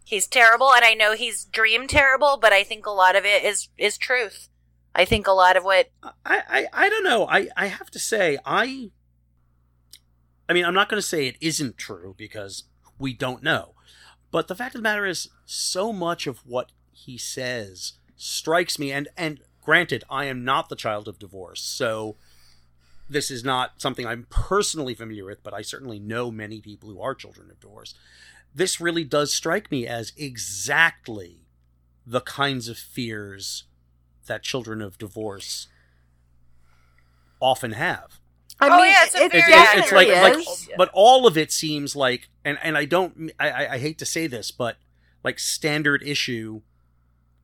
He's 0.06 0.28
terrible, 0.28 0.72
and 0.72 0.86
I 0.86 0.94
know 0.94 1.14
he's 1.14 1.46
dream 1.46 1.88
terrible, 1.88 2.38
but 2.40 2.54
I 2.54 2.64
think 2.64 2.86
a 2.86 2.92
lot 2.92 3.16
of 3.16 3.26
it 3.26 3.44
is 3.44 3.70
is 3.76 3.98
truth. 3.98 4.50
I 4.94 5.04
think 5.04 5.26
a 5.26 5.32
lot 5.32 5.58
of 5.58 5.64
what 5.64 5.90
I, 6.24 6.44
I, 6.48 6.68
I 6.72 6.90
don't 6.90 7.04
know. 7.04 7.28
I, 7.28 7.50
I 7.58 7.66
have 7.68 7.90
to 7.92 8.00
say, 8.00 8.38
I. 8.46 8.92
I 10.48 10.54
mean, 10.54 10.64
I'm 10.64 10.76
not 10.76 10.90
going 10.90 11.02
to 11.02 11.08
say 11.08 11.26
it 11.26 11.38
isn't 11.42 11.78
true 11.78 12.14
because 12.18 12.66
we 13.00 13.14
don't 13.14 13.42
know. 13.42 13.74
But 14.30 14.48
the 14.48 14.56
fact 14.56 14.76
of 14.76 14.80
the 14.80 14.84
matter 14.84 15.06
is, 15.08 15.28
so 15.46 15.92
much 15.92 16.28
of 16.28 16.46
what 16.46 16.72
he 16.92 17.18
says 17.18 17.94
strikes 18.16 18.78
me. 18.78 18.92
And, 18.92 19.10
and 19.18 19.42
granted, 19.62 20.04
I 20.10 20.26
am 20.26 20.46
not 20.46 20.70
the 20.70 20.76
child 20.76 21.08
of 21.08 21.20
divorce. 21.20 21.62
So 21.62 22.16
this 23.10 23.30
is 23.32 23.44
not 23.44 23.82
something 23.82 24.06
I'm 24.06 24.28
personally 24.30 24.94
familiar 24.94 25.26
with, 25.26 25.44
but 25.44 25.54
I 25.54 25.64
certainly 25.64 26.00
know 26.00 26.32
many 26.32 26.62
people 26.62 26.90
who 26.90 27.02
are 27.02 27.16
children 27.16 27.50
of 27.52 27.60
divorce. 27.60 27.94
This 28.58 28.82
really 28.82 29.04
does 29.04 29.32
strike 29.32 29.70
me 29.72 29.86
as 29.86 30.14
exactly 30.18 31.42
the 32.08 32.22
kinds 32.22 32.68
of 32.68 32.78
fears 32.78 33.66
that 34.26 34.42
children 34.42 34.82
of 34.82 34.98
divorce 34.98 35.68
often 37.40 37.74
have. 37.74 38.20
I 38.60 38.68
Oh, 38.70 38.78
mean, 38.82 38.92
yeah, 38.92 39.04
it's 39.06 39.14
it, 39.16 39.22
It- 39.22 39.36
it- 39.36 39.78
it's 39.78 39.92
like, 39.92 40.08
like, 40.08 40.44
but 40.76 40.90
all 40.92 41.28
of 41.28 41.38
it 41.38 41.52
seems 41.52 41.96
like, 41.96 42.30
and 42.44 42.58
and 42.64 42.76
I 42.76 42.86
don't, 42.86 43.32
I, 43.40 43.50
I 43.52 43.74
I 43.74 43.78
hate 43.78 44.00
to 44.00 44.06
say 44.08 44.26
this, 44.26 44.50
but 44.50 44.78
like 45.24 45.38
standard 45.38 46.02
issue, 46.02 46.62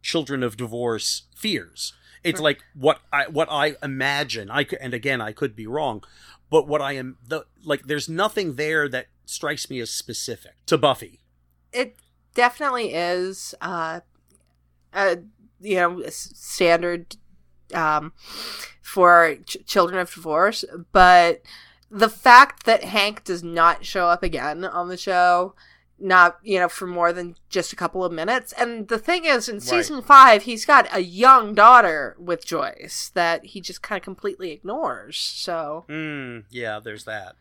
children 0.02 0.42
of 0.42 0.58
divorce 0.58 1.24
fears. 1.36 1.94
It's 2.24 2.40
like 2.40 2.64
what 2.74 3.02
I 3.12 3.28
what 3.28 3.50
I 3.52 3.76
imagine. 3.84 4.50
I 4.50 4.64
could, 4.64 4.80
and 4.80 4.94
again, 4.96 5.22
I 5.22 5.32
could 5.34 5.56
be 5.56 5.68
wrong, 5.68 6.04
but 6.54 6.68
what 6.68 6.82
I 6.82 6.94
am 6.94 7.18
the 7.28 7.46
like, 7.66 7.84
there's 7.88 8.08
nothing 8.08 8.56
there 8.56 8.88
that 8.88 9.08
strikes 9.26 9.70
me 9.72 9.80
as 9.80 9.90
specific 9.90 10.54
to 10.68 10.78
Buffy. 10.78 11.20
it 11.72 11.96
definitely 12.36 12.94
is 12.94 13.56
uh 13.62 14.00
a 14.94 15.18
you 15.60 15.76
know 15.78 15.92
standard 16.10 17.16
um 17.74 18.14
for 18.82 19.38
ch- 19.46 19.58
children 19.66 20.00
of 20.00 20.14
divorce 20.14 20.64
but 20.92 21.42
the 21.90 22.10
fact 22.10 22.66
that 22.66 22.84
hank 22.84 23.24
does 23.24 23.44
not 23.44 23.86
show 23.86 24.06
up 24.08 24.22
again 24.24 24.64
on 24.66 24.88
the 24.90 24.98
show 24.98 25.56
not 26.04 26.38
you 26.44 26.60
know 26.60 26.68
for 26.68 26.86
more 26.86 27.14
than 27.14 27.36
just 27.50 27.72
a 27.72 27.76
couple 27.76 28.04
of 28.04 28.12
minutes 28.12 28.52
and 28.54 28.90
the 28.90 28.98
thing 29.00 29.24
is 29.26 29.48
in 29.48 29.60
season 29.62 30.02
five 30.02 30.44
he's 30.44 30.66
got 30.66 30.86
a 30.94 31.00
young 31.00 31.54
daughter 31.56 32.16
with 32.20 32.46
joyce 32.46 33.10
that 33.14 33.46
he 33.46 33.62
just 33.62 33.82
kind 33.82 33.98
of 34.00 34.04
completely 34.04 34.52
ignores 34.52 35.18
so 35.18 35.86
Mm, 35.90 36.44
yeah, 36.50 36.80
there's 36.84 37.06
that. 37.06 37.36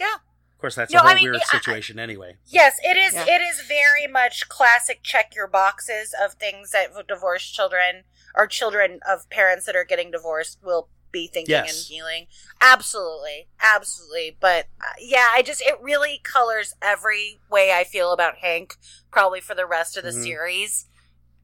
Yeah. 0.00 0.14
Of 0.14 0.58
course, 0.58 0.74
that's 0.76 0.92
No, 0.92 1.00
a 1.00 1.02
whole 1.02 1.10
I 1.10 1.14
mean, 1.16 1.24
weird 1.24 1.36
yeah, 1.36 1.42
I- 1.52 1.58
situation 1.58 1.98
anyway. 1.98 2.36
Yes, 2.46 2.76
it 2.82 2.96
is. 2.96 3.12
Yeah. 3.12 3.26
It 3.28 3.42
is 3.42 3.60
very 3.68 4.06
much 4.10 4.48
classic 4.48 5.00
check 5.02 5.34
your 5.34 5.46
boxes 5.46 6.14
of 6.24 6.32
things 6.34 6.70
that 6.70 6.88
divorced 7.06 7.54
children 7.54 8.04
or 8.34 8.46
children 8.46 8.98
of 9.06 9.28
parents 9.28 9.66
that 9.66 9.76
are 9.76 9.84
getting 9.84 10.10
divorced 10.10 10.58
will 10.64 10.88
be 11.14 11.26
thinking 11.28 11.52
Yes. 11.52 11.70
and 11.78 11.86
feeling. 11.86 12.26
Absolutely, 12.60 13.48
absolutely. 13.62 14.36
But 14.38 14.66
uh, 14.80 14.92
yeah, 15.00 15.28
I 15.32 15.40
just 15.42 15.62
it 15.62 15.78
really 15.80 16.20
colors 16.22 16.74
every 16.82 17.40
way 17.50 17.72
I 17.72 17.84
feel 17.84 18.12
about 18.12 18.38
Hank, 18.38 18.74
probably 19.10 19.40
for 19.40 19.54
the 19.54 19.64
rest 19.66 19.96
of 19.96 20.04
the 20.04 20.10
Mhm. 20.10 20.22
series, 20.22 20.86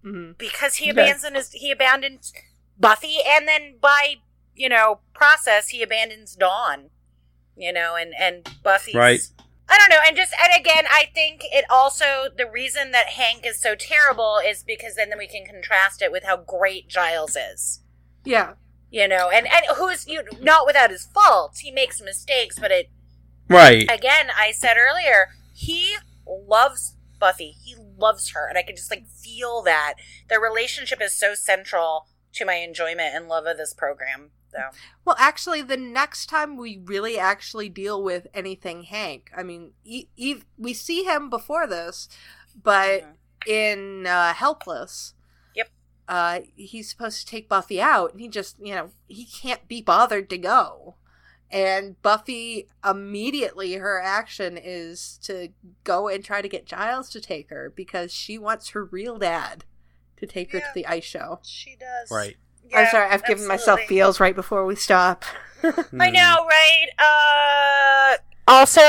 mhm. 0.05 0.37
because 0.37 0.77
he 0.77 0.91
Okay. 0.91 1.01
abandons 1.11 1.37
his, 1.37 1.53
he 1.53 1.71
abandoned 1.71 2.31
Buffy, 2.79 3.19
and 3.25 3.47
then 3.49 3.79
by 3.81 4.17
you 4.55 4.69
know 4.69 5.01
process 5.15 5.69
he 5.69 5.83
abandons 5.83 6.35
Dawn. 6.37 6.91
You 7.57 7.73
know, 7.73 7.95
and 7.97 8.13
and 8.19 8.49
Buffy's 8.63 8.95
Right. 8.95 9.21
I 9.73 9.79
don't 9.79 9.91
know, 9.91 10.03
and 10.05 10.17
just 10.17 10.33
and 10.43 10.53
again, 10.61 10.85
I 10.91 11.11
think 11.15 11.43
it 11.53 11.65
also 11.71 12.29
the 12.37 12.51
reason 12.51 12.91
that 12.91 13.07
Hank 13.11 13.47
is 13.47 13.61
so 13.61 13.77
terrible 13.77 14.39
is 14.45 14.65
because 14.65 14.97
then, 14.97 15.11
then 15.11 15.19
we 15.19 15.29
can 15.29 15.45
contrast 15.47 16.03
it 16.03 16.11
with 16.11 16.25
how 16.25 16.39
great 16.39 16.89
Giles 16.89 17.37
is. 17.37 17.81
yeah 18.25 18.53
You 18.91 19.07
know, 19.07 19.31
and 19.31 19.47
and 19.47 19.65
who's 19.77 20.07
you 20.07 20.23
not 20.41 20.67
without 20.67 20.91
his 20.91 21.07
faults. 21.07 21.61
He 21.61 21.71
makes 21.71 22.01
mistakes, 22.03 22.59
but 22.59 22.71
it 22.71 22.91
Right. 23.49 23.91
again, 23.91 24.31
I 24.37 24.53
said 24.53 24.77
earlier, 24.79 25.29
he 25.55 25.97
loves 26.27 26.95
Buffy. 27.19 27.57
He 27.65 27.75
loves 27.77 28.31
her, 28.31 28.49
and 28.49 28.57
I 28.57 28.63
can 28.63 28.77
just 28.77 28.91
like 28.91 29.07
feel 29.09 29.63
that 29.63 29.95
their 30.29 30.41
relationship 30.41 31.01
is 31.03 31.15
so 31.15 31.35
central 31.35 32.07
to 32.35 32.45
my 32.45 32.55
enjoyment 32.55 33.15
and 33.15 33.29
love 33.29 33.47
of 33.47 33.57
this 33.59 33.75
program. 33.75 34.31
So 34.53 34.59
Well, 35.05 35.17
actually, 35.19 35.63
the 35.63 35.77
next 35.77 36.27
time 36.27 36.57
we 36.57 36.79
really 36.85 37.19
actually 37.19 37.69
deal 37.69 38.03
with 38.03 38.27
anything 38.35 38.85
Hank, 38.85 39.31
I 39.37 39.43
mean, 39.43 39.73
e- 39.85 40.07
e- 40.17 40.43
we 40.59 40.75
see 40.75 41.05
him 41.05 41.29
before 41.31 41.67
this, 41.67 42.09
but 42.61 43.03
Mhm. 43.03 43.17
in 43.47 44.07
uh, 44.07 44.35
Helpless, 44.35 45.15
Yep. 45.15 45.20
Uh, 46.11 46.41
he's 46.57 46.91
supposed 46.91 47.21
to 47.21 47.27
take 47.27 47.49
Buffy 47.49 47.81
out, 47.81 48.11
and 48.13 48.21
he 48.21 48.29
just, 48.29 48.57
you 48.61 48.75
know, 48.75 48.91
he 49.07 49.25
can't 49.25 49.67
be 49.69 49.81
bothered 49.81 50.29
to 50.31 50.37
go. 50.39 50.97
And 51.53 52.01
Buffy 52.03 52.69
immediately, 52.85 53.75
her 53.75 54.01
action 54.01 54.59
is 54.63 55.19
to 55.23 55.49
go 55.85 56.09
and 56.09 56.25
try 56.25 56.43
to 56.43 56.49
get 56.49 56.67
Giles 56.67 57.09
to 57.11 57.21
take 57.21 57.51
her 57.51 57.73
because 57.75 58.13
she 58.13 58.39
wants 58.39 58.71
her 58.71 58.85
real 58.85 59.19
dad 59.19 59.65
to 60.19 60.27
take 60.27 60.53
her 60.53 60.61
to 60.61 60.67
the 60.75 60.87
ice 60.87 61.05
show. 61.05 61.39
she 61.45 61.77
does. 61.77 62.11
Right. 62.11 62.37
I'm 62.75 62.87
sorry, 62.89 63.09
I've 63.11 63.25
given 63.25 63.47
myself 63.49 63.81
feels 63.89 64.21
right 64.21 64.35
before 64.35 64.65
we 64.67 64.77
stop. 64.77 65.25
I 65.63 65.71
Mm. 65.71 66.13
know, 66.13 66.47
right? 66.47 66.87
Uh, 66.99 68.17
also, 68.51 68.81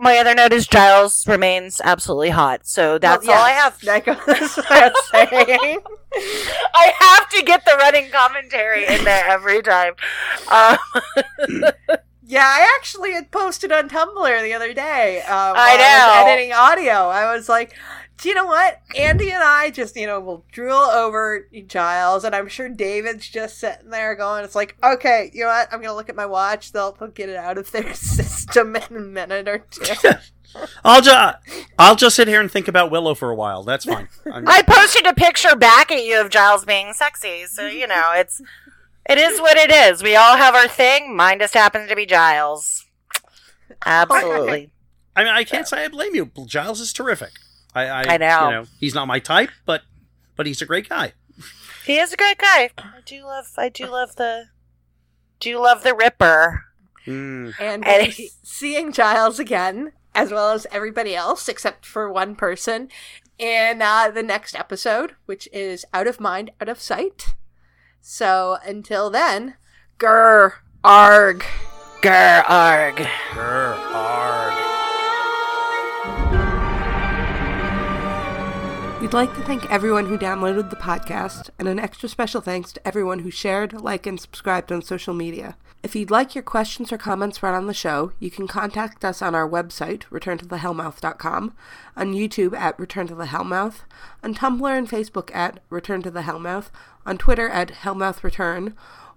my 0.00 0.18
other 0.18 0.34
note 0.34 0.52
is 0.52 0.66
Giles 0.66 1.26
remains 1.26 1.80
absolutely 1.84 2.30
hot. 2.30 2.66
So 2.66 2.98
that's 2.98 3.26
Well, 3.26 3.38
all 3.38 3.44
I 3.44 3.50
have. 3.50 3.80
That 3.80 4.04
goes 4.04 4.56
without 4.56 4.92
saying. 5.12 5.78
I 6.74 6.92
have 6.98 7.28
to 7.30 7.42
get 7.42 7.64
the 7.64 7.76
running 7.78 8.10
commentary 8.10 8.86
in 8.86 9.04
there 9.04 9.24
every 9.26 9.62
time. 9.62 9.94
Uh, 10.48 10.76
Yeah, 12.26 12.42
I 12.46 12.74
actually 12.78 13.12
had 13.12 13.30
posted 13.30 13.70
on 13.70 13.90
Tumblr 13.90 14.42
the 14.42 14.54
other 14.54 14.72
day. 14.72 15.20
Uh, 15.20 15.52
while 15.52 15.54
I 15.56 15.76
was 15.76 16.24
know. 16.24 16.30
editing 16.32 16.52
audio. 16.54 16.92
I 17.10 17.34
was 17.34 17.50
like, 17.50 17.74
do 18.18 18.28
you 18.28 18.34
know 18.34 18.46
what? 18.46 18.80
Andie 18.96 19.32
and 19.32 19.42
I 19.42 19.70
just, 19.70 19.96
you 19.96 20.06
know, 20.06 20.20
will 20.20 20.44
drool 20.52 20.72
over 20.72 21.48
Giles, 21.66 22.24
and 22.24 22.34
I'm 22.34 22.48
sure 22.48 22.68
David's 22.68 23.28
just 23.28 23.58
sitting 23.58 23.90
there 23.90 24.14
going, 24.14 24.44
it's 24.44 24.54
like, 24.54 24.76
okay, 24.82 25.30
you 25.34 25.42
know 25.42 25.48
what? 25.48 25.68
I'm 25.72 25.80
going 25.80 25.90
to 25.90 25.94
look 25.94 26.08
at 26.08 26.16
my 26.16 26.26
watch. 26.26 26.72
They'll, 26.72 26.92
they'll 26.92 27.08
get 27.08 27.28
it 27.28 27.36
out 27.36 27.58
of 27.58 27.70
their 27.72 27.92
system 27.94 28.76
in 28.76 28.96
a 28.96 29.00
minute 29.00 29.48
or 29.48 29.58
two. 29.70 30.10
I'll 30.84 31.02
just 31.02 31.36
I'll 31.80 31.96
just 31.96 32.14
sit 32.14 32.28
here 32.28 32.40
and 32.40 32.48
think 32.48 32.68
about 32.68 32.88
Willow 32.92 33.16
for 33.16 33.28
a 33.30 33.34
while. 33.34 33.64
That's 33.64 33.84
fine. 33.86 34.08
I'm- 34.32 34.44
I 34.46 34.62
posted 34.62 35.04
a 35.04 35.12
picture 35.12 35.56
back 35.56 35.90
at 35.90 36.04
you 36.04 36.20
of 36.20 36.30
Giles 36.30 36.64
being 36.64 36.92
sexy. 36.92 37.46
So, 37.46 37.66
you 37.66 37.88
know, 37.88 38.12
it's. 38.14 38.40
It 39.06 39.18
is 39.18 39.38
what 39.40 39.58
it 39.58 39.70
is. 39.70 40.02
We 40.02 40.16
all 40.16 40.36
have 40.38 40.54
our 40.54 40.66
thing. 40.68 41.14
Mine 41.14 41.38
just 41.40 41.52
happens 41.52 41.90
to 41.90 41.96
be 41.96 42.06
Giles. 42.06 42.86
Absolutely. 43.84 44.70
I 45.14 45.24
mean, 45.24 45.32
I 45.32 45.44
can't 45.44 45.68
say 45.68 45.84
I 45.84 45.88
blame 45.88 46.14
you. 46.14 46.30
Giles 46.46 46.80
is 46.80 46.92
terrific. 46.92 47.32
I, 47.74 47.86
I, 47.86 48.04
I 48.14 48.16
know. 48.16 48.44
You 48.44 48.54
know, 48.54 48.64
he's 48.78 48.94
not 48.94 49.06
my 49.06 49.18
type, 49.18 49.50
but 49.66 49.82
but 50.36 50.46
he's 50.46 50.62
a 50.62 50.66
great 50.66 50.88
guy. 50.88 51.12
He 51.84 51.98
is 51.98 52.12
a 52.12 52.16
great 52.16 52.38
guy. 52.38 52.70
I 52.78 53.00
do 53.04 53.24
love. 53.24 53.50
I 53.56 53.68
do 53.68 53.86
love 53.86 54.16
the. 54.16 54.46
Do 55.40 55.58
love 55.60 55.82
the 55.82 55.94
Ripper. 55.94 56.64
Mm. 57.06 57.54
And 57.60 57.86
And 57.86 58.14
we'll 58.18 58.28
seeing 58.42 58.92
Giles 58.92 59.38
again, 59.38 59.92
as 60.14 60.30
well 60.30 60.52
as 60.52 60.66
everybody 60.70 61.14
else, 61.14 61.48
except 61.48 61.84
for 61.84 62.10
one 62.10 62.36
person, 62.36 62.88
in 63.38 63.82
uh, 63.82 64.10
the 64.10 64.22
next 64.22 64.54
episode, 64.54 65.16
which 65.26 65.48
is 65.52 65.84
Out 65.92 66.06
of 66.06 66.20
Mind, 66.20 66.50
Out 66.60 66.68
of 66.68 66.80
Sight. 66.80 67.34
So 68.00 68.58
until 68.64 69.10
then, 69.10 69.56
grr, 69.98 70.54
arg. 70.82 71.44
Grr 72.00 72.44
arg. 72.48 72.96
Grr, 72.96 73.76
arg. 73.94 74.53
We'd 79.04 79.12
like 79.12 79.34
to 79.34 79.42
thank 79.42 79.70
everyone 79.70 80.06
who 80.06 80.16
downloaded 80.16 80.70
the 80.70 80.76
podcast, 80.76 81.50
and 81.58 81.68
an 81.68 81.78
extra 81.78 82.08
special 82.08 82.40
thanks 82.40 82.72
to 82.72 82.88
everyone 82.88 83.18
who 83.18 83.30
shared, 83.30 83.74
liked, 83.74 84.06
and 84.06 84.18
subscribed 84.18 84.72
on 84.72 84.80
social 84.80 85.12
media. 85.12 85.58
If 85.82 85.94
you'd 85.94 86.10
like 86.10 86.34
your 86.34 86.40
questions 86.40 86.90
or 86.90 86.96
comments 86.96 87.42
read 87.42 87.52
on 87.52 87.66
the 87.66 87.74
show, 87.74 88.12
you 88.18 88.30
can 88.30 88.48
contact 88.48 89.04
us 89.04 89.20
on 89.20 89.34
our 89.34 89.46
website, 89.46 90.04
returntothehellmouth.com, 90.04 91.52
on 91.94 92.14
YouTube 92.14 92.56
at 92.56 92.80
Return 92.80 93.06
to 93.08 93.14
the 93.14 93.26
Hellmouth, 93.26 93.80
on 94.22 94.34
Tumblr 94.34 94.78
and 94.78 94.88
Facebook 94.88 95.30
at 95.36 95.60
Return 95.68 96.00
to 96.00 96.10
the 96.10 96.22
Hellmouth, 96.22 96.70
on 97.04 97.18
Twitter 97.18 97.50
at 97.50 97.72
HellmouthReturn, 97.72 98.72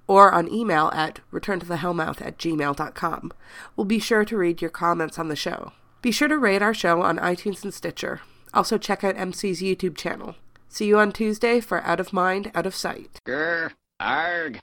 or 0.05 0.33
on 0.33 0.51
email 0.51 0.91
at 0.93 1.21
returntothehellmouth 1.31 2.21
at 2.21 2.37
gmail.com. 2.37 3.31
We'll 3.77 3.85
be 3.85 3.99
sure 3.99 4.25
to 4.25 4.37
read 4.37 4.61
your 4.61 4.69
comments 4.69 5.17
on 5.17 5.29
the 5.29 5.37
show. 5.37 5.71
Be 6.01 6.11
sure 6.11 6.27
to 6.27 6.37
rate 6.37 6.61
our 6.61 6.73
show 6.73 7.01
on 7.01 7.19
iTunes 7.19 7.63
and 7.63 7.73
Stitcher. 7.73 8.19
Also, 8.53 8.77
check 8.77 9.03
out 9.03 9.15
Emcee's 9.15 9.61
YouTube 9.61 9.97
channel. 9.97 10.35
See 10.69 10.85
you 10.85 10.99
on 10.99 11.11
Tuesday 11.11 11.59
for 11.59 11.81
Out 11.83 11.99
of 11.99 12.13
Mind, 12.13 12.51
Out 12.53 12.65
of 12.65 12.75
Sight. 12.75 13.19
Grr, 13.25 13.71
arg. 13.99 14.59